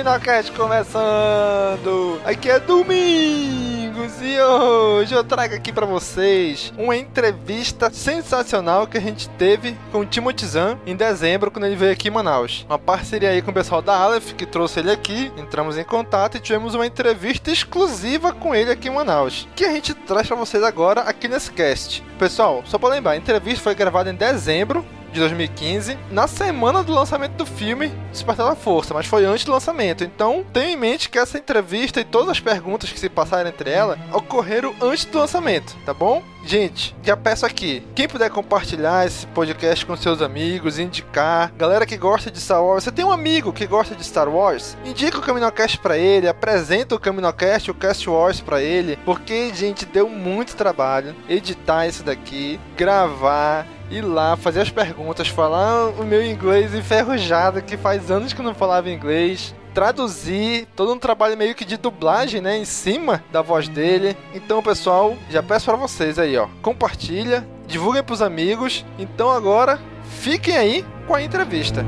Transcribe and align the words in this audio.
Caminocast 0.00 0.52
começando! 0.52 2.18
Aqui 2.24 2.48
é 2.48 2.58
Domingos 2.58 4.14
e 4.22 4.40
hoje 4.40 5.14
eu 5.14 5.22
trago 5.22 5.54
aqui 5.54 5.70
pra 5.70 5.84
vocês 5.84 6.72
uma 6.78 6.96
entrevista 6.96 7.90
sensacional 7.92 8.86
que 8.86 8.96
a 8.96 9.00
gente 9.00 9.28
teve 9.30 9.76
com 9.92 10.00
o 10.00 10.06
Timothy 10.06 10.46
em 10.86 10.96
dezembro 10.96 11.50
quando 11.50 11.66
ele 11.66 11.76
veio 11.76 11.92
aqui 11.92 12.08
em 12.08 12.10
Manaus. 12.10 12.64
Uma 12.66 12.78
parceria 12.78 13.28
aí 13.28 13.42
com 13.42 13.50
o 13.50 13.54
pessoal 13.54 13.82
da 13.82 13.94
Aleph 13.94 14.32
que 14.32 14.46
trouxe 14.46 14.80
ele 14.80 14.90
aqui, 14.90 15.30
entramos 15.36 15.76
em 15.76 15.84
contato 15.84 16.38
e 16.38 16.40
tivemos 16.40 16.74
uma 16.74 16.86
entrevista 16.86 17.50
exclusiva 17.50 18.32
com 18.32 18.54
ele 18.54 18.70
aqui 18.70 18.88
em 18.88 18.94
Manaus, 18.94 19.46
que 19.54 19.66
a 19.66 19.72
gente 19.72 19.92
traz 19.92 20.26
pra 20.26 20.36
vocês 20.36 20.62
agora 20.62 21.02
aqui 21.02 21.28
nesse 21.28 21.50
cast. 21.50 22.02
Pessoal, 22.18 22.62
só 22.64 22.78
pra 22.78 22.88
lembrar, 22.88 23.12
a 23.12 23.16
entrevista 23.18 23.64
foi 23.64 23.74
gravada 23.74 24.10
em 24.10 24.14
dezembro 24.14 24.82
de 25.12 25.20
2015, 25.20 25.98
na 26.10 26.26
semana 26.26 26.82
do 26.82 26.92
lançamento 26.92 27.32
do 27.32 27.46
filme 27.46 27.88
Despertar 28.10 28.48
da 28.48 28.56
Força, 28.56 28.94
mas 28.94 29.06
foi 29.06 29.24
antes 29.24 29.44
do 29.44 29.52
lançamento. 29.52 30.04
Então, 30.04 30.44
tenha 30.52 30.72
em 30.72 30.76
mente 30.76 31.08
que 31.08 31.18
essa 31.18 31.38
entrevista 31.38 32.00
e 32.00 32.04
todas 32.04 32.30
as 32.30 32.40
perguntas 32.40 32.90
que 32.90 33.00
se 33.00 33.08
passaram 33.08 33.50
entre 33.50 33.70
ela 33.70 33.98
ocorreram 34.12 34.74
antes 34.80 35.04
do 35.04 35.18
lançamento, 35.18 35.76
tá 35.84 35.94
bom? 35.94 36.22
Gente, 36.44 36.96
já 37.02 37.16
peço 37.16 37.44
aqui, 37.44 37.86
quem 37.94 38.08
puder 38.08 38.30
compartilhar 38.30 39.06
esse 39.06 39.26
podcast 39.26 39.84
com 39.84 39.94
seus 39.94 40.22
amigos, 40.22 40.78
indicar, 40.78 41.52
galera 41.56 41.84
que 41.84 41.98
gosta 41.98 42.30
de 42.30 42.40
Star 42.40 42.64
Wars, 42.64 42.84
você 42.84 42.90
tem 42.90 43.04
um 43.04 43.12
amigo 43.12 43.52
que 43.52 43.66
gosta 43.66 43.94
de 43.94 44.02
Star 44.02 44.28
Wars, 44.28 44.76
indica 44.84 45.18
o 45.18 45.22
Caminocast 45.22 45.78
pra 45.78 45.98
ele, 45.98 46.26
apresenta 46.26 46.94
o 46.94 46.98
Caminocast, 46.98 47.70
o 47.70 47.74
Cast 47.74 48.08
Wars 48.08 48.40
pra 48.40 48.62
ele, 48.62 48.98
porque, 49.04 49.52
gente, 49.54 49.84
deu 49.84 50.08
muito 50.08 50.56
trabalho 50.56 51.14
editar 51.28 51.86
isso 51.86 52.02
daqui, 52.02 52.58
gravar, 52.74 53.66
ir 53.90 54.02
lá, 54.02 54.36
fazer 54.36 54.60
as 54.60 54.70
perguntas, 54.70 55.28
falar 55.28 55.88
o 55.90 56.04
meu 56.04 56.24
inglês 56.24 56.74
enferrujado, 56.74 57.60
que 57.60 57.76
faz 57.76 58.10
anos 58.10 58.32
que 58.32 58.40
eu 58.40 58.44
não 58.44 58.54
falava 58.54 58.88
inglês, 58.88 59.54
traduzir, 59.74 60.66
todo 60.76 60.92
um 60.92 60.98
trabalho 60.98 61.36
meio 61.36 61.54
que 61.54 61.64
de 61.64 61.76
dublagem, 61.76 62.40
né, 62.40 62.56
em 62.56 62.64
cima 62.64 63.22
da 63.32 63.42
voz 63.42 63.68
dele. 63.68 64.16
Então, 64.34 64.62
pessoal, 64.62 65.16
já 65.28 65.42
peço 65.42 65.66
para 65.66 65.76
vocês 65.76 66.18
aí, 66.18 66.36
ó, 66.36 66.48
compartilha, 66.62 67.46
divulguem 67.66 68.02
pros 68.02 68.22
amigos. 68.22 68.84
Então 68.98 69.30
agora, 69.30 69.78
fiquem 70.04 70.56
aí 70.56 70.84
com 71.06 71.14
a 71.14 71.22
entrevista. 71.22 71.84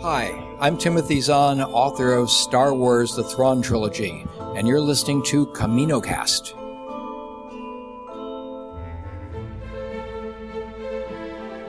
Hi, 0.00 0.47
I'm 0.60 0.76
Timothy 0.76 1.20
Zahn, 1.20 1.60
author 1.60 2.14
of 2.14 2.28
Star 2.28 2.74
Wars 2.74 3.14
The 3.14 3.22
Thrawn 3.22 3.62
Trilogy, 3.62 4.26
and 4.56 4.66
you're 4.66 4.80
listening 4.80 5.22
to 5.26 5.46
CaminoCast. 5.46 6.52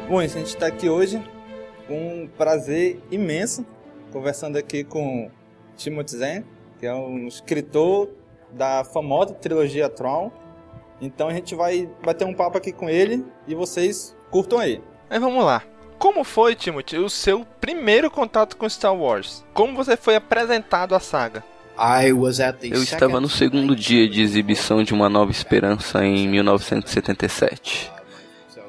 Bom, 0.07 0.17
a 0.17 0.25
gente 0.25 0.47
está 0.47 0.65
aqui 0.65 0.89
hoje 0.89 1.23
com 1.87 2.23
um 2.23 2.27
prazer 2.27 2.99
imenso, 3.11 3.63
conversando 4.11 4.57
aqui 4.57 4.83
com 4.83 5.29
Timothy 5.77 6.17
Zahn, 6.17 6.43
que 6.79 6.87
é 6.87 6.93
um 6.95 7.27
escritor 7.27 8.09
da 8.51 8.83
famosa 8.83 9.35
trilogia 9.35 9.87
Tron. 9.87 10.31
Então 10.99 11.27
a 11.27 11.33
gente 11.33 11.53
vai 11.53 11.87
bater 12.03 12.25
um 12.25 12.33
papo 12.33 12.57
aqui 12.57 12.71
com 12.71 12.89
ele 12.89 13.23
e 13.47 13.53
vocês 13.53 14.17
curtam 14.31 14.57
aí. 14.57 14.81
Mas 15.07 15.21
vamos 15.21 15.45
lá. 15.45 15.61
Como 15.99 16.23
foi, 16.23 16.55
Timothy, 16.55 16.97
o 16.97 17.09
seu 17.09 17.45
primeiro 17.59 18.09
contato 18.09 18.55
com 18.55 18.67
Star 18.69 18.95
Wars? 18.95 19.43
Como 19.53 19.75
você 19.75 19.97
foi 19.97 20.15
apresentado 20.15 20.95
à 20.95 20.99
saga? 20.99 21.43
Eu 22.77 22.81
estava 22.81 23.19
no 23.19 23.29
segundo 23.29 23.75
dia 23.75 24.07
de 24.07 24.21
exibição 24.21 24.81
de 24.81 24.93
Uma 24.93 25.09
Nova 25.09 25.29
Esperança 25.29 26.05
em 26.05 26.25
1977. 26.29 27.91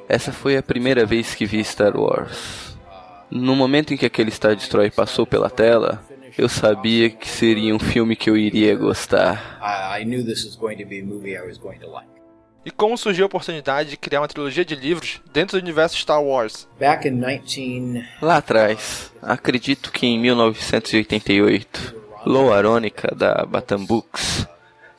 Essa 0.09 0.33
foi 0.33 0.57
a 0.57 0.63
primeira 0.63 1.07
vez 1.07 1.33
que 1.35 1.47
vi 1.47 1.63
Star 1.63 1.97
Wars. 1.97 2.77
No 3.31 3.55
momento 3.55 3.95
em 3.95 3.97
que 3.97 4.07
aquele 4.07 4.33
Star 4.33 4.57
Destroyer 4.57 4.93
passou 4.93 5.25
pela 5.25 5.49
tela, 5.49 6.05
eu 6.37 6.49
sabia 6.49 7.09
que 7.11 7.29
seria 7.29 7.73
um 7.73 7.79
filme 7.79 8.17
que 8.17 8.29
eu 8.29 8.37
iria 8.37 8.75
gostar. 8.75 9.57
E 12.65 12.71
como 12.71 12.97
surgiu 12.99 13.25
a 13.25 13.27
oportunidade 13.27 13.91
de 13.91 13.97
criar 13.97 14.21
uma 14.21 14.29
trilogia 14.29 14.65
de 14.65 14.75
livros 14.75 15.21
dentro 15.33 15.59
do 15.59 15.63
universo 15.63 15.97
Star 15.97 16.23
Wars? 16.23 16.69
Lá 18.21 18.37
atrás, 18.37 19.11
acredito 19.23 19.91
que 19.91 20.07
em 20.07 20.19
1988, 20.19 21.97
Lou 22.27 22.53
Aronica, 22.53 23.15
da 23.15 23.47
Batam 23.47 23.85
Books, 23.85 24.47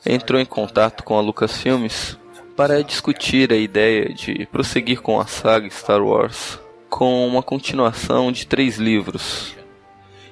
entrou 0.04 0.40
em 0.40 0.44
contato 0.44 1.04
com 1.04 1.16
a 1.16 1.20
Lucasfilmes 1.20 2.18
para 2.56 2.82
discutir 2.82 3.52
a 3.52 3.56
ideia 3.56 4.12
de 4.12 4.46
prosseguir 4.46 5.00
com 5.00 5.20
a 5.20 5.26
saga 5.26 5.70
Star 5.70 6.02
Wars 6.02 6.58
com 6.90 7.26
uma 7.26 7.42
continuação 7.42 8.30
de 8.30 8.46
três 8.46 8.76
livros. 8.76 9.56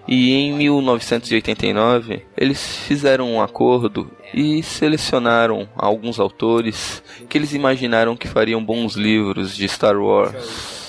E 0.06 0.32
em 0.32 0.52
1989 0.52 2.26
eles 2.36 2.76
fizeram 2.78 3.32
um 3.32 3.40
acordo 3.40 4.10
e 4.32 4.62
selecionaram 4.62 5.68
alguns 5.76 6.20
autores 6.20 7.02
que 7.28 7.36
eles 7.36 7.52
imaginaram 7.52 8.16
que 8.16 8.28
fariam 8.28 8.64
bons 8.64 8.94
livros 8.94 9.56
de 9.56 9.68
Star 9.68 9.96
Wars. 9.96 10.80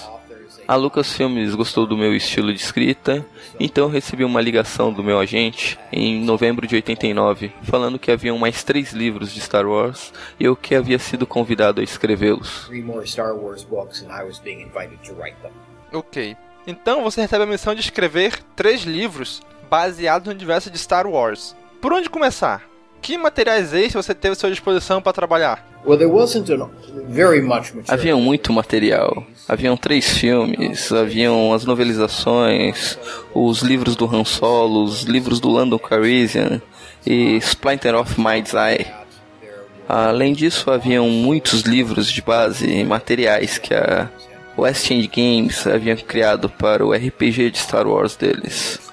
A 0.68 0.76
Lucasfilmes 0.76 1.54
gostou 1.54 1.86
do 1.86 1.98
meu 1.98 2.16
estilo 2.16 2.54
de 2.54 2.62
escrita, 2.62 3.26
então 3.60 3.84
eu 3.86 3.90
recebi 3.90 4.24
uma 4.24 4.40
ligação 4.40 4.94
do 4.94 5.04
meu 5.04 5.20
agente 5.20 5.78
em 5.92 6.24
novembro 6.24 6.66
de 6.66 6.76
89, 6.76 7.52
falando 7.64 8.00
que 8.00 8.10
haviam 8.10 8.38
mais 8.38 8.64
três 8.64 8.94
livros 8.94 9.34
de 9.34 9.42
Star 9.42 9.68
Wars 9.68 10.14
e 10.40 10.46
eu 10.46 10.56
que 10.56 10.74
havia 10.74 10.98
sido 10.98 11.28
convidado 11.28 11.82
a 11.82 11.84
escrevê-los. 11.84 12.70
Ok. 15.92 16.38
Então 16.66 17.04
você 17.04 17.22
recebe 17.22 17.44
a 17.44 17.48
missão 17.48 17.76
de 17.76 17.82
escrever 17.82 18.40
três 18.56 18.84
livros 18.84 19.42
baseados 19.70 20.28
no 20.28 20.34
universo 20.34 20.70
de 20.70 20.78
Star 20.78 21.06
Wars. 21.06 21.54
Por 21.82 21.92
onde 21.92 22.10
começar? 22.10 22.71
Que 23.02 23.18
materiais 23.18 23.74
extras 23.74 24.06
você 24.06 24.14
teve 24.14 24.34
à 24.34 24.36
sua 24.36 24.52
disposição 24.52 25.02
para 25.02 25.12
trabalhar? 25.12 25.68
Havia 27.88 28.16
muito 28.16 28.54
material. 28.54 29.26
Haviam 29.48 29.76
três 29.76 30.10
filmes, 30.18 30.92
haviam 30.92 31.52
as 31.54 31.66
novelizações, 31.66 32.98
os 33.34 33.62
livros 33.62 33.96
do 33.96 34.06
Han 34.06 34.24
Solo, 34.24 34.84
os 34.84 35.02
livros 35.04 35.40
do 35.40 35.50
Lando 35.50 35.80
Calrissian 35.80 36.62
e 37.06 37.38
Splinter 37.38 37.96
of 37.96 38.20
Mind's 38.22 38.54
Eye. 38.54 38.86
Além 39.90 40.34
disso, 40.34 40.70
haviam 40.70 41.10
muitos 41.10 41.62
livros 41.62 42.10
de 42.10 42.22
base 42.22 42.70
e 42.70 42.84
materiais 42.84 43.58
que 43.58 43.74
a 43.74 44.08
West 44.58 44.92
End 44.92 45.08
Games 45.08 45.66
havia 45.66 45.96
criado 45.96 46.48
para 46.50 46.86
o 46.86 46.94
RPG 46.94 47.50
de 47.50 47.58
Star 47.58 47.88
Wars 47.88 48.16
deles. 48.16 48.91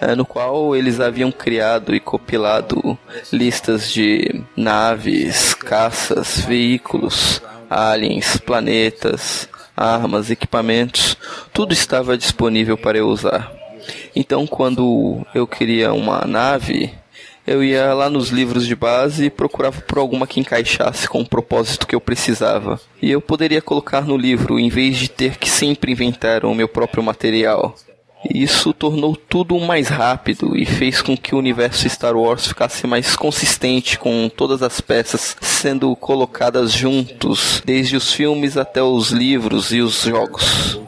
É, 0.00 0.14
no 0.14 0.24
qual 0.24 0.74
eles 0.74 0.98
haviam 0.98 1.30
criado 1.30 1.94
e 1.94 2.00
compilado 2.00 2.98
listas 3.30 3.92
de 3.92 4.42
naves, 4.56 5.52
caças, 5.52 6.40
veículos, 6.40 7.42
aliens, 7.68 8.38
planetas, 8.38 9.48
armas, 9.76 10.30
equipamentos, 10.30 11.16
tudo 11.52 11.72
estava 11.72 12.16
disponível 12.16 12.78
para 12.78 12.98
eu 12.98 13.08
usar. 13.08 13.52
Então, 14.14 14.46
quando 14.46 15.24
eu 15.34 15.46
queria 15.46 15.92
uma 15.92 16.26
nave, 16.26 16.92
eu 17.46 17.64
ia 17.64 17.92
lá 17.94 18.10
nos 18.10 18.28
livros 18.28 18.66
de 18.66 18.76
base 18.76 19.26
e 19.26 19.30
procurava 19.30 19.80
por 19.80 19.98
alguma 19.98 20.26
que 20.26 20.40
encaixasse 20.40 21.08
com 21.08 21.20
o 21.20 21.28
propósito 21.28 21.86
que 21.86 21.94
eu 21.94 22.00
precisava. 22.00 22.80
E 23.00 23.10
eu 23.10 23.20
poderia 23.20 23.62
colocar 23.62 24.02
no 24.02 24.16
livro 24.16 24.58
em 24.58 24.68
vez 24.68 24.96
de 24.98 25.10
ter 25.10 25.36
que 25.36 25.48
sempre 25.48 25.92
inventar 25.92 26.44
o 26.44 26.54
meu 26.54 26.68
próprio 26.68 27.02
material. 27.02 27.74
Isso 28.28 28.74
tornou 28.74 29.16
tudo 29.16 29.58
mais 29.58 29.88
rápido 29.88 30.56
e 30.56 30.66
fez 30.66 31.00
com 31.00 31.16
que 31.16 31.34
o 31.34 31.38
universo 31.38 31.88
Star 31.88 32.16
Wars 32.16 32.48
ficasse 32.48 32.86
mais 32.86 33.16
consistente 33.16 33.98
com 33.98 34.28
todas 34.28 34.62
as 34.62 34.80
peças 34.80 35.36
sendo 35.40 35.94
colocadas 35.96 36.72
juntos, 36.72 37.62
desde 37.64 37.96
os 37.96 38.12
filmes 38.12 38.56
até 38.56 38.82
os 38.82 39.10
livros 39.10 39.72
e 39.72 39.80
os 39.80 40.02
jogos. 40.02 40.78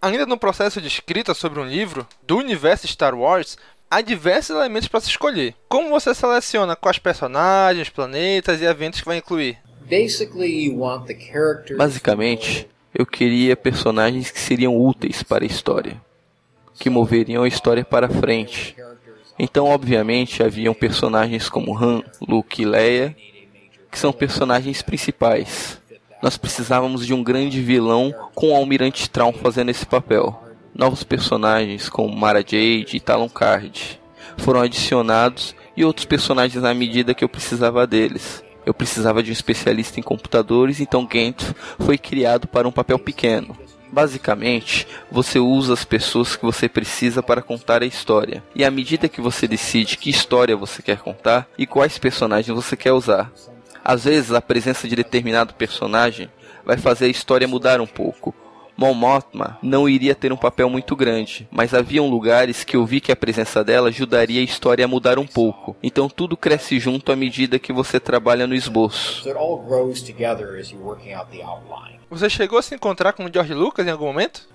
Ainda 0.00 0.26
no 0.26 0.38
processo 0.38 0.80
de 0.80 0.86
escrita 0.86 1.34
sobre 1.34 1.58
um 1.58 1.66
livro 1.66 2.06
do 2.24 2.36
universo 2.36 2.86
Star 2.86 3.14
Wars, 3.14 3.58
há 3.90 4.00
diversos 4.00 4.54
elementos 4.54 4.88
para 4.88 5.00
se 5.00 5.08
escolher. 5.08 5.54
Como 5.68 5.90
você 5.90 6.14
seleciona 6.14 6.76
quais 6.76 6.98
personagens, 6.98 7.88
planetas 7.88 8.60
e 8.60 8.64
eventos 8.64 9.00
que 9.00 9.06
vai 9.06 9.16
incluir? 9.18 9.58
Basicamente, 11.76 12.68
eu 12.98 13.06
queria 13.06 13.56
personagens 13.56 14.28
que 14.28 14.40
seriam 14.40 14.76
úteis 14.76 15.22
para 15.22 15.44
a 15.44 15.46
história, 15.46 16.02
que 16.74 16.90
moveriam 16.90 17.44
a 17.44 17.48
história 17.48 17.84
para 17.84 18.08
frente. 18.08 18.74
Então, 19.38 19.66
obviamente, 19.66 20.42
haviam 20.42 20.74
personagens 20.74 21.48
como 21.48 21.78
Han, 21.78 22.02
Luke 22.20 22.60
e 22.60 22.64
Leia, 22.64 23.16
que 23.88 23.96
são 23.96 24.12
personagens 24.12 24.82
principais. 24.82 25.80
Nós 26.20 26.36
precisávamos 26.36 27.06
de 27.06 27.14
um 27.14 27.22
grande 27.22 27.62
vilão 27.62 28.12
com 28.34 28.50
o 28.50 28.56
Almirante 28.56 29.08
Traum 29.08 29.32
fazendo 29.32 29.70
esse 29.70 29.86
papel. 29.86 30.36
Novos 30.74 31.04
personagens 31.04 31.88
como 31.88 32.14
Mara 32.16 32.40
Jade 32.40 32.96
e 32.96 33.00
Talon 33.00 33.28
Card 33.28 34.00
foram 34.38 34.60
adicionados 34.60 35.54
e 35.76 35.84
outros 35.84 36.04
personagens 36.04 36.64
à 36.64 36.74
medida 36.74 37.14
que 37.14 37.22
eu 37.22 37.28
precisava 37.28 37.86
deles. 37.86 38.42
Eu 38.68 38.74
precisava 38.74 39.22
de 39.22 39.30
um 39.30 39.32
especialista 39.32 39.98
em 39.98 40.02
computadores, 40.02 40.78
então 40.78 41.06
Gant 41.06 41.54
foi 41.78 41.96
criado 41.96 42.46
para 42.46 42.68
um 42.68 42.70
papel 42.70 42.98
pequeno. 42.98 43.56
Basicamente, 43.90 44.86
você 45.10 45.38
usa 45.38 45.72
as 45.72 45.86
pessoas 45.86 46.36
que 46.36 46.44
você 46.44 46.68
precisa 46.68 47.22
para 47.22 47.40
contar 47.40 47.82
a 47.82 47.86
história, 47.86 48.44
e 48.54 48.66
à 48.66 48.70
medida 48.70 49.08
que 49.08 49.22
você 49.22 49.48
decide 49.48 49.96
que 49.96 50.10
história 50.10 50.54
você 50.54 50.82
quer 50.82 50.98
contar 50.98 51.48
e 51.56 51.66
quais 51.66 51.96
personagens 51.96 52.54
você 52.54 52.76
quer 52.76 52.92
usar. 52.92 53.32
Às 53.82 54.04
vezes, 54.04 54.34
a 54.34 54.42
presença 54.42 54.86
de 54.86 54.94
determinado 54.94 55.54
personagem 55.54 56.28
vai 56.62 56.76
fazer 56.76 57.06
a 57.06 57.08
história 57.08 57.48
mudar 57.48 57.80
um 57.80 57.86
pouco, 57.86 58.34
Mon 58.78 58.94
Mothma 58.94 59.58
não 59.60 59.88
iria 59.88 60.14
ter 60.14 60.32
um 60.32 60.36
papel 60.36 60.70
muito 60.70 60.94
grande, 60.94 61.48
mas 61.50 61.74
haviam 61.74 62.08
lugares 62.08 62.62
que 62.62 62.76
eu 62.76 62.86
vi 62.86 63.00
que 63.00 63.10
a 63.10 63.16
presença 63.16 63.64
dela 63.64 63.88
ajudaria 63.88 64.40
a 64.40 64.44
história 64.44 64.84
a 64.84 64.88
mudar 64.88 65.18
um 65.18 65.26
pouco. 65.26 65.76
Então 65.82 66.08
tudo 66.08 66.36
cresce 66.36 66.78
junto 66.78 67.10
à 67.10 67.16
medida 67.16 67.58
que 67.58 67.72
você 67.72 67.98
trabalha 67.98 68.46
no 68.46 68.54
esboço. 68.54 69.24
Você 72.10 72.30
chegou 72.30 72.58
a 72.58 72.62
se 72.62 72.74
encontrar 72.74 73.12
com 73.12 73.26
o 73.26 73.30
George 73.32 73.52
Lucas 73.52 73.86
em 73.86 73.90
algum 73.90 74.06
momento? 74.06 74.48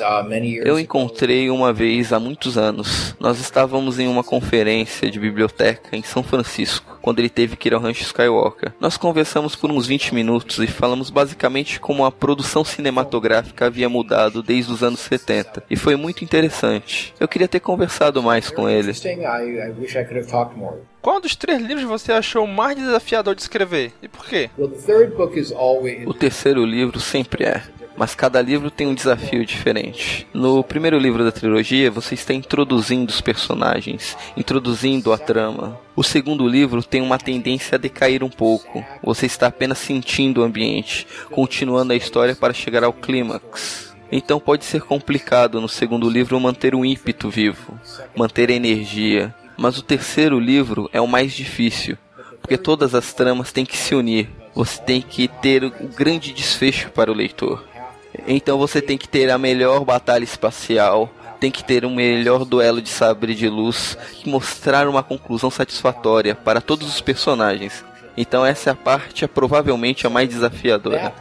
Uh, 0.00 0.62
eu 0.64 0.78
encontrei 0.78 1.50
uma 1.50 1.72
vez 1.72 2.12
há 2.12 2.20
muitos 2.20 2.56
anos. 2.56 3.16
Nós 3.18 3.40
estávamos 3.40 3.98
em 3.98 4.06
uma 4.06 4.22
conferência 4.22 5.10
de 5.10 5.18
biblioteca 5.18 5.96
em 5.96 6.02
São 6.02 6.22
Francisco, 6.22 6.96
quando 7.02 7.18
ele 7.18 7.28
teve 7.28 7.56
que 7.56 7.68
ir 7.68 7.74
ao 7.74 7.80
Rancho 7.80 8.02
Skywalker. 8.02 8.72
Nós 8.78 8.96
conversamos 8.96 9.56
por 9.56 9.68
uns 9.72 9.88
20 9.88 10.14
minutos 10.14 10.58
e 10.60 10.68
falamos 10.68 11.10
basicamente 11.10 11.80
como 11.80 12.04
a 12.04 12.12
produção 12.12 12.64
cinematográfica 12.64 13.66
havia 13.66 13.88
mudado 13.88 14.40
desde 14.40 14.72
os 14.72 14.84
anos 14.84 15.00
70. 15.00 15.64
E 15.68 15.74
foi 15.74 15.96
muito 15.96 16.22
interessante. 16.22 17.12
Eu 17.18 17.26
queria 17.26 17.48
ter 17.48 17.60
conversado 17.60 18.22
mais 18.22 18.48
com 18.48 18.68
ele. 18.68 18.92
Qual 21.00 21.20
dos 21.20 21.36
três 21.36 21.62
livros 21.62 21.84
você 21.84 22.12
achou 22.12 22.46
mais 22.46 22.76
desafiador 22.76 23.34
de 23.34 23.42
escrever 23.42 23.92
e 24.02 24.08
por 24.08 24.26
quê? 24.26 24.50
O 26.06 26.14
terceiro 26.14 26.64
livro 26.64 26.98
sempre 26.98 27.44
é, 27.44 27.62
mas 27.96 28.14
cada 28.14 28.42
livro 28.42 28.70
tem 28.70 28.86
um 28.86 28.94
desafio 28.94 29.44
diferente. 29.44 30.26
No 30.34 30.62
primeiro 30.64 30.98
livro 30.98 31.24
da 31.24 31.30
trilogia, 31.30 31.90
você 31.90 32.14
está 32.14 32.34
introduzindo 32.34 33.10
os 33.10 33.20
personagens, 33.20 34.16
introduzindo 34.36 35.12
a 35.12 35.18
trama. 35.18 35.78
O 35.94 36.02
segundo 36.02 36.46
livro 36.46 36.82
tem 36.82 37.00
uma 37.00 37.18
tendência 37.18 37.76
a 37.76 37.78
decair 37.78 38.24
um 38.24 38.30
pouco. 38.30 38.84
Você 39.02 39.26
está 39.26 39.46
apenas 39.46 39.78
sentindo 39.78 40.40
o 40.40 40.44
ambiente, 40.44 41.06
continuando 41.30 41.92
a 41.92 41.96
história 41.96 42.34
para 42.34 42.52
chegar 42.52 42.82
ao 42.82 42.92
clímax. 42.92 43.94
Então 44.10 44.40
pode 44.40 44.64
ser 44.64 44.82
complicado 44.82 45.60
no 45.60 45.68
segundo 45.68 46.08
livro 46.08 46.40
manter 46.40 46.74
o 46.74 46.84
ímpeto 46.84 47.28
vivo, 47.28 47.78
manter 48.16 48.50
a 48.50 48.54
energia, 48.54 49.34
mas 49.58 49.76
o 49.76 49.82
terceiro 49.82 50.38
livro 50.38 50.88
é 50.92 51.00
o 51.00 51.08
mais 51.08 51.32
difícil, 51.32 51.98
porque 52.40 52.56
todas 52.56 52.94
as 52.94 53.12
tramas 53.12 53.50
têm 53.50 53.66
que 53.66 53.76
se 53.76 53.94
unir. 53.94 54.30
Você 54.54 54.80
tem 54.80 55.02
que 55.02 55.26
ter 55.26 55.64
um 55.64 55.88
grande 55.88 56.32
desfecho 56.32 56.90
para 56.90 57.10
o 57.10 57.14
leitor. 57.14 57.64
Então 58.26 58.56
você 58.56 58.80
tem 58.80 58.96
que 58.96 59.08
ter 59.08 59.30
a 59.30 59.36
melhor 59.36 59.84
batalha 59.84 60.24
espacial, 60.24 61.10
tem 61.40 61.50
que 61.50 61.64
ter 61.64 61.84
um 61.84 61.94
melhor 61.94 62.44
duelo 62.44 62.80
de 62.80 62.88
sabre 62.88 63.34
de 63.34 63.48
luz 63.48 63.98
e 64.24 64.28
mostrar 64.28 64.88
uma 64.88 65.02
conclusão 65.02 65.50
satisfatória 65.50 66.34
para 66.34 66.60
todos 66.60 66.88
os 66.88 67.00
personagens. 67.00 67.84
Então 68.16 68.44
essa 68.44 68.70
é 68.70 68.72
a 68.72 68.76
parte 68.76 69.24
é 69.24 69.28
provavelmente 69.28 70.06
a 70.06 70.10
mais 70.10 70.28
desafiadora. 70.28 71.12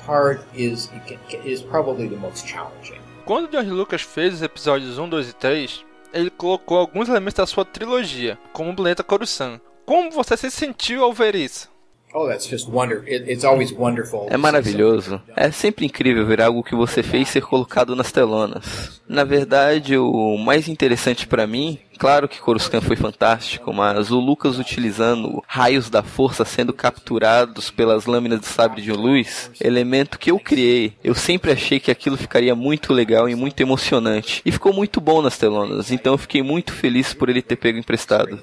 Quando 3.26 3.52
George 3.52 3.70
Lucas 3.72 4.02
fez 4.02 4.36
os 4.36 4.42
episódios 4.42 4.98
1, 4.98 5.10
2 5.10 5.30
e 5.30 5.34
3, 5.34 5.86
ele 6.18 6.30
colocou 6.30 6.78
alguns 6.78 7.08
elementos 7.08 7.36
da 7.36 7.46
sua 7.46 7.64
trilogia, 7.64 8.38
como 8.52 8.72
o 8.72 8.76
planeta 8.76 9.04
Coruscant. 9.04 9.62
Como 9.86 10.12
você 10.12 10.36
se 10.36 10.52
sentiu 10.52 11.04
ao 11.04 11.14
ver 11.14 11.36
isso? 11.36 11.70
Oh, 12.14 12.30
é 14.30 14.38
maravilhoso. 14.38 15.22
É 15.36 15.52
sempre 15.52 15.86
incrível 15.86 16.26
ver 16.26 16.42
algo 16.42 16.64
que 16.64 16.74
você 16.74 17.04
fez 17.04 17.28
ser 17.28 17.42
colocado 17.42 17.96
nas 17.96 18.14
telonas. 18.14 19.02
Na 19.08 19.26
verdade, 19.26 19.98
o 19.98 20.38
mais 20.38 20.70
interessante 20.70 21.28
para 21.28 21.46
mim, 21.46 21.78
claro 21.98 22.28
que 22.28 22.40
Coruscant 22.40 22.82
foi 22.82 22.96
fantástico, 22.96 23.74
mas 23.74 24.10
o 24.10 24.20
Lucas 24.20 24.58
utilizando 24.58 25.44
raios 25.46 25.90
da 25.90 26.02
força 26.02 26.46
sendo 26.46 26.72
capturados 26.72 27.70
pelas 27.70 28.06
lâminas 28.06 28.40
de 28.40 28.48
sabre 28.48 28.82
de 28.82 28.94
luz, 28.94 29.52
elemento 29.60 30.18
que 30.18 30.32
eu 30.32 30.40
criei. 30.40 30.94
Eu 31.04 31.14
sempre 31.14 31.52
achei 31.52 31.80
que 31.80 31.92
aquilo 31.92 32.16
ficaria 32.16 32.56
muito 32.56 32.94
legal 32.94 33.28
e 33.28 33.36
muito 33.36 33.60
emocionante. 33.60 34.42
E 34.46 34.52
ficou 34.52 34.72
muito 34.72 35.02
bom 35.02 35.22
nas 35.22 35.38
telonas, 35.38 35.92
então 35.92 36.14
eu 36.14 36.18
fiquei 36.18 36.42
muito 36.42 36.72
feliz 36.72 37.14
por 37.14 37.28
ele 37.28 37.42
ter 37.42 37.58
pego 37.58 37.78
emprestado. 37.78 38.40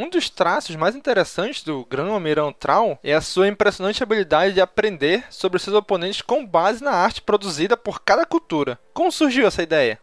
Um 0.00 0.08
dos 0.08 0.30
traços 0.30 0.74
mais 0.76 0.96
interessantes 0.96 1.62
do 1.62 1.84
Grão-Almirão 1.84 2.54
Traum 2.54 2.96
é 3.04 3.12
a 3.12 3.20
sua 3.20 3.48
impressionante 3.48 4.02
habilidade 4.02 4.54
de 4.54 4.60
aprender 4.62 5.24
sobre 5.28 5.58
seus 5.58 5.76
oponentes 5.76 6.22
com 6.22 6.46
base 6.46 6.82
na 6.82 6.92
arte 6.92 7.20
produzida 7.20 7.76
por 7.76 8.00
cada 8.00 8.24
cultura. 8.24 8.78
Como 8.94 9.12
surgiu 9.12 9.46
essa 9.46 9.62
ideia? 9.62 9.98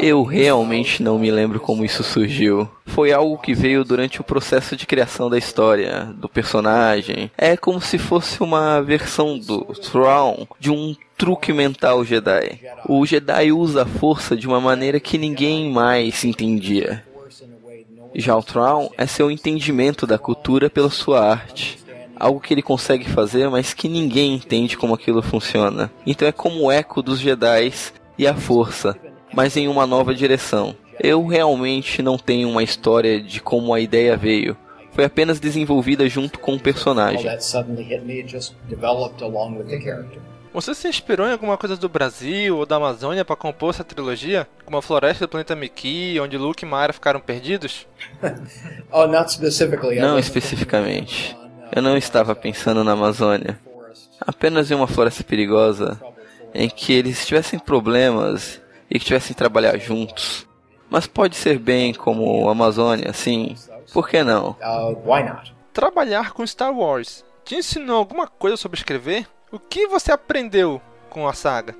Eu 0.00 0.24
realmente 0.24 1.04
não 1.04 1.20
me 1.20 1.30
lembro 1.30 1.60
como 1.60 1.84
isso 1.84 2.02
surgiu. 2.02 2.68
Foi 2.84 3.12
algo 3.12 3.38
que 3.38 3.54
veio 3.54 3.84
durante 3.84 4.20
o 4.20 4.24
processo 4.24 4.74
de 4.74 4.88
criação 4.88 5.30
da 5.30 5.38
história, 5.38 6.12
do 6.16 6.28
personagem. 6.28 7.30
É 7.38 7.56
como 7.56 7.80
se 7.80 7.96
fosse 7.96 8.42
uma 8.42 8.80
versão 8.80 9.38
do 9.38 9.66
Thrawn 9.66 10.48
de 10.58 10.68
um 10.72 10.96
truque 11.16 11.52
mental 11.52 12.04
Jedi. 12.04 12.58
O 12.88 13.06
Jedi 13.06 13.52
usa 13.52 13.82
a 13.82 13.86
força 13.86 14.34
de 14.34 14.48
uma 14.48 14.60
maneira 14.60 14.98
que 14.98 15.16
ninguém 15.18 15.70
mais 15.70 16.24
entendia. 16.24 17.04
Já 18.14 18.36
o 18.36 18.42
Traum 18.42 18.88
é 18.98 19.06
seu 19.06 19.30
entendimento 19.30 20.06
da 20.06 20.18
cultura 20.18 20.68
pela 20.68 20.90
sua 20.90 21.24
arte. 21.24 21.78
Algo 22.16 22.40
que 22.40 22.52
ele 22.52 22.62
consegue 22.62 23.08
fazer, 23.08 23.48
mas 23.48 23.72
que 23.72 23.88
ninguém 23.88 24.34
entende 24.34 24.76
como 24.76 24.94
aquilo 24.94 25.22
funciona. 25.22 25.90
Então 26.06 26.28
é 26.28 26.32
como 26.32 26.64
o 26.64 26.70
eco 26.70 27.02
dos 27.02 27.18
Jedi 27.18 27.72
e 28.18 28.26
a 28.26 28.34
força, 28.34 28.96
mas 29.32 29.56
em 29.56 29.68
uma 29.68 29.86
nova 29.86 30.14
direção. 30.14 30.74
Eu 30.98 31.26
realmente 31.26 32.02
não 32.02 32.18
tenho 32.18 32.50
uma 32.50 32.62
história 32.62 33.22
de 33.22 33.40
como 33.40 33.72
a 33.72 33.80
ideia 33.80 34.16
veio. 34.16 34.54
Foi 34.92 35.04
apenas 35.04 35.40
desenvolvida 35.40 36.06
junto 36.08 36.38
com 36.38 36.54
o 36.54 36.60
personagem. 36.60 37.24
Você 40.52 40.74
se 40.74 40.88
inspirou 40.88 41.28
em 41.28 41.32
alguma 41.32 41.56
coisa 41.56 41.76
do 41.76 41.88
Brasil 41.88 42.58
ou 42.58 42.66
da 42.66 42.76
Amazônia 42.76 43.24
para 43.24 43.36
compor 43.36 43.70
essa 43.70 43.84
trilogia? 43.84 44.48
Como 44.64 44.76
a 44.76 44.82
floresta 44.82 45.26
do 45.26 45.30
planeta 45.30 45.54
Miki, 45.54 46.18
onde 46.20 46.36
Luke 46.36 46.64
e 46.64 46.68
Mara 46.68 46.92
ficaram 46.92 47.20
perdidos? 47.20 47.86
oh, 48.90 49.06
não 49.06 50.18
especificamente. 50.18 51.36
Eu 51.74 51.80
não 51.80 51.96
estava 51.96 52.34
pensando 52.34 52.82
na 52.82 52.92
Amazônia. 52.92 53.58
Apenas 54.20 54.70
em 54.70 54.74
uma 54.74 54.88
floresta 54.88 55.22
perigosa 55.22 56.00
em 56.52 56.68
que 56.68 56.92
eles 56.92 57.24
tivessem 57.24 57.58
problemas 57.58 58.60
e 58.90 58.98
que 58.98 59.04
tivessem 59.04 59.28
que 59.28 59.38
trabalhar 59.38 59.78
juntos. 59.78 60.46
Mas 60.90 61.06
pode 61.06 61.36
ser 61.36 61.60
bem 61.60 61.94
como 61.94 62.48
a 62.48 62.52
Amazônia, 62.52 63.12
sim. 63.12 63.54
Por 63.92 64.08
que 64.08 64.24
não? 64.24 64.56
Uh, 64.60 64.96
Trabalhar 65.72 66.32
com 66.32 66.44
Star 66.44 66.72
Wars 66.72 67.24
te 67.44 67.54
ensinou 67.54 67.98
alguma 67.98 68.26
coisa 68.26 68.56
sobre 68.56 68.78
escrever? 68.78 69.26
O 69.52 69.58
que 69.58 69.88
você 69.88 70.12
aprendeu 70.12 70.80
com 71.08 71.26
a 71.26 71.32
saga? 71.32 71.74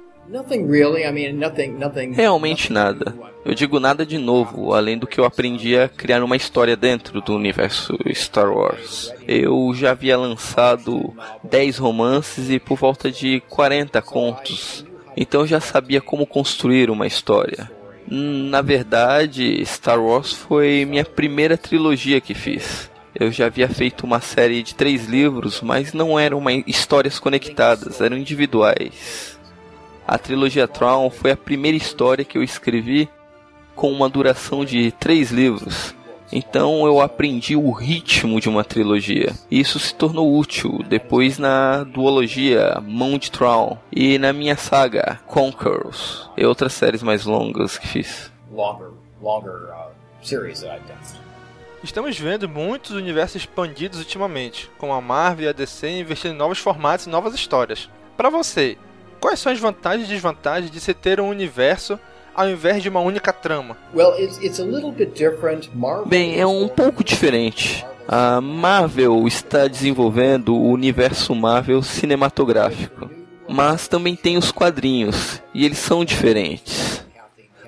Realmente 2.17 2.73
nada. 2.73 3.15
Eu 3.45 3.55
digo 3.55 3.79
nada 3.79 4.05
de 4.05 4.19
novo, 4.19 4.75
além 4.75 4.99
do 4.99 5.07
que 5.07 5.21
eu 5.21 5.25
aprendi 5.25 5.79
a 5.79 5.89
criar 5.89 6.23
uma 6.25 6.35
história 6.35 6.77
dentro 6.77 7.21
do 7.21 7.35
universo 7.35 7.97
Star 8.13 8.53
Wars. 8.53 9.15
Eu 9.27 9.73
já 9.73 9.93
havia 9.93 10.19
lançado 10.19 11.15
10 11.45 11.79
romances 11.79 12.51
e 12.51 12.59
por 12.59 12.77
volta 12.77 13.09
de 13.09 13.41
40 13.49 14.03
contos. 14.03 14.85
Então 15.17 15.43
eu 15.43 15.47
já 15.47 15.61
sabia 15.61 16.01
como 16.01 16.27
construir 16.27 16.91
uma 16.91 17.07
história. 17.07 17.71
Na 18.09 18.63
verdade, 18.63 19.65
Star 19.65 20.03
Wars 20.03 20.33
foi 20.33 20.85
minha 20.85 21.05
primeira 21.05 21.57
trilogia 21.57 22.21
que 22.21 22.35
fiz. 22.35 22.90
Eu 23.15 23.33
já 23.33 23.47
havia 23.47 23.69
feito 23.69 24.05
uma 24.05 24.21
série 24.21 24.63
de 24.63 24.75
três 24.75 25.07
livros, 25.07 25.61
mas 25.61 25.93
não 25.93 26.19
eram 26.19 26.43
histórias 26.67 27.19
conectadas, 27.19 28.01
eram 28.01 28.17
individuais. 28.17 29.39
A 30.07 30.19
trilogia 30.19 30.67
Tron 30.67 31.11
foi 31.11 31.31
a 31.31 31.37
primeira 31.37 31.77
história 31.77 32.25
que 32.25 32.39
eu 32.39 32.43
escrevi 32.43 33.09
com 33.75 33.93
uma 33.93 34.09
duração 34.09 34.65
de 34.65 34.91
três 34.93 35.31
livros. 35.31 35.95
Então 36.33 36.87
eu 36.87 37.01
aprendi 37.01 37.57
o 37.57 37.73
ritmo 37.73 38.41
de 38.41 38.49
uma 38.49 38.63
trilogia. 38.63 39.33
Isso 39.51 39.81
se 39.81 39.95
tornou 39.95 40.37
útil 40.39 40.81
depois 40.89 41.39
na 41.39 41.83
duologia 41.83 42.81
Mão 42.87 43.19
de 43.19 43.31
Tron 43.31 43.77
e 43.91 44.17
na 44.19 44.33
minha 44.33 44.57
saga 44.57 45.21
Conquerors 45.27 46.29
e 46.37 46.45
outras 46.45 46.73
séries 46.73 47.03
mais 47.03 47.25
longas 47.25 47.77
que 47.77 47.89
fiz. 47.89 48.31
Longer, 48.53 48.91
longer 49.21 49.71
uh, 49.73 49.91
series 50.23 50.61
that 50.61 50.77
I've 50.77 50.87
done. 50.87 51.30
Estamos 51.83 52.19
vendo 52.19 52.49
muitos 52.49 52.93
universos 52.93 53.43
expandidos 53.43 53.99
ultimamente, 53.99 54.71
com 54.79 54.93
a 54.93 55.01
Marvel 55.01 55.47
e 55.47 55.49
a 55.49 55.53
DC 55.53 55.89
investindo 56.01 56.35
em 56.35 56.39
novos 56.39 56.59
formatos 56.59 57.07
e 57.07 57.11
novas 57.11 57.35
histórias. 57.35 57.89
Para 58.17 58.29
você, 58.29 58.77
Quais 59.21 59.39
são 59.39 59.53
as 59.53 59.61
vantagens 59.61 60.09
e 60.09 60.13
desvantagens 60.13 60.71
de 60.71 60.81
se 60.81 60.95
ter 60.95 61.21
um 61.21 61.29
universo 61.29 62.01
ao 62.35 62.49
invés 62.49 62.83
de 62.83 62.89
uma 62.89 63.01
única 63.01 63.33
trama? 63.33 63.77
Bem, 66.07 66.41
é 66.41 66.47
um 66.47 66.67
pouco 66.67 67.05
diferente. 67.05 67.85
A 68.09 68.41
Marvel 68.41 69.27
está 69.29 69.69
desenvolvendo 69.69 70.55
o 70.55 70.71
universo 70.71 71.35
Marvel 71.35 71.83
cinematográfico, 71.83 73.11
mas 73.47 73.87
também 73.87 74.17
tem 74.17 74.39
os 74.39 74.51
quadrinhos, 74.51 75.41
e 75.55 75.65
eles 75.65 75.79
são 75.79 76.05
diferentes. 76.05 77.05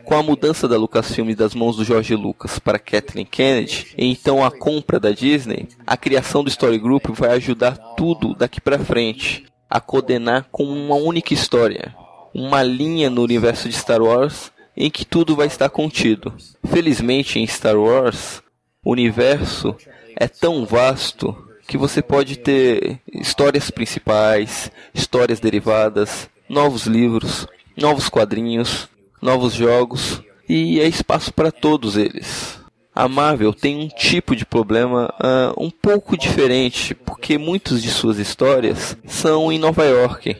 Com 0.04 0.14
a 0.14 0.23
mudança 0.23 0.68
da 0.68 0.76
Lucasfilm 0.76 1.35
das 1.35 1.54
mãos 1.54 1.76
do 1.76 1.85
George 1.85 2.14
Lucas 2.14 2.59
para 2.59 2.78
Kathleen 2.78 3.25
Kennedy, 3.25 3.94
e 3.97 4.06
então 4.06 4.44
a 4.44 4.50
compra 4.50 4.99
da 4.99 5.11
Disney, 5.11 5.68
a 5.87 5.97
criação 5.97 6.42
do 6.42 6.50
Story 6.50 6.78
Group 6.78 7.06
vai 7.11 7.30
ajudar 7.30 7.76
tudo 7.97 8.35
daqui 8.35 8.61
para 8.61 8.78
frente 8.78 9.44
a 9.71 9.80
coordenar 9.80 10.47
com 10.50 10.64
uma 10.64 10.97
única 10.97 11.32
história, 11.32 11.94
uma 12.35 12.62
linha 12.62 13.09
no 13.09 13.23
universo 13.23 13.68
de 13.68 13.75
Star 13.75 14.02
Wars 14.02 14.52
em 14.76 14.90
que 14.90 15.04
tudo 15.04 15.37
vai 15.37 15.47
estar 15.47 15.68
contido. 15.68 16.35
Felizmente 16.66 17.38
em 17.38 17.47
Star 17.47 17.76
Wars, 17.76 18.42
o 18.85 18.90
universo 18.90 19.76
é 20.16 20.26
tão 20.26 20.64
vasto 20.64 21.37
que 21.66 21.78
você 21.78 22.02
pode 22.02 22.37
ter 22.37 23.00
histórias 23.12 23.71
principais, 23.71 24.71
histórias 24.92 25.40
derivadas, 25.40 26.28
novos 26.49 26.87
livros, 26.87 27.47
novos 27.76 28.09
quadrinhos, 28.09 28.88
novos 29.23 29.55
jogos 29.55 30.21
e 30.49 30.81
é 30.81 30.88
espaço 30.88 31.33
para 31.33 31.52
todos 31.52 31.97
eles. 31.97 32.61
A 32.95 33.09
Marvel 33.09 33.55
tem 33.55 33.79
um 33.79 33.88
tipo 33.88 34.37
de 34.37 34.45
problema 34.45 35.14
uh, 35.19 35.64
um 35.64 35.71
pouco 35.71 36.19
diferente, 36.19 36.95
porque 36.95 37.38
muitas 37.38 37.83
de 37.83 37.88
suas 37.88 38.19
histórias 38.19 38.97
são 39.07 39.50
em 39.50 39.59
Nova 39.59 39.85
York. 39.85 40.37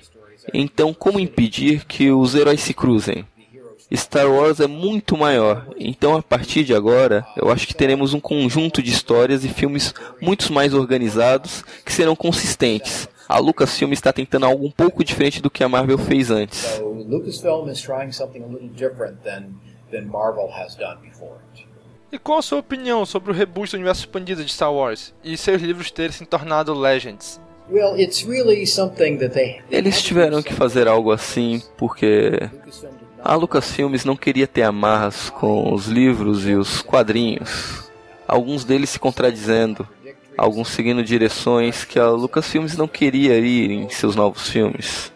Então, 0.53 0.93
como 0.93 1.21
impedir 1.21 1.87
que 1.87 2.11
os 2.11 2.35
heróis 2.35 2.61
se 2.61 2.75
cruzem? 2.75 3.25
Star 3.95 4.31
Wars 4.31 4.59
é 4.59 4.67
muito 4.67 5.19
maior, 5.19 5.67
então 5.79 6.17
a 6.17 6.23
partir 6.23 6.65
de 6.65 6.75
agora, 6.75 7.27
eu 7.37 7.51
acho 7.51 7.67
que 7.67 7.75
teremos 7.75 8.15
um 8.15 8.21
conjunto 8.21 8.83
de 8.83 8.91
histórias 8.91 9.45
e 9.45 9.49
filmes 9.49 9.93
muito 10.21 10.51
mais 10.51 10.73
organizados 10.73 11.63
que 11.85 11.93
serão 11.93 12.17
consistentes. 12.17 13.07
A 13.33 13.39
Lucasfilm 13.39 13.95
está 13.95 14.13
tentando 14.13 14.45
algo 14.45 14.67
um 14.67 14.71
pouco 14.71 15.03
diferente 15.03 15.41
do 15.41 15.49
que 15.49 15.65
a 15.65 15.69
Marvel 15.69 15.97
fez 15.97 16.31
antes. 16.31 16.59
So, 16.59 16.85
Lucasfilm 16.85 17.71
is 17.71 17.81
trying 17.81 18.13
something 18.13 18.43
a 18.43 18.47
little 18.47 18.69
different 18.69 19.23
than, 19.25 19.55
than 19.91 20.03
Marvel 20.03 20.51
has 20.53 20.77
done 20.77 20.99
before. 21.01 21.39
E 22.13 22.19
qual 22.19 22.41
a 22.41 22.43
sua 22.43 22.59
opinião 22.59 23.07
sobre 23.07 23.31
o 23.31 23.35
reboot 23.35 23.71
do 23.71 23.77
universo 23.77 24.03
expandido 24.03 24.45
de 24.45 24.53
Star 24.53 24.71
Wars 24.71 25.15
e 25.25 25.35
seus 25.39 25.63
livros 25.63 25.91
terem 25.91 26.13
se 26.13 26.27
tornado 26.27 26.75
Legends? 26.75 27.41
Eles 29.71 30.03
tiveram 30.03 30.43
que 30.43 30.53
fazer 30.53 30.87
algo 30.87 31.11
assim 31.11 31.63
porque 31.79 32.51
a 33.25 33.35
Lucasfilmes 33.35 34.05
não 34.05 34.15
queria 34.15 34.47
ter 34.47 34.65
amarras 34.65 35.31
com 35.31 35.73
os 35.73 35.87
livros 35.87 36.47
e 36.47 36.53
os 36.53 36.83
quadrinhos. 36.83 37.91
Alguns 38.29 38.63
deles 38.63 38.91
se 38.91 38.99
contradizendo, 38.99 39.89
alguns 40.43 40.71
seguindo 40.71 41.05
direções 41.05 41.85
que 41.85 42.01
a 42.01 42.11
Lucasfilmes 42.11 42.77
não 42.77 42.89
queria 42.89 43.39
ir 43.39 43.71
em 43.71 43.89
seus 43.89 44.17
novos 44.17 44.49
filmes. 44.49 45.13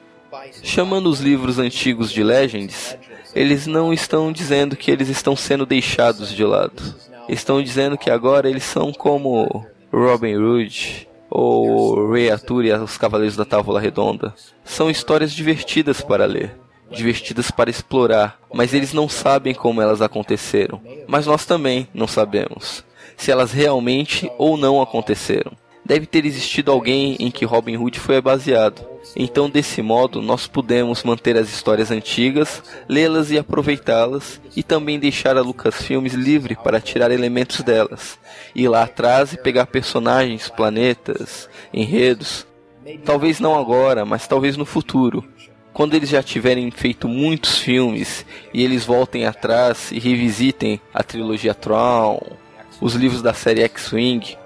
Chamando 0.62 1.08
os 1.08 1.18
livros 1.18 1.58
antigos 1.58 2.12
de 2.12 2.22
Legends, 2.22 2.96
eles 3.34 3.66
não 3.66 3.92
estão 3.92 4.30
dizendo 4.30 4.76
que 4.76 4.88
eles 4.88 5.08
estão 5.08 5.34
sendo 5.34 5.66
deixados 5.66 6.32
de 6.32 6.44
lado. 6.44 6.80
Estão 7.28 7.60
dizendo 7.60 7.98
que 7.98 8.08
agora 8.08 8.48
eles 8.48 8.62
são 8.62 8.92
como 8.92 9.66
Robin 9.92 10.36
Hood 10.36 11.08
ou 11.28 12.12
Rei 12.12 12.30
Arthur 12.30 12.64
e 12.64 12.72
os 12.72 12.96
Cavaleiros 12.96 13.34
da 13.34 13.44
Távola 13.44 13.80
Redonda. 13.80 14.32
São 14.64 14.88
histórias 14.88 15.32
divertidas 15.32 16.00
para 16.02 16.24
ler, 16.24 16.56
divertidas 16.88 17.50
para 17.50 17.68
explorar, 17.68 18.38
mas 18.54 18.72
eles 18.72 18.92
não 18.92 19.08
sabem 19.08 19.52
como 19.52 19.82
elas 19.82 20.00
aconteceram. 20.00 20.80
Mas 21.08 21.26
nós 21.26 21.44
também 21.44 21.88
não 21.92 22.06
sabemos 22.06 22.84
se 23.16 23.30
elas 23.30 23.52
realmente 23.52 24.30
ou 24.38 24.56
não 24.56 24.80
aconteceram 24.80 25.52
deve 25.86 26.04
ter 26.04 26.26
existido 26.26 26.72
alguém 26.72 27.16
em 27.20 27.30
que 27.30 27.44
Robin 27.44 27.76
Hood 27.76 28.00
foi 28.00 28.20
baseado. 28.20 28.84
Então, 29.14 29.48
desse 29.48 29.80
modo, 29.80 30.20
nós 30.20 30.46
pudemos 30.46 31.04
manter 31.04 31.36
as 31.36 31.48
histórias 31.48 31.92
antigas, 31.92 32.60
lê-las 32.88 33.30
e 33.30 33.38
aproveitá-las, 33.38 34.40
e 34.56 34.64
também 34.64 34.98
deixar 34.98 35.36
a 35.36 35.42
Lucasfilmes 35.42 36.12
livre 36.12 36.56
para 36.56 36.80
tirar 36.80 37.12
elementos 37.12 37.60
delas, 37.60 38.18
ir 38.52 38.68
lá 38.68 38.82
atrás 38.82 39.32
e 39.32 39.38
pegar 39.38 39.66
personagens, 39.66 40.48
planetas, 40.48 41.48
enredos. 41.72 42.44
Talvez 43.04 43.38
não 43.38 43.56
agora, 43.56 44.04
mas 44.04 44.26
talvez 44.26 44.56
no 44.56 44.66
futuro. 44.66 45.24
Quando 45.72 45.94
eles 45.94 46.08
já 46.08 46.22
tiverem 46.22 46.70
feito 46.70 47.06
muitos 47.06 47.58
filmes 47.58 48.26
e 48.52 48.64
eles 48.64 48.84
voltem 48.84 49.26
atrás 49.26 49.92
e 49.92 50.00
revisitem 50.00 50.80
a 50.92 51.02
trilogia 51.02 51.54
Tron, 51.54 52.18
os 52.80 52.94
livros 52.94 53.22
da 53.22 53.32
série 53.32 53.62
X-Wing, 53.62 54.36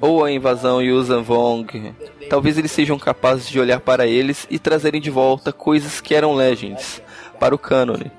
ou 0.00 0.24
a 0.24 0.32
invasão 0.32 0.82
Yuuzhan 0.82 1.22
Vong, 1.22 1.94
talvez 2.28 2.58
eles 2.58 2.72
sejam 2.72 2.98
capazes 2.98 3.48
de 3.48 3.60
olhar 3.60 3.80
para 3.80 4.06
eles 4.06 4.46
e 4.50 4.58
trazerem 4.58 5.00
de 5.00 5.10
volta 5.10 5.52
coisas 5.52 6.00
que 6.00 6.14
eram 6.14 6.34
legends 6.34 7.00
para 7.38 7.54
o 7.54 7.58
cânone. 7.58 8.10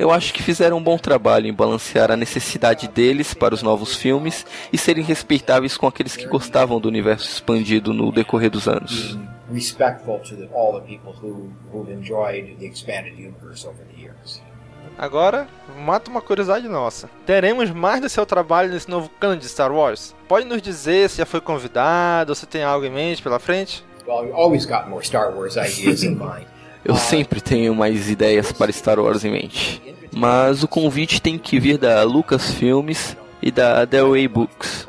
Eu 0.00 0.10
acho 0.10 0.32
que 0.32 0.42
fizeram 0.42 0.78
um 0.78 0.82
bom 0.82 0.96
trabalho 0.96 1.46
em 1.46 1.52
balancear 1.52 2.10
a 2.10 2.16
necessidade 2.16 2.88
deles 2.88 3.34
para 3.34 3.54
os 3.54 3.62
novos 3.62 3.96
filmes 3.96 4.46
e 4.72 4.78
serem 4.78 5.04
respeitáveis 5.04 5.76
com 5.76 5.86
aqueles 5.86 6.16
que 6.16 6.26
gostavam 6.26 6.80
do 6.80 6.88
universo 6.88 7.28
expandido 7.28 7.92
no 7.92 8.10
decorrer 8.10 8.50
dos 8.50 8.66
anos. 8.66 9.18
Respectful 9.52 10.20
to 10.20 10.48
all 10.54 10.80
the 10.80 10.86
people 10.86 11.12
who, 11.12 11.52
who've 11.70 11.92
enjoyed 11.92 12.56
the 12.58 12.66
expanded 12.66 13.18
universe 13.18 13.66
over 13.68 13.84
the 13.84 14.00
years. 14.00 14.40
Agora, 14.98 15.48
mata 15.78 16.10
uma 16.10 16.20
curiosidade 16.20 16.68
nossa. 16.68 17.08
Teremos 17.24 17.70
mais 17.70 18.00
do 18.00 18.08
seu 18.08 18.26
trabalho 18.26 18.70
nesse 18.70 18.90
novo 18.90 19.10
cano 19.18 19.36
de 19.36 19.48
Star 19.48 19.72
Wars? 19.72 20.14
Pode 20.28 20.46
nos 20.46 20.60
dizer 20.60 21.08
se 21.08 21.18
já 21.18 21.26
foi 21.26 21.40
convidado 21.40 22.32
ou 22.32 22.34
se 22.34 22.46
tem 22.46 22.62
algo 22.62 22.84
em 22.84 22.90
mente 22.90 23.22
pela 23.22 23.38
frente? 23.38 23.84
Eu 26.84 26.96
sempre 26.96 27.40
tenho 27.40 27.74
mais 27.74 28.10
ideias 28.10 28.52
para 28.52 28.72
Star 28.72 28.98
Wars 28.98 29.24
em 29.24 29.30
mente. 29.30 29.82
Mas 30.12 30.62
o 30.62 30.68
convite 30.68 31.20
tem 31.20 31.38
que 31.38 31.58
vir 31.58 31.78
da 31.78 32.02
Lucasfilmes 32.02 33.16
e 33.40 33.50
da 33.50 33.84
Delway 33.84 34.26
Books. 34.26 34.88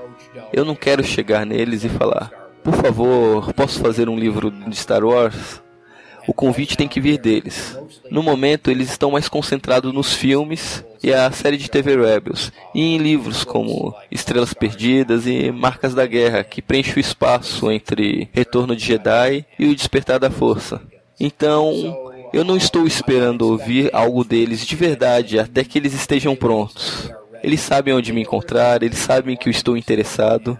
Eu 0.51 0.65
não 0.65 0.75
quero 0.75 1.03
chegar 1.03 1.45
neles 1.45 1.83
e 1.83 1.89
falar: 1.89 2.31
por 2.63 2.73
favor, 2.73 3.53
posso 3.53 3.79
fazer 3.79 4.09
um 4.09 4.17
livro 4.17 4.51
de 4.51 4.75
Star 4.75 5.03
Wars? 5.03 5.61
O 6.27 6.33
convite 6.33 6.77
tem 6.77 6.87
que 6.87 7.01
vir 7.01 7.17
deles. 7.17 7.77
No 8.09 8.21
momento, 8.21 8.69
eles 8.69 8.89
estão 8.89 9.11
mais 9.11 9.27
concentrados 9.27 9.93
nos 9.93 10.13
filmes 10.13 10.83
e 11.03 11.11
a 11.13 11.31
série 11.31 11.57
de 11.57 11.69
TV 11.69 11.95
Rebels, 11.95 12.51
e 12.75 12.81
em 12.81 12.97
livros 12.97 13.43
como 13.43 13.95
Estrelas 14.11 14.53
Perdidas 14.53 15.25
e 15.25 15.51
Marcas 15.51 15.93
da 15.93 16.05
Guerra, 16.05 16.43
que 16.43 16.61
preenche 16.61 16.97
o 16.97 16.99
espaço 16.99 17.71
entre 17.71 18.29
Retorno 18.31 18.75
de 18.75 18.85
Jedi 18.85 19.45
e 19.57 19.67
o 19.67 19.75
Despertar 19.75 20.19
da 20.19 20.29
Força. 20.29 20.81
Então, 21.19 21.73
eu 22.33 22.43
não 22.43 22.55
estou 22.55 22.85
esperando 22.85 23.41
ouvir 23.43 23.89
algo 23.93 24.23
deles 24.23 24.65
de 24.65 24.75
verdade 24.75 25.39
até 25.39 25.63
que 25.63 25.77
eles 25.77 25.93
estejam 25.93 26.35
prontos. 26.35 27.11
Eles 27.43 27.61
sabem 27.61 27.93
onde 27.93 28.13
me 28.13 28.21
encontrar, 28.21 28.83
eles 28.83 28.99
sabem 28.99 29.35
que 29.35 29.49
eu 29.49 29.51
estou 29.51 29.75
interessado. 29.75 30.59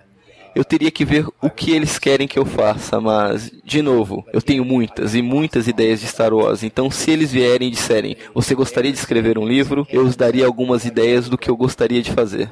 Eu 0.56 0.64
teria 0.66 0.92
que 0.92 1.06
ver 1.06 1.28
o 1.42 1.50
que 1.50 1.72
eles 1.72 1.98
querem 1.98 2.28
que 2.28 2.38
eu 2.38 2.46
faça, 2.46 3.00
mas, 3.00 3.52
de 3.64 3.82
novo, 3.82 4.26
eu 4.34 4.42
tenho 4.42 4.66
muitas 4.66 5.16
e 5.16 5.22
muitas 5.22 5.68
ideias 5.68 6.02
de 6.02 6.08
Star 6.08 6.34
Wars, 6.34 6.64
então 6.64 6.90
se 6.90 7.12
eles 7.12 7.32
vierem 7.32 7.68
e 7.68 7.72
disserem, 7.72 8.18
você 8.34 8.54
gostaria 8.54 8.92
de 8.92 8.98
escrever 8.98 9.38
um 9.38 9.48
livro, 9.48 9.88
eu 9.90 10.04
os 10.04 10.16
daria 10.16 10.46
algumas 10.46 10.86
ideias 10.86 11.30
do 11.30 11.38
que 11.38 11.50
eu 11.50 11.56
gostaria 11.56 12.02
de 12.02 12.12
fazer. 12.12 12.50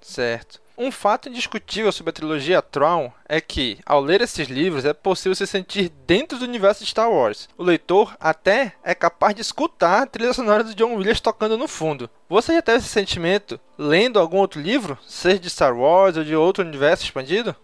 Certo. 0.00 0.61
Um 0.76 0.90
fato 0.90 1.28
indiscutível 1.28 1.92
sobre 1.92 2.10
a 2.10 2.12
trilogia 2.14 2.62
Tron 2.62 3.12
é 3.28 3.40
que, 3.40 3.78
ao 3.84 4.00
ler 4.00 4.22
esses 4.22 4.48
livros, 4.48 4.84
é 4.84 4.94
possível 4.94 5.34
se 5.34 5.46
sentir 5.46 5.92
dentro 6.06 6.38
do 6.38 6.44
universo 6.44 6.82
de 6.82 6.90
Star 6.90 7.10
Wars. 7.10 7.48
O 7.58 7.62
leitor 7.62 8.16
até 8.18 8.72
é 8.82 8.94
capaz 8.94 9.34
de 9.34 9.42
escutar 9.42 10.02
a 10.02 10.06
trilha 10.06 10.32
sonora 10.32 10.64
do 10.64 10.74
John 10.74 10.94
Williams 10.94 11.20
tocando 11.20 11.58
no 11.58 11.68
fundo. 11.68 12.08
Você 12.28 12.54
já 12.54 12.62
teve 12.62 12.78
esse 12.78 12.88
sentimento 12.88 13.60
lendo 13.76 14.18
algum 14.18 14.38
outro 14.38 14.60
livro, 14.60 14.98
seja 15.06 15.38
de 15.38 15.50
Star 15.50 15.76
Wars 15.76 16.16
ou 16.16 16.24
de 16.24 16.34
outro 16.34 16.64
universo 16.64 17.04
expandido? 17.04 17.54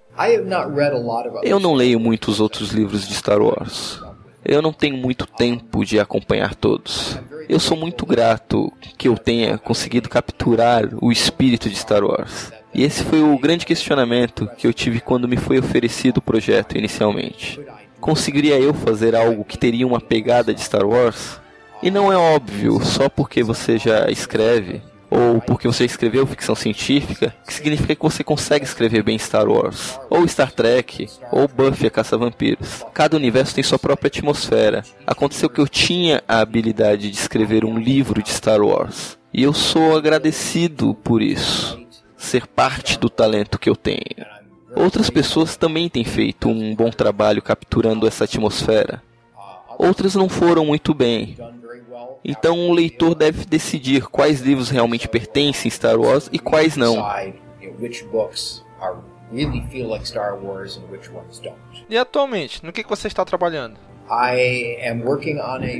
Eu 1.42 1.58
não 1.58 1.74
leio 1.74 1.98
muitos 1.98 2.40
outros 2.40 2.70
livros 2.72 3.08
de 3.08 3.14
Star 3.14 3.40
Wars. 3.40 4.02
Eu 4.44 4.62
não 4.62 4.72
tenho 4.72 4.96
muito 4.96 5.26
tempo 5.26 5.84
de 5.84 5.98
acompanhar 5.98 6.54
todos. 6.54 7.18
Eu 7.48 7.58
sou 7.58 7.76
muito 7.76 8.04
grato 8.04 8.72
que 8.96 9.08
eu 9.08 9.16
tenha 9.16 9.56
conseguido 9.58 10.08
capturar 10.08 10.88
o 11.00 11.10
espírito 11.10 11.68
de 11.68 11.76
Star 11.76 12.04
Wars. 12.04 12.52
E 12.74 12.84
esse 12.84 13.02
foi 13.04 13.22
o 13.22 13.38
grande 13.38 13.66
questionamento 13.66 14.48
que 14.56 14.66
eu 14.66 14.74
tive 14.74 15.00
quando 15.00 15.28
me 15.28 15.36
foi 15.36 15.58
oferecido 15.58 16.18
o 16.18 16.22
projeto 16.22 16.76
inicialmente. 16.76 17.60
Conseguiria 18.00 18.58
eu 18.58 18.72
fazer 18.72 19.16
algo 19.16 19.44
que 19.44 19.58
teria 19.58 19.86
uma 19.86 20.00
pegada 20.00 20.54
de 20.54 20.60
Star 20.60 20.86
Wars? 20.86 21.40
E 21.82 21.90
não 21.90 22.12
é 22.12 22.16
óbvio, 22.16 22.84
só 22.84 23.08
porque 23.08 23.42
você 23.42 23.78
já 23.78 24.10
escreve, 24.10 24.82
ou 25.10 25.40
porque 25.40 25.66
você 25.66 25.84
escreveu 25.84 26.26
ficção 26.26 26.54
científica, 26.54 27.34
que 27.46 27.54
significa 27.54 27.94
que 27.94 28.02
você 28.02 28.22
consegue 28.22 28.64
escrever 28.64 29.02
bem 29.02 29.18
Star 29.18 29.48
Wars, 29.48 29.98
ou 30.10 30.26
Star 30.28 30.52
Trek, 30.52 31.08
ou 31.32 31.48
Buffy 31.48 31.86
a 31.86 31.90
Caça-Vampiros. 31.90 32.84
Cada 32.92 33.16
universo 33.16 33.54
tem 33.54 33.64
sua 33.64 33.78
própria 33.78 34.08
atmosfera. 34.08 34.84
Aconteceu 35.06 35.48
que 35.48 35.60
eu 35.60 35.68
tinha 35.68 36.22
a 36.28 36.40
habilidade 36.40 37.10
de 37.10 37.16
escrever 37.16 37.64
um 37.64 37.78
livro 37.78 38.22
de 38.22 38.30
Star 38.30 38.60
Wars, 38.60 39.16
e 39.32 39.42
eu 39.42 39.52
sou 39.52 39.96
agradecido 39.96 40.94
por 40.94 41.22
isso 41.22 41.87
ser 42.18 42.46
parte 42.46 42.98
do 42.98 43.08
talento 43.08 43.58
que 43.58 43.70
eu 43.70 43.76
tenho. 43.76 44.26
Outras 44.74 45.08
pessoas 45.08 45.56
também 45.56 45.88
têm 45.88 46.04
feito 46.04 46.48
um 46.48 46.74
bom 46.74 46.90
trabalho 46.90 47.40
capturando 47.40 48.06
essa 48.06 48.24
atmosfera. 48.24 49.02
Outras 49.78 50.14
não 50.14 50.28
foram 50.28 50.66
muito 50.66 50.92
bem. 50.92 51.36
Então 52.24 52.68
o 52.68 52.72
leitor 52.72 53.14
deve 53.14 53.44
decidir 53.46 54.06
quais 54.06 54.40
livros 54.40 54.68
realmente 54.68 55.08
pertencem 55.08 55.68
a 55.68 55.72
Star 55.72 55.98
Wars 55.98 56.28
e 56.32 56.38
quais 56.38 56.76
não. 56.76 56.96
E 61.88 61.96
atualmente, 61.96 62.64
no 62.64 62.72
que 62.72 62.86
você 62.86 63.06
está 63.08 63.24
trabalhando? 63.24 63.87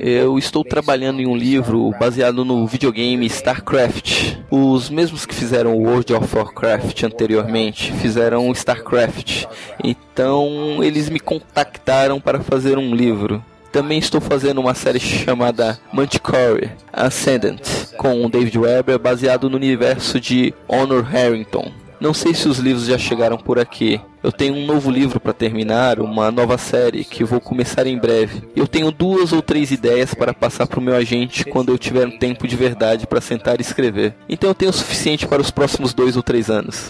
Eu 0.02 0.38
estou 0.38 0.64
trabalhando 0.64 1.20
em 1.20 1.26
um 1.26 1.36
livro 1.36 1.90
baseado 1.98 2.44
no 2.44 2.66
videogame 2.66 3.26
StarCraft. 3.26 4.36
Os 4.50 4.90
mesmos 4.90 5.26
que 5.26 5.34
fizeram 5.34 5.76
World 5.76 6.12
of 6.14 6.36
Warcraft 6.36 7.02
anteriormente 7.04 7.92
fizeram 7.92 8.50
StarCraft. 8.52 9.46
Então 9.82 10.82
eles 10.82 11.08
me 11.08 11.20
contactaram 11.20 12.20
para 12.20 12.40
fazer 12.40 12.78
um 12.78 12.94
livro. 12.94 13.42
Também 13.70 13.98
estou 13.98 14.20
fazendo 14.20 14.60
uma 14.60 14.74
série 14.74 14.98
chamada 14.98 15.78
Manticore 15.92 16.70
Ascendant 16.92 17.60
com 17.98 18.28
David 18.30 18.58
Webber 18.58 18.98
baseado 18.98 19.50
no 19.50 19.56
universo 19.56 20.18
de 20.18 20.54
Honor 20.66 21.02
Harrington. 21.02 21.70
Não 22.00 22.14
sei 22.14 22.32
se 22.32 22.48
os 22.48 22.58
livros 22.58 22.86
já 22.86 22.96
chegaram 22.96 23.36
por 23.36 23.58
aqui. 23.58 24.00
Eu 24.22 24.32
tenho 24.32 24.54
um 24.54 24.66
novo 24.66 24.90
livro 24.90 25.18
para 25.20 25.32
terminar, 25.32 26.00
uma 26.00 26.30
nova 26.30 26.58
série 26.58 27.04
que 27.04 27.24
vou 27.24 27.40
começar 27.40 27.86
em 27.86 27.98
breve. 27.98 28.42
Eu 28.54 28.66
tenho 28.66 28.90
duas 28.90 29.32
ou 29.32 29.40
três 29.40 29.70
ideias 29.70 30.14
para 30.14 30.34
passar 30.34 30.66
para 30.66 30.78
o 30.78 30.82
meu 30.82 30.94
agente 30.94 31.44
quando 31.44 31.72
eu 31.72 31.78
tiver 31.78 32.06
um 32.06 32.18
tempo 32.18 32.46
de 32.46 32.56
verdade 32.56 33.06
para 33.06 33.20
sentar 33.20 33.58
e 33.58 33.62
escrever. 33.62 34.14
Então 34.28 34.50
eu 34.50 34.54
tenho 34.54 34.70
o 34.70 34.74
suficiente 34.74 35.26
para 35.26 35.42
os 35.42 35.50
próximos 35.50 35.92
dois 35.94 36.16
ou 36.16 36.22
três 36.22 36.50
anos. 36.50 36.88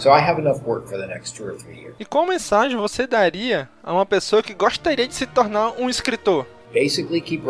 E 1.99 2.05
qual 2.05 2.25
mensagem 2.25 2.77
você 2.77 3.05
daria 3.05 3.69
a 3.83 3.93
uma 3.93 4.05
pessoa 4.05 4.43
que 4.43 4.53
gostaria 4.53 5.07
de 5.07 5.15
se 5.15 5.25
tornar 5.25 5.73
um 5.79 5.89
escritor? 5.89 6.45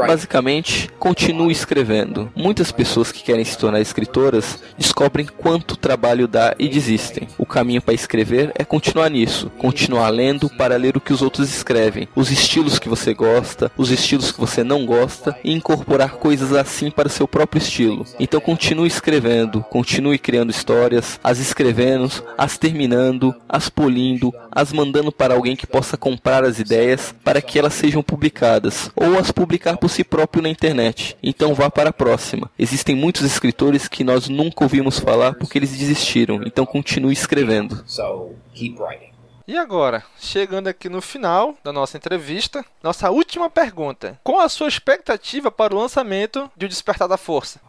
Basicamente, 0.08 0.90
continue 0.98 1.52
escrevendo. 1.52 2.32
Muitas 2.36 2.72
pessoas 2.72 3.12
que 3.12 3.24
querem 3.24 3.44
se 3.44 3.58
tornar 3.58 3.82
escritoras 3.82 4.64
descobrem 4.78 5.26
quanto 5.26 5.76
trabalho 5.76 6.28
dá 6.28 6.56
e 6.58 6.68
desistem. 6.68 7.28
O 7.38 7.46
caminho 7.46 7.82
para 7.82 7.94
escrever 7.94 8.52
é 8.56 8.64
continuar 8.64 9.10
nisso, 9.10 9.52
continuar 9.58 10.10
lendo 10.10 10.50
para 10.50 10.78
ler 10.78 10.96
o 10.96 11.02
que 11.02 11.14
os 11.14 11.22
outros 11.22 11.50
escrevem, 11.50 12.08
os 12.16 12.32
estilos 12.32 12.80
que 12.80 12.90
você 12.90 13.14
gosta, 13.14 13.72
os 13.78 13.92
estilos 13.92 14.32
que 14.32 14.40
você 14.40 14.64
não 14.64 14.86
gosta 14.86 15.38
e 15.44 15.52
incorporar 15.52 16.12
coisas 16.12 16.54
assim 16.54 16.90
para 16.90 17.10
seu 17.10 17.28
próprio 17.28 17.62
estilo. 17.62 18.06
Então 18.20 18.40
continue 18.40 18.88
escrevendo, 18.88 19.62
continue 19.70 20.18
criando 20.18 20.52
histórias, 20.52 21.20
as 21.24 21.40
escrevendo, 21.40 21.90
as 22.38 22.58
terminando, 22.58 23.36
as 23.48 23.70
polindo, 23.70 24.34
as 24.52 24.72
mandando 24.72 25.12
para 25.12 25.34
alguém 25.34 25.56
que 25.56 25.68
possa 25.68 25.98
comprar 25.98 26.44
as 26.44 26.60
ideias 26.60 27.14
para 27.24 27.42
que 27.42 27.60
elas 27.60 27.74
sejam 27.74 28.02
publicadas 28.02 28.90
ou 28.96 29.09
ou 29.10 29.20
as 29.20 29.32
publicar 29.32 29.78
por 29.78 29.90
si 29.90 30.04
próprio 30.04 30.42
na 30.42 30.50
internet. 30.50 31.18
Então 31.22 31.54
vá 31.54 31.70
para 31.70 31.90
a 31.90 31.94
próxima. 31.94 32.50
Existem 32.58 32.96
muitos 32.96 33.24
escritores 33.24 33.88
que 33.88 34.04
nós 34.04 34.28
nunca 34.30 34.64
ouvimos 34.64 35.00
falar 35.00 35.34
porque 35.36 35.58
eles 35.58 35.78
desistiram. 35.78 36.42
Então 36.46 36.66
continue 36.66 37.14
escrevendo. 37.14 37.84
So, 37.86 38.36
keep 38.54 38.80
writing. 38.80 39.19
E 39.50 39.58
agora, 39.58 40.04
chegando 40.20 40.68
aqui 40.68 40.88
no 40.88 41.02
final 41.02 41.58
da 41.64 41.74
nossa 41.74 41.98
entrevista, 41.98 42.64
nossa 42.84 43.10
última 43.10 43.50
pergunta. 43.50 44.16
Qual 44.24 44.42
a 44.42 44.48
sua 44.48 44.68
expectativa 44.68 45.50
para 45.50 45.74
o 45.74 45.80
lançamento 45.80 46.52
de 46.56 46.68
O 46.68 46.70
Despertar 46.70 47.08
da 47.08 47.18
Força? 47.18 47.60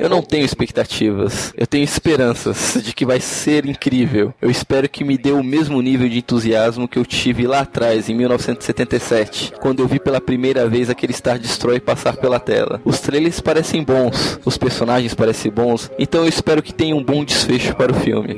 Eu 0.00 0.08
não 0.08 0.22
tenho 0.22 0.44
expectativas. 0.44 1.52
Eu 1.56 1.66
tenho 1.66 1.82
esperanças 1.82 2.80
de 2.84 2.94
que 2.94 3.04
vai 3.04 3.18
ser 3.18 3.66
incrível. 3.66 4.32
Eu 4.40 4.48
espero 4.48 4.88
que 4.88 5.02
me 5.02 5.18
dê 5.18 5.32
o 5.32 5.42
mesmo 5.42 5.82
nível 5.82 6.08
de 6.08 6.18
entusiasmo 6.18 6.86
que 6.86 7.00
eu 7.00 7.04
tive 7.04 7.44
lá 7.44 7.62
atrás, 7.62 8.08
em 8.08 8.14
1977, 8.14 9.54
quando 9.60 9.80
eu 9.80 9.88
vi 9.88 9.98
pela 9.98 10.20
primeira 10.20 10.68
vez 10.68 10.88
aquele 10.88 11.12
Star 11.12 11.36
Destroyer 11.36 11.82
passar 11.82 12.16
pela 12.16 12.38
tela. 12.38 12.80
Os 12.84 13.00
trailers 13.00 13.40
parecem 13.40 13.82
bons, 13.82 14.38
os 14.44 14.56
personagens 14.56 15.14
parecem 15.14 15.50
bons, 15.50 15.90
então 15.98 16.22
eu 16.22 16.28
espero 16.28 16.62
que 16.62 16.72
tenha 16.72 16.94
um 16.94 17.02
bom 17.02 17.24
desfecho 17.24 17.74
para 17.74 17.90
o 17.90 17.94
filme. 17.96 18.34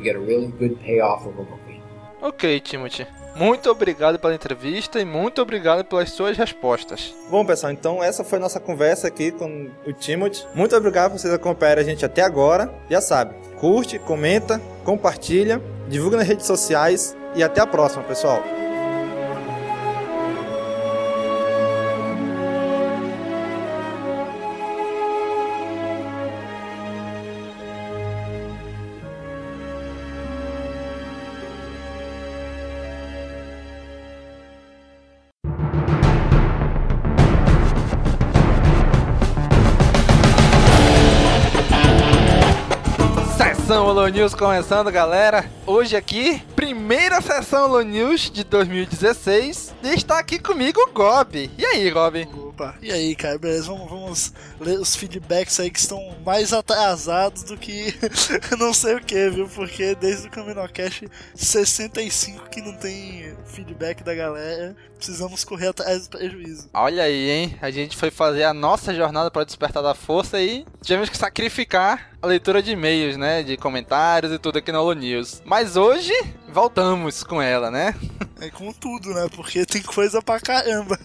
Ok, 2.21 2.61
Timothy. 2.61 3.07
Muito 3.37 3.71
obrigado 3.71 4.19
pela 4.19 4.35
entrevista 4.35 4.99
e 4.99 5.05
muito 5.05 5.43
obrigado 5.43 5.85
pelas 5.85 6.11
suas 6.11 6.39
respostas. 6.39 7.15
Bom, 7.29 7.45
pessoal, 7.45 7.71
então 7.71 8.03
essa 8.03 8.25
foi 8.25 8.39
nossa 8.39 8.59
conversa 8.59 9.09
aqui 9.09 9.31
com 9.31 9.71
o 9.87 9.93
Timothy. 9.93 10.47
Muito 10.55 10.75
obrigado 10.75 11.11
por 11.13 11.19
vocês 11.19 11.33
acompanharem 11.33 11.85
a 11.85 11.87
gente 11.87 12.05
até 12.05 12.23
agora. 12.23 12.73
Já 12.89 13.03
sabe, 13.03 13.35
curte, 13.61 13.99
comenta, 13.99 14.59
compartilha, 14.85 15.61
divulga 15.87 16.17
nas 16.17 16.27
redes 16.27 16.47
sociais 16.47 17.15
e 17.35 17.43
até 17.45 17.61
a 17.61 17.67
próxima, 17.67 18.03
pessoal. 18.05 18.43
News 44.17 44.35
começando, 44.35 44.91
galera. 44.91 45.45
Hoje 45.67 45.95
aqui, 45.95 46.43
primeira 46.57 47.21
sessão 47.21 47.67
Holo 47.67 47.83
News 47.83 48.31
de 48.31 48.45
2016. 48.45 49.75
E 49.83 49.89
está 49.89 50.19
aqui 50.19 50.39
comigo 50.39 50.81
o 50.81 50.91
Gob. 50.91 51.51
E 51.59 51.67
aí, 51.67 51.91
Gob? 51.91 52.27
Opa, 52.57 52.75
e 52.81 52.91
aí, 52.91 53.15
cara, 53.15 53.39
beleza? 53.39 53.67
Vamos, 53.67 53.91
vamos 53.91 54.33
ler 54.59 54.79
os 54.79 54.97
feedbacks 54.97 55.61
aí 55.61 55.71
que 55.71 55.79
estão 55.79 56.17
mais 56.25 56.55
atrasados 56.55 57.43
do 57.43 57.55
que 57.55 57.95
não 58.59 58.73
sei 58.73 58.95
o 58.95 59.01
que, 59.05 59.29
viu? 59.29 59.47
Porque 59.47 59.95
desde 59.95 60.27
o 60.27 60.31
Caminocast 60.31 61.07
65 61.35 62.49
que 62.49 62.63
não 62.63 62.75
tem 62.75 63.37
feedback 63.45 64.03
da 64.03 64.15
galera, 64.15 64.75
precisamos 64.97 65.45
correr 65.45 65.69
atrás 65.69 66.09
do 66.09 66.17
prejuízo. 66.17 66.71
Olha 66.73 67.03
aí, 67.03 67.29
hein? 67.31 67.59
A 67.61 67.71
gente 67.71 67.95
foi 67.95 68.11
fazer 68.11 68.45
a 68.45 68.55
nossa 68.55 68.95
jornada 68.95 69.31
para 69.31 69.45
despertar 69.45 69.83
da 69.83 69.95
força 69.95 70.41
e 70.41 70.65
tivemos 70.81 71.11
que 71.11 71.19
sacrificar 71.19 72.13
a 72.23 72.27
leitura 72.27 72.63
de 72.63 72.73
e-mails, 72.73 73.19
né? 73.19 73.43
De 73.43 73.59
comentários 73.59 74.33
e 74.33 74.39
tudo 74.39 74.57
aqui 74.57 74.73
no 74.73 74.81
Holo 74.81 74.95
News. 74.95 75.43
Mas 75.45 75.77
hoje 75.77 76.15
voltamos 76.57 77.23
com 77.23 77.43
ela, 77.43 77.71
né? 77.71 77.95
É 78.41 78.49
com 78.49 78.73
tudo, 78.73 79.11
né? 79.11 79.29
Porque 79.37 79.67
tem 79.67 79.83
coisa 79.83 80.23
pra 80.23 80.41
caramba. 80.41 80.99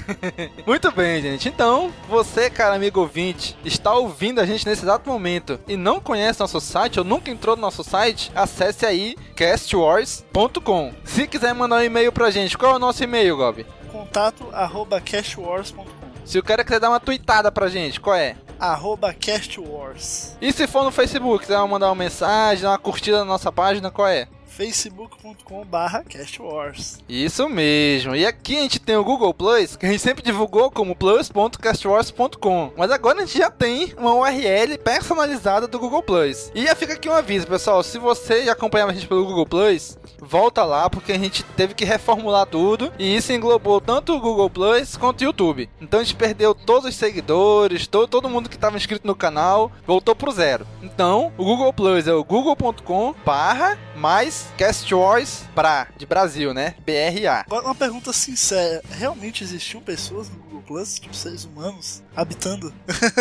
Muito 0.66 0.90
bem, 0.90 1.20
gente. 1.20 1.50
Então, 1.50 1.92
você, 2.08 2.48
cara 2.48 2.76
amigo 2.76 3.00
ouvinte, 3.00 3.54
está 3.62 3.92
ouvindo 3.92 4.40
a 4.40 4.46
gente 4.46 4.66
nesse 4.66 4.84
exato 4.84 5.06
momento 5.06 5.60
e 5.68 5.76
não 5.76 6.00
conhece 6.00 6.40
nosso 6.40 6.58
site 6.62 6.98
ou 6.98 7.04
nunca 7.04 7.30
entrou 7.30 7.56
no 7.56 7.60
nosso 7.60 7.84
site, 7.84 8.32
acesse 8.34 8.86
aí 8.86 9.14
castwars.com. 9.36 10.94
Se 11.04 11.26
quiser 11.26 11.54
mandar 11.54 11.76
um 11.76 11.84
e-mail 11.84 12.10
pra 12.10 12.30
gente, 12.30 12.56
qual 12.56 12.72
é 12.72 12.76
o 12.76 12.78
nosso 12.78 13.04
e-mail, 13.04 13.36
Gob? 13.36 13.66
Contato 13.92 14.48
arroba 14.50 14.98
castwars.com. 14.98 15.84
Se 16.24 16.38
o 16.38 16.42
cara 16.42 16.64
quiser 16.64 16.80
dar 16.80 16.88
uma 16.88 17.00
tweetada 17.00 17.52
pra 17.52 17.68
gente, 17.68 18.00
qual 18.00 18.16
é? 18.16 18.34
Arroba 18.58 19.12
castwars. 19.12 20.38
E 20.40 20.50
se 20.54 20.66
for 20.66 20.84
no 20.84 20.90
Facebook, 20.90 21.44
quiser 21.44 21.58
mandar 21.68 21.88
uma 21.88 21.94
mensagem, 21.94 22.62
dar 22.62 22.70
uma 22.70 22.78
curtida 22.78 23.18
na 23.18 23.26
nossa 23.26 23.52
página, 23.52 23.90
qual 23.90 24.08
é? 24.08 24.26
facebook.com 24.56 25.66
barra 25.66 26.02
castwars. 26.02 26.98
Isso 27.06 27.46
mesmo. 27.46 28.16
E 28.16 28.24
aqui 28.24 28.56
a 28.56 28.62
gente 28.62 28.78
tem 28.78 28.96
o 28.96 29.04
Google 29.04 29.34
Plus, 29.34 29.76
que 29.76 29.84
a 29.84 29.90
gente 29.90 30.00
sempre 30.00 30.24
divulgou 30.24 30.70
como 30.70 30.96
plus.castwars.com. 30.96 32.72
Mas 32.74 32.90
agora 32.90 33.18
a 33.18 33.26
gente 33.26 33.36
já 33.36 33.50
tem 33.50 33.92
uma 33.98 34.14
URL 34.14 34.78
personalizada 34.78 35.68
do 35.68 35.78
Google 35.78 36.02
Plus. 36.02 36.50
E 36.54 36.64
já 36.64 36.74
fica 36.74 36.94
aqui 36.94 37.06
um 37.06 37.12
aviso, 37.12 37.46
pessoal. 37.46 37.82
Se 37.82 37.98
você 37.98 38.46
já 38.46 38.52
acompanhava 38.52 38.92
a 38.92 38.94
gente 38.94 39.06
pelo 39.06 39.26
Google 39.26 39.44
Plus, 39.44 39.98
volta 40.18 40.64
lá, 40.64 40.88
porque 40.88 41.12
a 41.12 41.18
gente 41.18 41.42
teve 41.56 41.74
que 41.74 41.84
reformular 41.84 42.46
tudo. 42.46 42.90
E 42.98 43.14
isso 43.14 43.34
englobou 43.34 43.78
tanto 43.78 44.14
o 44.14 44.20
Google 44.20 44.48
Plus 44.48 44.96
quanto 44.96 45.20
o 45.20 45.24
YouTube. 45.24 45.68
Então 45.80 46.00
a 46.00 46.02
gente 46.02 46.16
perdeu 46.16 46.54
todos 46.54 46.88
os 46.88 46.96
seguidores, 46.96 47.86
todo, 47.86 48.08
todo 48.08 48.30
mundo 48.30 48.48
que 48.48 48.56
estava 48.56 48.76
inscrito 48.78 49.06
no 49.06 49.14
canal, 49.14 49.70
voltou 49.86 50.16
pro 50.16 50.32
zero. 50.32 50.66
Então, 50.82 51.30
o 51.36 51.44
Google 51.44 51.74
Plus 51.74 52.08
é 52.08 52.14
o 52.14 52.24
google.com 52.24 53.14
barra 53.24 53.78
mais 53.94 54.45
Cast 54.56 54.92
Wars 54.94 55.44
Bra, 55.54 55.88
de 55.96 56.06
Brasil, 56.06 56.52
né? 56.54 56.74
BRA. 56.84 57.44
Uma 57.50 57.74
pergunta 57.74 58.12
sincera: 58.12 58.82
realmente 58.90 59.42
existiam 59.42 59.82
pessoas 59.82 60.28
no 60.28 60.36
Google 60.36 60.62
Plus, 60.62 60.98
tipo 60.98 61.14
seres 61.14 61.44
humanos, 61.44 62.02
habitando? 62.14 62.72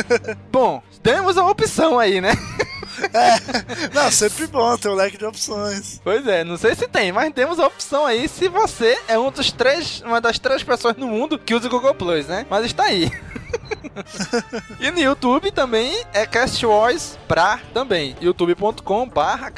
Bom, 0.51 0.81
temos 1.03 1.37
a 1.37 1.45
opção 1.45 1.99
aí, 1.99 2.21
né? 2.21 2.31
É, 3.13 3.93
não, 3.93 4.09
sempre 4.09 4.47
bom 4.47 4.77
ter 4.77 4.87
um 4.87 4.93
leque 4.93 5.17
de 5.17 5.25
opções. 5.25 5.99
Pois 6.01 6.25
é, 6.27 6.45
não 6.45 6.55
sei 6.55 6.75
se 6.75 6.87
tem, 6.87 7.11
mas 7.11 7.33
temos 7.33 7.59
a 7.59 7.67
opção 7.67 8.05
aí 8.05 8.27
se 8.29 8.47
você 8.47 8.97
é 9.07 9.19
um 9.19 9.29
dos 9.29 9.51
três, 9.51 10.01
uma 10.01 10.21
das 10.21 10.39
três 10.39 10.63
pessoas 10.63 10.95
no 10.95 11.07
mundo 11.07 11.37
que 11.37 11.53
usa 11.53 11.67
o 11.67 11.69
Google 11.69 11.93
Plus, 11.93 12.25
né? 12.27 12.45
Mas 12.49 12.65
está 12.65 12.85
aí. 12.85 13.11
e 14.79 14.91
no 14.91 14.99
YouTube 14.99 15.51
também 15.51 16.03
é 16.13 16.25
Cast 16.25 16.65
Wars 16.65 17.17
pra 17.27 17.59
também. 17.73 18.15
youtube.com 18.21 19.07
barra. 19.07 19.51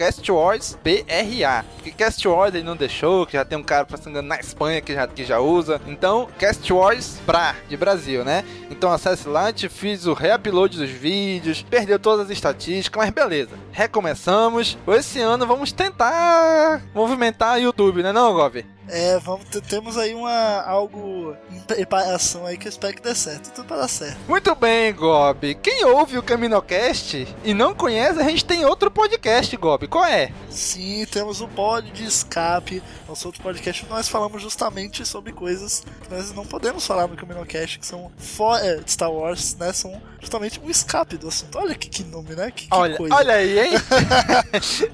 Porque 1.76 1.91
Cast 1.91 2.28
Wars 2.28 2.54
ele 2.54 2.63
não 2.63 2.76
deixou, 2.76 3.26
que 3.26 3.34
já 3.34 3.46
tem 3.46 3.58
um 3.58 3.63
cara 3.63 3.86
passando 3.86 4.22
na 4.22 4.39
Espanha 4.39 4.82
que 4.82 4.93
já, 4.93 5.08
que 5.08 5.24
já 5.24 5.39
usa. 5.39 5.82
Então, 5.88 6.28
Cast 6.38 6.72
Wars 6.72 7.20
pra, 7.26 7.56
de 7.67 7.78
Brasil, 7.78 8.24
né? 8.24 8.43
Então 8.70 8.91
acesse 8.91 9.28
lá, 9.28 9.52
te 9.52 9.70
fiz 9.70 10.06
o 10.06 10.13
reupload 10.13 10.78
dos 10.78 10.89
vídeos, 10.89 11.63
perdeu 11.63 12.00
todas 12.00 12.26
as 12.26 12.32
estatísticas, 12.32 13.04
mas 13.04 13.13
beleza. 13.13 13.52
Recomeçamos. 13.72 14.78
Esse 14.88 15.20
ano 15.20 15.46
vamos 15.46 15.72
tentar 15.72 16.82
movimentar 16.93 17.62
YouTube, 17.62 18.04
né 18.04 18.12
não, 18.12 18.34
Gob? 18.34 18.76
É, 18.89 19.19
vamos, 19.19 19.45
temos 19.67 19.97
aí 19.97 20.13
uma 20.13 20.62
algo 20.62 21.36
em 21.52 21.60
preparação 21.60 22.45
aí 22.45 22.58
que 22.58 22.67
eu 22.67 22.69
espero 22.69 22.95
que 22.95 23.02
dê 23.02 23.13
certo. 23.13 23.52
Tudo 23.52 23.67
para 23.67 23.78
dar 23.78 23.88
certo. 23.88 24.17
Muito 24.28 24.56
bem, 24.56 24.93
Gob. 24.93 25.56
Quem 25.56 25.86
ouve 25.86 26.17
o 26.17 26.23
Caminocast 26.23 27.28
e 27.43 27.54
não 27.54 27.73
conhece, 27.73 28.19
a 28.19 28.23
gente 28.23 28.45
tem 28.45 28.65
outro 28.65 28.89
podcast, 28.89 29.56
Gob. 29.58 29.88
Qual 29.88 30.06
é? 30.06 30.32
Sim, 30.50 31.06
temos 31.06 31.41
o 31.41 31.47
Pod 31.47 31.89
de 31.91 32.06
Escape. 32.06 32.82
Nosso 33.08 33.28
outro 33.28 33.41
podcast 33.41 33.86
nós 33.89 34.08
falamos 34.08 34.41
justamente 34.41 35.06
sobre 35.06 35.32
coisas 35.32 35.84
que 36.02 36.13
nós 36.13 36.32
não 36.34 36.45
podemos 36.45 36.86
falar 36.86 37.08
no 37.08 37.15
Caminocast, 37.15 37.80
que 37.80 37.86
são 37.86 38.12
fora 38.17 38.82
de 38.82 38.91
Star 38.91 39.12
Wars, 39.12 39.56
né? 39.56 39.71
São 39.73 40.02
justamente 40.19 40.60
um 40.60 40.69
escape 40.69 41.17
do 41.17 41.28
assunto. 41.28 41.58
Olha 41.58 41.76
que, 41.76 41.89
que 41.89 42.04
nome, 42.04 42.36
né? 42.36 42.52
Que, 42.52 42.67
que 42.67 42.76
olha, 42.76 42.97
coisa. 42.97 43.15
olha 43.15 43.34
aí, 43.34 43.60
hein? 43.60 43.71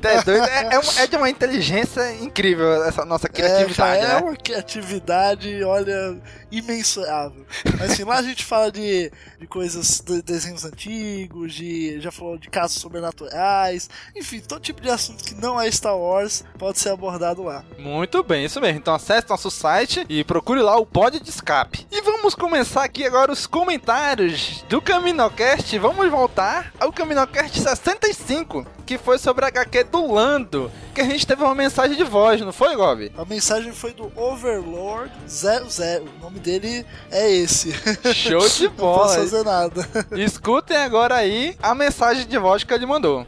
é, 0.02 0.22
doido. 0.24 0.44
É, 0.44 0.70
é, 0.76 1.04
é, 1.04 1.08
de 1.08 1.16
uma 1.16 1.30
inteligência 1.30 2.16
incrível 2.16 2.84
essa 2.84 3.06
nossa 3.06 3.28
criatividade. 3.28 3.82
É, 3.82 3.83
né? 3.86 4.18
uma 4.18 4.36
criatividade, 4.36 5.64
olha, 5.64 6.18
imensurável. 6.52 7.46
Mas 7.78 7.92
assim, 7.92 8.04
lá 8.04 8.18
a 8.18 8.24
gente 8.24 8.44
fala 8.46 8.72
de, 8.72 9.12
de 9.40 9.48
coisas, 9.48 10.02
de 10.02 10.22
desenhos 10.22 10.66
antigos, 10.66 11.54
de. 11.54 12.00
Já 12.00 12.12
falou 12.12 12.38
de 12.38 12.50
casos 12.50 12.82
sobrenaturais, 12.82 13.90
enfim, 14.16 14.40
todo 14.40 14.62
tipo 14.62 14.82
de 14.82 14.90
assunto 14.90 15.24
que 15.24 15.36
não 15.36 15.60
é 15.60 15.70
Star 15.72 15.98
Wars 15.98 16.44
pode 16.58 16.80
ser 16.80 16.90
abordado 16.90 17.44
lá. 17.44 17.64
Muito 17.78 18.24
bem, 18.24 18.46
isso 18.46 18.62
mesmo. 18.62 18.78
Então 18.78 18.94
acesse 18.94 19.30
nosso 19.30 19.50
site 19.52 20.06
e 20.08 20.24
procure 20.24 20.62
lá 20.62 20.78
o 20.78 20.86
Pod 20.86 21.20
de 21.20 21.30
Escape. 21.30 21.88
E 21.92 22.02
vamos 22.02 22.36
começar 22.36 22.84
aqui 22.84 23.06
agora 23.06 23.32
os 23.32 23.46
comentários 23.46 24.64
do 24.70 24.82
Caminocast. 24.82 25.78
Vamos 25.80 26.10
voltar 26.10 26.72
ao 26.80 26.94
Caminocast 26.94 27.60
65, 27.60 28.66
que 28.86 28.98
foi 28.98 29.18
sobre 29.18 29.46
a 29.46 29.48
HQ 29.50 29.86
do 29.86 30.14
Lando. 30.14 30.72
Que 30.94 31.02
a 31.02 31.06
gente 31.06 31.26
teve 31.26 31.44
uma 31.44 31.56
mensagem 31.56 31.98
de 31.98 32.04
voz, 32.04 32.40
não 32.42 32.54
foi, 32.54 32.76
Gob? 32.76 33.12
A 33.18 33.26
mensagem 33.26 33.73
foi 33.74 33.94
do 33.94 34.12
Overlord 34.16 35.12
00. 35.28 36.06
O 36.18 36.20
nome 36.22 36.40
dele 36.40 36.86
é 37.12 37.32
esse. 37.32 37.72
Show 38.14 38.48
de 38.48 38.68
bola. 38.70 38.98
Não 38.98 39.04
posso 39.04 39.16
fazer 39.16 39.44
nada. 39.44 39.88
Escutem 40.18 40.78
agora 40.78 41.16
aí 41.16 41.56
a 41.62 41.74
mensagem 41.74 42.28
de 42.28 42.38
voz 42.38 42.64
que 42.64 42.74
ele 42.74 42.86
mandou. 42.86 43.26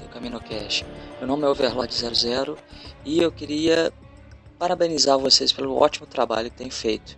Do 0.00 0.08
CaminoCast. 0.08 0.86
Meu 1.18 1.28
nome 1.28 1.44
é 1.44 1.48
Overlord 1.48 1.92
00 1.94 2.56
e 3.04 3.22
eu 3.22 3.30
queria 3.30 3.92
parabenizar 4.58 5.18
vocês 5.18 5.52
pelo 5.52 5.76
ótimo 5.76 6.06
trabalho 6.06 6.50
que 6.50 6.56
têm 6.56 6.70
feito. 6.70 7.16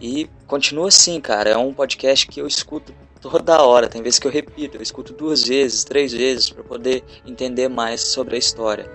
E 0.00 0.28
continua 0.46 0.88
assim, 0.88 1.20
cara. 1.20 1.50
É 1.50 1.56
um 1.56 1.72
podcast 1.72 2.26
que 2.26 2.40
eu 2.40 2.46
escuto 2.46 2.94
toda 3.20 3.62
hora. 3.62 3.88
Tem 3.88 4.02
vezes 4.02 4.18
que 4.18 4.26
eu 4.26 4.30
repito, 4.30 4.76
eu 4.76 4.82
escuto 4.82 5.12
duas 5.12 5.44
vezes, 5.44 5.84
três 5.84 6.12
vezes 6.12 6.50
para 6.50 6.62
poder 6.62 7.02
entender 7.26 7.68
mais 7.68 8.00
sobre 8.00 8.36
a 8.36 8.38
história. 8.38 8.90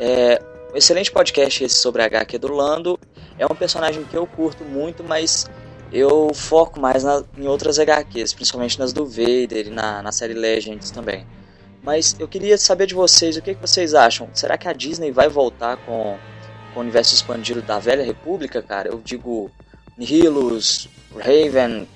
É 0.00 0.42
um 0.72 0.76
excelente 0.76 1.10
podcast 1.10 1.64
esse 1.64 1.76
sobre 1.76 2.02
a 2.02 2.06
HQ 2.06 2.38
do 2.38 2.52
Lando. 2.52 2.98
É 3.38 3.46
um 3.46 3.54
personagem 3.54 4.04
que 4.04 4.16
eu 4.16 4.26
curto 4.26 4.64
muito, 4.64 5.02
mas 5.02 5.48
eu 5.92 6.32
foco 6.34 6.78
mais 6.78 7.04
na, 7.04 7.22
em 7.36 7.46
outras 7.46 7.78
HQs, 7.78 8.34
principalmente 8.34 8.78
nas 8.78 8.92
do 8.92 9.06
Vader 9.06 9.68
e 9.68 9.70
na, 9.70 10.02
na 10.02 10.12
série 10.12 10.34
Legends 10.34 10.90
também. 10.90 11.26
Mas 11.82 12.16
eu 12.18 12.28
queria 12.28 12.58
saber 12.58 12.86
de 12.86 12.94
vocês 12.94 13.36
o 13.36 13.42
que, 13.42 13.54
que 13.54 13.60
vocês 13.60 13.94
acham. 13.94 14.28
Será 14.34 14.58
que 14.58 14.68
a 14.68 14.72
Disney 14.72 15.10
vai 15.10 15.28
voltar 15.28 15.76
com, 15.78 16.18
com 16.74 16.80
o 16.80 16.82
universo 16.82 17.14
expandido 17.14 17.62
da 17.62 17.78
Velha 17.78 18.04
República, 18.04 18.60
cara? 18.60 18.88
Eu 18.88 19.00
digo 19.02 19.50
Nihilus, 19.96 20.88
Raven. 21.16 21.88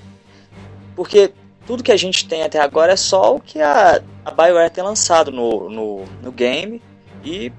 Porque 0.96 1.32
tudo 1.66 1.82
que 1.82 1.92
a 1.92 1.96
gente 1.96 2.26
tem 2.26 2.42
até 2.42 2.58
agora 2.58 2.92
é 2.92 2.96
só 2.96 3.37
o 3.37 3.40
que 3.40 3.61
a, 3.61 4.00
a 4.24 4.30
BioWare 4.30 4.70
tem 4.70 4.82
lançado 4.82 5.30
no, 5.30 5.68
no, 5.68 6.04
no 6.22 6.32
game. 6.32 6.80
E 7.24 7.52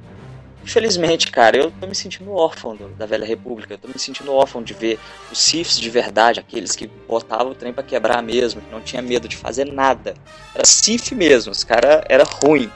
Infelizmente, 0.63 1.29
cara, 1.29 1.57
eu 1.57 1.71
tô 1.71 1.85
me 1.85 1.93
sentindo 1.93 2.31
órfão 2.31 2.77
da 2.97 3.05
Velha 3.05 3.25
República. 3.25 3.73
Eu 3.73 3.77
tô 3.77 3.87
me 3.89 3.99
sentindo 3.99 4.33
órfão 4.33 4.63
de 4.63 4.73
ver 4.73 4.97
os 5.31 5.37
Siths 5.37 5.79
de 5.79 5.89
verdade, 5.89 6.39
aqueles 6.39 6.75
que 6.75 6.87
botavam 7.07 7.51
o 7.51 7.55
trem 7.55 7.73
pra 7.73 7.83
quebrar 7.83 8.23
mesmo, 8.23 8.61
que 8.61 8.71
não 8.71 8.79
tinha 8.79 9.01
medo 9.01 9.27
de 9.27 9.35
fazer 9.35 9.65
nada. 9.65 10.13
Era 10.55 10.65
Sith 10.65 11.11
mesmo, 11.11 11.51
os 11.51 11.63
cara 11.63 12.03
era 12.07 12.23
ruim. 12.23 12.71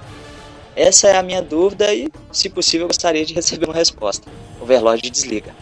Essa 0.76 1.08
é 1.08 1.17
a 1.17 1.23
minha 1.23 1.41
dúvida 1.41 1.91
e, 1.93 2.12
se 2.32 2.50
possível, 2.50 2.84
eu 2.84 2.89
gostaria 2.89 3.26
de 3.26 3.34
receber 3.34 3.65
uma 3.65 3.73
resposta. 3.73 4.30
Overlord 4.62 5.10
desliga. 5.10 5.56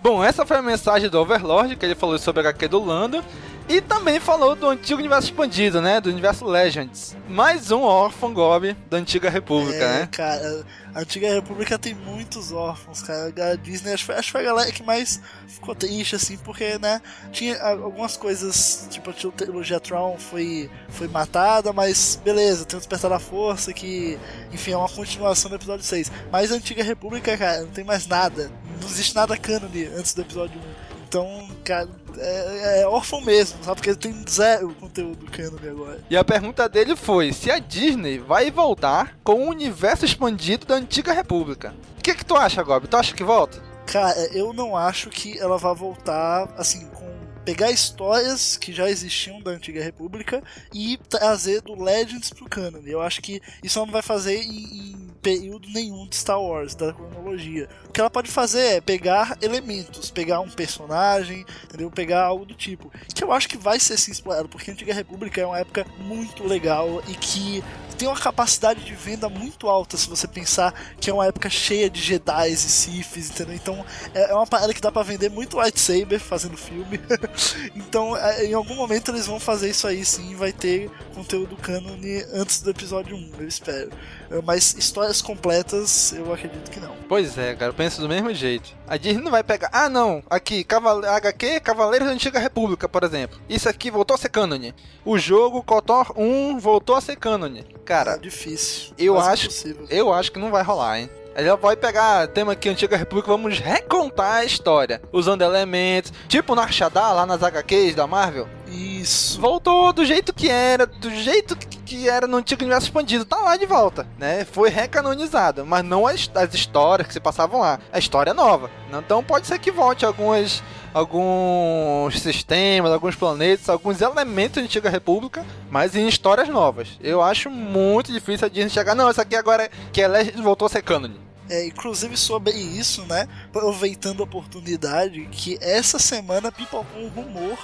Bom, 0.00 0.22
essa 0.22 0.44
foi 0.44 0.58
a 0.58 0.62
mensagem 0.62 1.08
do 1.08 1.18
Overlord, 1.18 1.76
que 1.76 1.86
ele 1.86 1.94
falou 1.94 2.18
sobre 2.18 2.40
a 2.40 2.50
HQ 2.50 2.68
do 2.68 2.84
Lando. 2.84 3.24
E 3.66 3.80
também 3.80 4.20
falou 4.20 4.54
do 4.54 4.68
antigo 4.68 4.98
universo 4.98 5.28
expandido, 5.28 5.80
né? 5.80 5.98
Do 5.98 6.10
universo 6.10 6.44
Legends. 6.44 7.16
Mais 7.26 7.70
um 7.70 7.80
órfão 7.80 8.34
Gob 8.34 8.76
da 8.90 8.98
antiga 8.98 9.30
República, 9.30 9.82
é, 9.82 10.00
né? 10.00 10.08
cara, 10.12 10.64
a 10.94 11.00
antiga 11.00 11.32
República 11.32 11.78
tem 11.78 11.94
muitos 11.94 12.52
órfãos, 12.52 13.00
cara. 13.02 13.32
A 13.52 13.56
Disney 13.56 13.94
acho, 13.94 14.12
acho 14.12 14.26
que 14.26 14.32
foi 14.32 14.42
a 14.42 14.44
galera 14.44 14.70
que 14.70 14.82
mais 14.82 15.18
ficou 15.48 15.74
triste, 15.74 16.14
assim, 16.14 16.36
porque, 16.36 16.78
né? 16.78 17.00
Tinha 17.32 17.58
algumas 17.62 18.18
coisas, 18.18 18.86
tipo, 18.90 19.08
a 19.08 19.14
trilogia 19.14 19.80
Tron 19.80 20.18
foi, 20.18 20.70
foi 20.90 21.08
matada, 21.08 21.72
mas 21.72 22.20
beleza, 22.22 22.66
tem 22.66 22.76
o 22.76 22.80
Despertar 22.80 23.10
da 23.10 23.18
Força, 23.18 23.72
que, 23.72 24.18
enfim, 24.52 24.72
é 24.72 24.76
uma 24.76 24.90
continuação 24.90 25.48
do 25.48 25.56
episódio 25.56 25.84
6. 25.84 26.12
Mas 26.30 26.52
a 26.52 26.56
antiga 26.56 26.84
República, 26.84 27.34
cara, 27.38 27.62
não 27.62 27.68
tem 27.68 27.82
mais 27.84 28.06
nada. 28.06 28.50
Não 28.78 28.88
existe 28.88 29.14
nada 29.14 29.38
cânone 29.38 29.86
antes 29.86 30.12
do 30.12 30.20
episódio 30.20 30.60
1. 30.60 31.04
Então, 31.08 31.48
cara, 31.64 31.88
é, 32.18 32.82
é 32.82 32.86
órfão 32.86 33.20
mesmo, 33.20 33.62
sabe? 33.62 33.76
Porque 33.76 33.90
ele 33.90 33.98
tem 33.98 34.24
zero 34.28 34.74
conteúdo 34.74 35.26
canon 35.30 35.58
agora. 35.70 36.00
E 36.08 36.16
a 36.16 36.24
pergunta 36.24 36.68
dele 36.68 36.96
foi 36.96 37.32
se 37.32 37.50
a 37.50 37.58
Disney 37.58 38.18
vai 38.18 38.50
voltar 38.50 39.16
com 39.22 39.34
o 39.34 39.50
universo 39.50 40.04
expandido 40.04 40.66
da 40.66 40.76
Antiga 40.76 41.12
República. 41.12 41.74
O 41.98 42.02
que, 42.02 42.14
que 42.14 42.24
tu 42.24 42.36
acha, 42.36 42.62
Gob? 42.62 42.86
Tu 42.86 42.96
acha 42.96 43.14
que 43.14 43.24
volta? 43.24 43.62
Cara, 43.86 44.18
eu 44.34 44.52
não 44.52 44.76
acho 44.76 45.10
que 45.10 45.38
ela 45.38 45.58
vai 45.58 45.74
voltar 45.74 46.48
assim 46.56 46.86
com 46.86 47.04
pegar 47.44 47.70
histórias 47.70 48.56
que 48.56 48.72
já 48.72 48.88
existiam 48.88 49.40
da 49.40 49.50
Antiga 49.50 49.82
República 49.82 50.42
e 50.72 50.98
trazer 51.08 51.60
do 51.60 51.80
Legends 51.80 52.30
pro 52.30 52.48
canon. 52.48 52.80
Eu 52.84 53.00
acho 53.00 53.20
que 53.20 53.40
isso 53.62 53.78
ela 53.78 53.86
não 53.86 53.92
vai 53.92 54.02
fazer 54.02 54.36
em, 54.42 54.92
em 54.92 55.14
período 55.22 55.68
nenhum 55.70 56.06
de 56.06 56.16
Star 56.16 56.40
Wars, 56.40 56.74
da 56.74 56.92
cronologia. 56.92 57.68
O 57.88 57.92
que 57.92 58.00
ela 58.00 58.10
pode 58.10 58.30
fazer 58.30 58.76
é 58.76 58.80
pegar 58.80 59.38
elementos, 59.40 60.10
pegar 60.10 60.40
um 60.40 60.50
personagem, 60.50 61.44
entendeu? 61.64 61.90
Pegar 61.90 62.24
algo 62.24 62.44
do 62.44 62.54
tipo. 62.54 62.92
Que 63.14 63.24
eu 63.24 63.32
acho 63.32 63.48
que 63.48 63.56
vai 63.56 63.80
ser 63.80 63.98
sim 63.98 64.12
explorado, 64.12 64.48
porque 64.48 64.70
a 64.70 64.74
Antiga 64.74 64.92
República 64.92 65.40
é 65.40 65.46
uma 65.46 65.58
época 65.58 65.86
muito 65.98 66.44
legal 66.46 67.02
e 67.08 67.14
que 67.14 67.64
tem 67.94 68.08
uma 68.08 68.18
capacidade 68.18 68.84
de 68.84 68.94
venda 68.94 69.28
muito 69.28 69.68
alta 69.68 69.96
se 69.96 70.08
você 70.08 70.26
pensar 70.26 70.74
que 71.00 71.08
é 71.08 71.14
uma 71.14 71.26
época 71.26 71.48
cheia 71.48 71.88
de 71.88 72.00
Jedi 72.00 72.50
e 72.50 72.56
Siths, 72.56 73.30
entendeu? 73.30 73.54
Então 73.54 73.86
é, 74.12 74.30
é 74.30 74.34
uma 74.34 74.46
parada 74.46 74.74
que 74.74 74.80
dá 74.80 74.90
para 74.90 75.02
vender 75.02 75.30
muito 75.30 75.56
lightsaber 75.56 76.20
fazendo 76.20 76.56
filme. 76.56 77.00
então 77.74 78.16
é, 78.16 78.46
em 78.46 78.54
algum 78.54 78.74
momento 78.74 79.10
eles 79.10 79.26
vão 79.26 79.40
fazer 79.40 79.70
isso 79.70 79.86
aí 79.86 80.04
sim, 80.04 80.34
vai 80.34 80.52
ter 80.52 80.90
conteúdo 81.14 81.56
canon 81.56 81.96
antes 82.32 82.62
do 82.62 82.70
episódio 82.70 83.16
1, 83.16 83.30
eu 83.38 83.48
espero. 83.48 83.90
É, 84.30 84.40
mas 84.42 84.74
histórias 84.74 85.20
completas, 85.20 86.12
eu 86.12 86.32
acredito 86.32 86.70
que 86.70 86.80
não. 86.80 86.94
Pois 87.08 87.36
é, 87.36 87.54
cara, 87.54 87.70
eu 87.70 87.74
penso 87.74 88.00
do 88.00 88.08
mesmo 88.08 88.32
jeito. 88.34 88.74
A 88.86 88.96
Disney 88.96 89.22
não 89.22 89.30
vai 89.30 89.42
pegar, 89.42 89.70
ah 89.72 89.88
não, 89.88 90.22
aqui, 90.28 90.64
Cavale 90.64 91.06
HQ 91.06 91.60
Cavaleiros 91.60 92.08
da 92.08 92.14
Antiga 92.14 92.38
República, 92.38 92.88
por 92.88 93.02
exemplo. 93.04 93.38
Isso 93.48 93.68
aqui 93.68 93.90
voltou 93.90 94.14
a 94.14 94.18
ser 94.18 94.28
canon. 94.28 94.72
O 95.04 95.18
jogo 95.18 95.62
KOTOR 95.62 96.12
1 96.16 96.58
voltou 96.58 96.96
a 96.96 97.00
ser 97.00 97.16
canon. 97.16 97.62
Cara, 97.84 98.12
é 98.12 98.18
difícil. 98.18 98.94
Eu 98.96 99.18
acho, 99.18 99.46
impossível. 99.46 99.86
eu 99.90 100.12
acho 100.12 100.32
que 100.32 100.38
não 100.38 100.50
vai 100.50 100.62
rolar, 100.62 101.00
hein. 101.00 101.10
Ela 101.34 101.56
vai 101.56 101.76
pegar 101.76 102.28
tema 102.28 102.52
aqui 102.52 102.68
Antiga 102.68 102.96
República, 102.96 103.28
vamos 103.28 103.58
recontar 103.58 104.36
a 104.36 104.44
história, 104.44 105.02
usando 105.12 105.42
elementos, 105.42 106.12
tipo 106.28 106.54
Narshadar 106.54 107.12
lá 107.12 107.26
nas 107.26 107.42
HQs 107.42 107.96
da 107.96 108.06
Marvel. 108.06 108.48
Isso. 108.68 109.40
Voltou 109.40 109.92
do 109.92 110.04
jeito 110.04 110.32
que 110.32 110.48
era, 110.48 110.86
do 110.86 111.10
jeito 111.10 111.56
que 111.56 112.08
era 112.08 112.26
no 112.28 112.36
antigo 112.36 112.62
universo 112.62 112.86
expandido, 112.86 113.24
tá 113.24 113.36
lá 113.36 113.56
de 113.56 113.66
volta, 113.66 114.06
né? 114.16 114.44
Foi 114.44 114.70
recanonizado, 114.70 115.66
mas 115.66 115.84
não 115.84 116.06
as, 116.06 116.30
as 116.34 116.54
histórias 116.54 117.08
que 117.08 117.12
se 117.12 117.20
passavam 117.20 117.60
lá, 117.60 117.80
a 117.92 117.98
história 117.98 118.30
é 118.30 118.34
nova. 118.34 118.70
Então 118.92 119.22
pode 119.22 119.46
ser 119.46 119.58
que 119.58 119.72
volte 119.72 120.06
algumas 120.06 120.62
alguns 120.94 122.20
sistemas, 122.20 122.92
alguns 122.92 123.16
planetas, 123.16 123.68
alguns 123.68 124.00
elementos 124.00 124.56
da 124.56 124.62
Antiga 124.62 124.88
República, 124.88 125.44
mas 125.68 125.96
em 125.96 126.06
histórias 126.06 126.48
novas. 126.48 126.96
Eu 127.00 127.20
acho 127.20 127.50
muito 127.50 128.12
difícil 128.12 128.46
a 128.46 128.48
Disney 128.48 128.70
chegar, 128.70 128.94
não, 128.94 129.10
isso 129.10 129.20
aqui 129.20 129.34
agora 129.34 129.68
que 129.92 130.00
é 130.00 130.06
Legend 130.06 130.40
voltou 130.40 130.66
a 130.66 130.68
ser 130.68 130.82
canon. 130.82 131.10
É, 131.50 131.66
inclusive 131.66 132.16
sobre 132.16 132.52
isso, 132.52 133.04
né? 133.04 133.28
Aproveitando 133.48 134.20
a 134.20 134.24
oportunidade, 134.24 135.28
que 135.30 135.58
essa 135.60 135.98
semana 135.98 136.50
pipocou 136.50 137.02
um 137.02 137.08
rumor 137.08 137.58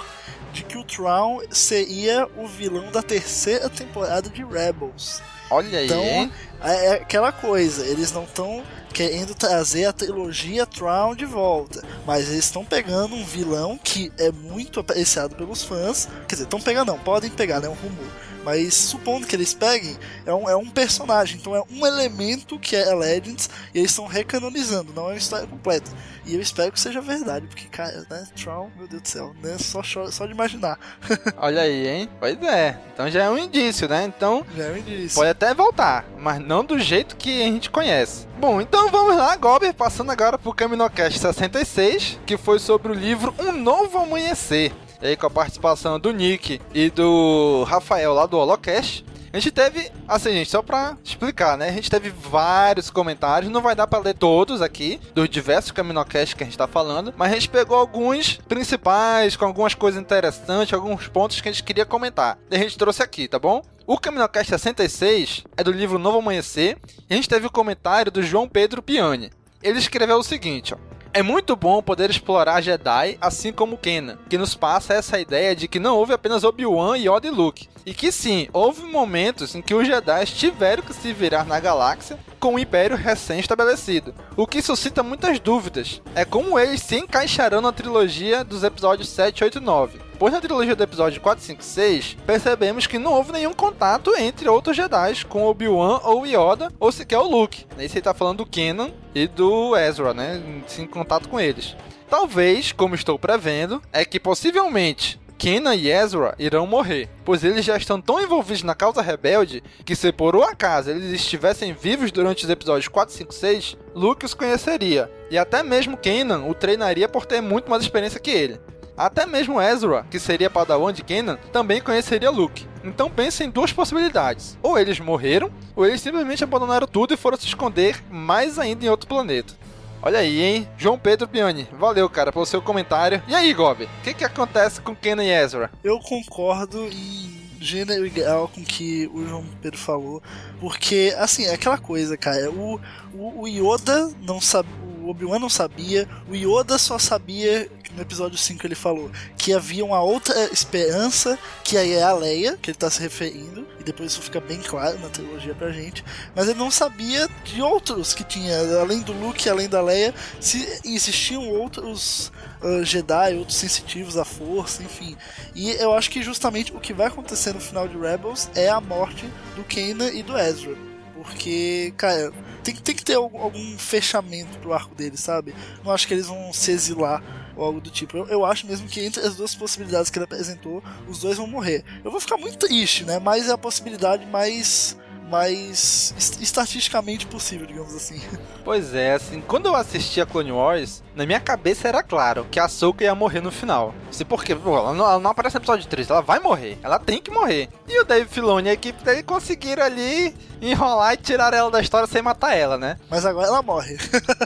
de 0.53 0.63
que 0.63 0.77
o 0.77 0.83
Tron 0.83 1.41
seria 1.49 2.27
o 2.37 2.45
vilão 2.45 2.91
da 2.91 3.01
terceira 3.01 3.69
temporada 3.69 4.29
de 4.29 4.43
Rebels. 4.43 5.21
Olha 5.51 5.79
aí. 5.79 5.85
Então, 5.85 6.31
é, 6.63 6.85
é 6.85 6.93
aquela 6.93 7.31
coisa, 7.31 7.85
eles 7.85 8.11
não 8.11 8.23
estão 8.23 8.63
querendo 8.93 9.33
trazer 9.35 9.85
a 9.85 9.93
trilogia 9.93 10.65
Tron 10.65 11.15
de 11.15 11.25
volta, 11.25 11.83
mas 12.05 12.29
eles 12.29 12.45
estão 12.45 12.65
pegando 12.65 13.15
um 13.15 13.23
vilão 13.23 13.79
que 13.81 14.11
é 14.17 14.31
muito 14.31 14.79
apreciado 14.79 15.35
pelos 15.35 15.63
fãs. 15.63 16.07
Quer 16.27 16.35
dizer, 16.35 16.43
estão 16.43 16.59
pegando, 16.59 16.87
não, 16.91 16.99
podem 16.99 17.29
pegar, 17.29 17.59
né? 17.59 17.69
Um 17.69 17.73
rumor 17.73 18.07
mas 18.43 18.73
supondo 18.73 19.27
que 19.27 19.35
eles 19.35 19.53
peguem, 19.53 19.97
é 20.25 20.33
um, 20.33 20.49
é 20.49 20.55
um 20.55 20.69
personagem, 20.69 21.37
então 21.39 21.55
é 21.55 21.63
um 21.71 21.85
elemento 21.85 22.59
que 22.59 22.75
é 22.75 22.93
Legends 22.93 23.49
e 23.73 23.79
eles 23.79 23.91
estão 23.91 24.05
recanonizando, 24.05 24.93
não 24.93 25.05
é 25.05 25.13
uma 25.13 25.17
história 25.17 25.47
completa. 25.47 25.91
E 26.25 26.35
eu 26.35 26.41
espero 26.41 26.71
que 26.71 26.79
seja 26.79 27.01
verdade, 27.01 27.47
porque, 27.47 27.65
cara, 27.65 28.05
né, 28.09 28.27
Tron, 28.35 28.69
meu 28.77 28.87
Deus 28.87 29.01
do 29.01 29.07
céu, 29.07 29.35
né, 29.41 29.57
só, 29.59 29.81
só 29.83 30.25
de 30.25 30.31
imaginar. 30.31 30.79
Olha 31.37 31.61
aí, 31.61 31.87
hein? 31.87 32.09
Pois 32.19 32.41
é. 32.43 32.77
Então 32.93 33.09
já 33.09 33.23
é 33.23 33.29
um 33.29 33.37
indício, 33.37 33.87
né? 33.87 34.03
Então. 34.05 34.45
Já 34.55 34.65
é 34.65 34.71
um 34.71 34.77
indício. 34.77 35.15
Pode 35.15 35.29
até 35.29 35.53
voltar, 35.53 36.05
mas 36.17 36.39
não 36.39 36.63
do 36.63 36.79
jeito 36.79 37.15
que 37.15 37.41
a 37.41 37.45
gente 37.45 37.69
conhece. 37.69 38.27
Bom, 38.39 38.61
então 38.61 38.89
vamos 38.89 39.15
lá, 39.15 39.35
Gober, 39.35 39.73
passando 39.73 40.11
agora 40.11 40.37
pro 40.37 40.53
Caminocast 40.53 41.17
66, 41.19 42.19
que 42.25 42.37
foi 42.37 42.59
sobre 42.59 42.91
o 42.91 42.95
livro 42.95 43.33
Um 43.39 43.51
Novo 43.51 43.97
Amanhecer. 43.97 44.71
E 45.01 45.07
aí 45.07 45.15
com 45.15 45.27
a 45.27 45.29
participação 45.29 45.99
do 45.99 46.11
Nick 46.11 46.61
e 46.73 46.89
do 46.89 47.63
Rafael 47.63 48.13
lá 48.13 48.25
do 48.25 48.37
Holocast. 48.37 49.03
A 49.33 49.39
gente 49.39 49.51
teve, 49.51 49.89
assim, 50.07 50.31
gente, 50.31 50.49
só 50.49 50.61
pra 50.61 50.97
explicar, 51.01 51.57
né? 51.57 51.69
A 51.69 51.71
gente 51.71 51.89
teve 51.89 52.09
vários 52.09 52.89
comentários, 52.89 53.49
não 53.49 53.61
vai 53.61 53.73
dar 53.73 53.87
pra 53.87 53.99
ler 53.99 54.13
todos 54.13 54.61
aqui, 54.61 54.99
dos 55.15 55.29
diversos 55.29 55.71
Caminocasts 55.71 56.33
que 56.33 56.43
a 56.43 56.45
gente 56.45 56.57
tá 56.57 56.67
falando, 56.67 57.13
mas 57.15 57.31
a 57.31 57.35
gente 57.35 57.47
pegou 57.47 57.77
alguns 57.77 58.41
principais, 58.49 59.37
com 59.37 59.45
algumas 59.45 59.73
coisas 59.73 60.01
interessantes, 60.01 60.73
alguns 60.73 61.07
pontos 61.07 61.39
que 61.39 61.47
a 61.47 61.51
gente 61.51 61.63
queria 61.63 61.85
comentar. 61.85 62.37
E 62.49 62.55
a 62.55 62.59
gente 62.59 62.77
trouxe 62.77 63.01
aqui, 63.01 63.25
tá 63.25 63.39
bom? 63.39 63.61
O 63.87 63.97
Caminocast 63.97 64.49
66 64.49 65.45
é 65.55 65.63
do 65.63 65.71
livro 65.71 65.97
Novo 65.97 66.17
Amanhecer, 66.17 66.77
e 67.09 67.13
a 67.13 67.15
gente 67.15 67.29
teve 67.29 67.47
o 67.47 67.51
comentário 67.51 68.11
do 68.11 68.21
João 68.21 68.49
Pedro 68.49 68.81
Piani. 68.81 69.31
Ele 69.63 69.79
escreveu 69.79 70.17
o 70.17 70.23
seguinte, 70.23 70.73
ó. 70.73 70.77
É 71.13 71.21
muito 71.21 71.57
bom 71.57 71.81
poder 71.81 72.09
explorar 72.09 72.61
Jedi 72.61 73.17
assim 73.19 73.51
como 73.51 73.77
Kenan, 73.77 74.17
que 74.29 74.37
nos 74.37 74.55
passa 74.55 74.93
essa 74.93 75.19
ideia 75.19 75.53
de 75.53 75.67
que 75.67 75.77
não 75.77 75.97
houve 75.97 76.13
apenas 76.13 76.45
Obi-Wan, 76.45 76.97
Yoda 76.97 77.27
e 77.27 77.29
Luke, 77.29 77.67
e 77.85 77.93
que 77.93 78.13
sim, 78.13 78.47
houve 78.53 78.83
momentos 78.83 79.53
em 79.53 79.61
que 79.61 79.73
os 79.73 79.85
Jedi 79.85 80.25
tiveram 80.27 80.81
que 80.81 80.93
se 80.93 81.11
virar 81.11 81.45
na 81.45 81.59
galáxia 81.59 82.17
com 82.39 82.55
o 82.55 82.59
Império 82.59 82.95
recém-estabelecido, 82.95 84.15
o 84.37 84.47
que 84.47 84.61
suscita 84.61 85.03
muitas 85.03 85.37
dúvidas. 85.37 86.01
É 86.15 86.23
como 86.23 86.57
eles 86.57 86.81
se 86.81 86.95
encaixarão 86.95 87.59
na 87.59 87.73
trilogia 87.73 88.41
dos 88.45 88.63
episódios 88.63 89.09
7, 89.09 89.43
8 89.43 89.57
e 89.57 89.61
9 89.61 90.10
depois 90.21 90.35
na 90.35 90.39
trilogia 90.39 90.75
do 90.75 90.83
episódio 90.83 91.19
4, 91.19 91.43
5 91.43 91.61
e 91.61 91.65
6, 91.65 92.17
percebemos 92.27 92.85
que 92.85 92.99
não 92.99 93.11
houve 93.11 93.31
nenhum 93.31 93.53
contato 93.53 94.15
entre 94.15 94.47
outros 94.47 94.77
Jedi 94.77 95.25
com 95.25 95.47
Obi-Wan 95.47 95.99
ou 96.03 96.27
Yoda, 96.27 96.71
ou 96.79 96.91
sequer 96.91 97.17
o 97.17 97.27
Luke. 97.27 97.65
Nesse 97.75 97.95
ele 97.95 98.03
tá 98.03 98.13
falando 98.13 98.37
do 98.37 98.45
Kenan 98.45 98.91
e 99.15 99.27
do 99.27 99.75
Ezra, 99.75 100.13
né? 100.13 100.39
Sem 100.67 100.85
contato 100.85 101.27
com 101.27 101.39
eles. 101.39 101.75
Talvez, 102.07 102.71
como 102.71 102.93
estou 102.93 103.17
prevendo, 103.17 103.81
é 103.91 104.05
que 104.05 104.19
possivelmente 104.19 105.19
Kenan 105.39 105.73
e 105.73 105.89
Ezra 105.89 106.35
irão 106.37 106.67
morrer, 106.67 107.09
pois 107.25 107.43
eles 107.43 107.65
já 107.65 107.75
estão 107.75 107.99
tão 107.99 108.21
envolvidos 108.21 108.61
na 108.61 108.75
causa 108.75 109.01
rebelde 109.01 109.63
que 109.83 109.95
se 109.95 110.11
por 110.11 110.35
um 110.35 110.43
acaso 110.43 110.91
eles 110.91 111.11
estivessem 111.11 111.73
vivos 111.73 112.11
durante 112.11 112.43
os 112.43 112.49
episódios 112.51 112.87
4, 112.87 113.11
5 113.11 113.31
e 113.31 113.35
6, 113.35 113.77
Luke 113.95 114.23
os 114.23 114.35
conheceria, 114.35 115.11
e 115.31 115.37
até 115.39 115.63
mesmo 115.63 115.97
Kenan 115.97 116.43
o 116.43 116.53
treinaria 116.53 117.09
por 117.09 117.25
ter 117.25 117.41
muito 117.41 117.71
mais 117.71 117.81
experiência 117.81 118.19
que 118.19 118.29
ele. 118.29 118.59
Até 119.01 119.25
mesmo 119.25 119.59
Ezra, 119.59 120.05
que 120.11 120.19
seria 120.19 120.47
padawan 120.47 120.93
de 120.93 121.03
Kenan, 121.03 121.39
também 121.51 121.81
conheceria 121.81 122.29
Luke. 122.29 122.67
Então 122.83 123.09
pense 123.09 123.43
em 123.43 123.49
duas 123.49 123.73
possibilidades. 123.73 124.55
Ou 124.61 124.77
eles 124.77 124.99
morreram, 124.99 125.51
ou 125.75 125.83
eles 125.83 126.01
simplesmente 126.01 126.43
abandonaram 126.43 126.85
tudo 126.85 127.11
e 127.11 127.17
foram 127.17 127.35
se 127.35 127.47
esconder 127.47 127.99
mais 128.11 128.59
ainda 128.59 128.85
em 128.85 128.89
outro 128.89 129.07
planeta. 129.07 129.55
Olha 130.03 130.19
aí, 130.19 130.39
hein? 130.39 130.67
João 130.77 130.99
Pedro 130.99 131.27
Piani, 131.27 131.67
valeu, 131.79 132.07
cara, 132.11 132.31
pelo 132.31 132.45
seu 132.45 132.61
comentário. 132.61 133.23
E 133.27 133.33
aí, 133.33 133.51
Gob, 133.55 133.85
o 133.85 133.89
que, 134.03 134.13
que 134.13 134.23
acontece 134.23 134.79
com 134.81 134.95
Kenan 134.95 135.23
e 135.23 135.31
Ezra? 135.31 135.71
Eu 135.83 135.99
concordo 135.99 136.85
em 136.85 137.41
gênero 137.59 138.05
ideal 138.05 138.47
com 138.53 138.63
que 138.63 139.09
o 139.13 139.25
João 139.25 139.45
Pedro 139.63 139.79
falou, 139.79 140.21
porque, 140.59 141.11
assim, 141.17 141.45
é 141.45 141.55
aquela 141.55 141.79
coisa, 141.79 142.15
cara, 142.17 142.51
o, 142.51 142.79
o, 143.13 143.41
o 143.41 143.47
Yoda 143.47 144.11
não 144.21 144.39
sabe, 144.39 144.69
o 145.01 145.09
Obi-Wan 145.09 145.39
não 145.39 145.49
sabia, 145.49 146.07
o 146.29 146.35
Yoda 146.35 146.77
só 146.77 146.99
sabia 146.99 147.67
no 147.95 148.01
episódio 148.01 148.37
5 148.37 148.65
ele 148.65 148.75
falou 148.75 149.11
que 149.37 149.53
havia 149.53 149.83
uma 149.83 150.01
outra 150.01 150.51
esperança, 150.51 151.37
que 151.63 151.77
aí 151.77 151.93
é 151.93 152.03
a 152.03 152.13
Leia, 152.13 152.57
que 152.57 152.69
ele 152.69 152.75
está 152.75 152.89
se 152.89 153.01
referindo, 153.01 153.67
e 153.79 153.83
depois 153.83 154.11
isso 154.11 154.21
fica 154.21 154.39
bem 154.39 154.59
claro 154.59 154.99
na 154.99 155.09
trilogia 155.09 155.55
pra 155.55 155.71
gente, 155.71 156.03
mas 156.35 156.47
ele 156.47 156.59
não 156.59 156.71
sabia 156.71 157.27
de 157.43 157.61
outros 157.61 158.13
que 158.13 158.23
tinha, 158.23 158.57
além 158.79 159.01
do 159.01 159.13
Luke, 159.13 159.49
além 159.49 159.67
da 159.67 159.81
Leia, 159.81 160.13
se 160.39 160.79
existiam 160.85 161.47
outros 161.49 162.31
uh, 162.61 162.83
Jedi, 162.83 163.35
outros 163.35 163.57
sensitivos 163.57 164.17
à 164.17 164.25
força, 164.25 164.83
enfim. 164.83 165.17
E 165.55 165.71
eu 165.71 165.93
acho 165.93 166.09
que 166.09 166.21
justamente 166.21 166.75
o 166.75 166.79
que 166.79 166.93
vai 166.93 167.07
acontecer 167.07 167.53
no 167.53 167.59
final 167.59 167.87
de 167.87 167.97
Rebels 167.97 168.49
é 168.55 168.69
a 168.69 168.79
morte 168.79 169.25
do 169.55 169.63
Kanan 169.63 170.11
e 170.11 170.23
do 170.23 170.37
Ezra. 170.37 170.75
Porque, 171.13 171.93
cara, 171.97 172.31
tem, 172.63 172.75
tem 172.75 172.95
que 172.95 173.03
ter 173.03 173.13
algum, 173.13 173.39
algum 173.39 173.77
fechamento 173.77 174.57
pro 174.57 174.73
arco 174.73 174.95
deles, 174.95 175.19
sabe? 175.19 175.53
Não 175.83 175.91
acho 175.91 176.07
que 176.07 176.13
eles 176.13 176.25
vão 176.25 176.51
se 176.51 176.71
exilar 176.71 177.21
ou 177.61 177.67
algo 177.67 177.81
do 177.81 177.89
tipo. 177.89 178.17
Eu, 178.17 178.27
eu 178.27 178.45
acho 178.45 178.65
mesmo 178.67 178.87
que 178.87 179.03
entre 179.05 179.21
as 179.21 179.35
duas 179.35 179.55
possibilidades 179.55 180.09
que 180.09 180.17
ele 180.17 180.25
apresentou, 180.25 180.83
os 181.07 181.19
dois 181.19 181.37
vão 181.37 181.47
morrer. 181.47 181.83
Eu 182.03 182.11
vou 182.11 182.19
ficar 182.19 182.37
muito 182.37 182.57
triste, 182.57 183.03
né? 183.05 183.19
Mas 183.19 183.47
é 183.47 183.51
a 183.51 183.57
possibilidade 183.57 184.25
mais 184.25 184.97
mais 185.29 186.13
estatisticamente 186.41 187.25
possível, 187.25 187.65
digamos 187.65 187.95
assim. 187.95 188.21
Pois 188.65 188.93
é, 188.93 189.13
assim, 189.13 189.41
quando 189.41 189.65
eu 189.65 189.75
assisti 189.75 190.21
a 190.21 190.25
Clone 190.25 190.51
Wars, 190.51 191.01
na 191.15 191.25
minha 191.25 191.39
cabeça 191.39 191.87
era 191.87 192.03
claro 192.03 192.45
que 192.51 192.59
a 192.59 192.65
Ahsoka 192.65 193.03
ia 193.03 193.15
morrer 193.15 193.41
no 193.41 193.49
final. 193.49 193.95
Se 194.11 194.23
porque, 194.23 194.53
pô, 194.53 194.77
ela 194.77 194.93
não, 194.93 195.03
ela 195.03 195.19
não 195.19 195.31
aparece 195.31 195.55
no 195.55 195.61
episódio 195.61 195.87
3, 195.87 196.11
ela 196.11 196.21
vai 196.21 196.39
morrer, 196.39 196.77
ela 196.83 196.99
tem 196.99 197.19
que 197.19 197.31
morrer. 197.31 197.69
E 197.87 197.99
o 197.99 198.05
Dave 198.05 198.29
Filoni 198.29 198.67
e 198.67 198.71
a 198.71 198.73
equipe 198.73 199.03
dele 199.03 199.23
conseguiram 199.23 199.83
ali 199.83 200.35
enrolar 200.61 201.13
e 201.13 201.17
tirar 201.17 201.53
ela 201.53 201.71
da 201.71 201.81
história 201.81 202.07
sem 202.07 202.21
matar 202.21 202.55
ela, 202.55 202.77
né? 202.77 202.97
Mas 203.09 203.25
agora 203.25 203.47
ela 203.47 203.61
morre. 203.61 203.97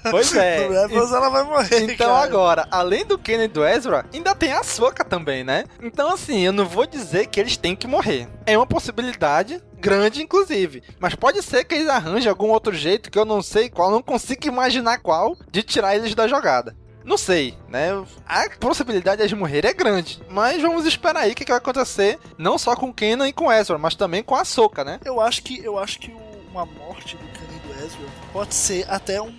Pois 0.09 0.33
é. 0.35 0.65
no 0.67 0.73
Rebels 0.73 1.11
ela 1.11 1.29
vai 1.29 1.43
morrer. 1.43 1.83
Então 1.83 2.07
cara. 2.07 2.23
agora, 2.23 2.67
além 2.71 3.05
do 3.05 3.17
Kenan 3.17 3.45
e 3.45 3.49
do 3.49 3.65
Ezra, 3.65 4.05
ainda 4.13 4.33
tem 4.33 4.53
a 4.53 4.59
Ahsoka 4.59 5.03
também, 5.03 5.43
né? 5.43 5.65
Então 5.81 6.11
assim, 6.11 6.41
eu 6.41 6.53
não 6.53 6.65
vou 6.65 6.85
dizer 6.85 7.27
que 7.27 7.39
eles 7.39 7.57
têm 7.57 7.75
que 7.75 7.87
morrer. 7.87 8.27
É 8.45 8.57
uma 8.57 8.65
possibilidade, 8.65 9.61
grande 9.79 10.21
inclusive. 10.21 10.83
Mas 10.99 11.15
pode 11.15 11.41
ser 11.41 11.63
que 11.63 11.75
eles 11.75 11.89
arranjem 11.89 12.29
algum 12.29 12.49
outro 12.49 12.73
jeito 12.73 13.11
que 13.11 13.19
eu 13.19 13.25
não 13.25 13.41
sei 13.41 13.69
qual, 13.69 13.91
não 13.91 14.01
consigo 14.01 14.47
imaginar 14.47 14.99
qual, 14.99 15.37
de 15.51 15.61
tirar 15.61 15.95
eles 15.95 16.15
da 16.15 16.27
jogada. 16.27 16.75
Não 17.05 17.17
sei, 17.17 17.55
né? 17.69 17.89
A 18.27 18.49
possibilidade 18.59 19.17
de 19.17 19.23
eles 19.23 19.37
morrerem 19.37 19.69
é 19.69 19.73
grande. 19.73 20.19
Mas 20.27 20.61
vamos 20.61 20.85
esperar 20.85 21.21
aí 21.21 21.31
o 21.31 21.35
que, 21.35 21.45
que 21.45 21.51
vai 21.51 21.59
acontecer. 21.59 22.19
Não 22.35 22.57
só 22.57 22.75
com 22.75 22.91
Kenan 22.91 23.29
e 23.29 23.33
com 23.33 23.51
Ezra, 23.51 23.77
mas 23.77 23.93
também 23.93 24.23
com 24.23 24.35
a 24.35 24.41
Ahsoka, 24.41 24.83
né? 24.83 24.99
Eu 25.05 25.21
acho 25.21 25.43
que, 25.43 25.63
eu 25.63 25.77
acho 25.77 25.99
que 25.99 26.11
uma 26.49 26.65
morte 26.65 27.15
do 27.15 27.23
Kenan 27.23 27.57
e 27.57 27.67
do 27.67 27.85
Ezra 27.85 28.09
pode 28.33 28.55
ser 28.55 28.89
até 28.89 29.21
um, 29.21 29.33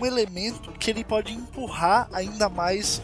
um 0.00 0.06
elemento 0.06 0.70
que 0.78 0.90
ele 0.90 1.04
pode 1.04 1.32
empurrar 1.32 2.08
ainda 2.12 2.48
mais 2.48 3.02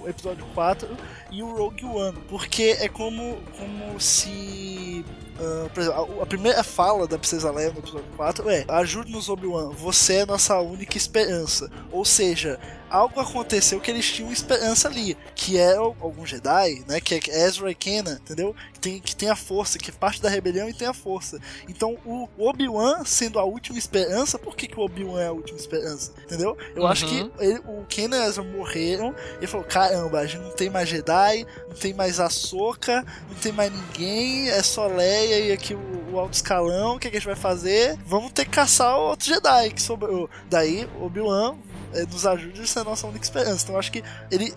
o 0.00 0.08
episódio 0.08 0.46
4 0.54 0.88
e 1.32 1.42
o 1.42 1.52
Rogue 1.52 1.84
One. 1.84 2.18
Porque 2.28 2.76
é 2.78 2.88
como, 2.88 3.38
como 3.58 4.00
se 4.00 5.04
Uh, 5.38 5.68
exemplo, 5.78 6.20
a, 6.20 6.22
a, 6.22 6.26
primeira 6.26 6.64
fala 6.64 7.06
da 7.06 7.18
Princesa 7.18 7.50
Leia 7.50 7.70
no 7.70 7.80
episódio 7.80 8.06
4 8.16 8.48
é: 8.48 8.64
Ajude-nos, 8.68 9.28
Obi-Wan, 9.28 9.70
você 9.70 10.20
é 10.20 10.26
nossa 10.26 10.58
única 10.60 10.96
esperança. 10.96 11.70
Ou 11.92 12.06
seja, 12.06 12.58
algo 12.90 13.20
aconteceu 13.20 13.80
que 13.80 13.90
eles 13.90 14.10
tinham 14.10 14.32
esperança 14.32 14.88
ali, 14.88 15.16
que 15.34 15.58
é 15.58 15.76
algum 15.76 16.24
Jedi, 16.24 16.84
né? 16.86 17.00
Que 17.00 17.14
é 17.16 17.44
Ezra 17.46 17.70
e 17.70 17.74
Kenan, 17.74 18.14
entendeu? 18.22 18.54
Que 18.72 18.80
tem, 18.80 19.00
que 19.00 19.14
tem 19.16 19.28
a 19.30 19.36
força, 19.36 19.78
que 19.78 19.90
é 19.90 19.92
parte 19.92 20.20
da 20.22 20.28
rebelião 20.28 20.68
e 20.68 20.74
tem 20.74 20.86
a 20.88 20.94
força. 20.94 21.38
Então, 21.68 21.96
o 22.04 22.28
Obi-Wan 22.38 23.04
sendo 23.04 23.38
a 23.38 23.44
última 23.44 23.78
esperança, 23.78 24.38
por 24.38 24.54
que, 24.56 24.66
que 24.68 24.78
o 24.78 24.82
Obi-Wan 24.84 25.20
é 25.20 25.26
a 25.28 25.32
última 25.32 25.58
esperança? 25.58 26.12
Entendeu? 26.24 26.56
Eu 26.74 26.82
Uhum. 26.82 26.88
acho 26.88 27.06
que 27.06 27.30
ele, 27.38 27.58
o 27.66 27.84
Kenan 27.88 28.18
e 28.18 28.26
Ezra 28.28 28.42
morreram. 28.44 29.14
Ele 29.38 29.46
falou: 29.46 29.66
caramba, 29.66 30.20
a 30.20 30.26
gente 30.26 30.42
não 30.42 30.50
tem 30.50 30.70
mais 30.70 30.88
Jedi, 30.88 31.46
não 31.68 31.76
tem 31.76 31.92
mais 31.94 32.20
Ahsoka, 32.20 33.04
não 33.28 33.36
tem 33.36 33.52
mais 33.52 33.72
ninguém, 33.72 34.48
é 34.48 34.62
só 34.62 34.86
Leia 34.86 35.38
e 35.40 35.52
aqui 35.52 35.74
o, 35.74 36.12
o 36.12 36.18
alto 36.18 36.34
escalão. 36.34 36.96
O 36.96 36.98
que, 36.98 37.10
que 37.10 37.16
a 37.16 37.20
gente 37.20 37.26
vai 37.26 37.36
fazer? 37.36 37.98
Vamos 38.06 38.32
ter 38.32 38.44
que 38.44 38.50
caçar 38.52 38.98
o 38.98 39.08
outro 39.08 39.26
Jedi 39.26 39.70
que 39.70 39.82
sobrou. 39.82 40.28
Daí, 40.48 40.88
Obi-Wan 41.00 41.56
é, 41.56 41.75
nos 42.10 42.26
ajude 42.26 42.60
a 42.60 42.66
ser 42.66 42.80
a 42.80 42.84
nossa 42.84 43.06
única 43.06 43.24
esperança. 43.24 43.64
Então, 43.64 43.78
acho 43.78 43.92
que 43.92 44.02
ele. 44.30 44.52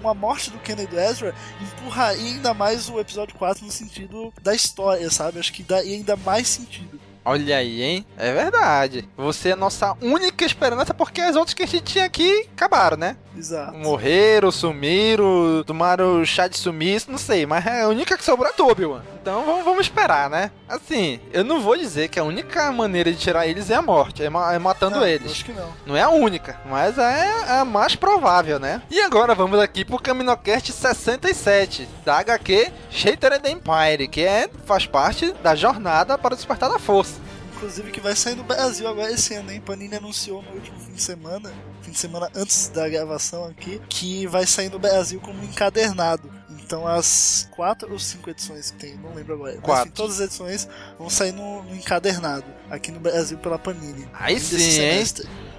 Uma 0.00 0.14
morte 0.14 0.48
do 0.48 0.60
Kenan 0.60 0.84
do 0.84 0.96
Ezra 0.96 1.34
empurraria 1.60 2.34
ainda 2.34 2.54
mais 2.54 2.88
o 2.88 3.00
episódio 3.00 3.34
4 3.34 3.64
no 3.64 3.72
sentido 3.72 4.32
da 4.40 4.54
história, 4.54 5.10
sabe? 5.10 5.40
Acho 5.40 5.52
que 5.52 5.64
daria 5.64 5.96
ainda 5.96 6.14
mais 6.14 6.46
sentido. 6.46 7.00
Olha 7.24 7.56
aí, 7.56 7.82
hein? 7.82 8.06
É 8.16 8.32
verdade. 8.32 9.08
Você 9.16 9.50
é 9.50 9.56
nossa 9.56 9.96
única 10.00 10.44
esperança 10.44 10.94
porque 10.94 11.20
as 11.20 11.36
outras 11.36 11.54
que 11.54 11.62
a 11.62 11.66
gente 11.66 11.84
tinha 11.84 12.04
aqui 12.04 12.48
acabaram, 12.54 12.96
né? 12.96 13.16
Exato. 13.36 13.76
Morreram, 13.76 14.50
sumiram, 14.50 15.62
tomaram 15.64 16.24
chá 16.24 16.48
de 16.48 16.58
sumiço, 16.58 17.10
não 17.10 17.18
sei, 17.18 17.46
mas 17.46 17.64
a 17.66 17.86
única 17.86 18.16
que 18.16 18.24
sobrou 18.24 18.50
é 18.50 18.52
a 18.58 18.64
Obi-Wan. 18.64 19.02
Então 19.20 19.44
vamos, 19.44 19.64
vamos, 19.64 19.80
esperar, 19.82 20.28
né? 20.28 20.50
Assim, 20.68 21.20
eu 21.32 21.44
não 21.44 21.60
vou 21.60 21.76
dizer 21.76 22.08
que 22.08 22.18
a 22.18 22.24
única 22.24 22.72
maneira 22.72 23.12
de 23.12 23.18
tirar 23.18 23.46
eles 23.46 23.70
é 23.70 23.74
a 23.74 23.82
morte, 23.82 24.24
é, 24.24 24.30
ma 24.30 24.52
é 24.52 24.58
matando 24.58 24.96
não, 24.96 25.06
eles. 25.06 25.30
Acho 25.30 25.44
que 25.44 25.52
não. 25.52 25.68
Não 25.86 25.96
é 25.96 26.02
a 26.02 26.08
única, 26.08 26.58
mas 26.66 26.98
é 26.98 27.60
a 27.60 27.64
mais 27.64 27.94
provável, 27.94 28.58
né? 28.58 28.82
E 28.90 29.00
agora 29.00 29.34
vamos 29.34 29.60
aqui 29.60 29.84
pro 29.84 30.00
Caminocast 30.00 30.72
67, 30.72 31.88
da 32.04 32.18
HQ 32.18 32.72
Shattered 32.90 33.48
Empire, 33.48 34.08
que 34.08 34.22
é, 34.22 34.48
faz 34.64 34.86
parte 34.86 35.32
da 35.42 35.54
jornada 35.54 36.18
para 36.18 36.34
o 36.34 36.36
despertar 36.36 36.70
da 36.70 36.78
força 36.78 37.17
inclusive 37.58 37.90
que 37.90 38.00
vai 38.00 38.14
sair 38.14 38.36
no 38.36 38.44
Brasil 38.44 38.86
agora 38.86 39.10
esse 39.10 39.34
ano, 39.34 39.50
hein? 39.50 39.60
Panini 39.60 39.96
anunciou 39.96 40.40
no 40.42 40.52
último 40.52 40.78
fim 40.78 40.92
de 40.92 41.02
semana, 41.02 41.52
fim 41.82 41.90
de 41.90 41.98
semana 41.98 42.30
antes 42.34 42.68
da 42.68 42.88
gravação 42.88 43.44
aqui, 43.44 43.80
que 43.88 44.26
vai 44.28 44.46
sair 44.46 44.70
no 44.70 44.78
Brasil 44.78 45.20
como 45.20 45.42
encadernado. 45.42 46.32
Então 46.50 46.86
as 46.86 47.48
quatro 47.50 47.92
ou 47.92 47.98
cinco 47.98 48.30
edições 48.30 48.70
que 48.70 48.76
tem, 48.78 48.96
não 48.96 49.12
lembro 49.12 49.34
agora. 49.34 49.54
Mas, 49.54 49.64
quatro. 49.64 49.86
enfim, 49.86 49.94
todas 49.94 50.20
as 50.20 50.26
edições 50.26 50.68
vão 50.98 51.10
sair 51.10 51.32
no, 51.32 51.64
no, 51.64 51.74
encadernado 51.74 52.44
aqui 52.70 52.92
no 52.92 53.00
Brasil 53.00 53.38
pela 53.38 53.58
Panini. 53.58 54.08
Aí 54.12 54.38
sim, 54.38 54.80
hein? 54.80 55.04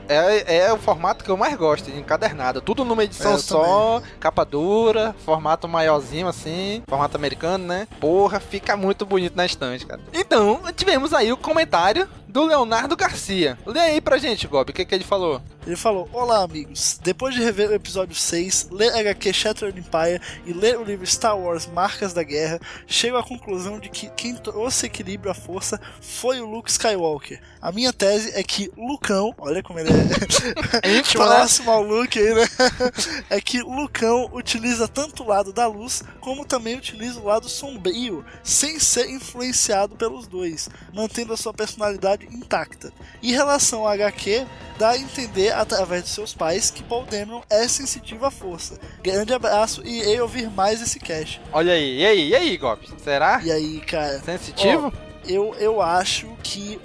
É, 0.10 0.58
é 0.66 0.74
o 0.74 0.78
formato 0.78 1.24
que 1.24 1.30
eu 1.30 1.38
mais 1.38 1.56
gosto, 1.56 1.90
encadernado. 1.92 2.62
Tudo 2.62 2.84
numa 2.84 3.04
edição 3.04 3.34
É, 3.34 3.38
só, 3.38 4.00
também. 4.00 4.10
capa 4.20 4.44
dura, 4.44 5.16
formato 5.24 5.68
maiorzinho 5.68 6.28
assim, 6.28 6.82
formato 6.88 7.16
americano, 7.16 7.66
né? 7.68 7.88
Porra, 8.00 8.40
fica 8.40 8.76
muito 8.76 9.06
bonito 9.06 9.36
na 9.36 9.46
estante, 9.46 9.86
cara. 9.86 10.02
Então, 10.12 10.60
tivemos 10.76 11.14
aí 11.14 11.32
o 11.32 11.38
comentário 11.38 12.08
do 12.30 12.46
Leonardo 12.46 12.96
Garcia. 12.96 13.58
Lê 13.66 13.80
aí 13.80 14.02
pra 14.02 14.20
gente, 14.20 14.48
Gob, 14.48 14.70
o 14.70 14.74
que, 14.74 14.86
que 14.86 14.94
ele 14.94 15.04
falou? 15.04 15.42
Ele 15.66 15.76
falou: 15.76 16.08
Olá, 16.14 16.44
amigos. 16.44 17.00
Depois 17.04 17.34
de 17.34 17.44
rever 17.44 17.70
o 17.70 17.74
episódio 17.74 18.16
6, 18.16 18.70
ler 18.72 18.94
HQ 18.94 19.34
Shattered 19.34 19.80
Empire 19.80 20.22
e 20.46 20.54
ler 20.54 20.78
o 20.78 20.84
livro 20.84 21.06
Star 21.06 21.38
Wars 21.38 21.66
Marcas 21.68 22.14
da 22.14 22.24
Guerra, 22.24 22.60
chego 22.88 23.18
à 23.18 23.24
conclusão 23.24 23.80
de 23.80 23.90
que 23.90 24.10
quem 24.12 24.36
trouxe 24.36 24.86
equilíbrio 24.86 25.32
à 25.32 25.34
força 25.34 25.82
foi 26.02 26.40
o 26.40 26.46
Luke 26.46 26.70
Skywalker. 26.70 27.42
A 27.62 27.72
minha 27.72 27.92
tese 27.92 28.32
é 28.34 28.44
que 28.44 28.72
Lucão, 28.78 29.34
olha 29.38 29.62
como 29.62 29.80
ele 29.80 29.90
é 29.90 30.90
Íntimo, 30.98 31.24
né? 31.24 31.30
próximo 31.30 31.72
ao 31.72 31.82
Luke 31.82 32.18
aí, 32.18 32.34
né? 32.34 32.46
é 33.30 33.42
que 33.42 33.62
Lucão 33.62 34.30
utiliza 34.34 34.88
tanto 34.88 35.24
o 35.24 35.28
lado 35.28 35.52
da 35.52 35.68
luz 35.68 36.04
como 36.22 36.46
também 36.46 36.78
utiliza 36.78 37.20
o 37.20 37.26
lado 37.26 37.50
sombrio, 37.50 38.24
sem 38.44 38.80
ser 38.80 39.10
influenciado 39.10 39.96
pelos 39.96 40.28
dois, 40.28 40.70
mantendo 40.94 41.34
a 41.34 41.38
sua 41.38 41.54
personalidade 41.54 42.19
intacta. 42.32 42.92
Em 43.22 43.32
relação 43.32 43.82
ao 43.82 43.88
HQ, 43.88 44.46
dá 44.78 44.92
a 44.92 44.98
entender 44.98 45.54
através 45.54 46.04
de 46.04 46.10
seus 46.10 46.34
pais 46.34 46.72
que 46.72 46.84
Paul 46.84 47.06
Dameron 47.06 47.42
é 47.50 47.68
sensitivo 47.68 48.26
à 48.26 48.32
força. 48.32 48.80
Grande 49.04 49.34
abraço 49.34 49.82
e 49.86 50.00
irei 50.00 50.22
ouvir 50.22 50.50
mais 50.50 50.82
esse 50.82 51.00
cast. 51.00 51.42
Olha 51.52 51.74
aí, 51.74 52.00
e 52.00 52.06
aí, 52.06 52.30
e 52.30 52.36
aí, 52.36 52.58
Gob? 52.58 52.80
Será? 53.04 53.42
E 53.44 53.52
aí, 53.52 53.80
cara? 53.82 54.20
Sensitivo? 54.20 54.94
Ó, 54.96 55.10
eu, 55.28 55.54
eu 55.60 55.82
acho 55.82 56.28
que 56.42 56.80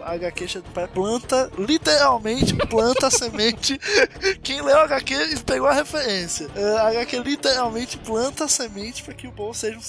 o 0.00 0.04
HQ 0.04 0.62
planta, 0.92 1.50
literalmente 1.58 2.54
planta 2.54 3.06
a 3.06 3.10
semente. 3.10 3.78
Quem 4.42 4.62
leu 4.62 4.76
o 4.76 4.80
HQ 4.80 5.14
pegou 5.44 5.68
a 5.68 5.72
referência. 5.72 6.48
A 6.80 6.88
HQ 6.88 7.18
literalmente 7.18 7.98
planta 7.98 8.44
a 8.44 8.48
semente 8.48 9.02
para 9.02 9.14
que 9.14 9.26
o 9.26 9.32
Paul 9.32 9.54
seja 9.54 9.78
um 9.78 9.82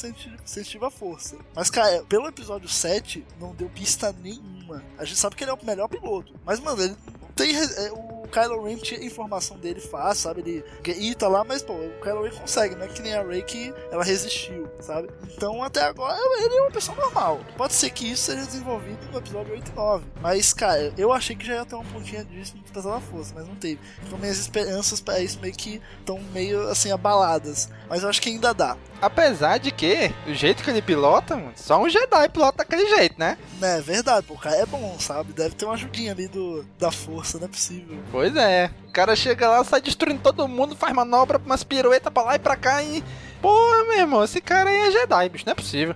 sensitivo 0.46 0.86
à 0.86 0.92
força. 0.92 1.38
Mas, 1.56 1.70
cara, 1.70 2.04
pelo 2.04 2.28
episódio 2.28 2.68
7, 2.68 3.26
não 3.40 3.54
deu 3.56 3.70
pista 3.70 4.14
nenhuma. 4.22 4.84
A 4.98 5.06
gente 5.06 5.18
sabe 5.18 5.36
que 5.36 5.44
ele 5.44 5.52
é 5.52 5.54
o 5.54 5.66
melhor 5.66 5.88
piloto. 5.88 6.34
Mas, 6.46 6.60
mano, 6.60 6.82
ele 6.84 6.96
tem. 7.36 7.56
É, 7.56 7.92
o 7.92 8.21
Kylo 8.32 8.64
Ren 8.64 8.78
tinha 8.78 9.04
informação 9.04 9.58
dele 9.58 9.80
fácil, 9.80 10.24
sabe? 10.24 10.42
Ele 10.42 10.66
grita 10.82 11.28
lá, 11.28 11.44
mas, 11.44 11.62
pô, 11.62 11.74
o 11.74 12.02
Kylo 12.02 12.24
Ren 12.24 12.32
consegue, 12.32 12.76
não 12.76 12.86
é 12.86 12.88
que 12.88 13.02
nem 13.02 13.14
a 13.14 13.24
Rey 13.24 13.44
que 13.44 13.74
ela 13.92 14.04
resistiu, 14.04 14.70
sabe? 14.80 15.10
Então, 15.36 15.62
até 15.64 15.82
agora, 15.82 16.18
ele 16.40 16.56
é 16.56 16.62
uma 16.62 16.72
pessoa 16.72 16.98
normal. 16.98 17.42
Pode 17.58 17.74
ser 17.74 17.90
que 17.90 18.12
isso 18.12 18.24
seja 18.24 18.46
desenvolvido 18.46 19.00
no 19.12 19.18
episódio 19.20 19.54
8 19.54 19.72
e 19.72 19.76
9. 19.76 20.06
Mas, 20.22 20.54
cara, 20.54 20.94
eu 20.98 21.12
achei 21.12 21.36
que 21.36 21.46
já 21.46 21.56
ia 21.56 21.66
ter 21.66 21.76
uma 21.76 21.84
pontinha 21.86 22.24
disso 22.24 22.56
no 22.56 22.62
Despertar 22.64 22.94
da 22.94 23.02
Força, 23.02 23.34
mas 23.36 23.48
não 23.48 23.56
teve. 23.56 23.80
Então, 24.06 24.18
minhas 24.18 24.38
esperanças 24.38 25.02
para 25.02 25.20
isso 25.20 25.40
meio 25.40 25.54
que 25.54 25.82
estão 26.00 26.20
meio, 26.34 26.68
assim, 26.70 26.92
abaladas. 26.92 27.70
Mas 27.90 28.04
eu 28.04 28.10
acho 28.10 28.22
que 28.22 28.30
ainda 28.30 28.54
dá. 28.54 28.78
Apesar 29.02 29.58
de 29.58 29.72
que, 29.72 30.14
o 30.28 30.34
jeito 30.34 30.64
que 30.64 30.70
ele 30.70 30.82
pilota, 30.82 31.36
mano, 31.36 31.54
só 31.56 31.82
um 31.82 31.90
Jedi 31.90 32.30
pilota 32.30 32.60
daquele 32.60 32.88
jeito, 32.88 33.16
né? 33.18 33.38
É 33.60 33.82
verdade, 33.82 34.26
pô, 34.28 34.36
o 34.36 34.38
cara 34.38 34.58
é 34.58 34.66
bom, 34.66 34.96
sabe? 35.00 35.34
Deve 35.34 35.56
ter 35.56 35.66
uma 35.66 35.74
ajudinha 35.74 36.12
ali 36.12 36.28
do, 36.28 36.64
da 36.78 36.92
força, 36.92 37.40
não 37.40 37.46
é 37.46 37.48
possível. 37.48 37.98
Pois 38.22 38.36
é. 38.36 38.70
O 38.88 38.92
cara 38.92 39.16
chega 39.16 39.50
lá, 39.50 39.64
sai 39.64 39.82
destruindo 39.82 40.22
todo 40.22 40.48
mundo, 40.48 40.76
faz 40.76 40.94
manobra, 40.94 41.42
umas 41.44 41.64
piruetas 41.64 42.14
pra 42.14 42.22
lá 42.22 42.36
e 42.36 42.40
pra 42.40 42.56
cá 42.56 42.84
e. 42.84 43.04
Porra, 43.42 43.84
meu 43.86 43.98
irmão, 43.98 44.24
esse 44.24 44.40
cara 44.40 44.70
aí 44.70 44.76
é 44.76 44.92
Jedi, 44.92 45.30
bicho, 45.30 45.44
não 45.44 45.54
é 45.54 45.56
possível. 45.56 45.96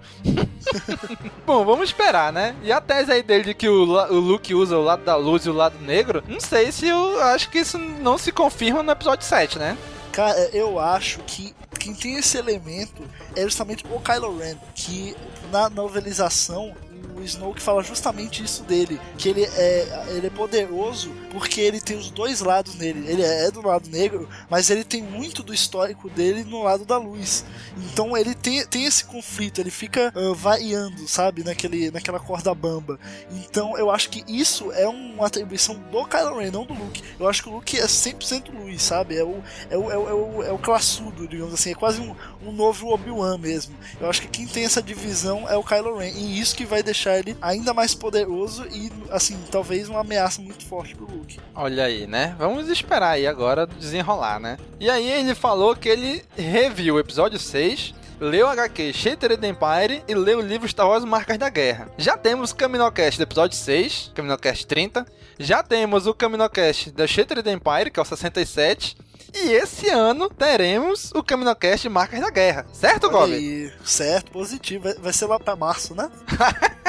Bom, 1.46 1.64
vamos 1.64 1.90
esperar, 1.90 2.34
né? 2.34 2.56
E 2.64 2.72
a 2.72 2.82
tese 2.82 3.12
aí 3.12 3.22
dele 3.22 3.44
de 3.44 3.54
que 3.54 3.70
o, 3.70 3.84
o 3.84 4.20
Luke 4.20 4.56
usa 4.56 4.76
o 4.76 4.84
lado 4.84 5.04
da 5.04 5.16
luz 5.16 5.46
e 5.46 5.52
o 5.52 5.54
lado 5.54 5.78
negro, 5.78 6.24
não 6.28 6.40
sei 6.40 6.72
se 6.72 6.88
eu 6.88 7.22
acho 7.22 7.52
que 7.52 7.60
isso 7.60 7.78
não 7.78 8.18
se 8.18 8.32
confirma 8.32 8.82
no 8.82 8.92
episódio 8.92 9.24
7, 9.24 9.60
né? 9.60 9.78
Cara, 10.12 10.50
eu 10.52 10.80
acho 10.80 11.20
que 11.28 11.54
quem 11.80 11.94
tem 11.94 12.16
esse 12.16 12.40
elemento 12.40 13.04
é 13.36 13.44
justamente 13.44 13.86
o 13.88 14.00
Kylo 14.00 14.36
Ren, 14.36 14.56
que 14.74 15.16
na 15.52 15.70
novelização 15.70 16.74
o 17.16 17.24
Snoke 17.24 17.62
fala 17.62 17.84
justamente 17.84 18.44
isso 18.44 18.64
dele, 18.64 19.00
que 19.18 19.30
ele 19.30 19.44
é, 19.44 20.06
ele 20.10 20.28
é 20.28 20.30
poderoso 20.30 21.12
porque 21.32 21.60
ele 21.60 21.82
tem 21.82 21.98
os 21.98 22.10
dois 22.10 22.40
lados 22.40 22.76
nele. 22.76 23.06
Ele 23.10 23.22
é 23.22 23.52
do 23.52 23.62
lado 23.62 23.90
negro, 23.90 24.28
mas 24.50 24.70
ele 24.70 24.84
tem 24.84 25.04
muito 25.04 25.44
do 25.44 25.54
histórico 25.54 26.10
dele 26.10 26.44
no 26.44 26.64
lado 26.64 26.86
da 26.86 26.98
luz. 26.98 27.44
Então 27.78 28.16
ele 28.16 28.34
tem, 28.34 28.66
tem 28.66 28.86
esse 28.86 29.04
conflito, 29.04 29.60
ele 29.60 29.70
fica 29.70 30.14
uh, 30.16 30.34
variando, 30.34 31.08
sabe, 31.08 31.44
naquele, 31.44 31.92
naquela 31.92 32.20
corda 32.20 32.54
bamba. 32.56 32.98
Então 33.32 33.78
eu 33.78 33.92
acho 33.92 34.10
que 34.10 34.24
isso 34.28 34.72
é 34.72 34.88
uma 34.88 35.28
atribuição 35.28 35.76
do 35.92 36.06
Kylo 36.06 36.40
Ren, 36.40 36.52
não 36.52 36.66
do 36.66 36.74
Luke. 36.74 37.04
Eu 37.20 37.28
acho 37.28 37.44
que 37.44 37.50
o 37.50 37.54
Luke 37.54 37.78
é 37.78 37.86
100% 37.86 38.54
luz, 38.58 38.82
sabe? 38.82 39.18
É 39.18 39.24
o, 39.24 39.44
é 39.70 39.78
o, 39.78 39.92
é 39.92 39.98
o, 39.98 40.10
é 40.10 40.14
o, 40.14 40.44
é 40.44 40.52
o 40.54 40.58
classudo, 40.58 41.28
digamos 41.28 41.54
assim. 41.54 41.72
É 41.72 41.76
quase 41.76 42.00
um, 42.00 42.16
um 42.46 42.52
novo 42.54 42.94
Obi-Wan 42.94 43.38
mesmo. 43.38 43.76
Eu 44.00 44.10
acho 44.10 44.22
que 44.22 44.28
quem 44.30 44.48
tem 44.48 44.64
essa 44.64 44.82
divisão 44.82 45.50
é 45.50 45.58
o 45.58 45.64
Kylo 45.64 45.98
Ren. 45.98 46.12
E 46.12 46.40
isso 46.40 46.56
que 46.56 46.66
vai 46.66 46.82
deixar 46.82 46.95
ele 47.04 47.38
ainda 47.42 47.74
mais 47.74 47.94
poderoso 47.94 48.66
e, 48.72 48.92
assim, 49.10 49.38
talvez 49.52 49.90
uma 49.90 50.02
ameaça 50.02 50.42
muito 50.42 50.66
forte 50.66 50.96
pro 50.96 51.06
Luke. 51.06 51.40
Olha 51.54 51.86
aí, 51.86 52.08
né? 52.08 52.36
Vamos 52.38 52.70
esperar 52.70 53.12
aí 53.12 53.28
agora 53.28 53.68
desenrolar, 53.68 54.40
né? 54.40 54.58
E 54.80 54.90
aí 54.90 55.10
ele 55.10 55.36
falou 55.36 55.76
que 55.76 55.90
ele 55.90 56.24
reviu 56.36 56.96
o 56.96 57.00
episódio 57.00 57.40
6 57.40 57.94
leu 58.20 58.48
HQ 58.48 58.94
Shattered 58.94 59.46
Empire 59.46 60.04
e 60.08 60.16
leu 60.16 60.40
o 60.40 60.42
livro 60.42 60.68
Star 60.68 60.88
Wars 60.88 61.04
Marcas 61.04 61.38
da 61.38 61.50
Guerra. 61.50 61.90
Já 61.98 62.18
temos 62.18 62.52
o 62.52 62.56
Caminocast 62.56 63.20
do 63.20 63.24
episódio 63.24 63.58
6, 63.58 64.12
Caminocast 64.16 64.66
30. 64.66 65.06
Já 65.38 65.62
temos 65.62 66.08
o 66.08 66.14
Caminocast 66.14 66.92
da 66.92 67.06
Shattered 67.06 67.50
Empire, 67.50 67.92
que 67.92 68.00
é 68.00 68.02
o 68.02 68.06
67. 68.06 68.96
E 69.36 69.52
esse 69.52 69.90
ano 69.90 70.30
teremos 70.30 71.12
o 71.14 71.22
Caminocast 71.22 71.90
Marcas 71.90 72.22
da 72.22 72.30
Guerra. 72.30 72.66
Certo, 72.72 73.10
Gobi? 73.10 73.72
Certo, 73.84 74.32
positivo. 74.32 74.88
Vai, 75.00 75.12
ser 75.12 75.26
lá 75.26 75.38
pra 75.38 75.58
março, 75.58 75.94
né? 75.94 76.10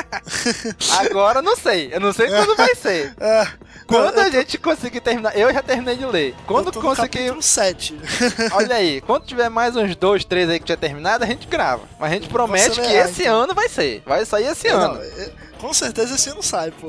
Agora 0.97 1.43
não 1.43 1.57
sei. 1.57 1.91
Eu 1.93 1.99
não 1.99 2.13
sei 2.13 2.29
quando 2.29 2.57
vai 2.57 2.75
ser. 2.75 3.15
É, 3.27 3.49
quando 3.87 4.19
a 4.19 4.31
gente 4.31 4.59
conseguir 4.59 5.01
terminar. 5.01 5.37
Eu 5.37 5.53
já 5.53 5.63
terminei 5.63 5.97
de 5.97 6.07
ler. 6.07 6.35
Quando 6.47 6.73
conseguir. 6.73 7.35
7. 7.43 7.99
Olha 8.53 8.77
aí. 8.77 9.01
Quando 9.01 9.25
tiver 9.25 9.49
mais 9.49 9.75
uns 9.75 9.97
dois, 9.97 10.25
três 10.25 10.49
aí 10.49 10.61
que 10.61 10.67
tiver 10.67 10.79
terminado, 10.79 11.25
a 11.25 11.27
gente 11.27 11.47
grava. 11.47 11.83
Mas 11.99 12.11
a 12.11 12.15
gente 12.15 12.29
promete 12.29 12.81
que 12.81 12.93
esse 12.93 13.23
então. 13.23 13.43
ano 13.43 13.55
vai 13.55 13.69
ser. 13.69 14.03
Vai 14.07 14.25
sair 14.25 14.47
esse 14.47 14.69
ano. 14.69 14.95
Não, 14.95 15.03
é, 15.03 15.33
com 15.59 15.73
certeza 15.73 16.15
esse 16.15 16.31
ano 16.31 16.43
sai, 16.43 16.71
pô. 16.71 16.89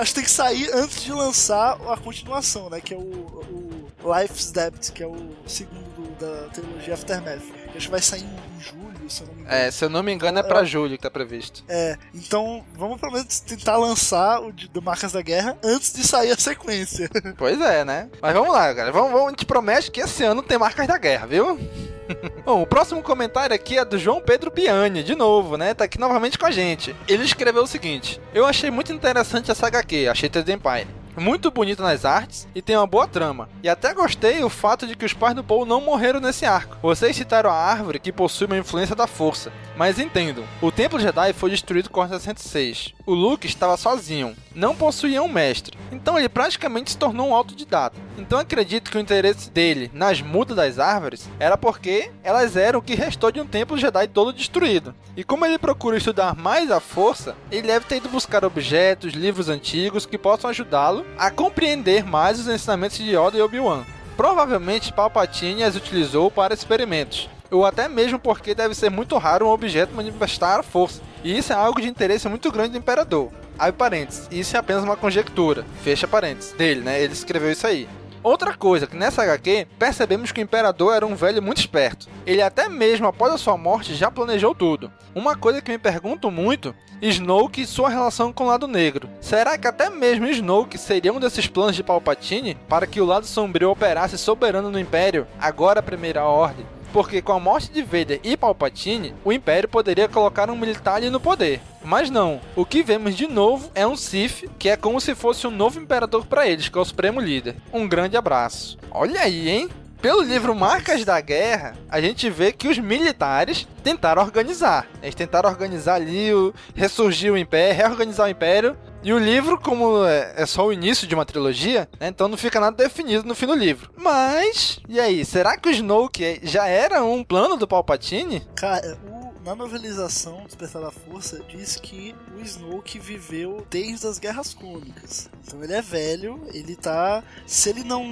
Acho 0.00 0.10
que 0.10 0.14
tem 0.14 0.24
que 0.24 0.30
sair 0.30 0.70
antes 0.74 1.02
de 1.02 1.12
lançar 1.12 1.78
a 1.88 1.96
continuação, 1.96 2.68
né? 2.70 2.80
Que 2.80 2.94
é 2.94 2.96
o, 2.96 3.00
o 3.00 3.61
Life's 4.04 4.50
Debt, 4.50 4.92
que 4.92 5.02
é 5.02 5.06
o 5.06 5.30
segundo 5.46 5.92
da 6.18 6.48
trilogia 6.48 6.94
Aftermath. 6.94 7.42
Acho 7.74 7.86
que 7.86 7.90
vai 7.90 8.02
sair 8.02 8.22
em 8.22 8.60
julho, 8.60 9.08
se 9.08 9.22
eu 9.22 9.26
não 9.28 9.34
me 9.34 9.40
engano. 9.42 9.56
É, 9.56 9.70
se 9.70 9.84
eu 9.84 9.88
não 9.88 10.02
me 10.02 10.12
engano 10.12 10.38
é 10.38 10.42
pra 10.42 10.60
é, 10.60 10.64
julho 10.64 10.96
que 10.96 11.02
tá 11.02 11.10
previsto. 11.10 11.64
É, 11.68 11.96
então 12.14 12.64
vamos 12.74 13.00
pelo 13.00 13.12
menos 13.12 13.40
tentar 13.40 13.76
lançar 13.76 14.40
o 14.40 14.52
de, 14.52 14.68
do 14.68 14.82
Marcas 14.82 15.12
da 15.12 15.22
Guerra 15.22 15.56
antes 15.64 15.92
de 15.92 16.06
sair 16.06 16.30
a 16.30 16.36
sequência. 16.36 17.08
Pois 17.38 17.60
é, 17.60 17.84
né? 17.84 18.08
Mas 18.20 18.34
vamos 18.34 18.52
lá, 18.52 18.74
cara. 18.74 18.92
Vamos, 18.92 19.10
vamos, 19.10 19.26
a 19.28 19.30
gente 19.30 19.46
promete 19.46 19.90
que 19.90 20.00
esse 20.00 20.22
ano 20.22 20.42
tem 20.42 20.58
Marcas 20.58 20.86
da 20.86 20.98
Guerra, 20.98 21.26
viu? 21.26 21.58
Bom, 22.44 22.62
o 22.62 22.66
próximo 22.66 23.02
comentário 23.02 23.54
aqui 23.54 23.78
é 23.78 23.84
do 23.84 23.98
João 23.98 24.20
Pedro 24.20 24.50
Piani, 24.50 25.02
de 25.02 25.14
novo, 25.14 25.56
né? 25.56 25.72
Tá 25.72 25.84
aqui 25.84 25.98
novamente 25.98 26.38
com 26.38 26.46
a 26.46 26.50
gente. 26.50 26.94
Ele 27.08 27.24
escreveu 27.24 27.62
o 27.62 27.66
seguinte: 27.66 28.20
Eu 28.34 28.44
achei 28.44 28.70
muito 28.70 28.92
interessante 28.92 29.50
essa 29.50 29.66
HQ, 29.66 30.08
achei 30.08 30.28
The 30.28 30.40
Empire 30.52 31.01
muito 31.16 31.50
bonito 31.50 31.82
nas 31.82 32.04
artes 32.04 32.48
e 32.54 32.62
tem 32.62 32.76
uma 32.76 32.86
boa 32.86 33.06
trama. 33.06 33.48
E 33.62 33.68
até 33.68 33.92
gostei 33.92 34.42
o 34.42 34.48
fato 34.48 34.86
de 34.86 34.96
que 34.96 35.04
os 35.04 35.12
pais 35.12 35.34
do 35.34 35.44
Paul 35.44 35.66
não 35.66 35.80
morreram 35.80 36.20
nesse 36.20 36.44
arco. 36.44 36.76
Vocês 36.82 37.16
citaram 37.16 37.50
a 37.50 37.54
árvore 37.54 37.98
que 37.98 38.12
possui 38.12 38.46
uma 38.46 38.58
influência 38.58 38.96
da 38.96 39.06
força, 39.06 39.52
mas 39.76 39.98
entendam, 39.98 40.44
o 40.60 40.70
Templo 40.70 40.98
Jedi 40.98 41.32
foi 41.32 41.50
destruído 41.50 41.90
com 41.90 42.06
66. 42.06 42.94
O 43.04 43.14
Luke 43.14 43.46
estava 43.46 43.76
sozinho, 43.76 44.36
não 44.54 44.74
possuía 44.74 45.22
um 45.22 45.28
mestre, 45.28 45.76
então 45.90 46.18
ele 46.18 46.28
praticamente 46.28 46.92
se 46.92 46.98
tornou 46.98 47.28
um 47.28 47.34
autodidata. 47.34 47.96
Então 48.18 48.38
acredito 48.38 48.90
que 48.90 48.96
o 48.96 49.00
interesse 49.00 49.50
dele 49.50 49.90
nas 49.92 50.20
mudas 50.20 50.56
das 50.56 50.78
árvores 50.78 51.28
era 51.38 51.56
porque 51.56 52.10
elas 52.22 52.56
eram 52.56 52.78
o 52.78 52.82
que 52.82 52.94
restou 52.94 53.32
de 53.32 53.40
um 53.40 53.46
Templo 53.46 53.78
Jedi 53.78 54.06
todo 54.08 54.32
destruído. 54.32 54.94
E 55.16 55.24
como 55.24 55.44
ele 55.44 55.58
procura 55.58 55.96
estudar 55.96 56.34
mais 56.34 56.70
a 56.70 56.80
força, 56.80 57.36
ele 57.50 57.66
deve 57.66 57.86
ter 57.86 57.96
ido 57.96 58.08
buscar 58.08 58.44
objetos, 58.44 59.12
livros 59.12 59.48
antigos 59.48 60.06
que 60.06 60.16
possam 60.16 60.50
ajudá-lo 60.50 61.01
a 61.18 61.30
compreender 61.30 62.04
mais 62.04 62.38
os 62.40 62.48
ensinamentos 62.48 62.98
de 62.98 63.16
Yoda 63.16 63.36
e 63.36 63.42
Obi-Wan. 63.42 63.84
Provavelmente 64.16 64.92
Palpatine 64.92 65.64
as 65.64 65.76
utilizou 65.76 66.30
para 66.30 66.54
experimentos, 66.54 67.28
ou 67.50 67.64
até 67.64 67.88
mesmo 67.88 68.18
porque 68.18 68.54
deve 68.54 68.74
ser 68.74 68.90
muito 68.90 69.16
raro 69.18 69.46
um 69.46 69.50
objeto 69.50 69.94
manifestar 69.94 70.60
a 70.60 70.62
força. 70.62 71.00
E 71.24 71.36
isso 71.36 71.52
é 71.52 71.56
algo 71.56 71.80
de 71.80 71.88
interesse 71.88 72.28
muito 72.28 72.50
grande 72.52 72.70
do 72.70 72.78
Imperador. 72.78 73.30
Abre 73.58 73.72
parênteses, 73.72 74.28
isso 74.30 74.56
é 74.56 74.58
apenas 74.58 74.84
uma 74.84 74.96
conjectura, 74.96 75.64
fecha 75.82 76.08
parênteses, 76.08 76.52
dele, 76.52 76.80
né? 76.80 77.02
Ele 77.02 77.12
escreveu 77.12 77.52
isso 77.52 77.66
aí. 77.66 77.88
Outra 78.22 78.54
coisa, 78.54 78.86
que 78.86 78.96
nessa 78.96 79.22
HQ 79.22 79.66
percebemos 79.78 80.30
que 80.30 80.40
o 80.40 80.44
Imperador 80.44 80.94
era 80.94 81.04
um 81.06 81.16
velho 81.16 81.42
muito 81.42 81.58
esperto. 81.58 82.08
Ele 82.24 82.40
até 82.40 82.68
mesmo 82.68 83.06
após 83.06 83.32
a 83.32 83.38
sua 83.38 83.56
morte 83.56 83.94
já 83.94 84.12
planejou 84.12 84.54
tudo. 84.54 84.92
Uma 85.12 85.34
coisa 85.34 85.60
que 85.60 85.72
me 85.72 85.78
pergunto 85.78 86.30
muito, 86.30 86.72
Snoke 87.00 87.62
e 87.62 87.66
sua 87.66 87.88
relação 87.88 88.32
com 88.32 88.44
o 88.44 88.46
lado 88.46 88.68
negro. 88.68 89.08
Será 89.20 89.58
que 89.58 89.66
até 89.66 89.90
mesmo 89.90 90.28
Snoke 90.28 90.78
seria 90.78 91.12
um 91.12 91.18
desses 91.18 91.48
planos 91.48 91.74
de 91.74 91.82
Palpatine 91.82 92.56
para 92.68 92.86
que 92.86 93.00
o 93.00 93.04
lado 93.04 93.26
sombrio 93.26 93.70
operasse 93.70 94.16
soberano 94.16 94.70
no 94.70 94.78
Império, 94.78 95.26
agora 95.40 95.80
a 95.80 95.82
Primeira 95.82 96.24
Ordem? 96.24 96.64
Porque 96.92 97.22
com 97.22 97.32
a 97.32 97.40
morte 97.40 97.72
de 97.72 97.82
Vader 97.82 98.20
e 98.22 98.36
Palpatine, 98.36 99.14
o 99.24 99.32
Império 99.32 99.68
poderia 99.68 100.08
colocar 100.08 100.50
um 100.50 100.56
militar 100.56 100.96
ali 100.96 101.10
no 101.10 101.18
poder. 101.18 101.60
Mas 101.84 102.10
não, 102.10 102.40
o 102.54 102.64
que 102.64 102.82
vemos 102.82 103.16
de 103.16 103.26
novo 103.26 103.70
é 103.74 103.86
um 103.86 103.96
Sith, 103.96 104.48
que 104.58 104.68
é 104.68 104.76
como 104.76 105.00
se 105.00 105.14
fosse 105.14 105.46
um 105.46 105.50
novo 105.50 105.80
imperador 105.80 106.26
para 106.26 106.46
eles, 106.46 106.68
que 106.68 106.78
é 106.78 106.80
o 106.80 106.84
Supremo 106.84 107.20
Líder. 107.20 107.56
Um 107.72 107.88
grande 107.88 108.16
abraço. 108.16 108.78
Olha 108.90 109.22
aí, 109.22 109.48
hein? 109.48 109.68
Pelo 110.02 110.22
livro 110.22 110.52
Marcas 110.52 111.04
da 111.04 111.20
Guerra, 111.20 111.76
a 111.88 112.00
gente 112.00 112.28
vê 112.28 112.50
que 112.50 112.66
os 112.66 112.76
militares 112.76 113.68
tentaram 113.84 114.20
organizar. 114.20 114.88
Eles 115.00 115.14
tentaram 115.14 115.48
organizar 115.48 115.94
ali, 115.94 116.34
o, 116.34 116.52
ressurgir 116.74 117.32
o 117.32 117.38
Império, 117.38 117.76
reorganizar 117.76 118.26
o 118.26 118.30
Império. 118.30 118.76
E 119.04 119.12
o 119.12 119.18
livro, 119.18 119.58
como 119.58 120.04
é, 120.04 120.34
é 120.36 120.46
só 120.46 120.66
o 120.66 120.72
início 120.72 121.08
de 121.08 121.14
uma 121.14 121.26
trilogia, 121.26 121.88
né, 121.98 122.08
então 122.08 122.28
não 122.28 122.36
fica 122.36 122.60
nada 122.60 122.76
definido 122.76 123.26
no 123.26 123.34
fim 123.34 123.46
do 123.46 123.54
livro. 123.54 123.90
Mas, 123.96 124.78
e 124.88 125.00
aí, 125.00 125.24
será 125.24 125.56
que 125.56 125.68
o 125.68 125.72
Snoke 125.72 126.40
já 126.44 126.66
era 126.68 127.02
um 127.02 127.24
plano 127.24 127.56
do 127.56 127.66
Palpatine? 127.66 128.46
Cara, 128.54 128.96
na 129.44 129.54
novelização 129.54 130.44
Despertar 130.46 130.82
da 130.82 130.90
Força 130.90 131.40
diz 131.48 131.76
que 131.76 132.14
o 132.36 132.40
Snoke 132.40 132.98
viveu 132.98 133.66
desde 133.70 134.06
as 134.06 134.18
Guerras 134.18 134.54
Clônicas. 134.54 135.28
Então 135.46 135.62
ele 135.62 135.72
é 135.72 135.82
velho, 135.82 136.40
ele 136.52 136.76
tá. 136.76 137.22
Se 137.46 137.68
ele 137.68 137.82
não. 137.82 138.04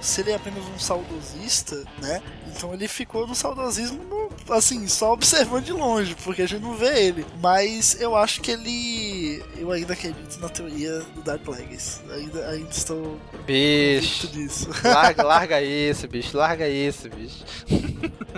Se 0.00 0.20
ele 0.20 0.32
é 0.32 0.34
apenas 0.34 0.64
um 0.64 0.78
saudosista, 0.78 1.84
né? 2.00 2.22
Então 2.48 2.74
ele 2.74 2.88
ficou 2.88 3.26
no 3.26 3.34
saudosismo, 3.34 4.02
no, 4.04 4.54
assim, 4.54 4.86
só 4.88 5.12
observando 5.12 5.64
de 5.64 5.72
longe, 5.72 6.14
porque 6.24 6.42
a 6.42 6.46
gente 6.46 6.62
não 6.62 6.74
vê 6.74 7.06
ele. 7.06 7.24
Mas 7.40 8.00
eu 8.00 8.16
acho 8.16 8.40
que 8.40 8.50
ele. 8.50 9.42
Eu 9.56 9.70
ainda 9.70 9.92
acredito 9.92 10.38
na 10.40 10.48
teoria 10.48 11.00
do 11.14 11.22
Dark 11.22 11.42
Plagueis. 11.42 12.00
Ainda, 12.10 12.48
ainda 12.48 12.70
estou. 12.70 13.18
Bicho. 13.46 14.26
Disso. 14.28 14.70
Larga, 14.84 15.22
larga 15.24 15.62
isso, 15.62 16.08
bicho. 16.08 16.36
Larga 16.36 16.68
isso, 16.68 17.08
bicho. 17.08 17.44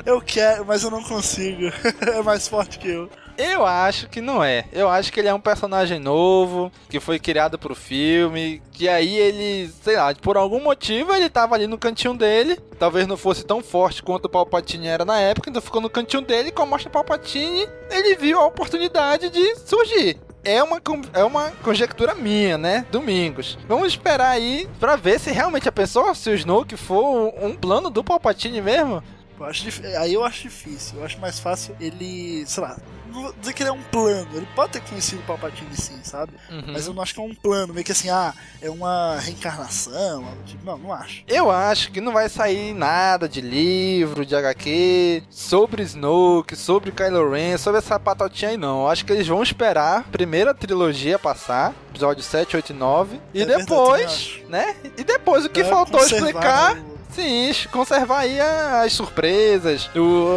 Eu 0.05 0.21
quero, 0.21 0.65
mas 0.65 0.83
eu 0.83 0.91
não 0.91 1.03
consigo. 1.03 1.73
mais 2.35 2.49
forte 2.49 2.79
que 2.81 2.89
eu. 2.89 3.09
Eu 3.39 3.65
acho 3.65 4.09
que 4.09 4.21
não 4.21 4.43
é. 4.43 4.65
Eu 4.73 4.89
acho 4.89 5.13
que 5.13 5.21
ele 5.21 5.29
é 5.29 5.35
um 5.35 5.41
personagem 5.41 5.99
novo, 5.99 6.71
que 6.89 7.01
foi 7.01 7.19
criado 7.19 7.59
pro 7.59 7.75
filme, 7.75 8.61
que 8.73 8.89
aí 8.89 9.17
ele, 9.17 9.73
sei 9.83 9.97
lá, 9.97 10.15
por 10.15 10.37
algum 10.37 10.61
motivo 10.61 11.15
ele 11.15 11.29
tava 11.29 11.55
ali 11.55 11.67
no 11.67 11.79
cantinho 11.79 12.15
dele. 12.15 12.59
Talvez 12.79 13.07
não 13.07 13.17
fosse 13.17 13.45
tão 13.45 13.63
forte 13.63 14.03
quanto 14.03 14.27
o 14.27 14.29
Palpatine 14.29 14.87
era 14.87 15.05
na 15.05 15.19
época, 15.19 15.49
então 15.49 15.63
ficou 15.63 15.81
no 15.81 15.91
cantinho 15.91 16.23
dele. 16.23 16.53
Com 16.53 16.63
a 16.63 16.67
morte 16.67 16.89
Palpatine, 16.89 17.69
ele 17.91 18.17
viu 18.17 18.41
a 18.41 18.47
oportunidade 18.47 19.31
de 19.31 19.57
surgir 19.57 20.19
é 20.45 20.63
uma, 20.63 20.81
é 21.15 21.25
uma 21.25 21.51
conjectura 21.63 22.15
minha, 22.15 22.59
né? 22.59 22.87
Domingos. 22.91 23.59
Vamos 23.67 23.89
esperar 23.89 24.29
aí 24.29 24.69
pra 24.79 24.95
ver 24.95 25.19
se 25.19 25.33
realmente 25.33 25.69
a 25.69 25.73
pessoa, 25.73 26.15
se 26.15 26.29
o 26.29 26.35
Snoke 26.35 26.77
for 26.77 27.33
um 27.43 27.57
plano 27.57 27.89
do 27.89 28.05
Palpatine 28.05 28.61
mesmo. 28.61 29.03
Eu 29.39 29.47
acho 29.47 29.67
aí 29.99 30.15
eu 30.15 30.25
acho 30.25 30.43
difícil. 30.43 30.99
Eu 30.99 31.05
acho 31.05 31.19
mais 31.19 31.39
fácil 31.39 31.77
ele, 31.81 32.45
sei 32.47 32.63
lá, 32.63 32.77
não 33.15 33.23
vou 33.23 33.35
dizer 33.41 33.53
que 33.53 33.63
ele 33.63 33.71
é 33.71 33.73
um 33.73 33.83
plano. 33.83 34.29
Ele 34.35 34.49
pode 34.55 34.73
ter 34.73 34.81
conhecido 34.81 35.21
o 35.21 35.25
Palpatine 35.25 35.77
sim, 35.77 35.99
sabe? 36.03 36.33
Uhum. 36.51 36.73
Mas 36.73 36.87
eu 36.87 36.93
não 36.93 37.03
acho 37.03 37.15
que 37.15 37.21
é 37.21 37.23
um 37.23 37.35
plano, 37.35 37.73
meio 37.73 37.85
que 37.85 37.93
assim, 37.93 38.11
ah, 38.11 38.35
é 38.61 38.69
uma 38.69 39.19
reencarnação. 39.21 40.25
Tipo, 40.45 40.65
não, 40.65 40.79
não 40.79 40.93
acho. 40.93 41.23
Eu 41.29 41.51
acho 41.51 41.93
que 41.93 42.01
não 42.01 42.13
vai 42.13 42.29
sair 42.29 42.75
nada 42.75 43.29
de 43.29 43.41
livro, 43.41 44.27
de 44.27 44.35
HQ, 44.35 45.23
sobre 45.31 45.83
Snoke, 45.85 46.57
sobre 46.57 46.91
Kylo 46.91 47.31
Ren, 47.31 47.57
sobre 47.57 47.79
essa 47.79 47.99
patotinha 48.01 48.51
aí, 48.51 48.57
não. 48.57 48.83
Eu 48.83 48.89
acho 48.89 49.05
que 49.05 49.13
eles 49.13 49.29
vão 49.29 49.43
esperar 49.43 50.01
a 50.01 50.03
primeira 50.03 50.53
trilogia 50.53 51.19
passar, 51.19 51.73
episódio 51.91 52.23
7, 52.23 52.57
8 52.57 52.71
e 52.71 52.75
9. 52.75 53.21
E 53.33 53.43
é 53.43 53.47
depois, 53.47 54.27
verdade, 54.27 54.47
né? 54.49 54.77
E 54.99 55.05
depois 55.05 55.45
o 55.45 55.49
que 55.49 55.61
é, 55.61 55.65
faltou 55.65 56.01
explicar. 56.01 56.77
O 56.79 56.94
Sim, 57.15 57.53
conservar 57.71 58.21
aí 58.21 58.41
as 58.41 58.93
surpresas, 58.93 59.89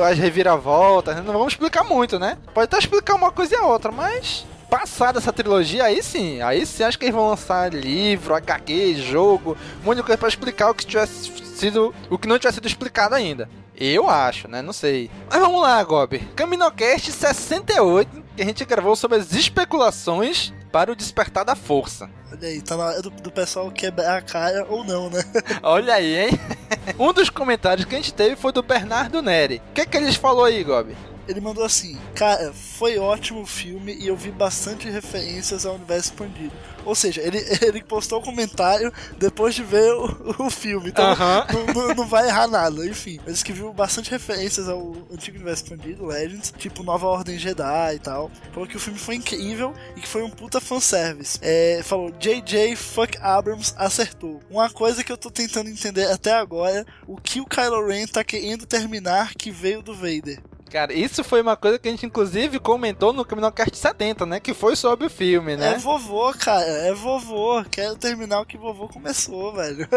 as 0.07 0.17
reviravoltas. 0.17 1.15
Não 1.17 1.33
vamos 1.33 1.53
explicar 1.53 1.83
muito, 1.83 2.19
né? 2.19 2.37
Pode 2.53 2.65
até 2.65 2.77
explicar 2.77 3.15
uma 3.15 3.31
coisa 3.31 3.55
e 3.55 3.57
a 3.57 3.65
outra, 3.65 3.91
mas 3.91 4.45
passada 4.69 5.17
essa 5.17 5.31
trilogia, 5.31 5.85
aí 5.85 6.03
sim, 6.03 6.41
aí 6.41 6.65
sim 6.65 6.83
acho 6.83 6.99
que 6.99 7.05
eles 7.05 7.15
vão 7.15 7.29
lançar 7.29 7.73
livro, 7.73 8.35
HQ, 8.35 8.95
jogo, 8.95 9.57
um 9.81 9.85
monte 9.85 9.97
de 9.97 10.03
coisa 10.03 10.17
pra 10.17 10.27
explicar 10.27 10.69
o 10.69 10.75
que 10.75 10.85
tivesse 10.85 11.31
sido. 11.55 11.95
o 12.09 12.17
que 12.17 12.27
não 12.27 12.37
tivesse 12.37 12.55
sido 12.55 12.67
explicado 12.67 13.15
ainda. 13.15 13.49
Eu 13.75 14.09
acho, 14.09 14.47
né? 14.47 14.61
Não 14.61 14.73
sei. 14.73 15.09
Mas 15.29 15.39
vamos 15.39 15.61
lá, 15.61 15.83
Gob. 15.83 16.19
Caminocast 16.35 17.11
68, 17.11 18.23
que 18.35 18.41
a 18.41 18.45
gente 18.45 18.65
gravou 18.65 18.95
sobre 18.95 19.19
as 19.19 19.31
especulações 19.33 20.51
para 20.71 20.91
o 20.91 20.95
despertar 20.95 21.45
da 21.45 21.55
força. 21.55 22.09
Olha 22.31 22.47
aí, 22.47 22.61
tá 22.61 22.75
na 22.75 22.85
hora 22.85 23.01
do, 23.01 23.09
do 23.09 23.31
pessoal 23.31 23.71
quebrar 23.71 24.17
a 24.17 24.21
cara 24.21 24.65
ou 24.67 24.83
não, 24.83 25.09
né? 25.09 25.23
Olha 25.63 25.93
aí, 25.93 26.17
hein? 26.17 26.29
um 26.99 27.13
dos 27.13 27.29
comentários 27.29 27.85
que 27.85 27.95
a 27.95 27.97
gente 27.97 28.13
teve 28.13 28.35
foi 28.35 28.51
do 28.51 28.61
Bernardo 28.61 29.21
Neri. 29.21 29.61
O 29.69 29.73
que, 29.73 29.85
que 29.85 29.97
eles 29.97 30.15
falou 30.15 30.45
aí, 30.45 30.63
Gob? 30.63 30.95
Ele 31.27 31.41
mandou 31.41 31.63
assim: 31.63 31.97
Cara, 32.15 32.53
foi 32.53 32.97
ótimo 32.97 33.41
o 33.41 33.45
filme 33.45 33.93
e 33.95 34.07
eu 34.07 34.15
vi 34.15 34.31
bastante 34.31 34.89
referências 34.89 35.65
ao 35.65 35.75
universo 35.75 36.11
expandido. 36.11 36.53
Ou 36.85 36.95
seja, 36.95 37.21
ele, 37.21 37.37
ele 37.61 37.83
postou 37.83 38.19
o 38.19 38.21
um 38.21 38.25
comentário 38.25 38.93
depois 39.17 39.53
de 39.53 39.63
ver 39.63 39.93
o, 39.93 40.35
o 40.47 40.49
filme. 40.49 40.89
Então 40.89 41.11
uh 41.11 41.15
-huh. 41.17 41.53
não, 41.53 41.73
não, 41.73 41.95
não, 41.95 42.07
vai 42.07 42.27
errar 42.27 42.47
nada. 42.47 42.85
Enfim, 42.85 43.19
ele 43.27 43.37
que 43.37 43.51
viu 43.51 43.73
bastante 43.73 44.09
referências 44.09 44.69
ao 44.69 44.95
antigo 45.11 45.35
universo 45.35 45.63
expandido, 45.63 46.05
Legends, 46.05 46.53
tipo 46.57 46.83
Nova 46.83 47.07
Ordem 47.07 47.37
Jedi 47.37 47.95
e 47.95 47.99
tal. 47.99 48.31
Falou 48.53 48.67
que 48.67 48.77
o 48.77 48.79
filme 48.79 48.97
foi 48.97 49.15
incrível 49.15 49.73
e 49.95 50.01
que 50.01 50.07
foi 50.07 50.23
um 50.23 50.29
puta 50.29 50.61
fanservice. 50.61 51.37
É, 51.41 51.81
falou: 51.83 52.11
JJ 52.11 52.75
Fuck 52.75 53.17
Abrams 53.21 53.73
acertou. 53.75 54.39
Uma 54.49 54.69
coisa 54.69 55.03
que 55.03 55.11
eu 55.11 55.17
tô 55.17 55.29
tentando 55.29 55.69
entender 55.69 56.05
até 56.05 56.31
agora: 56.33 56.85
o 57.05 57.17
que 57.17 57.41
o 57.41 57.45
Kylo 57.45 57.85
Ren 57.85 58.07
tá 58.07 58.23
querendo 58.23 58.65
terminar 58.65 59.33
que 59.35 59.51
veio 59.51 59.81
do 59.81 59.93
Vader. 59.93 60.41
Cara, 60.71 60.93
isso 60.93 61.23
foi 61.23 61.41
uma 61.41 61.55
coisa 61.55 61.79
que 61.79 61.87
a 61.87 61.91
gente 61.91 62.05
inclusive 62.05 62.59
comentou 62.59 63.13
no 63.13 63.23
Caminocast 63.23 63.75
70, 63.75 64.25
né? 64.25 64.39
Que 64.39 64.53
foi 64.53 64.75
sobre 64.75 65.07
o 65.07 65.09
filme, 65.09 65.55
né? 65.55 65.73
É 65.73 65.77
vovô, 65.77 66.33
cara, 66.33 66.65
é 66.65 66.93
vovô. 66.93 67.63
Quero 67.71 67.95
terminar 67.95 68.41
o 68.41 68.45
que 68.45 68.57
vovô 68.57 68.87
começou, 68.87 69.53
velho. 69.53 69.87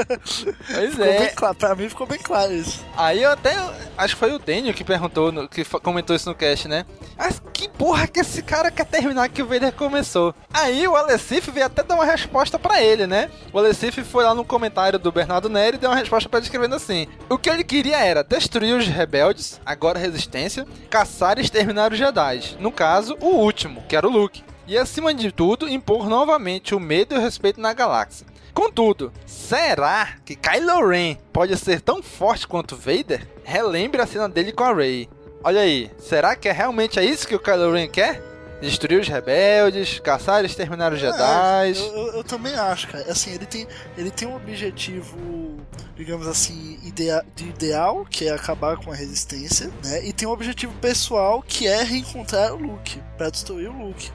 Pois 0.73 0.91
ficou 0.91 1.05
é. 1.05 1.19
Bem 1.19 1.35
claro, 1.35 1.55
pra 1.57 1.75
mim 1.75 1.89
ficou 1.89 2.07
bem 2.07 2.19
claro 2.19 2.53
isso. 2.53 2.85
Aí 2.97 3.23
eu 3.23 3.31
até. 3.31 3.55
Acho 3.97 4.15
que 4.15 4.21
foi 4.21 4.33
o 4.33 4.39
Daniel 4.39 4.75
que 4.75 4.85
perguntou, 4.85 5.33
no, 5.33 5.49
que 5.49 5.65
comentou 5.65 6.15
isso 6.15 6.29
no 6.29 6.35
cast, 6.35 6.69
né? 6.69 6.87
Mas 7.17 7.41
que 7.53 7.69
porra 7.69 8.07
que 8.07 8.21
esse 8.21 8.43
cara 8.43 8.71
quer 8.71 8.87
terminar 8.87 9.29
que 9.29 9.43
o 9.43 9.47
Vader 9.47 9.73
começou? 9.73 10.35
Aí 10.53 10.87
o 10.87 10.97
Alessif 10.97 11.51
veio 11.51 11.67
até 11.67 11.83
dar 11.83 11.95
uma 11.97 12.05
resposta 12.05 12.59
para 12.59 12.83
ele, 12.83 13.07
né? 13.07 13.31
O 13.53 13.59
Alessif 13.59 14.03
foi 14.05 14.25
lá 14.25 14.35
no 14.35 14.45
comentário 14.45 14.99
do 14.99 15.13
Bernardo 15.13 15.49
Neri 15.49 15.77
e 15.77 15.81
deu 15.81 15.91
uma 15.91 15.97
resposta 15.97 16.29
para 16.29 16.39
ele 16.39 16.47
escrevendo 16.47 16.75
assim: 16.75 17.07
O 17.29 17.37
que 17.37 17.51
ele 17.51 17.65
queria 17.65 17.99
era 17.99 18.23
destruir 18.23 18.75
os 18.77 18.87
rebeldes, 18.87 19.61
agora 19.65 19.99
resistência 19.99 20.60
caçar 20.89 21.39
e 21.39 21.43
exterminar 21.43 21.93
os 21.93 21.99
Jedi. 21.99 22.57
No 22.59 22.73
caso, 22.73 23.17
o 23.21 23.29
último, 23.29 23.83
que 23.89 23.97
era 23.97 24.07
o 24.07 24.11
Luke. 24.11 24.45
E 24.67 24.79
acima 24.79 25.13
de 25.13 25.33
tudo, 25.33 25.69
impor 25.69 26.09
novamente 26.09 26.75
o 26.75 26.81
medo 26.81 27.15
e 27.15 27.19
o 27.19 27.21
respeito 27.21 27.61
na 27.61 27.73
galáxia. 27.73 28.27
Contudo, 28.55 29.13
será 29.27 30.17
que 30.25 30.37
Kylo 30.37 30.89
Ren 30.89 31.17
pode 31.33 31.57
ser 31.57 31.81
tão 31.81 32.03
forte 32.03 32.47
quanto 32.47 32.77
Vader? 32.77 33.27
Relembre 33.45 34.01
a 34.01 34.07
cena 34.07 34.29
dele 34.29 34.53
com 34.53 34.65
a 34.65 34.73
Rey. 34.73 35.09
Olha 35.43 35.63
aí, 35.63 35.91
será 35.99 36.37
que 36.37 36.49
é 36.49 36.53
realmente 36.53 36.99
é 36.99 37.05
isso 37.05 37.27
que 37.27 37.35
o 37.35 37.41
Kylo 37.41 37.73
Ren 37.73 37.89
quer? 37.89 38.30
Destruir 38.61 39.01
os 39.01 39.09
rebeldes, 39.09 39.99
caçar 40.01 40.43
e 40.43 40.47
exterminar 40.47 40.93
os 40.93 41.01
Jedi. 41.01 41.69
É, 41.69 41.71
eu, 41.71 41.97
eu, 41.97 42.07
eu, 42.17 42.25
também 42.25 42.55
acho, 42.55 42.89
cara. 42.89 43.11
Assim, 43.11 43.33
ele 43.33 43.47
tem, 43.47 43.67
ele 43.97 44.11
tem 44.11 44.29
um 44.29 44.37
objetivo, 44.37 45.57
digamos 45.97 46.27
assim, 46.27 46.79
idea, 46.85 47.25
de 47.35 47.49
ideal, 47.49 48.05
que 48.05 48.29
é 48.29 48.33
acabar 48.33 48.77
com 48.77 48.93
a 48.93 48.95
resistência, 48.95 49.71
né? 49.83 50.05
E 50.05 50.13
tem 50.13 50.29
um 50.29 50.33
objetivo 50.33 50.75
pessoal, 50.75 51.43
que 51.43 51.67
é 51.67 51.83
reencontrar 51.83 52.53
o 52.53 52.59
Luke, 52.59 53.01
para 53.17 53.31
destruir 53.31 53.71
o 53.71 53.87
Luke. 53.87 54.11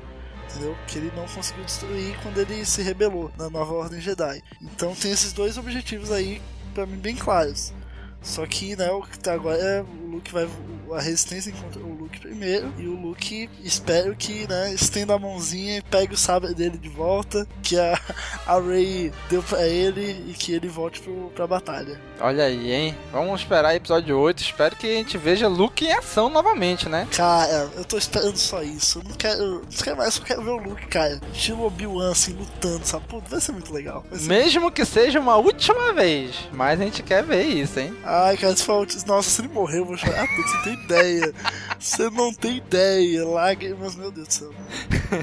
Entendeu? 0.49 0.77
Que 0.87 0.99
ele 0.99 1.11
não 1.15 1.27
conseguiu 1.27 1.65
destruir 1.65 2.15
quando 2.21 2.37
ele 2.39 2.63
se 2.65 2.81
rebelou 2.81 3.31
na 3.37 3.49
nova 3.49 3.73
Ordem 3.73 3.99
Jedi. 3.99 4.41
Então 4.61 4.95
tem 4.95 5.11
esses 5.11 5.33
dois 5.33 5.57
objetivos 5.57 6.11
aí, 6.11 6.41
para 6.73 6.85
mim, 6.85 6.97
bem 6.97 7.15
claros. 7.15 7.73
Só 8.21 8.45
que, 8.45 8.75
né, 8.75 8.89
o 8.91 9.01
que 9.01 9.19
tá 9.19 9.33
agora 9.33 9.57
é 9.57 9.85
Luke 10.15 10.31
vai. 10.31 10.47
A 10.93 11.01
resistência 11.01 11.49
encontra 11.49 11.81
o 11.81 11.93
Luke 11.93 12.19
primeiro. 12.19 12.71
E 12.77 12.87
o 12.87 12.95
Luke 12.95 13.49
espero 13.63 14.15
que, 14.15 14.47
né, 14.47 14.73
estenda 14.73 15.15
a 15.15 15.19
mãozinha 15.19 15.77
e 15.77 15.81
pegue 15.81 16.13
o 16.13 16.17
sabre 16.17 16.53
dele 16.53 16.77
de 16.77 16.89
volta. 16.89 17.47
Que 17.61 17.77
a, 17.77 17.99
a 18.45 18.59
Rey 18.59 19.11
deu 19.29 19.43
pra 19.43 19.67
ele 19.67 20.25
e 20.29 20.33
que 20.33 20.53
ele 20.53 20.67
volte 20.67 21.01
pro, 21.01 21.31
pra 21.35 21.47
batalha. 21.47 21.99
Olha 22.19 22.45
aí, 22.45 22.71
hein? 22.71 22.97
Vamos 23.11 23.41
esperar 23.41 23.75
episódio 23.75 24.17
8. 24.17 24.41
Espero 24.41 24.75
que 24.75 24.87
a 24.87 24.93
gente 24.93 25.17
veja 25.17 25.47
Luke 25.47 25.85
em 25.85 25.91
ação 25.91 26.29
novamente, 26.29 26.87
né? 26.87 27.07
Cara, 27.15 27.69
eu 27.75 27.83
tô 27.83 27.97
esperando 27.97 28.37
só 28.37 28.63
isso. 28.63 28.99
Eu 28.99 29.03
não 29.03 29.15
quero. 29.15 29.61
Não 29.61 29.83
quero 29.83 29.97
mais, 29.97 30.13
só 30.13 30.23
quero 30.23 30.43
ver 30.43 30.51
o 30.51 30.57
Luke, 30.57 30.87
cara. 30.87 31.19
Estilo 31.33 31.65
Obi-Wan, 31.65 32.11
assim, 32.11 32.33
lutando, 32.33 32.85
sabe? 32.85 33.05
Pô, 33.07 33.19
vai 33.19 33.41
ser 33.41 33.51
muito 33.51 33.73
legal. 33.73 34.05
Ser 34.13 34.27
Mesmo 34.27 34.61
muito... 34.61 34.75
que 34.75 34.85
seja 34.85 35.19
uma 35.19 35.35
última 35.35 35.93
vez. 35.93 36.35
Mas 36.53 36.79
a 36.79 36.83
gente 36.83 37.03
quer 37.03 37.23
ver 37.23 37.43
isso, 37.43 37.79
hein? 37.79 37.95
Ai, 38.03 38.37
cara, 38.37 38.55
se 38.55 38.63
for, 38.63 38.87
nossa, 39.05 39.29
se 39.29 39.41
ele 39.41 39.49
morreu, 39.49 39.79
eu 39.79 39.85
vou 39.85 39.97
chorar. 40.05 40.23
Ah, 40.23 40.27
você 40.35 40.57
tem 40.63 40.73
ideia. 40.73 41.33
Você 41.79 42.09
não 42.09 42.33
tem 42.33 42.57
ideia. 42.57 43.25
Lágrimas, 43.25 43.95
meu 43.95 44.11
Deus 44.11 44.27
do 44.27 44.33
céu. 44.33 44.53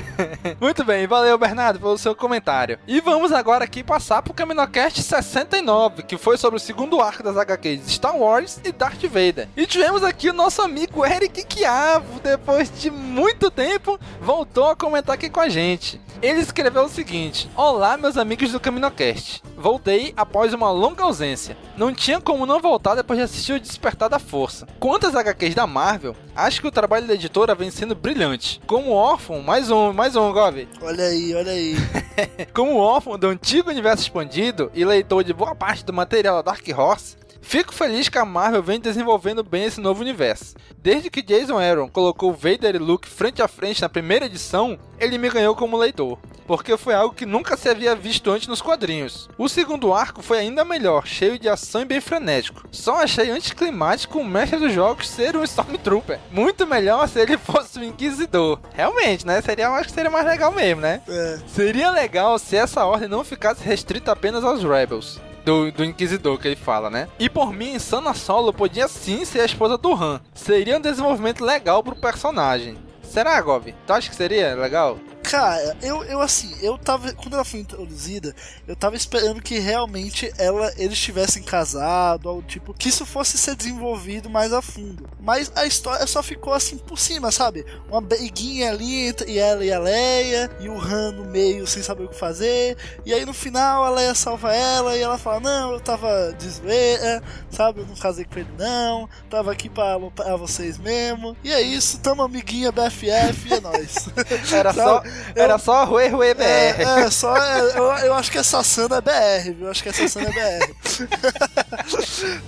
Muito 0.60 0.84
bem, 0.84 1.06
valeu, 1.06 1.36
Bernardo, 1.38 1.78
pelo 1.78 1.98
seu 1.98 2.14
comentário. 2.14 2.78
E 2.86 3.00
vamos 3.00 3.32
agora 3.32 3.64
aqui 3.64 3.82
passar 3.82 4.22
pro 4.22 4.34
Caminocast 4.34 5.02
69, 5.02 6.02
que 6.02 6.16
foi 6.16 6.36
sobre 6.36 6.56
o 6.56 6.60
segundo 6.60 7.00
arco 7.00 7.22
das 7.22 7.36
HQs 7.36 7.92
Star 7.92 8.16
Wars 8.16 8.60
e 8.64 8.72
Darth 8.72 9.02
Vader. 9.02 9.48
E 9.56 9.66
tivemos 9.66 10.02
aqui 10.02 10.30
o 10.30 10.34
nosso 10.34 10.62
amigo 10.62 11.04
Eric 11.04 11.44
Chiavo, 11.48 12.20
depois 12.20 12.70
de 12.80 12.90
muito 12.90 13.50
tempo, 13.50 13.98
voltou 14.20 14.70
a 14.70 14.76
comentar 14.76 15.14
aqui 15.14 15.28
com 15.28 15.40
a 15.40 15.48
gente. 15.48 16.00
Ele 16.22 16.40
escreveu 16.40 16.84
o 16.84 16.88
seguinte: 16.88 17.50
Olá, 17.56 17.96
meus 17.96 18.16
amigos 18.16 18.52
do 18.52 18.60
Caminocast. 18.60 19.42
Voltei 19.56 20.12
após 20.16 20.54
uma 20.54 20.70
longa 20.70 21.02
ausência. 21.02 21.56
Não 21.76 21.92
tinha 21.92 22.20
como 22.20 22.46
não 22.46 22.60
voltar 22.60 22.94
depois 22.94 23.18
de 23.18 23.24
assistir 23.24 23.54
o 23.54 23.60
Despertar 23.60 24.08
da 24.08 24.18
Força. 24.18 24.66
Quantas 24.78 25.16
HQs 25.16 25.54
da 25.54 25.66
Marvel, 25.66 26.14
acho 26.34 26.60
que 26.60 26.66
o 26.66 26.72
trabalho 26.72 27.06
da 27.06 27.14
editora 27.14 27.54
vem 27.54 27.70
sendo 27.70 27.94
brilhante. 27.94 28.60
Como 28.66 28.92
órfão, 28.92 29.42
mais 29.42 29.70
um, 29.70 29.81
mais 29.90 30.14
um, 30.14 30.30
Gov. 30.30 30.68
Olha 30.82 31.04
aí, 31.04 31.34
olha 31.34 31.52
aí. 31.52 31.74
Como 32.52 32.76
órfão 32.76 33.18
do 33.18 33.28
antigo 33.28 33.70
universo 33.70 34.02
expandido 34.02 34.70
e 34.74 34.84
leitor 34.84 35.24
de 35.24 35.32
boa 35.32 35.54
parte 35.54 35.82
do 35.82 35.94
material 35.94 36.42
da 36.42 36.52
Dark 36.52 36.68
Horse, 36.76 37.16
Fico 37.42 37.74
feliz 37.74 38.08
que 38.08 38.16
a 38.16 38.24
Marvel 38.24 38.62
vem 38.62 38.80
desenvolvendo 38.80 39.42
bem 39.42 39.64
esse 39.64 39.80
novo 39.80 40.00
universo. 40.00 40.54
Desde 40.78 41.10
que 41.10 41.20
Jason 41.20 41.58
Aaron 41.58 41.88
colocou 41.88 42.32
Vader 42.32 42.76
e 42.76 42.78
Luke 42.78 43.08
frente 43.08 43.42
a 43.42 43.48
frente 43.48 43.82
na 43.82 43.88
primeira 43.88 44.26
edição, 44.26 44.78
ele 44.98 45.18
me 45.18 45.28
ganhou 45.28 45.54
como 45.54 45.76
leitor, 45.76 46.18
porque 46.46 46.76
foi 46.78 46.94
algo 46.94 47.14
que 47.14 47.26
nunca 47.26 47.56
se 47.56 47.68
havia 47.68 47.94
visto 47.94 48.30
antes 48.30 48.46
nos 48.46 48.62
quadrinhos. 48.62 49.28
O 49.36 49.48
segundo 49.48 49.92
arco 49.92 50.22
foi 50.22 50.38
ainda 50.38 50.64
melhor, 50.64 51.06
cheio 51.06 51.38
de 51.38 51.48
ação 51.48 51.82
e 51.82 51.84
bem 51.84 52.00
frenético. 52.00 52.66
Só 52.70 53.02
achei 53.02 53.30
anticlimático 53.30 54.18
o 54.18 54.24
mestre 54.24 54.58
dos 54.58 54.72
jogos 54.72 55.10
ser 55.10 55.36
um 55.36 55.44
Stormtrooper. 55.44 56.20
Muito 56.30 56.66
melhor 56.66 57.06
se 57.08 57.20
ele 57.20 57.36
fosse 57.36 57.78
um 57.78 57.82
Inquisidor. 57.84 58.60
Realmente, 58.72 59.26
né? 59.26 59.42
Seria, 59.42 59.68
acho 59.70 59.88
que 59.88 59.94
seria 59.94 60.10
mais 60.10 60.24
legal 60.24 60.52
mesmo, 60.52 60.80
né? 60.80 61.02
É. 61.08 61.38
Seria 61.48 61.90
legal 61.90 62.38
se 62.38 62.56
essa 62.56 62.86
ordem 62.86 63.08
não 63.08 63.24
ficasse 63.24 63.62
restrita 63.64 64.12
apenas 64.12 64.44
aos 64.44 64.62
Rebels 64.62 65.20
do, 65.44 65.70
do 65.72 65.84
Inquisidor 65.84 66.38
que 66.38 66.48
ele 66.48 66.56
fala, 66.56 66.90
né? 66.90 67.08
E 67.18 67.28
por 67.28 67.52
mim, 67.52 67.78
Sana 67.78 68.14
Solo 68.14 68.52
podia 68.52 68.88
sim 68.88 69.24
ser 69.24 69.40
a 69.40 69.44
esposa 69.44 69.76
do 69.76 69.92
Han. 69.92 70.20
Seria 70.34 70.78
um 70.78 70.80
desenvolvimento 70.80 71.44
legal 71.44 71.82
pro 71.82 71.96
personagem. 71.96 72.76
Será, 73.02 73.40
Gov? 73.40 73.74
Tu 73.86 73.92
acha 73.92 74.08
que 74.08 74.16
seria 74.16 74.54
legal? 74.54 74.98
Cara, 75.22 75.76
eu, 75.82 76.02
eu 76.04 76.20
assim, 76.20 76.54
eu 76.60 76.76
tava. 76.76 77.12
Quando 77.12 77.34
ela 77.34 77.44
foi 77.44 77.60
introduzida, 77.60 78.34
eu 78.66 78.74
tava 78.74 78.96
esperando 78.96 79.40
que 79.40 79.58
realmente 79.58 80.32
ela, 80.36 80.72
eles 80.76 80.98
tivessem 80.98 81.42
casado, 81.42 82.28
algo 82.28 82.42
tipo, 82.42 82.74
que 82.74 82.88
isso 82.88 83.06
fosse 83.06 83.38
ser 83.38 83.54
desenvolvido 83.54 84.28
mais 84.28 84.52
a 84.52 84.60
fundo. 84.60 85.08
Mas 85.20 85.50
a 85.54 85.64
história 85.64 86.06
só 86.06 86.22
ficou 86.22 86.52
assim 86.52 86.76
por 86.76 86.98
cima, 86.98 87.30
sabe? 87.30 87.64
Uma 87.88 88.00
briguinha 88.00 88.70
ali 88.70 89.06
entre 89.06 89.38
ela 89.38 89.64
e 89.64 89.72
a 89.72 89.78
Leia, 89.78 90.50
e 90.60 90.68
o 90.68 90.78
Han 90.78 91.12
no 91.12 91.24
meio 91.24 91.66
sem 91.66 91.82
saber 91.82 92.04
o 92.04 92.08
que 92.08 92.18
fazer. 92.18 92.76
E 93.06 93.14
aí 93.14 93.24
no 93.24 93.32
final 93.32 93.84
a 93.84 93.90
Leia 93.90 94.14
salva 94.14 94.52
ela 94.54 94.96
e 94.96 95.00
ela 95.00 95.18
fala: 95.18 95.40
Não, 95.40 95.72
eu 95.72 95.80
tava 95.80 96.34
de 96.38 96.48
zoeira, 96.48 97.22
sabe? 97.50 97.80
Eu 97.80 97.86
não 97.86 97.94
casei 97.94 98.24
com 98.24 98.38
ele, 98.38 98.50
não. 98.58 99.08
Tava 99.30 99.52
aqui 99.52 99.68
pra 99.68 99.92
aloprar 99.92 100.36
vocês 100.36 100.78
mesmo. 100.78 101.36
E 101.44 101.52
é 101.52 101.60
isso, 101.60 101.98
tamo 102.00 102.22
amiguinha 102.22 102.72
BFF 102.72 103.48
e 103.48 103.52
é 103.52 103.60
nóis. 103.60 104.08
Era 104.52 104.72
só. 104.74 105.02
Era 105.34 105.58
só 105.58 105.84
Rue 105.84 106.08
Rue 106.08 106.34
BR. 106.34 106.42
É, 106.42 106.82
é 107.04 107.10
só. 107.10 107.36
É, 107.36 107.78
eu, 107.78 107.84
eu 108.06 108.14
acho 108.14 108.30
que 108.30 108.38
essa 108.38 108.62
Sana 108.62 108.96
é 108.96 109.00
BR, 109.00 109.54
viu? 109.54 109.66
Eu 109.66 109.70
acho 109.70 109.82
que 109.82 109.88
essa 109.88 110.08
Sana 110.08 110.28
é 110.28 110.58
BR. 110.58 110.74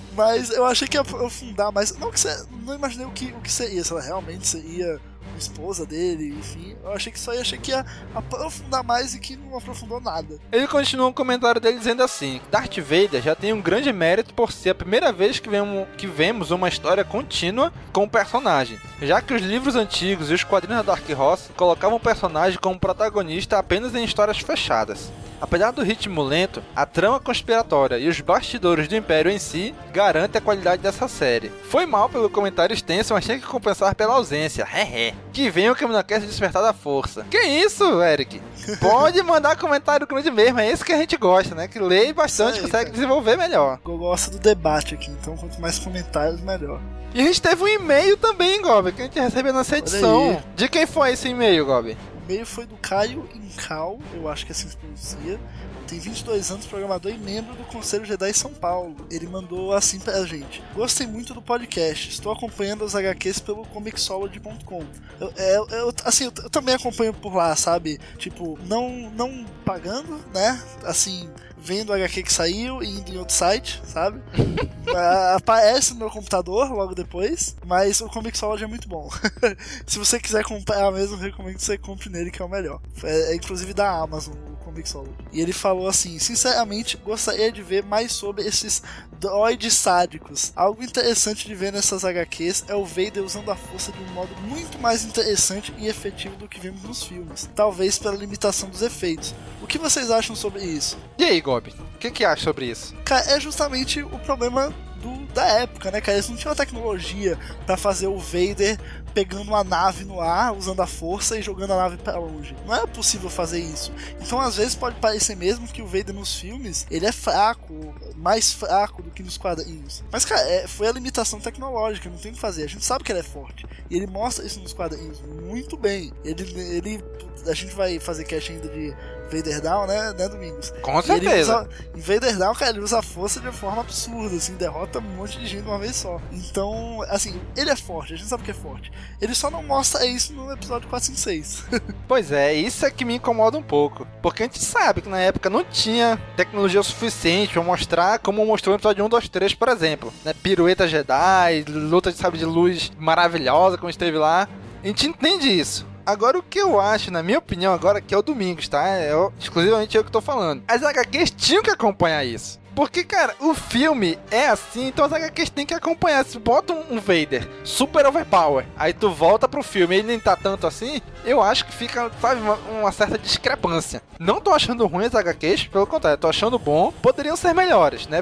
mas 0.15 0.49
eu 0.49 0.65
achei 0.65 0.87
que 0.87 0.97
ia 0.97 1.01
aprofundar 1.01 1.71
mais. 1.71 1.97
Não, 1.97 2.11
que 2.11 2.19
você, 2.19 2.45
não 2.63 2.75
imaginei 2.75 3.05
o 3.05 3.11
que, 3.11 3.33
o 3.37 3.41
que 3.41 3.51
seria, 3.51 3.83
se 3.83 3.91
ela 3.91 4.01
realmente 4.01 4.47
seria 4.47 4.99
esposa 5.37 5.85
dele, 5.85 6.35
enfim. 6.37 6.75
Eu 6.83 6.93
achei 6.93 7.11
que 7.11 7.17
isso 7.17 7.31
aí 7.31 7.39
achei 7.39 7.57
que 7.57 7.71
ia 7.71 7.85
aprofundar 8.13 8.83
mais 8.83 9.13
e 9.13 9.19
que 9.19 9.35
não 9.35 9.57
aprofundou 9.57 9.99
nada. 9.99 10.39
Ele 10.51 10.67
continua 10.67 11.07
um 11.07 11.13
comentário 11.13 11.61
dele 11.61 11.77
dizendo 11.77 12.03
assim: 12.03 12.41
Darth 12.51 12.77
Vader 12.77 13.21
já 13.21 13.35
tem 13.35 13.53
um 13.53 13.61
grande 13.61 13.91
mérito 13.91 14.33
por 14.33 14.51
ser 14.51 14.71
a 14.71 14.75
primeira 14.75 15.11
vez 15.11 15.39
que 15.39 15.49
vemos, 15.49 15.87
que 15.97 16.07
vemos 16.07 16.51
uma 16.51 16.67
história 16.67 17.03
contínua 17.03 17.71
com 17.91 18.03
o 18.03 18.09
personagem, 18.09 18.79
já 19.01 19.21
que 19.21 19.33
os 19.33 19.41
livros 19.41 19.75
antigos 19.75 20.29
e 20.29 20.33
os 20.33 20.43
quadrinhos 20.43 20.85
da 20.85 20.93
Dark 20.93 21.07
Horse 21.09 21.49
colocavam 21.53 21.97
o 21.97 22.01
personagem 22.01 22.59
como 22.59 22.79
protagonista 22.79 23.57
apenas 23.57 23.93
em 23.95 24.03
histórias 24.03 24.39
fechadas. 24.39 25.11
Apesar 25.41 25.71
do 25.71 25.83
ritmo 25.83 26.23
lento, 26.23 26.63
a 26.75 26.85
trama 26.85 27.19
conspiratória 27.19 27.97
e 27.97 28.07
os 28.07 28.21
bastidores 28.21 28.87
do 28.87 28.95
Império 28.95 29.29
em 29.29 29.37
si 29.37 29.75
garantem 29.91 30.39
a 30.39 30.41
qualidade 30.41 30.81
dessa 30.81 31.07
série. 31.07 31.51
Foi 31.69 31.85
mal 31.85 32.09
pelo 32.09 32.29
comentário 32.29 32.73
extenso, 32.73 33.13
mas 33.13 33.25
tinha 33.25 33.39
que 33.39 33.45
compensar 33.45 33.93
pela 33.95 34.13
ausência. 34.13 34.65
Hehe. 34.65 35.13
Que 35.35 35.49
venha 35.49 35.69
o 35.69 35.75
Caminocast 35.75 36.25
despertar 36.25 36.63
da 36.63 36.71
força. 36.71 37.25
Que 37.29 37.37
isso, 37.37 38.01
Eric? 38.01 38.41
Pode 38.79 39.21
mandar 39.21 39.57
comentário 39.57 40.07
grande 40.07 40.31
mesmo, 40.31 40.61
é 40.61 40.71
isso 40.71 40.85
que 40.85 40.93
a 40.93 40.97
gente 40.97 41.17
gosta, 41.17 41.53
né? 41.53 41.67
Que 41.67 41.77
lê 41.77 42.13
bastante, 42.13 42.55
aí, 42.55 42.61
consegue 42.61 42.85
cara. 42.85 42.89
desenvolver 42.91 43.35
melhor. 43.35 43.77
Eu 43.85 43.97
gosto 43.97 44.31
do 44.31 44.39
debate 44.39 44.95
aqui, 44.95 45.11
então 45.11 45.35
quanto 45.35 45.59
mais 45.59 45.77
comentários, 45.77 46.39
melhor. 46.39 46.79
E 47.13 47.19
a 47.19 47.25
gente 47.25 47.41
teve 47.41 47.61
um 47.61 47.67
e-mail 47.67 48.15
também, 48.15 48.61
Gob, 48.61 48.93
que 48.93 49.01
a 49.01 49.05
gente 49.05 49.19
recebeu 49.19 49.51
nessa 49.53 49.77
edição. 49.77 50.41
De 50.55 50.69
quem 50.69 50.87
foi 50.87 51.11
esse 51.11 51.27
e-mail, 51.27 51.65
Gob? 51.65 51.97
E-mail 52.25 52.45
foi 52.45 52.65
do 52.65 52.75
Caio 52.77 53.29
Incal, 53.33 53.99
eu 54.13 54.27
acho 54.27 54.45
que 54.45 54.51
assim 54.51 54.67
se 54.67 54.75
pronuncia. 54.75 55.39
Tem 55.87 55.99
22 55.99 56.49
anos, 56.49 56.65
programador 56.65 57.11
e 57.11 57.17
membro 57.17 57.53
do 57.53 57.63
Conselho 57.65 58.05
Jedi 58.05 58.33
São 58.33 58.51
Paulo. 58.51 58.95
Ele 59.11 59.27
mandou 59.27 59.71
assim 59.71 59.99
pra 59.99 60.25
gente: 60.25 60.63
Gostei 60.73 61.05
muito 61.05 61.33
do 61.33 61.41
podcast, 61.41 62.09
estou 62.09 62.31
acompanhando 62.31 62.83
os 62.83 62.95
HQs 62.95 63.39
pelo 63.39 63.65
Comixology.com. 63.67 64.83
Eu, 65.19 65.33
é, 65.37 65.57
eu, 65.57 65.67
eu, 65.69 65.93
assim, 66.03 66.25
eu, 66.25 66.33
eu, 66.43 66.49
também 66.49 66.73
acompanho 66.73 67.13
por 67.13 67.35
lá, 67.35 67.55
sabe? 67.55 67.99
Tipo, 68.17 68.57
não, 68.65 69.11
não 69.11 69.45
pagando, 69.63 70.19
né? 70.33 70.61
Assim, 70.83 71.29
vendo 71.65 71.89
o 71.89 71.93
HQ 71.93 72.21
que 72.21 72.31
saiu 72.31 72.83
e 72.83 72.87
indo 72.87 73.11
em 73.11 73.17
outro 73.17 73.33
site, 73.33 73.81
sabe? 73.85 74.21
Aparece 75.35 75.93
no 75.93 75.99
meu 75.99 76.11
computador 76.11 76.71
logo 76.71 76.93
depois, 76.93 77.55
mas 77.65 77.99
o 78.01 78.07
Comixology 78.07 78.63
é 78.63 78.67
muito 78.67 78.87
bom. 78.87 79.09
Se 79.87 79.97
você 79.97 80.19
quiser 80.19 80.43
comprar 80.43 80.91
mesmo, 80.91 81.17
recomendo 81.17 81.55
que 81.55 81.63
você 81.63 81.77
compre 81.77 82.09
nele, 82.09 82.29
que 82.29 82.41
é 82.41 82.45
o 82.45 82.49
melhor. 82.49 82.79
É, 83.03 83.31
é 83.31 83.35
inclusive 83.35 83.73
da 83.73 83.89
Amazon, 83.89 84.35
o 84.53 84.55
Comixology. 84.63 85.11
E 85.33 85.41
ele 85.41 85.53
falou 85.53 85.87
assim: 85.87 86.19
sinceramente, 86.19 86.97
gostaria 86.97 87.51
de 87.51 87.63
ver 87.63 87.83
mais 87.83 88.11
sobre 88.11 88.43
esses 88.43 88.83
droids 89.25 89.73
sádicos. 89.73 90.53
Algo 90.55 90.83
interessante 90.83 91.47
de 91.47 91.55
ver 91.55 91.73
nessas 91.73 92.05
HQs 92.05 92.65
é 92.67 92.75
o 92.75 92.85
Vader 92.85 93.23
usando 93.23 93.49
a 93.49 93.55
força 93.55 93.91
de 93.91 93.99
um 93.99 94.13
modo 94.13 94.35
muito 94.41 94.77
mais 94.79 95.03
interessante 95.03 95.73
e 95.79 95.87
efetivo 95.87 96.35
do 96.35 96.47
que 96.47 96.59
vemos 96.59 96.83
nos 96.83 97.03
filmes. 97.03 97.49
Talvez 97.55 97.97
pela 97.97 98.15
limitação 98.15 98.69
dos 98.69 98.83
efeitos. 98.83 99.33
O 99.63 99.67
que 99.67 99.79
vocês 99.79 100.11
acham 100.11 100.35
sobre 100.35 100.63
isso? 100.63 100.95
E 101.17 101.23
aí, 101.23 101.41
Gob? 101.41 101.73
O 101.95 101.97
que, 101.97 102.11
que 102.11 102.23
acha 102.23 102.43
sobre 102.43 102.67
isso? 102.67 102.95
Cara, 103.03 103.31
é 103.31 103.39
justamente 103.39 104.03
o 104.03 104.19
problema 104.19 104.71
do, 105.05 105.25
da 105.33 105.45
época, 105.45 105.91
né, 105.91 106.01
cara? 106.01 106.17
Eles 106.17 106.27
não 106.27 106.35
tinham 106.35 106.51
a 106.51 106.55
tecnologia 106.55 107.37
para 107.65 107.77
fazer 107.77 108.07
o 108.07 108.17
Vader 108.17 108.79
pegando 109.13 109.43
uma 109.43 109.63
nave 109.63 110.03
no 110.03 110.19
ar, 110.19 110.53
usando 110.53 110.81
a 110.81 110.87
força 110.87 111.37
e 111.37 111.41
jogando 111.41 111.71
a 111.71 111.77
nave 111.77 111.97
para 111.97 112.17
longe. 112.17 112.55
Não 112.65 112.75
é 112.75 112.85
possível 112.87 113.29
fazer 113.29 113.59
isso. 113.59 113.93
Então, 114.19 114.41
às 114.41 114.57
vezes, 114.57 114.75
pode 114.75 114.99
parecer 114.99 115.37
mesmo 115.37 115.67
que 115.67 115.81
o 115.81 115.87
Vader 115.87 116.13
nos 116.13 116.35
filmes 116.35 116.85
ele 116.89 117.05
é 117.05 117.11
fraco, 117.11 117.95
mais 118.15 118.51
fraco 118.51 119.01
do 119.01 119.11
que 119.11 119.23
nos 119.23 119.37
quadrinhos. 119.37 120.03
Mas, 120.11 120.25
cara, 120.25 120.41
é, 120.41 120.67
foi 120.67 120.87
a 120.87 120.91
limitação 120.91 121.39
tecnológica, 121.39 122.09
não 122.09 122.17
tem 122.17 122.31
o 122.31 122.33
que 122.33 122.41
fazer. 122.41 122.63
A 122.63 122.67
gente 122.67 122.83
sabe 122.83 123.03
que 123.03 123.11
ele 123.11 123.19
é 123.19 123.23
forte. 123.23 123.65
E 123.89 123.95
ele 123.95 124.07
mostra 124.07 124.45
isso 124.45 124.59
nos 124.59 124.73
quadrinhos 124.73 125.21
muito 125.21 125.77
bem. 125.77 126.11
Ele, 126.23 126.43
ele 126.75 127.03
a 127.47 127.53
gente 127.53 127.75
vai 127.75 127.99
fazer 127.99 128.23
cast 128.23 128.51
ainda 128.51 128.67
de 128.67 128.95
Vader 129.31 129.61
Down, 129.61 129.87
né, 129.87 130.13
né 130.13 130.29
Domingos? 130.29 130.73
Com 130.81 131.01
certeza. 131.01 131.67
em 131.95 131.99
Vader 131.99 132.37
Down, 132.37 132.53
cara, 132.53 132.71
ele 132.71 132.79
usa 132.79 132.99
a 132.99 133.01
força 133.01 133.39
de 133.39 133.51
forma 133.51 133.81
absurda, 133.81 134.35
assim, 134.35 134.55
derrota 134.55 134.99
um 134.99 135.01
monte 135.01 135.39
de 135.39 135.47
gente 135.47 135.63
de 135.63 135.67
uma 135.67 135.79
vez 135.79 135.95
só. 135.95 136.21
Então, 136.31 137.01
assim, 137.09 137.39
ele 137.55 137.69
é 137.69 137.75
forte, 137.75 138.13
a 138.13 138.17
gente 138.17 138.27
sabe 138.27 138.43
que 138.43 138.51
é 138.51 138.53
forte. 138.53 138.91
Ele 139.21 139.33
só 139.33 139.49
não 139.49 139.63
mostra 139.63 140.05
isso 140.05 140.33
no 140.33 140.51
episódio 140.51 140.87
456. 140.89 141.65
pois 142.07 142.31
é, 142.31 142.53
isso 142.53 142.85
é 142.85 142.91
que 142.91 143.05
me 143.05 143.15
incomoda 143.15 143.57
um 143.57 143.63
pouco. 143.63 144.07
Porque 144.21 144.43
a 144.43 144.45
gente 144.45 144.63
sabe 144.63 145.01
que 145.01 145.09
na 145.09 145.19
época 145.19 145.49
não 145.49 145.63
tinha 145.63 146.19
tecnologia 146.35 146.81
suficiente 146.83 147.53
para 147.53 147.63
mostrar 147.63 148.19
como 148.19 148.45
mostrou 148.45 148.73
no 148.73 148.77
episódio 148.77 149.05
1, 149.05 149.09
2, 149.09 149.29
3, 149.29 149.53
por 149.53 149.69
exemplo. 149.69 150.13
Né? 150.23 150.33
Pirueta 150.33 150.87
Jedi, 150.87 151.63
luta 151.67 152.11
de 152.11 152.17
sabre 152.17 152.39
de 152.39 152.45
luz 152.45 152.91
maravilhosa 152.97 153.77
como 153.77 153.89
esteve 153.89 154.17
lá. 154.17 154.47
A 154.83 154.87
gente 154.87 155.07
entende 155.07 155.49
isso. 155.49 155.94
Agora, 156.05 156.37
o 156.37 156.43
que 156.43 156.59
eu 156.59 156.79
acho, 156.79 157.09
na 157.09 157.23
minha 157.23 157.39
opinião, 157.39 157.73
agora 157.73 157.99
que 157.99 158.13
é 158.13 158.17
o 158.17 158.21
Domingos, 158.21 158.67
tá? 158.67 158.87
É 158.87 159.11
exclusivamente 159.39 159.97
eu 159.97 160.03
que 160.03 160.11
tô 160.11 160.21
falando. 160.21 160.63
As 160.67 160.83
HQs 160.83 161.31
tinham 161.31 161.63
que 161.63 161.71
acompanhar 161.71 162.23
isso. 162.23 162.59
Porque, 162.75 163.05
cara, 163.05 163.33
o 163.39 163.53
filme 163.53 164.19
é 164.29 164.47
assim, 164.47 164.87
então 164.87 165.05
as 165.05 165.13
HQs 165.13 165.49
tem 165.49 165.65
que 165.65 165.73
acompanhar. 165.73 166.25
Se 166.25 166.37
bota 166.37 166.73
um, 166.73 166.99
Vader 166.99 167.47
super 167.63 168.05
overpower, 168.05 168.65
aí 168.75 168.91
tu 168.91 169.09
volta 169.11 169.47
pro 169.47 169.63
filme 169.63 169.95
e 169.95 169.99
ele 169.99 170.07
nem 170.07 170.19
tá 170.19 170.35
tanto 170.35 170.67
assim, 170.67 171.01
eu 171.23 171.41
acho 171.41 171.65
que 171.65 171.73
fica, 171.73 172.11
sabe, 172.19 172.41
uma, 172.41 172.55
uma, 172.55 172.91
certa 172.91 173.17
discrepância. 173.17 174.01
Não 174.19 174.41
tô 174.41 174.51
achando 174.51 174.85
ruim 174.87 175.05
as 175.05 175.15
HQs, 175.15 175.67
pelo 175.67 175.87
contrário, 175.87 176.17
tô 176.19 176.27
achando 176.27 176.59
bom. 176.59 176.91
Poderiam 177.01 177.37
ser 177.37 177.53
melhores, 177.53 178.07
né? 178.07 178.21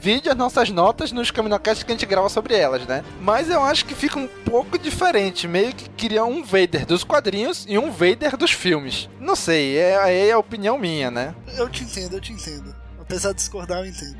Vide 0.00 0.28
as 0.28 0.36
nossas 0.36 0.68
notas 0.68 1.12
nos 1.12 1.30
Caminocasts 1.30 1.82
que 1.82 1.90
a 1.90 1.94
gente 1.94 2.06
grava 2.06 2.28
sobre 2.28 2.54
elas, 2.54 2.86
né? 2.86 3.02
Mas 3.20 3.48
eu 3.48 3.62
acho 3.62 3.86
que 3.86 3.94
fica 3.94 4.18
um 4.18 4.26
pouco 4.26 4.78
diferente. 4.78 5.48
Meio 5.48 5.74
que 5.74 5.88
queria 5.88 6.24
um 6.24 6.44
Vader 6.44 6.84
dos 6.84 7.04
quadrinhos 7.04 7.64
e 7.66 7.78
um 7.78 7.90
Vader 7.90 8.36
dos 8.36 8.50
filmes. 8.50 9.08
Não 9.18 9.34
sei, 9.34 9.78
é, 9.78 10.28
é 10.28 10.32
a 10.32 10.38
opinião 10.38 10.76
minha, 10.76 11.10
né? 11.10 11.34
Eu 11.56 11.68
te 11.70 11.84
entendo, 11.84 12.16
eu 12.16 12.20
te 12.20 12.32
entendo. 12.32 12.83
Apesar 13.04 13.30
de 13.30 13.36
discordar, 13.36 13.80
eu 13.80 13.86
entendo. 13.86 14.16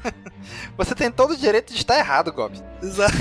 Você 0.76 0.94
tem 0.94 1.10
todo 1.10 1.32
o 1.32 1.36
direito 1.36 1.72
de 1.72 1.78
estar 1.78 1.98
errado, 1.98 2.32
Gob. 2.32 2.58
Exato. 2.82 3.12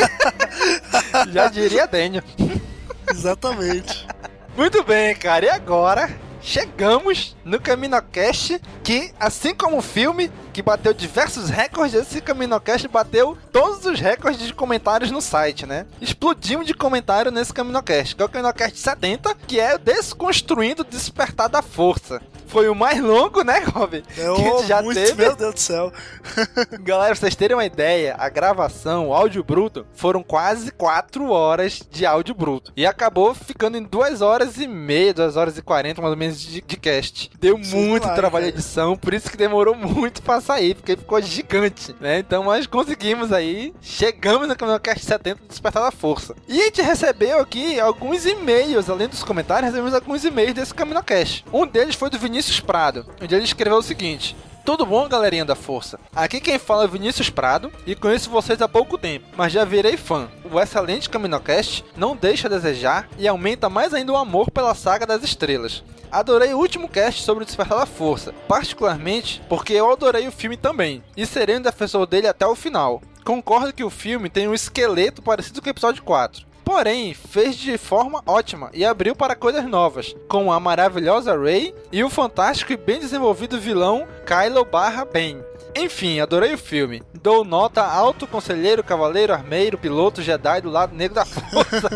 Já 1.32 1.50
diria 1.50 1.86
Daniel. 1.86 2.24
Exatamente. 3.12 4.08
Muito 4.56 4.84
bem, 4.86 5.14
cara. 5.16 5.46
E 5.46 5.50
agora 5.50 6.10
chegamos 6.42 7.36
no 7.44 7.60
CaminoCast, 7.60 8.62
que, 8.84 9.12
assim 9.20 9.54
como 9.54 9.80
o 9.80 9.82
filme, 9.82 10.32
que 10.54 10.62
bateu 10.62 10.94
diversos 10.94 11.50
recordes, 11.50 11.96
esse 11.96 12.22
CaminoCast 12.22 12.88
bateu 12.88 13.38
todos 13.52 13.86
os 13.86 14.00
recordes 14.00 14.48
de 14.48 14.54
comentários 14.54 15.12
no 15.12 15.22
site, 15.22 15.66
né? 15.66 15.86
Explodimos 16.00 16.66
de 16.66 16.74
comentário 16.74 17.32
nesse 17.32 17.52
CaminoCast, 17.52 18.16
que 18.16 18.22
é 18.22 18.26
o 18.26 18.30
CaminoCast 18.30 18.80
70, 18.80 19.36
que 19.46 19.60
é 19.60 19.78
Desconstruindo 19.78 20.84
o 20.84 20.86
Despertar 20.86 21.50
da 21.50 21.62
Força. 21.62 22.22
Foi 22.56 22.70
o 22.70 22.74
mais 22.74 23.02
longo, 23.02 23.44
né, 23.44 23.60
Robin? 23.60 24.02
É, 24.12 24.14
que 24.14 24.22
a 24.22 24.36
gente 24.36 24.68
já 24.68 24.82
muito, 24.82 24.98
teve. 24.98 25.22
Meu 25.22 25.36
Deus 25.36 25.56
do 25.56 25.60
céu. 25.60 25.92
Galera, 26.82 27.10
pra 27.10 27.16
vocês 27.16 27.36
terem 27.36 27.56
uma 27.56 27.66
ideia, 27.66 28.16
a 28.18 28.30
gravação, 28.30 29.10
o 29.10 29.14
áudio 29.14 29.44
bruto, 29.44 29.86
foram 29.94 30.24
quase 30.24 30.72
4 30.72 31.30
horas 31.30 31.82
de 31.92 32.06
áudio 32.06 32.34
bruto. 32.34 32.72
E 32.76 32.86
acabou 32.86 33.34
ficando 33.34 33.78
em 33.78 33.84
2 33.84 34.22
horas 34.22 34.58
e 34.58 34.68
meia, 34.68 35.14
2 35.14 35.36
horas 35.36 35.58
e 35.58 35.62
40, 35.62 36.02
mais 36.02 36.12
ou 36.12 36.18
menos, 36.18 36.40
de, 36.40 36.62
de 36.62 36.78
cast. 36.78 37.30
Deu 37.40 37.62
Sim, 37.62 37.76
muito 37.76 38.04
claro, 38.04 38.16
trabalho 38.16 38.46
de 38.46 38.52
edição, 38.52 38.96
por 38.96 39.14
isso 39.14 39.30
que 39.30 39.38
demorou 39.38 39.76
muito 39.76 40.22
pra 40.22 40.40
sair, 40.42 40.76
porque 40.76 40.96
ficou 40.96 41.22
gigante, 41.22 41.96
né? 42.00 42.20
Então, 42.20 42.44
mas 42.44 42.68
conseguimos 42.68 43.32
aí, 43.32 43.74
chegamos 43.82 44.48
no 44.48 44.56
Caminhão 44.56 44.80
Cast 44.80 45.06
70 45.06 45.42
Despertar 45.48 45.84
da 45.84 45.92
Força. 45.92 46.36
E 46.48 46.62
a 46.62 46.66
gente 46.66 46.82
recebeu 46.82 47.40
aqui 47.40 47.80
alguns 47.80 48.26
e-mails, 48.26 48.90
além 48.90 49.08
dos 49.08 49.24
comentários, 49.24 49.72
recebemos 49.72 49.94
alguns 49.94 50.24
e-mails 50.24 50.54
desse 50.54 50.74
Caminhão 50.74 51.04
Cast. 51.04 51.46
Um 51.52 51.68
deles 51.68 51.96
foi 51.96 52.10
do 52.10 52.20
Vinícius 52.20 52.45
Vinícius 52.46 52.60
Prado, 52.60 53.08
onde 53.20 53.34
ele 53.34 53.44
escreveu 53.44 53.80
o 53.80 53.82
seguinte: 53.82 54.36
tudo 54.64 54.86
bom, 54.86 55.08
galerinha 55.10 55.44
da 55.44 55.56
força? 55.56 56.00
Aqui 56.16 56.40
quem 56.40 56.60
fala 56.60 56.84
é 56.84 56.88
Vinícius 56.88 57.28
Prado 57.28 57.72
e 57.88 57.96
conheço 57.96 58.30
vocês 58.30 58.62
há 58.62 58.68
pouco 58.68 59.00
tempo, 59.00 59.26
mas 59.36 59.52
já 59.52 59.66
virei 59.66 59.98
fã. 59.98 60.30
O 60.52 60.60
excelente 60.60 61.10
Caminocast 61.10 61.84
não 61.98 62.16
deixa 62.16 62.48
a 62.48 62.52
desejar 62.52 63.10
e 63.18 63.28
aumenta 63.28 63.68
mais 63.68 63.96
ainda 63.96 64.12
o 64.12 64.16
amor 64.16 64.52
pela 64.52 64.76
saga 64.76 65.08
das 65.08 65.24
estrelas. 65.24 65.84
Adorei 66.12 66.54
o 66.54 66.60
último 66.60 66.88
cast 66.88 67.24
sobre 67.24 67.44
o 67.44 67.48
Despertar 67.48 67.80
da 67.80 67.88
Força, 67.88 68.32
particularmente 68.48 69.42
porque 69.50 69.74
eu 69.74 69.92
adorei 69.92 70.28
o 70.28 70.32
filme 70.32 70.56
também 70.56 71.04
e 71.18 71.26
serei 71.26 71.58
um 71.58 71.62
defensor 71.64 72.06
dele 72.06 72.28
até 72.28 72.46
o 72.46 72.56
final. 72.56 73.02
Concordo 73.24 73.74
que 73.74 73.84
o 73.84 73.90
filme 73.90 74.30
tem 74.30 74.48
um 74.48 74.54
esqueleto 74.54 75.24
parecido 75.24 75.64
com 75.64 75.68
o 75.68 75.72
episódio 75.72 76.04
4, 76.04 76.46
porém 76.66 77.14
fez 77.14 77.56
de 77.56 77.78
forma 77.78 78.24
ótima 78.26 78.72
e 78.74 78.84
abriu 78.84 79.16
para 79.16 79.36
coisas 79.36 79.64
novas, 79.66 80.16
como 80.28 80.52
a 80.52 80.60
maravilhosa 80.60 81.40
Rey 81.40 81.74
e 81.92 82.04
o 82.04 82.10
fantástico 82.10 82.74
e 82.74 82.78
bem 82.78 83.00
desenvolvido 83.00 83.60
vilão 83.60 84.08
Kylo 84.26 84.66
barra 84.66 85.06
Ben. 85.06 85.42
Enfim, 85.76 86.22
adorei 86.22 86.54
o 86.54 86.58
filme. 86.58 87.04
Dou 87.22 87.44
nota 87.44 87.84
alto 87.84 88.26
conselheiro, 88.26 88.82
cavaleiro, 88.82 89.34
armeiro, 89.34 89.78
piloto, 89.78 90.22
Jedi 90.22 90.62
do 90.62 90.70
lado 90.70 90.96
negro 90.96 91.16
da 91.16 91.26
força. 91.26 91.90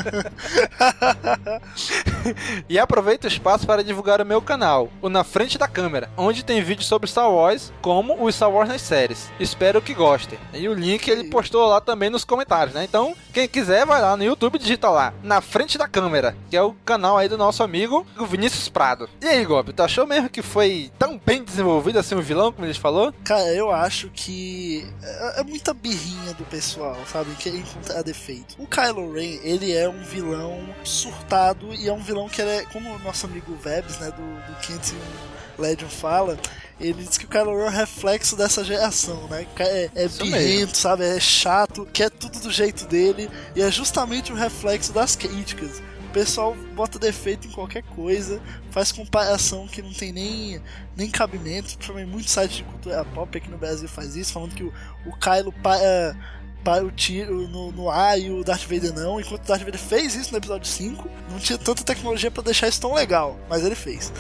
e 2.68 2.78
aproveito 2.78 3.24
o 3.24 3.28
espaço 3.28 3.66
para 3.66 3.84
divulgar 3.84 4.20
o 4.20 4.26
meu 4.26 4.42
canal, 4.42 4.90
o 5.02 5.08
Na 5.08 5.24
Frente 5.24 5.58
da 5.58 5.66
Câmera, 5.66 6.10
onde 6.18 6.44
tem 6.44 6.62
vídeos 6.62 6.88
sobre 6.88 7.10
Star 7.10 7.32
Wars, 7.32 7.72
como 7.82 8.22
o 8.22 8.30
Star 8.30 8.52
Wars 8.52 8.68
nas 8.68 8.82
séries. 8.82 9.32
Espero 9.40 9.82
que 9.82 9.94
gostem. 9.94 10.38
E 10.54 10.68
o 10.68 10.74
link 10.74 11.08
ele 11.08 11.30
postou 11.30 11.66
lá 11.66 11.80
também 11.80 12.10
nos 12.10 12.26
comentários, 12.26 12.76
né? 12.76 12.84
Então, 12.84 13.16
quem 13.32 13.48
quiser, 13.48 13.86
vai 13.86 14.02
lá 14.02 14.18
no 14.18 14.26
YouTube 14.26 14.56
e 14.56 14.60
digita 14.60 14.90
lá, 14.90 15.14
Na 15.24 15.40
Frente 15.40 15.78
da 15.78 15.88
Câmera, 15.88 16.36
que 16.50 16.58
é 16.58 16.62
o 16.62 16.74
canal 16.86 17.18
aí 17.18 17.30
do 17.30 17.38
nosso 17.38 17.64
amigo 17.64 18.06
Vinícius 18.28 18.68
Prado. 18.68 19.10
E 19.22 19.26
aí, 19.26 19.46
Gob, 19.46 19.72
tu 19.72 19.82
achou 19.82 20.06
mesmo 20.06 20.30
que 20.30 20.42
foi 20.42 20.92
tão 21.00 21.18
bem 21.18 21.44
desenvolvido 21.44 21.98
assim 21.98 22.16
o 22.16 22.22
vilão, 22.22 22.52
como 22.52 22.66
eles 22.66 22.76
falou? 22.76 23.14
Cara, 23.24 23.54
eu 23.54 23.69
acho 23.72 24.10
que 24.10 24.86
é, 25.02 25.42
é 25.42 25.44
muita 25.44 25.74
birrinha 25.74 26.34
do 26.34 26.44
pessoal, 26.46 26.98
sabe? 27.12 27.34
Que 27.36 27.50
encontrar 27.50 28.02
defeito. 28.04 28.56
O 28.58 28.68
Kylo 28.68 29.14
Ren, 29.14 29.40
ele 29.44 29.74
é 29.74 29.88
um 29.88 30.04
vilão 30.04 30.68
surtado 30.84 31.74
e 31.74 31.88
é 31.88 31.94
um 31.94 32.02
vilão 32.02 32.28
que 32.30 32.42
ele 32.42 32.52
é, 32.52 32.66
como 32.66 32.90
o 32.90 33.00
nosso 33.00 33.26
amigo 33.26 33.56
Vebs, 33.56 34.00
né, 34.00 34.12
do, 34.12 34.54
do 34.54 34.60
501 34.62 35.30
Legend 35.62 35.94
fala, 35.94 36.38
ele 36.80 37.04
diz 37.04 37.18
que 37.18 37.26
o 37.26 37.28
Kylo 37.28 37.56
Ren 37.58 37.66
é 37.66 37.68
um 37.68 37.72
reflexo 37.72 38.36
dessa 38.36 38.64
geração, 38.64 39.28
né? 39.28 39.46
É, 39.60 39.90
é 39.94 40.08
birrento, 40.08 40.78
sabe? 40.78 41.04
É 41.04 41.20
chato, 41.20 41.86
quer 41.92 42.10
tudo 42.10 42.40
do 42.40 42.52
jeito 42.52 42.86
dele, 42.86 43.30
e 43.56 43.62
é 43.62 43.70
justamente 43.70 44.32
o 44.32 44.36
reflexo 44.36 44.94
das 44.94 45.16
críticas. 45.16 45.82
O 46.10 46.12
pessoal 46.12 46.56
bota 46.74 46.98
defeito 46.98 47.48
em 47.48 47.52
qualquer 47.52 47.84
coisa, 47.84 48.42
faz 48.72 48.92
comparação 48.92 49.68
que 49.68 49.80
não 49.80 49.94
tem 49.94 50.12
nem, 50.12 50.60
nem 50.98 51.08
cabimento. 51.08 51.76
Principalmente 51.78 52.10
muitos 52.10 52.32
sites 52.32 52.58
de 52.58 52.64
cultura 52.64 53.06
pop 53.06 53.38
aqui 53.38 53.48
no 53.48 53.60
Brasil 53.60 53.88
faz 53.88 54.16
isso, 54.16 54.34
falando 54.34 54.56
que 54.56 54.64
o, 54.64 54.74
o 55.06 55.16
Kylo 55.16 55.54
para, 55.62 56.18
para 56.64 56.84
o 56.84 56.90
tiro 56.90 57.48
no, 57.48 57.72
no 57.72 57.92
ar 57.92 58.20
e 58.20 58.32
o 58.32 58.44
Darth 58.44 58.64
Vader 58.64 58.92
não. 58.92 59.22
Enquanto 59.22 59.44
o 59.44 59.48
Darth 59.48 59.62
Vader 59.62 59.80
fez 59.80 60.16
isso 60.16 60.32
no 60.32 60.40
episódio 60.40 60.68
5, 60.68 61.08
não 61.30 61.38
tinha 61.38 61.60
tanta 61.60 61.84
tecnologia 61.84 62.32
para 62.32 62.42
deixar 62.42 62.68
isso 62.68 62.82
tão 62.82 62.96
legal, 62.96 63.38
mas 63.48 63.64
ele 63.64 63.76
fez. 63.76 64.12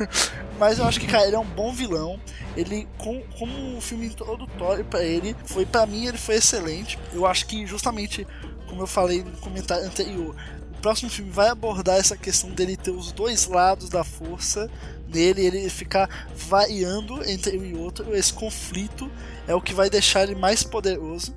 mas 0.58 0.78
eu 0.78 0.86
acho 0.86 0.98
que, 0.98 1.06
cara, 1.06 1.26
ele 1.26 1.36
é 1.36 1.38
um 1.38 1.44
bom 1.44 1.74
vilão. 1.74 2.18
Ele, 2.56 2.88
com, 2.96 3.20
como 3.38 3.76
um 3.76 3.82
filme 3.82 4.06
introdutório 4.06 4.82
para 4.86 5.04
ele, 5.04 5.36
foi 5.44 5.66
para 5.66 5.84
mim 5.84 6.06
ele 6.06 6.16
foi 6.16 6.36
excelente. 6.36 6.98
Eu 7.12 7.26
acho 7.26 7.44
que 7.44 7.66
justamente 7.66 8.26
como 8.74 8.82
eu 8.82 8.86
falei 8.86 9.22
no 9.22 9.30
comentário 9.36 9.86
anterior, 9.86 10.34
próximo 10.84 11.08
filme 11.08 11.30
vai 11.30 11.48
abordar 11.48 11.96
essa 11.96 12.14
questão 12.14 12.50
dele 12.50 12.76
ter 12.76 12.90
os 12.90 13.10
dois 13.10 13.46
lados 13.46 13.88
da 13.88 14.04
força 14.04 14.70
nele, 15.08 15.40
ele 15.40 15.70
ficar 15.70 16.28
variando 16.36 17.26
entre 17.26 17.56
um 17.56 17.64
e 17.64 17.74
outro. 17.74 18.14
Esse 18.14 18.34
conflito 18.34 19.10
é 19.48 19.54
o 19.54 19.62
que 19.62 19.72
vai 19.72 19.88
deixar 19.88 20.24
ele 20.24 20.34
mais 20.34 20.62
poderoso. 20.62 21.34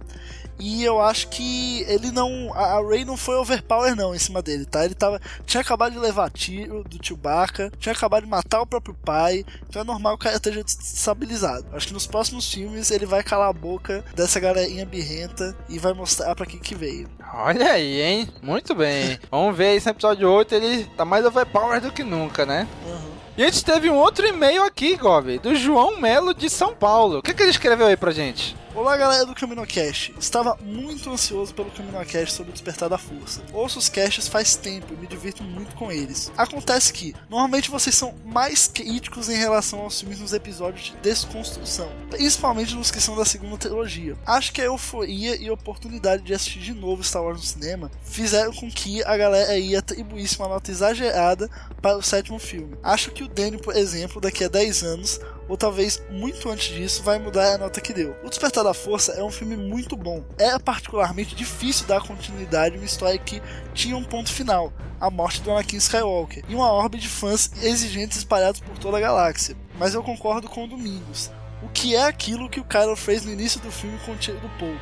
E 0.60 0.84
eu 0.84 1.02
acho 1.02 1.28
que 1.30 1.84
ele 1.88 2.12
não. 2.12 2.54
A 2.54 2.82
Ray 2.82 3.06
não 3.06 3.16
foi 3.16 3.36
overpower, 3.36 3.96
não, 3.96 4.16
em 4.16 4.20
cima 4.20 4.42
dele, 4.42 4.66
tá? 4.66 4.84
Ele 4.86 4.96
tava. 4.96 5.22
Tinha 5.46 5.62
acabado 5.62 5.94
de 5.94 6.00
levar 6.00 6.30
tiro 6.32 6.84
do 6.84 7.04
Chewbacca, 7.04 7.72
tinha 7.80 7.94
acabado 7.94 8.24
de 8.24 8.30
matar 8.30 8.62
o 8.62 8.66
próprio 8.66 8.96
pai. 8.96 9.46
Então 9.70 9.82
é 9.82 9.86
normal 9.86 10.18
que 10.18 10.22
o 10.22 10.24
cara 10.24 10.36
esteja 10.36 10.62
estabilizado. 10.62 11.66
Acho 11.74 11.88
que 11.88 11.94
nos 11.94 12.08
próximos 12.08 12.52
filmes 12.52 12.90
ele 12.92 13.06
vai 13.06 13.24
calar 13.24 13.50
a 13.50 13.54
boca 13.54 14.04
dessa 14.16 14.40
galerinha 14.40 14.86
birrenta 14.86 15.56
e 15.70 15.78
vai 15.78 15.94
mostrar 15.94 16.36
pra 16.36 16.46
quem 16.46 16.60
que 16.60 16.76
veio. 16.76 17.08
Olha 17.34 17.74
aí, 17.74 18.02
hein? 18.02 18.30
Muito 18.42 18.74
bem. 18.74 19.20
Vamos 19.30 19.56
ver 19.56 19.76
esse 19.76 19.90
episódio 19.90 20.30
8, 20.30 20.56
ele 20.56 20.86
tá 20.98 21.06
mais 21.06 21.26
overpower 21.26 21.82
do 21.82 21.92
que 21.92 22.04
nunca, 22.04 22.46
né? 22.46 22.68
Uhum. 22.86 23.17
E 23.38 23.44
a 23.44 23.46
gente 23.46 23.64
teve 23.64 23.88
um 23.88 23.94
outro 23.94 24.26
e-mail 24.26 24.64
aqui, 24.64 24.96
Gob, 24.96 25.38
do 25.38 25.56
João 25.56 26.02
Melo 26.02 26.34
de 26.34 26.50
São 26.50 26.74
Paulo. 26.74 27.20
O 27.20 27.22
que, 27.22 27.36
que 27.36 27.44
ele 27.44 27.52
escreveu 27.52 27.86
aí 27.86 27.96
pra 27.96 28.10
gente? 28.10 28.56
Olá 28.78 28.96
galera 28.96 29.26
do 29.26 29.34
CaminoCast, 29.34 30.14
estava 30.20 30.56
muito 30.62 31.10
ansioso 31.10 31.52
pelo 31.52 31.72
CaminoCast 31.72 32.32
sobre 32.32 32.52
o 32.52 32.54
Despertar 32.54 32.88
da 32.88 32.98
Força. 33.00 33.42
Ouço 33.52 33.80
os 33.80 33.90
casts 33.90 34.28
faz 34.28 34.56
tempo 34.56 34.94
e 34.94 34.96
me 34.96 35.08
divirto 35.08 35.42
muito 35.42 35.76
com 35.76 35.92
eles. 35.92 36.32
Acontece 36.38 36.94
que, 36.94 37.16
normalmente 37.28 37.72
vocês 37.72 37.96
são 37.96 38.14
mais 38.24 38.68
críticos 38.68 39.30
em 39.30 39.36
relação 39.36 39.80
aos 39.80 40.00
filmes 40.00 40.20
nos 40.20 40.32
episódios 40.32 40.86
de 40.86 40.98
desconstrução, 40.98 41.90
principalmente 42.12 42.76
nos 42.76 42.92
que 42.92 43.02
são 43.02 43.16
da 43.16 43.26
segunda 43.26 43.58
trilogia. 43.58 44.16
Acho 44.24 44.54
que 44.54 44.62
a 44.62 44.66
euforia 44.66 45.36
e 45.38 45.50
a 45.50 45.54
oportunidade 45.54 46.22
de 46.22 46.36
assistir 46.36 46.60
de 46.60 46.74
novo 46.76 47.04
Star 47.04 47.24
Wars 47.24 47.40
no 47.40 47.44
cinema 47.44 47.90
fizeram 48.04 48.54
com 48.54 48.70
que 48.70 49.04
a 49.06 49.18
galera 49.18 49.54
aí 49.54 49.76
atribuísse 49.76 50.38
uma 50.38 50.50
nota 50.50 50.70
exagerada 50.70 51.50
para 51.82 51.98
o 51.98 52.04
sétimo 52.04 52.38
filme. 52.38 52.78
Acho 52.84 53.10
que 53.10 53.27
o 53.28 53.34
Danny, 53.34 53.58
por 53.58 53.76
exemplo, 53.76 54.22
daqui 54.22 54.44
a 54.44 54.48
10 54.48 54.84
anos 54.84 55.20
ou 55.48 55.56
talvez 55.56 56.02
muito 56.10 56.50
antes 56.50 56.74
disso, 56.76 57.04
vai 57.04 57.20
mudar 57.20 57.56
a 57.56 57.58
nota 57.58 57.80
que 57.80 57.94
deu. 57.94 58.16
O 58.24 58.30
Despertar 58.30 58.64
da 58.64 58.74
Força 58.74 59.14
é 59.14 59.24
um 59.24 59.32
filme 59.32 59.56
muito 59.56 59.96
bom. 59.96 60.24
É 60.38 60.58
particularmente 60.60 61.36
difícil 61.36 61.88
dar 61.88 62.02
continuidade 62.02 62.76
a 62.76 62.80
uma 62.80 62.86
história 62.86 63.18
que 63.18 63.42
tinha 63.74 63.96
um 63.96 64.04
ponto 64.04 64.32
final, 64.32 64.74
a 65.00 65.10
morte 65.10 65.42
do 65.42 65.52
Anakin 65.52 65.78
Skywalker, 65.78 66.44
e 66.50 66.56
uma 66.56 66.72
orbe 66.72 66.98
de 66.98 67.08
fãs 67.08 67.52
exigentes 67.62 68.18
espalhados 68.18 68.60
por 68.60 68.78
toda 68.78 68.98
a 68.98 69.02
galáxia. 69.02 69.56
Mas 69.78 69.94
eu 69.94 70.04
concordo 70.04 70.50
com 70.50 70.66
o 70.66 70.68
Domingos. 70.68 71.32
O 71.62 71.70
que 71.70 71.96
é 71.96 72.04
aquilo 72.04 72.50
que 72.50 72.60
o 72.60 72.66
Kylo 72.66 72.96
fez 72.96 73.26
no 73.26 73.32
início 73.32 73.60
do 73.62 73.72
filme 73.72 73.98
com 74.06 74.12
o 74.12 74.18
tiro 74.18 74.40
do 74.40 74.50
Paul? 74.60 74.78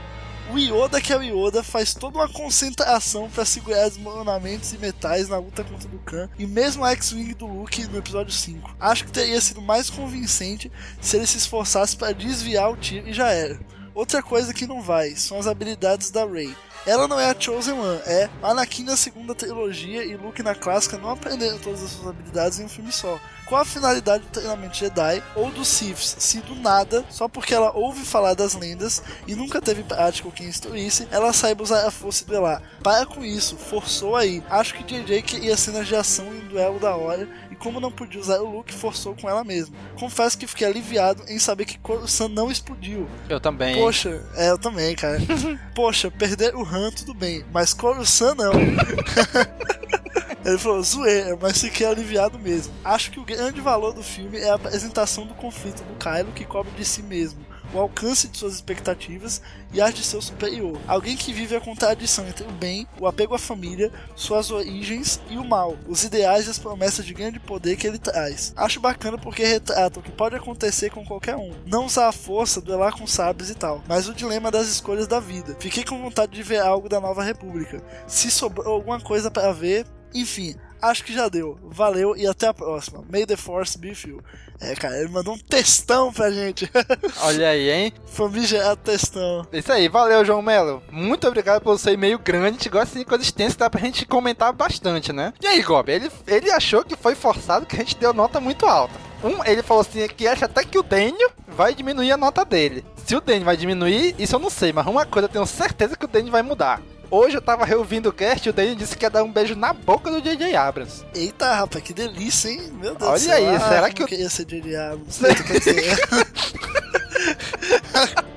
O 0.51 0.59
Yoda, 0.59 1.01
que 1.01 1.11
é 1.11 1.17
o 1.17 1.23
Yoda, 1.23 1.63
faz 1.63 1.93
toda 1.93 2.19
uma 2.19 2.29
concentração 2.29 3.29
para 3.29 3.43
segurar 3.43 3.89
desmoronamentos 3.89 4.73
e 4.73 4.77
metais 4.77 5.27
na 5.27 5.39
luta 5.39 5.63
contra 5.63 5.89
o 5.89 5.99
Khan, 5.99 6.29
e 6.37 6.45
mesmo 6.45 6.85
a 6.85 6.91
X-Wing 6.91 7.33
do 7.33 7.47
Luke 7.47 7.83
no 7.87 7.97
episódio 7.97 8.31
5. 8.31 8.75
Acho 8.79 9.05
que 9.05 9.11
teria 9.11 9.41
sido 9.41 9.59
mais 9.59 9.89
convincente 9.89 10.71
se 11.01 11.17
ele 11.17 11.25
se 11.25 11.37
esforçasse 11.37 11.97
para 11.97 12.13
desviar 12.13 12.71
o 12.71 12.77
tiro 12.77 13.09
e 13.09 13.13
já 13.13 13.29
era. 13.31 13.59
Outra 13.95 14.21
coisa 14.21 14.53
que 14.53 14.67
não 14.67 14.81
vai 14.81 15.15
são 15.15 15.39
as 15.39 15.47
habilidades 15.47 16.11
da 16.11 16.25
Rey. 16.25 16.53
Ela 16.85 17.07
não 17.07 17.17
é 17.17 17.31
a 17.31 17.39
Chosen 17.39 17.79
One, 17.79 18.01
é 18.05 18.29
Anakin 18.43 18.83
na 18.83 18.97
segunda 18.97 19.33
trilogia 19.33 20.03
e 20.03 20.17
Luke 20.17 20.43
na 20.43 20.53
clássica 20.53 20.97
não 20.97 21.09
aprenderam 21.09 21.57
todas 21.57 21.81
as 21.81 21.91
suas 21.91 22.09
habilidades 22.09 22.59
em 22.59 22.65
um 22.65 22.69
filme 22.69 22.91
só. 22.91 23.17
Qual 23.45 23.61
a 23.61 23.65
finalidade 23.65 24.23
do 24.23 24.29
treinamento 24.31 24.75
Jedi 24.75 25.23
ou 25.35 25.49
dos 25.49 25.67
Siths, 25.67 26.15
se 26.19 26.41
do 26.41 26.55
nada, 26.55 27.05
só 27.09 27.27
porque 27.27 27.53
ela 27.53 27.71
ouve 27.75 28.03
falar 28.03 28.33
das 28.33 28.53
lendas 28.53 29.01
e 29.25 29.33
nunca 29.33 29.61
teve 29.61 29.83
prática 29.83 30.27
ou 30.27 30.31
quem 30.33 30.47
instruísse, 30.47 31.07
ela 31.09 31.31
saiba 31.31 31.63
usar 31.63 31.87
a 31.87 31.91
força 31.91 32.23
e 32.23 32.27
duelar? 32.27 32.61
Para 32.83 33.05
com 33.05 33.23
isso, 33.23 33.55
forçou 33.55 34.15
aí. 34.15 34.43
Acho 34.49 34.73
que 34.75 34.83
JJ 34.83 35.21
queria 35.21 35.55
cenas 35.55 35.87
de 35.87 35.95
ação 35.95 36.25
em 36.33 36.41
um 36.41 36.47
duelo 36.47 36.79
da 36.79 36.95
hora 36.95 37.27
e 37.55 37.57
como 37.57 37.79
não 37.79 37.91
podia 37.91 38.19
usar 38.19 38.39
o 38.39 38.57
Luke, 38.57 38.73
forçou 38.73 39.15
com 39.15 39.29
ela 39.29 39.43
mesma. 39.43 39.75
Confesso 39.97 40.37
que 40.37 40.45
fiquei 40.45 40.67
aliviado 40.67 41.23
em 41.27 41.39
saber 41.39 41.65
que 41.65 41.79
Coruscant 41.79 42.29
não 42.29 42.51
explodiu. 42.51 43.07
Eu 43.29 43.39
também. 43.39 43.75
Poxa, 43.75 44.21
é, 44.35 44.51
eu 44.51 44.57
também, 44.57 44.93
cara. 44.95 45.17
Poxa, 45.73 46.11
perder 46.11 46.53
o 46.55 46.63
Han 46.63 46.91
tudo 46.91 47.13
bem, 47.13 47.45
mas 47.51 47.73
Coruscant 47.73 48.35
não. 48.35 48.51
Ele 50.45 50.59
falou, 50.59 50.83
zoeira, 50.83 51.35
mas 51.41 51.59
fiquei 51.59 51.87
aliviado 51.87 52.37
mesmo. 52.37 52.71
Acho 52.83 53.09
que 53.09 53.19
o 53.19 53.25
grande 53.25 53.59
valor 53.61 53.93
do 53.93 54.03
filme 54.03 54.37
é 54.37 54.51
a 54.51 54.55
apresentação 54.55 55.25
do 55.25 55.33
conflito 55.33 55.83
do 55.83 55.95
Kylo 55.95 56.31
que 56.33 56.45
cobre 56.45 56.71
de 56.73 56.85
si 56.85 57.01
mesmo, 57.01 57.43
o 57.75 57.79
alcance 57.79 58.27
de 58.27 58.37
suas 58.37 58.55
expectativas 58.55 59.41
e 59.73 59.81
as 59.81 59.93
de 59.93 60.03
seu 60.03 60.21
superior. 60.21 60.79
Alguém 60.87 61.15
que 61.17 61.33
vive 61.33 61.55
a 61.55 61.61
contradição 61.61 62.27
entre 62.27 62.45
o 62.45 62.51
bem, 62.51 62.87
o 62.99 63.07
apego 63.07 63.35
à 63.35 63.39
família, 63.39 63.91
suas 64.15 64.49
origens 64.51 65.19
e 65.29 65.37
o 65.37 65.43
mal, 65.43 65.77
os 65.87 66.03
ideais 66.03 66.47
e 66.47 66.49
as 66.49 66.59
promessas 66.59 67.05
de 67.05 67.13
grande 67.13 67.39
poder 67.39 67.75
que 67.75 67.85
ele 67.85 67.99
traz. 67.99 68.53
Acho 68.55 68.79
bacana 68.79 69.17
porque 69.17 69.43
retrata 69.43 69.99
o 69.99 70.03
que 70.03 70.11
pode 70.11 70.35
acontecer 70.35 70.89
com 70.89 71.05
qualquer 71.05 71.35
um. 71.35 71.53
Não 71.65 71.85
usar 71.85 72.07
a 72.07 72.13
força, 72.13 72.61
duelar 72.61 72.97
com 72.97 73.05
sabres 73.05 73.49
e 73.49 73.55
tal, 73.55 73.83
mas 73.87 74.07
o 74.07 74.13
dilema 74.13 74.49
das 74.49 74.67
escolhas 74.67 75.07
da 75.07 75.19
vida. 75.19 75.55
Fiquei 75.59 75.83
com 75.83 76.01
vontade 76.01 76.31
de 76.31 76.43
ver 76.43 76.59
algo 76.59 76.87
da 76.87 77.01
Nova 77.01 77.23
República. 77.23 77.81
Se 78.07 78.31
sobrou 78.31 78.73
alguma 78.73 78.99
coisa 78.99 79.29
para 79.29 79.51
ver, 79.51 79.85
enfim, 80.13 80.55
acho 80.85 81.03
que 81.03 81.13
já 81.13 81.27
deu. 81.29 81.57
Valeu 81.63 82.15
e 82.15 82.27
até 82.27 82.47
a 82.47 82.53
próxima. 82.53 83.03
May 83.09 83.25
the 83.25 83.35
Force 83.35 83.77
be 83.77 83.89
with 83.89 84.07
you. 84.07 84.21
É, 84.59 84.73
cara, 84.73 84.97
ele 84.97 85.09
mandou 85.09 85.33
um 85.33 85.37
textão 85.37 86.13
pra 86.13 86.31
gente. 86.31 86.69
Olha 87.21 87.49
aí, 87.49 87.69
hein? 87.69 87.93
Famigerado 88.05 88.77
textão. 88.77 89.45
Isso 89.51 89.71
aí, 89.71 89.89
valeu, 89.89 90.23
João 90.23 90.41
Melo. 90.41 90.81
Muito 90.89 91.27
obrigado 91.27 91.61
pelo 91.61 91.77
seu 91.77 91.93
e-mail 91.93 92.17
grande. 92.19 92.47
A 92.47 92.51
gente 92.51 92.69
gosta 92.69 92.97
de 92.97 93.05
coisa 93.05 93.23
extensa, 93.23 93.57
dá 93.57 93.69
pra 93.69 93.81
gente 93.81 94.05
comentar 94.05 94.53
bastante, 94.53 95.11
né? 95.11 95.33
E 95.41 95.47
aí, 95.47 95.61
Gob, 95.61 95.91
ele, 95.91 96.09
ele 96.25 96.51
achou 96.51 96.83
que 96.85 96.95
foi 96.95 97.15
forçado 97.15 97.65
que 97.65 97.75
a 97.75 97.79
gente 97.79 97.97
deu 97.97 98.13
nota 98.13 98.39
muito 98.39 98.65
alta. 98.65 98.93
Um, 99.23 99.43
ele 99.43 99.63
falou 99.63 99.81
assim 99.81 100.07
que 100.07 100.27
acha 100.27 100.45
até 100.45 100.63
que 100.63 100.77
o 100.77 100.83
Daniel 100.83 101.31
vai 101.47 101.73
diminuir 101.73 102.11
a 102.11 102.17
nota 102.17 102.45
dele. 102.45 102.85
Se 103.05 103.15
o 103.15 103.21
Daniel 103.21 103.45
vai 103.45 103.57
diminuir, 103.57 104.15
isso 104.17 104.35
eu 104.35 104.39
não 104.39 104.49
sei, 104.49 104.71
mas 104.71 104.85
uma 104.87 105.05
coisa 105.05 105.27
eu 105.27 105.31
tenho 105.31 105.45
certeza 105.45 105.95
que 105.95 106.05
o 106.05 106.07
Daniel 106.07 106.31
vai 106.31 106.41
mudar. 106.41 106.81
Hoje 107.09 107.37
eu 107.37 107.41
tava 107.41 107.65
reouvindo 107.65 108.09
o 108.09 108.13
cast 108.13 108.47
e 108.47 108.49
o 108.49 108.53
Daniel 108.53 108.75
disse 108.75 108.97
que 108.97 109.05
ia 109.05 109.09
dar 109.09 109.23
um 109.23 109.31
beijo 109.31 109.55
na 109.55 109.73
boca 109.73 110.11
do 110.11 110.21
J.J. 110.21 110.55
Abrams. 110.55 111.03
Eita, 111.13 111.53
rapaz, 111.53 111.83
que 111.83 111.93
delícia, 111.93 112.49
hein? 112.49 112.71
Meu 112.73 112.95
Deus 112.95 113.09
Olha 113.09 113.19
do 113.19 113.19
céu. 113.19 113.35
aí, 113.35 113.55
ah, 113.55 113.59
será 113.59 113.89
que 113.89 114.03
eu... 114.03 114.07
queria 114.07 114.29
ser 114.29 114.45
J.J. 114.45 114.75
Abrams? 114.75 115.19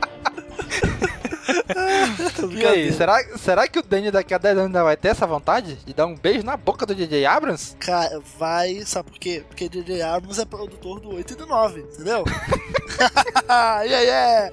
E 2.51 2.67
aí, 2.67 2.93
será, 2.93 3.23
será 3.39 3.69
que 3.69 3.79
o 3.79 3.83
Danny 3.83 4.11
daqui 4.11 4.35
a 4.35 4.39
10 4.39 4.59
anos 4.59 4.67
ainda 4.67 4.85
vai 4.85 4.97
ter 4.97 5.09
essa 5.09 5.27
vontade 5.27 5.77
de 5.77 5.95
dar 5.95 6.07
um 6.07 6.15
beijo 6.15 6.45
na 6.45 6.57
boca 6.57 6.85
do 6.85 6.95
DJ 6.95 7.25
Abrams? 7.25 7.75
Cara, 7.79 8.21
vai, 8.39 8.83
sabe 8.85 9.11
por 9.11 9.19
quê? 9.19 9.45
Porque 9.49 9.69
DJ 9.69 10.03
Abrams 10.03 10.41
é 10.41 10.45
produtor 10.45 11.01
do 11.01 11.15
8 11.15 11.33
e 11.33 11.37
do 11.37 11.47
9, 11.47 11.81
entendeu? 11.81 12.25
yeah, 13.49 13.83
yeah! 13.83 14.51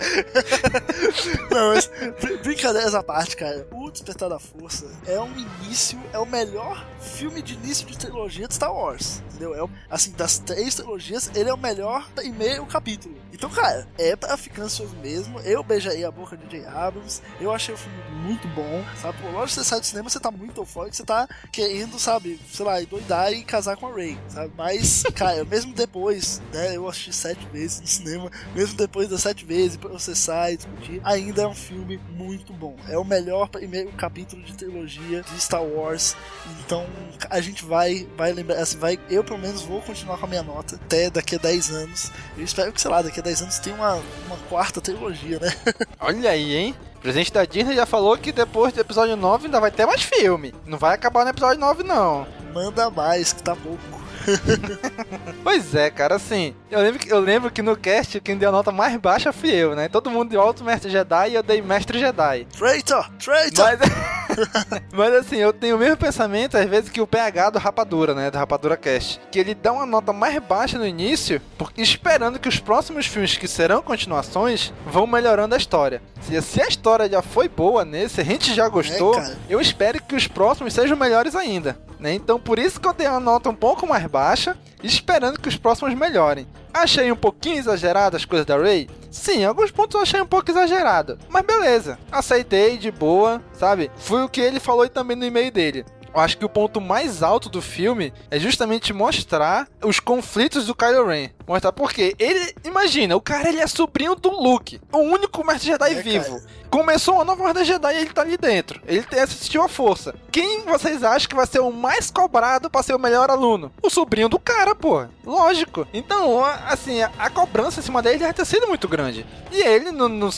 Não, 1.52 1.74
mas 1.74 1.88
br 1.88 2.38
brincadeiras 2.44 2.96
à 2.96 3.04
parte, 3.04 3.36
cara. 3.36 3.68
O 3.72 3.90
Despertar 3.92 4.30
da 4.30 4.40
Força 4.40 4.86
é 5.08 5.20
um 5.20 5.32
início, 5.38 6.02
é 6.14 6.20
o 6.20 6.26
melhor 6.26 6.86
filme 7.00 7.42
de 7.42 7.54
início 7.54 7.86
de 7.86 7.98
trilogia 7.98 8.48
de 8.48 8.54
Star 8.54 8.74
Wars, 8.74 9.22
entendeu? 9.30 9.54
É, 9.56 9.70
assim, 9.90 10.12
das 10.12 10.38
três 10.40 10.76
trilogias, 10.76 11.32
ele 11.36 11.50
é 11.50 11.54
o 11.54 11.58
melhor 11.58 12.08
em 12.24 12.32
meio 12.32 12.66
capítulo. 12.66 13.16
Então, 13.36 13.50
cara, 13.50 13.86
é 13.98 14.16
pra 14.16 14.38
ficar 14.38 14.64
ansioso 14.64 14.96
mesmo. 14.96 15.42
Eu 15.42 15.62
beijaria 15.62 16.08
a 16.08 16.12
boca 16.12 16.38
de 16.38 16.48
J. 16.48 16.66
Abrams. 16.68 17.22
Eu 17.38 17.54
achei 17.54 17.76
o 17.76 17.78
filme 17.78 17.98
muito 18.24 18.48
bom, 18.48 18.82
sabe? 19.02 19.18
Pô, 19.22 19.28
lógico 19.28 19.48
que 19.48 19.54
você 19.56 19.64
sai 19.66 19.80
do 19.82 19.86
cinema, 19.86 20.10
você 20.10 20.22
tá 20.22 20.32
muito 20.32 20.62
eufórico, 20.62 20.96
você 20.96 21.04
tá 21.04 21.28
querendo, 21.52 22.00
sabe, 22.00 22.40
sei 22.50 22.66
lá, 22.66 22.80
doidar 22.80 23.34
e 23.34 23.44
casar 23.44 23.76
com 23.76 23.88
a 23.88 23.92
Ray, 23.92 24.18
sabe? 24.30 24.54
Mas, 24.58 25.04
cara, 25.14 25.44
mesmo 25.44 25.74
depois, 25.74 26.42
né, 26.54 26.78
eu 26.78 26.88
assisti 26.88 27.12
sete 27.12 27.46
vezes 27.48 27.82
cinema, 28.06 28.32
mesmo 28.54 28.78
depois 28.78 29.10
das 29.10 29.22
sete 29.22 29.44
vezes, 29.44 29.78
processar 29.78 30.52
e 30.52 30.58
discutir, 30.58 31.02
ainda 31.04 31.42
é 31.42 31.48
um 31.48 31.56
filme 31.56 32.00
muito 32.12 32.54
bom. 32.54 32.76
É 32.88 32.98
o 32.98 33.04
melhor 33.04 33.50
primeiro 33.50 33.92
capítulo 33.94 34.44
de 34.44 34.54
trilogia 34.54 35.24
de 35.24 35.42
Star 35.42 35.64
Wars. 35.64 36.16
Então, 36.60 36.86
a 37.30 37.42
gente 37.42 37.66
vai, 37.66 38.08
vai 38.16 38.32
lembrar, 38.32 38.58
assim, 38.58 38.78
vai, 38.78 39.00
eu 39.10 39.24
pelo 39.24 39.40
menos 39.40 39.64
vou 39.64 39.82
continuar 39.82 40.18
com 40.18 40.26
a 40.26 40.30
minha 40.30 40.44
nota 40.44 40.76
até 40.76 41.10
daqui 41.10 41.36
a 41.36 41.40
10 41.40 41.72
anos. 41.72 42.12
Eu 42.38 42.44
espero 42.44 42.72
que, 42.72 42.80
sei 42.80 42.92
lá, 42.92 43.02
daqui 43.02 43.20
a 43.20 43.24
10 43.24 43.42
anos 43.42 43.60
tenha 43.60 43.76
uma, 43.76 43.96
uma 44.28 44.38
quarta 44.50 44.80
trilogia, 44.80 45.40
né? 45.40 45.52
Olha 46.00 46.30
aí, 46.30 46.56
hein? 46.56 46.76
O 46.96 47.00
presidente 47.00 47.34
da 47.34 47.46
Disney 47.46 47.76
já 47.76 47.86
falou 47.86 48.18
que 48.18 48.32
depois 48.32 48.74
do 48.74 48.82
episódio 48.82 49.16
9 49.16 49.46
ainda 49.46 49.60
vai 49.60 49.72
ter 49.72 49.86
mais 49.86 50.02
filme. 50.02 50.54
Não 50.66 50.78
vai 50.78 50.96
acabar 50.96 51.24
no 51.24 51.30
episódio 51.30 51.60
9, 51.60 51.84
não. 51.84 52.26
Manda 52.54 52.90
mais, 52.90 53.34
que 53.34 53.44
tá 53.44 53.56
pouco. 53.56 54.05
pois 55.44 55.76
é, 55.76 55.90
cara, 55.90 56.16
assim, 56.16 56.56
eu 56.70 56.80
lembro, 56.80 57.00
que, 57.00 57.12
eu 57.12 57.20
lembro 57.20 57.52
que 57.52 57.62
no 57.62 57.76
cast 57.76 58.20
quem 58.20 58.38
deu 58.38 58.50
a 58.50 58.52
nota 58.52 58.72
mais 58.72 58.96
baixa 58.98 59.32
fui 59.32 59.52
eu, 59.52 59.76
né? 59.76 59.88
Todo 59.88 60.10
mundo 60.10 60.30
deu 60.30 60.42
Alto 60.42 60.64
Mestre 60.64 60.90
Jedi 60.90 61.32
e 61.32 61.36
eu 61.36 61.44
dei 61.44 61.62
Mestre 61.62 62.00
Jedi. 62.00 62.48
Traitor! 62.58 63.10
Traitor! 63.18 63.66
Mas, 63.66 64.82
mas 64.94 65.14
assim, 65.14 65.38
eu 65.38 65.54
tenho 65.54 65.76
o 65.76 65.80
mesmo 65.80 65.98
pensamento 65.98 66.58
às 66.58 66.66
vezes 66.66 66.90
que 66.90 67.02
o 67.02 67.08
PH 67.08 67.52
do 67.52 67.60
Rapadura, 67.60 68.14
né? 68.14 68.32
Do 68.32 68.38
Rapadura 68.38 68.78
Cast. 68.78 69.20
Que 69.32 69.40
ele 69.40 69.56
dá 69.56 69.72
uma 69.72 69.86
nota 69.86 70.12
mais 70.12 70.38
baixa 70.40 70.78
no 70.78 70.86
início, 70.86 71.42
porque 71.58 71.82
esperando 71.82 72.40
que 72.40 72.50
os 72.50 72.60
próximos 72.60 73.06
filmes 73.06 73.38
que 73.38 73.48
serão 73.48 73.82
continuações 73.82 74.74
vão 74.86 75.08
melhorando 75.08 75.56
a 75.56 75.58
história. 75.58 76.02
Se, 76.22 76.42
se 76.42 76.62
a 76.62 76.68
história 76.68 77.10
já 77.10 77.22
foi 77.22 77.48
boa 77.48 77.86
nesse, 77.86 78.22
a 78.22 78.24
gente 78.24 78.54
já 78.54 78.68
gostou, 78.68 79.18
é, 79.18 79.36
eu 79.50 79.62
espero 79.62 80.02
que 80.02 80.16
os 80.16 80.28
próximos 80.28 80.74
sejam 80.74 80.98
melhores 80.98 81.36
ainda. 81.36 81.78
Né? 82.00 82.14
Então 82.14 82.40
por 82.40 82.60
isso 82.60 82.80
que 82.80 82.88
eu 82.88 82.94
dei 82.94 83.08
uma 83.08 83.20
nota 83.20 83.50
um 83.50 83.56
pouco 83.56 83.88
mais 83.88 84.06
baixa, 84.06 84.58
esperando 84.84 85.40
que 85.40 85.50
os 85.50 85.58
próximos 85.58 85.94
melhorem. 85.94 86.48
Achei 86.74 87.12
um 87.12 87.16
pouquinho 87.16 87.58
exagerado 87.58 88.18
as 88.18 88.26
coisas 88.26 88.46
da 88.46 88.58
Ray? 88.58 88.90
Sim, 89.10 89.46
alguns 89.46 89.72
pontos 89.72 89.96
eu 89.96 90.02
achei 90.02 90.22
um 90.22 90.26
pouco 90.26 90.52
exagerado. 90.52 91.18
Mas 91.30 91.46
beleza, 91.46 91.98
aceitei 92.12 92.78
de 92.78 92.92
boa, 92.92 93.42
sabe? 93.54 93.90
Foi 93.96 94.24
o 94.24 94.30
que 94.30 94.42
ele 94.42 94.60
falou 94.60 94.88
também 94.90 95.16
no 95.16 95.26
e-mail 95.26 95.52
dele. 95.52 95.86
Eu 96.16 96.22
acho 96.22 96.38
que 96.38 96.46
o 96.46 96.50
ponto 96.50 96.80
mais 96.80 97.22
alto 97.22 97.50
do 97.50 97.62
filme 97.62 98.14
é 98.32 98.40
justamente 98.40 98.94
mostrar 98.94 99.68
os 99.84 100.00
conflitos 100.00 100.66
do 100.66 100.74
Kylo 100.74 101.08
Ren. 101.08 101.30
Mostrar 101.46 101.74
porque 101.74 102.16
ele, 102.18 102.56
imagina, 102.64 103.18
o 103.18 103.22
cara 103.22 103.50
ele 103.50 103.60
é 103.60 103.68
sobrinho 103.68 104.16
do 104.16 104.30
Luke, 104.30 104.80
o 104.94 105.00
único 105.00 105.46
mestre 105.46 105.72
Jedi 105.72 105.94
é, 105.94 106.02
vivo. 106.02 106.40
Cara. 106.40 106.44
Começou 106.76 107.14
uma 107.14 107.24
nova 107.24 107.42
ordem 107.42 107.64
Jedi 107.64 107.94
e 107.94 108.02
ele 108.02 108.10
tá 108.10 108.22
ali 108.22 108.36
dentro. 108.36 108.82
Ele 108.86 109.06
assistiu 109.18 109.64
a 109.64 109.70
força. 109.70 110.14
Quem 110.30 110.66
vocês 110.66 111.06
acham 111.06 111.30
que 111.30 111.36
vai 111.36 111.48
ser 111.48 111.62
o 111.62 111.72
mais 111.72 112.12
cobrado 112.12 112.70
para 112.70 112.84
ser 112.84 112.94
o 112.94 113.00
melhor 113.00 113.32
aluno? 113.32 113.72
O 113.82 113.90
sobrinho 113.90 114.28
do 114.28 114.38
cara, 114.38 114.76
pô. 114.76 115.06
Lógico. 115.26 115.88
Então, 115.94 116.44
assim, 116.44 117.02
a 117.02 117.30
cobrança 117.30 117.80
em 117.80 117.84
cima 117.84 118.02
dele 118.02 118.18
deve 118.18 118.34
ter 118.34 118.44
sido 118.44 118.68
muito 118.68 118.90
grande. 118.90 119.26
E 119.54 119.62
ele, 119.62 119.90
no, 119.90 120.10
no, 120.10 120.30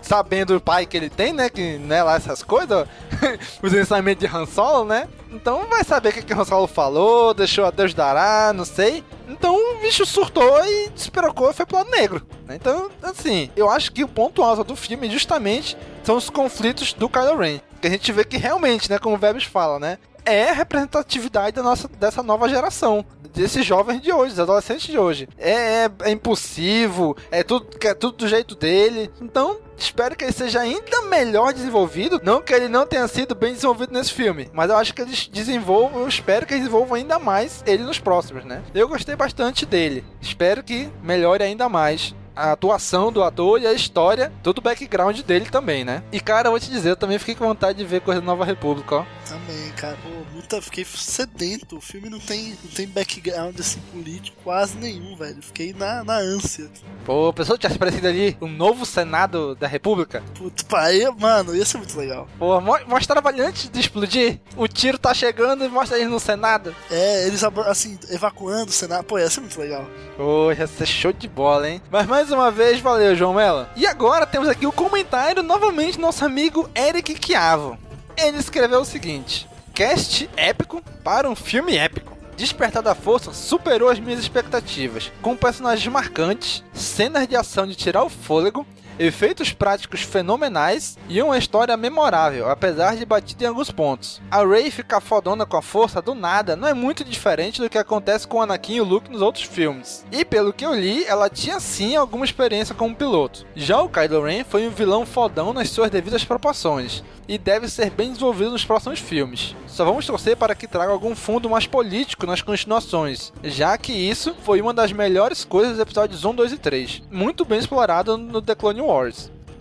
sabendo 0.00 0.56
o 0.56 0.60
pai 0.62 0.86
que 0.86 0.96
ele 0.96 1.10
tem, 1.10 1.34
né? 1.34 1.50
Que, 1.50 1.76
né, 1.76 2.02
lá 2.02 2.16
essas 2.16 2.42
coisas, 2.42 2.88
os 3.62 3.74
ensinamentos 3.74 4.26
de 4.26 4.34
Han 4.34 4.46
Solo, 4.46 4.86
né? 4.86 5.06
Então 5.32 5.66
vai 5.68 5.82
saber 5.82 6.10
o 6.10 6.12
que, 6.12 6.22
que 6.22 6.34
Han 6.34 6.44
Solo 6.44 6.66
falou, 6.66 7.32
deixou 7.32 7.64
a 7.64 7.70
Deus 7.70 7.94
dará, 7.94 8.52
não 8.52 8.64
sei. 8.64 9.02
Então 9.28 9.56
o 9.56 9.80
bicho 9.80 10.04
surtou 10.04 10.62
e 10.64 10.90
despirocou 10.90 11.50
e 11.50 11.54
foi 11.54 11.64
pro 11.64 11.78
lado 11.78 11.90
negro. 11.90 12.26
Né? 12.46 12.56
Então, 12.56 12.90
assim, 13.02 13.50
eu 13.56 13.70
acho 13.70 13.90
que 13.92 14.04
o 14.04 14.08
ponto 14.08 14.42
alto 14.42 14.62
do 14.62 14.76
filme 14.76 15.10
justamente 15.10 15.76
são 16.04 16.16
os 16.16 16.28
conflitos 16.28 16.92
do 16.92 17.08
Kylo 17.08 17.38
Ren. 17.38 17.60
Que 17.80 17.86
a 17.86 17.90
gente 17.90 18.12
vê 18.12 18.24
que 18.24 18.36
realmente, 18.36 18.90
né, 18.90 18.98
como 18.98 19.16
o 19.16 19.18
Vebs 19.18 19.44
fala, 19.44 19.78
né? 19.78 19.98
É 20.24 20.50
a 20.50 20.52
representatividade 20.52 21.56
da 21.56 21.62
nossa, 21.62 21.88
dessa 21.88 22.22
nova 22.22 22.48
geração 22.48 23.04
desses 23.34 23.64
jovens 23.64 24.00
de 24.00 24.12
hoje, 24.12 24.30
dos 24.30 24.40
adolescentes 24.40 24.86
de 24.86 24.98
hoje. 24.98 25.28
É, 25.38 25.84
é, 25.84 25.90
é 26.02 26.10
impulsivo, 26.10 27.16
é 27.30 27.42
tudo, 27.42 27.66
é 27.80 27.94
tudo 27.94 28.18
do 28.18 28.28
jeito 28.28 28.54
dele. 28.54 29.10
Então, 29.20 29.58
espero 29.76 30.14
que 30.16 30.24
ele 30.24 30.32
seja 30.32 30.60
ainda 30.60 31.02
melhor 31.02 31.52
desenvolvido. 31.52 32.20
Não 32.22 32.40
que 32.40 32.52
ele 32.52 32.68
não 32.68 32.86
tenha 32.86 33.08
sido 33.08 33.34
bem 33.34 33.54
desenvolvido 33.54 33.92
nesse 33.92 34.12
filme, 34.12 34.50
mas 34.52 34.70
eu 34.70 34.76
acho 34.76 34.94
que 34.94 35.02
eles 35.02 35.28
desenvolvam, 35.28 36.02
eu 36.02 36.08
espero 36.08 36.46
que 36.46 36.54
eles 36.54 36.64
desenvolvam 36.64 36.96
ainda 36.96 37.18
mais 37.18 37.62
ele 37.66 37.82
nos 37.82 37.98
próximos, 37.98 38.44
né? 38.44 38.62
Eu 38.74 38.88
gostei 38.88 39.16
bastante 39.16 39.64
dele. 39.64 40.04
Espero 40.20 40.62
que 40.62 40.90
melhore 41.02 41.42
ainda 41.42 41.68
mais 41.68 42.14
a 42.34 42.52
atuação 42.52 43.12
do 43.12 43.22
ator 43.22 43.60
e 43.60 43.66
a 43.66 43.72
história, 43.72 44.32
todo 44.42 44.58
o 44.58 44.62
background 44.62 45.20
dele 45.20 45.46
também, 45.50 45.84
né? 45.84 46.02
E 46.12 46.20
cara, 46.20 46.48
eu 46.48 46.52
vou 46.52 46.60
te 46.60 46.70
dizer, 46.70 46.90
eu 46.90 46.96
também 46.96 47.18
fiquei 47.18 47.34
com 47.34 47.46
vontade 47.46 47.78
de 47.78 47.84
ver 47.84 48.00
coisa 48.00 48.20
Nova 48.20 48.44
República, 48.44 48.96
ó. 48.96 49.04
Também, 49.28 49.70
cara. 49.76 49.96
Pô, 50.02 50.08
muita, 50.42 50.60
fiquei 50.60 50.84
sedento. 50.84 51.76
O 51.76 51.80
filme 51.80 52.10
não 52.10 52.18
tem, 52.18 52.56
não 52.62 52.70
tem 52.70 52.86
background 52.86 53.58
assim 53.58 53.80
político 53.92 54.36
quase 54.42 54.76
nenhum, 54.76 55.16
velho. 55.16 55.40
Fiquei 55.40 55.72
na, 55.72 56.04
na 56.04 56.16
ânsia. 56.16 56.68
Pô, 57.04 57.28
a 57.28 57.32
pessoa 57.32 57.56
tivesse 57.56 57.76
aparecido 57.76 58.08
ali 58.08 58.36
um 58.40 58.48
novo 58.48 58.84
Senado 58.84 59.54
da 59.54 59.66
República. 59.66 60.22
Puto, 60.34 60.66
pai, 60.66 61.00
mano, 61.18 61.54
ia 61.54 61.64
ser 61.64 61.78
muito 61.78 61.96
legal. 61.98 62.28
Pô, 62.38 62.60
mostrava 62.86 63.28
ali 63.28 63.40
antes 63.40 63.68
de 63.68 63.80
explodir. 63.80 64.40
O 64.56 64.66
tiro 64.66 64.98
tá 64.98 65.14
chegando 65.14 65.64
e 65.64 65.68
mostra 65.68 65.98
eles 65.98 66.10
no 66.10 66.20
Senado. 66.20 66.74
É, 66.90 67.26
eles 67.26 67.42
assim, 67.44 67.98
evacuando 68.10 68.70
o 68.70 68.74
Senado. 68.74 69.04
Pô, 69.04 69.18
ia 69.18 69.30
ser 69.30 69.40
muito 69.40 69.58
legal. 69.60 69.86
Pô, 70.16 70.52
ia 70.52 70.66
ser 70.66 70.86
show 70.86 71.12
de 71.12 71.28
bola, 71.28 71.68
hein? 71.68 71.80
Mas 71.90 72.06
mais 72.06 72.30
uma 72.30 72.50
vez, 72.50 72.80
valeu, 72.80 73.14
João 73.14 73.34
Mello. 73.34 73.66
E 73.76 73.86
agora 73.86 74.26
temos 74.26 74.48
aqui 74.48 74.66
o 74.66 74.72
comentário 74.72 75.42
novamente 75.42 75.96
do 75.96 76.02
nosso 76.02 76.24
amigo 76.24 76.68
Eric 76.74 77.16
Chiavo. 77.24 77.78
Ele 78.16 78.38
escreveu 78.38 78.80
o 78.80 78.84
seguinte: 78.84 79.48
Cast 79.74 80.28
épico 80.36 80.82
para 81.02 81.30
um 81.30 81.34
filme 81.34 81.76
épico. 81.76 82.14
Despertar 82.36 82.82
da 82.82 82.94
Força 82.94 83.32
superou 83.32 83.88
as 83.88 83.98
minhas 83.98 84.20
expectativas, 84.20 85.10
com 85.22 85.34
personagens 85.34 85.90
marcantes, 85.90 86.62
cenas 86.74 87.26
de 87.26 87.36
ação 87.36 87.66
de 87.66 87.74
tirar 87.74 88.04
o 88.04 88.10
fôlego 88.10 88.66
efeitos 89.06 89.52
práticos 89.52 90.02
fenomenais 90.02 90.96
e 91.08 91.20
uma 91.20 91.36
história 91.36 91.76
memorável, 91.76 92.48
apesar 92.48 92.96
de 92.96 93.04
batida 93.04 93.44
em 93.44 93.48
alguns 93.48 93.70
pontos. 93.70 94.20
A 94.30 94.44
Rey 94.44 94.70
ficar 94.70 95.00
fodona 95.00 95.44
com 95.44 95.56
a 95.56 95.62
força 95.62 96.00
do 96.00 96.14
nada 96.14 96.54
não 96.54 96.68
é 96.68 96.74
muito 96.74 97.04
diferente 97.04 97.60
do 97.60 97.68
que 97.68 97.78
acontece 97.78 98.28
com 98.28 98.40
Anakin 98.40 98.76
e 98.76 98.80
Luke 98.80 99.10
nos 99.10 99.20
outros 99.20 99.44
filmes. 99.44 100.04
E 100.12 100.24
pelo 100.24 100.52
que 100.52 100.64
eu 100.64 100.74
li, 100.74 101.04
ela 101.04 101.28
tinha 101.28 101.58
sim 101.58 101.96
alguma 101.96 102.24
experiência 102.24 102.74
como 102.74 102.94
piloto. 102.94 103.44
Já 103.56 103.80
o 103.80 103.88
Kylo 103.88 104.24
Ren 104.24 104.44
foi 104.44 104.66
um 104.66 104.70
vilão 104.70 105.04
fodão 105.04 105.52
nas 105.52 105.68
suas 105.70 105.90
devidas 105.90 106.24
proporções, 106.24 107.02
e 107.28 107.38
deve 107.38 107.68
ser 107.68 107.90
bem 107.90 108.08
desenvolvido 108.08 108.50
nos 108.50 108.64
próximos 108.64 108.98
filmes. 108.98 109.54
Só 109.66 109.84
vamos 109.84 110.06
torcer 110.06 110.36
para 110.36 110.54
que 110.54 110.66
traga 110.66 110.92
algum 110.92 111.14
fundo 111.14 111.48
mais 111.48 111.66
político 111.66 112.26
nas 112.26 112.42
continuações, 112.42 113.32
já 113.42 113.76
que 113.78 113.92
isso 113.92 114.34
foi 114.42 114.60
uma 114.60 114.74
das 114.74 114.92
melhores 114.92 115.44
coisas 115.44 115.72
dos 115.72 115.80
episódios 115.80 116.24
1, 116.24 116.34
2 116.34 116.52
e 116.52 116.58
3, 116.58 117.02
muito 117.10 117.44
bem 117.44 117.58
explorado 117.58 118.18
no 118.18 118.42
The 118.42 118.54
Clone 118.54 118.80
Wars. 118.80 118.91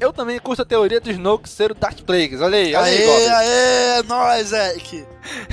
Eu 0.01 0.11
também 0.11 0.39
curto 0.39 0.63
a 0.63 0.65
teoria 0.65 0.99
do 0.99 1.11
Snoke 1.11 1.47
ser 1.47 1.71
o 1.71 1.75
Darth 1.75 2.01
Plagueis. 2.01 2.41
Olha 2.41 2.57
aí, 2.57 2.73
olha 2.73 2.85
aê, 2.85 2.97
aí, 2.97 3.05
Goblin. 3.05 3.27
Aê, 3.29 4.03
nós, 4.03 4.51
Eric. 4.51 5.05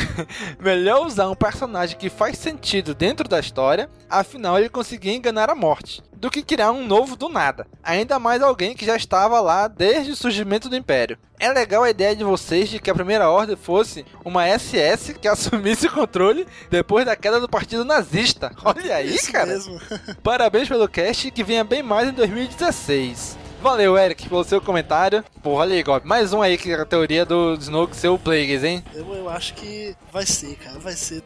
Melhor 0.59 1.07
usar 1.07 1.29
um 1.29 1.35
personagem 1.35 1.99
que 1.99 2.09
faz 2.09 2.39
sentido 2.39 2.95
dentro 2.95 3.29
da 3.29 3.39
história, 3.39 3.91
afinal 4.09 4.59
ele 4.59 4.71
conseguia 4.71 5.15
enganar 5.15 5.51
a 5.51 5.55
morte, 5.55 6.03
do 6.15 6.31
que 6.31 6.43
criar 6.43 6.73
um 6.73 6.87
novo 6.87 7.15
do 7.15 7.29
nada. 7.29 7.67
Ainda 7.83 8.19
mais 8.19 8.41
alguém 8.41 8.75
que 8.75 8.87
já 8.87 8.97
estava 8.97 9.39
lá 9.39 9.69
desde 9.69 10.13
o 10.13 10.17
surgimento 10.17 10.71
do 10.71 10.77
Império. 10.77 11.19
É 11.39 11.53
legal 11.53 11.83
a 11.85 11.91
ideia 11.91 12.17
de 12.17 12.25
vocês 12.25 12.71
de 12.71 12.81
que 12.81 12.91
a 12.91 12.95
primeira 12.95 13.29
ordem 13.29 13.55
fosse 13.55 14.05
uma 14.25 14.49
SS 14.49 15.13
que 15.13 15.29
assumisse 15.29 15.87
o 15.87 15.93
controle 15.93 16.47
depois 16.71 17.05
da 17.05 17.15
queda 17.15 17.39
do 17.39 17.51
partido 17.51 17.85
nazista. 17.85 18.51
Olha 18.65 18.97
aí, 18.97 19.15
Isso 19.15 19.31
cara. 19.31 19.47
Mesmo. 19.47 19.79
Parabéns 20.25 20.69
pelo 20.69 20.89
cast 20.89 21.31
que 21.31 21.45
venha 21.45 21.65
bem 21.65 21.83
mais 21.83 22.09
em 22.09 22.13
2016. 22.13 23.38
Valeu, 23.61 23.99
Eric, 23.99 24.29
pelo 24.29 24.45
seu 24.45 24.61
comentário. 24.61 25.25
Pô, 25.43 25.55
olha 25.55 25.75
aí, 25.75 25.83
Gob. 25.83 26.07
Mais 26.07 26.33
um 26.33 26.41
aí 26.41 26.57
que 26.57 26.73
a 26.73 26.85
teoria 26.85 27.25
do 27.25 27.55
Snoke 27.55 27.97
ser 27.97 28.09
o 28.09 28.19
Plagueis, 28.19 28.63
hein? 28.63 28.85
Eu, 28.95 29.13
eu 29.15 29.29
acho 29.29 29.55
que 29.55 29.97
vai 30.13 30.25
ser, 30.25 30.55
cara. 30.57 30.79
Vai 30.79 30.93
ser. 30.93 31.23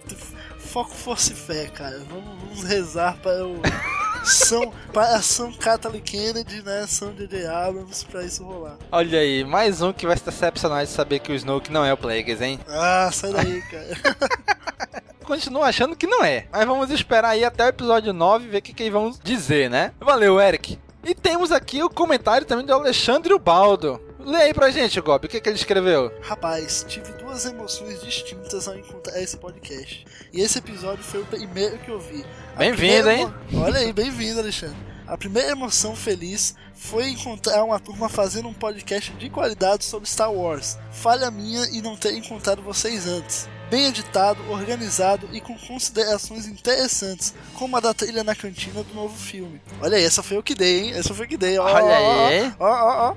Foco, 0.58 0.90
força 0.90 1.32
e 1.32 1.36
fé, 1.36 1.66
cara. 1.66 1.98
Vamos, 2.08 2.24
vamos 2.40 2.64
rezar 2.64 3.18
para 3.18 3.32
eu. 3.32 3.60
São, 4.24 4.72
ação 4.94 5.52
Kathleen 5.52 6.00
Kennedy, 6.00 6.62
né? 6.62 6.86
São 6.86 7.12
J.J. 7.12 7.44
Abrams 7.46 8.06
pra 8.06 8.22
isso 8.22 8.44
rolar. 8.44 8.78
Olha 8.90 9.18
aí, 9.18 9.44
mais 9.44 9.82
um 9.82 9.92
que 9.92 10.06
vai 10.06 10.16
se 10.16 10.24
decepcionar 10.24 10.84
de 10.84 10.90
saber 10.90 11.18
que 11.18 11.32
o 11.32 11.34
Snoke 11.34 11.72
não 11.72 11.84
é 11.84 11.92
o 11.92 11.96
Plagueis, 11.96 12.40
hein? 12.40 12.60
Ah, 12.68 13.10
sai 13.12 13.32
daí, 13.32 13.60
cara. 13.68 13.88
Continuo 15.26 15.62
achando 15.62 15.96
que 15.96 16.06
não 16.06 16.24
é. 16.24 16.46
Mas 16.52 16.66
vamos 16.66 16.90
esperar 16.90 17.30
aí 17.30 17.44
até 17.44 17.64
o 17.64 17.68
episódio 17.68 18.12
9 18.12 18.44
e 18.44 18.48
ver 18.48 18.58
o 18.58 18.62
que, 18.62 18.72
que 18.72 18.84
eles 18.84 18.92
vão 18.92 19.12
dizer, 19.22 19.68
né? 19.68 19.92
Valeu, 20.00 20.40
Eric. 20.40 20.78
E 21.04 21.14
temos 21.14 21.50
aqui 21.50 21.82
o 21.82 21.90
comentário 21.90 22.46
também 22.46 22.64
do 22.64 22.72
Alexandre 22.72 23.36
Baldo. 23.38 24.00
Lê 24.20 24.42
aí 24.42 24.54
pra 24.54 24.70
gente, 24.70 25.00
Gob, 25.00 25.26
o 25.26 25.28
que, 25.28 25.40
que 25.40 25.48
ele 25.48 25.56
escreveu? 25.56 26.12
Rapaz, 26.22 26.84
tive 26.88 27.10
duas 27.14 27.44
emoções 27.44 28.00
distintas 28.00 28.68
ao 28.68 28.78
encontrar 28.78 29.20
esse 29.20 29.36
podcast. 29.36 30.06
E 30.32 30.40
esse 30.40 30.58
episódio 30.58 31.02
foi 31.02 31.22
o 31.22 31.26
primeiro 31.26 31.76
que 31.78 31.90
eu 31.90 31.98
vi. 31.98 32.24
Bem-vindo, 32.56 33.10
hein? 33.10 33.34
Olha 33.52 33.80
aí, 33.80 33.92
bem-vindo, 33.92 34.38
Alexandre. 34.38 34.76
A 35.04 35.18
primeira 35.18 35.50
emoção 35.50 35.96
feliz 35.96 36.54
foi 36.72 37.08
encontrar 37.08 37.64
uma 37.64 37.80
turma 37.80 38.08
fazendo 38.08 38.46
um 38.46 38.54
podcast 38.54 39.12
de 39.14 39.28
qualidade 39.28 39.84
sobre 39.84 40.08
Star 40.08 40.32
Wars. 40.32 40.78
Falha 40.92 41.32
minha 41.32 41.66
e 41.72 41.82
não 41.82 41.96
ter 41.96 42.12
encontrado 42.14 42.62
vocês 42.62 43.08
antes 43.08 43.48
bem 43.72 43.86
editado, 43.86 44.38
organizado 44.50 45.26
e 45.32 45.40
com 45.40 45.56
considerações 45.56 46.46
interessantes, 46.46 47.34
como 47.54 47.74
a 47.74 47.80
da 47.80 47.94
trilha 47.94 48.22
na 48.22 48.34
cantina 48.34 48.82
do 48.82 48.92
novo 48.92 49.16
filme. 49.16 49.62
Olha 49.80 49.96
aí, 49.96 50.04
essa 50.04 50.22
foi 50.22 50.36
o 50.36 50.42
que 50.42 50.54
dei, 50.54 50.80
hein? 50.80 50.92
Essa 50.92 51.14
foi 51.14 51.24
o 51.24 51.28
que 51.28 51.38
dei. 51.38 51.58
Ó, 51.58 51.64
Olha 51.64 51.96
aí. 51.96 52.52
Ó, 52.60 52.66
ó, 52.68 53.08
ó. 53.08 53.16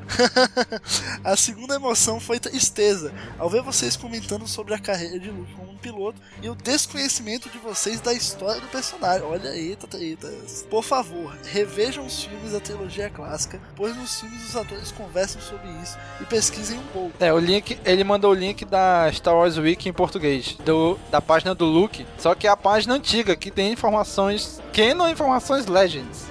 a 1.30 1.36
segunda 1.36 1.76
emoção 1.76 2.22
foi 2.22 2.40
tristeza, 2.40 3.14
ao 3.38 3.50
ver 3.50 3.64
vocês 3.64 3.98
comentando 3.98 4.48
sobre 4.48 4.74
a 4.74 4.80
carreira 4.80 5.20
de 5.20 5.30
Luke 5.30 5.54
como 5.56 5.72
um 5.74 5.78
piloto 5.78 6.22
e 6.42 6.50
o 6.50 6.56
desconhecimento 6.56 7.50
de 7.50 7.58
vocês 7.58 8.00
da 8.00 8.14
história 8.14 8.62
do 8.62 8.68
personagem. 8.68 9.28
Olha 9.28 9.50
aí, 9.50 9.72
eita, 9.72 9.98
eita. 9.98 10.32
Por 10.70 10.86
favor, 10.86 11.36
revejam 11.52 12.06
os 12.06 12.24
filmes 12.24 12.54
da 12.54 12.62
trilogia 12.62 13.10
clássica, 13.10 13.60
pois 13.76 13.94
nos 13.98 14.22
filmes 14.22 14.48
os 14.48 14.56
atores 14.56 14.90
conversam 14.94 15.42
sobre 15.42 15.68
isso 15.84 15.98
e 16.22 16.26
pesquisem 16.26 16.80
um 16.80 16.88
pouco. 16.94 17.12
É, 17.20 17.34
o 17.34 17.40
link, 17.40 17.78
ele 17.84 18.06
mandou 18.06 18.32
o 18.32 18.34
link 18.34 18.64
da 18.64 19.12
Star 19.12 19.36
Wars 19.36 19.58
Week 19.58 19.90
em 19.90 19.92
português 19.92 20.45
do, 20.54 20.98
da 21.10 21.22
página 21.22 21.56
do 21.56 21.66
Luke, 21.66 22.06
só 22.18 22.36
que 22.36 22.48
é 22.48 22.50
a 22.50 22.58
página 22.58 22.94
antiga, 22.94 23.36
que 23.36 23.50
tem 23.50 23.72
informações 23.72 24.62
Canon 24.74 25.10
informações 25.10 25.66
Legends. 25.66 26.26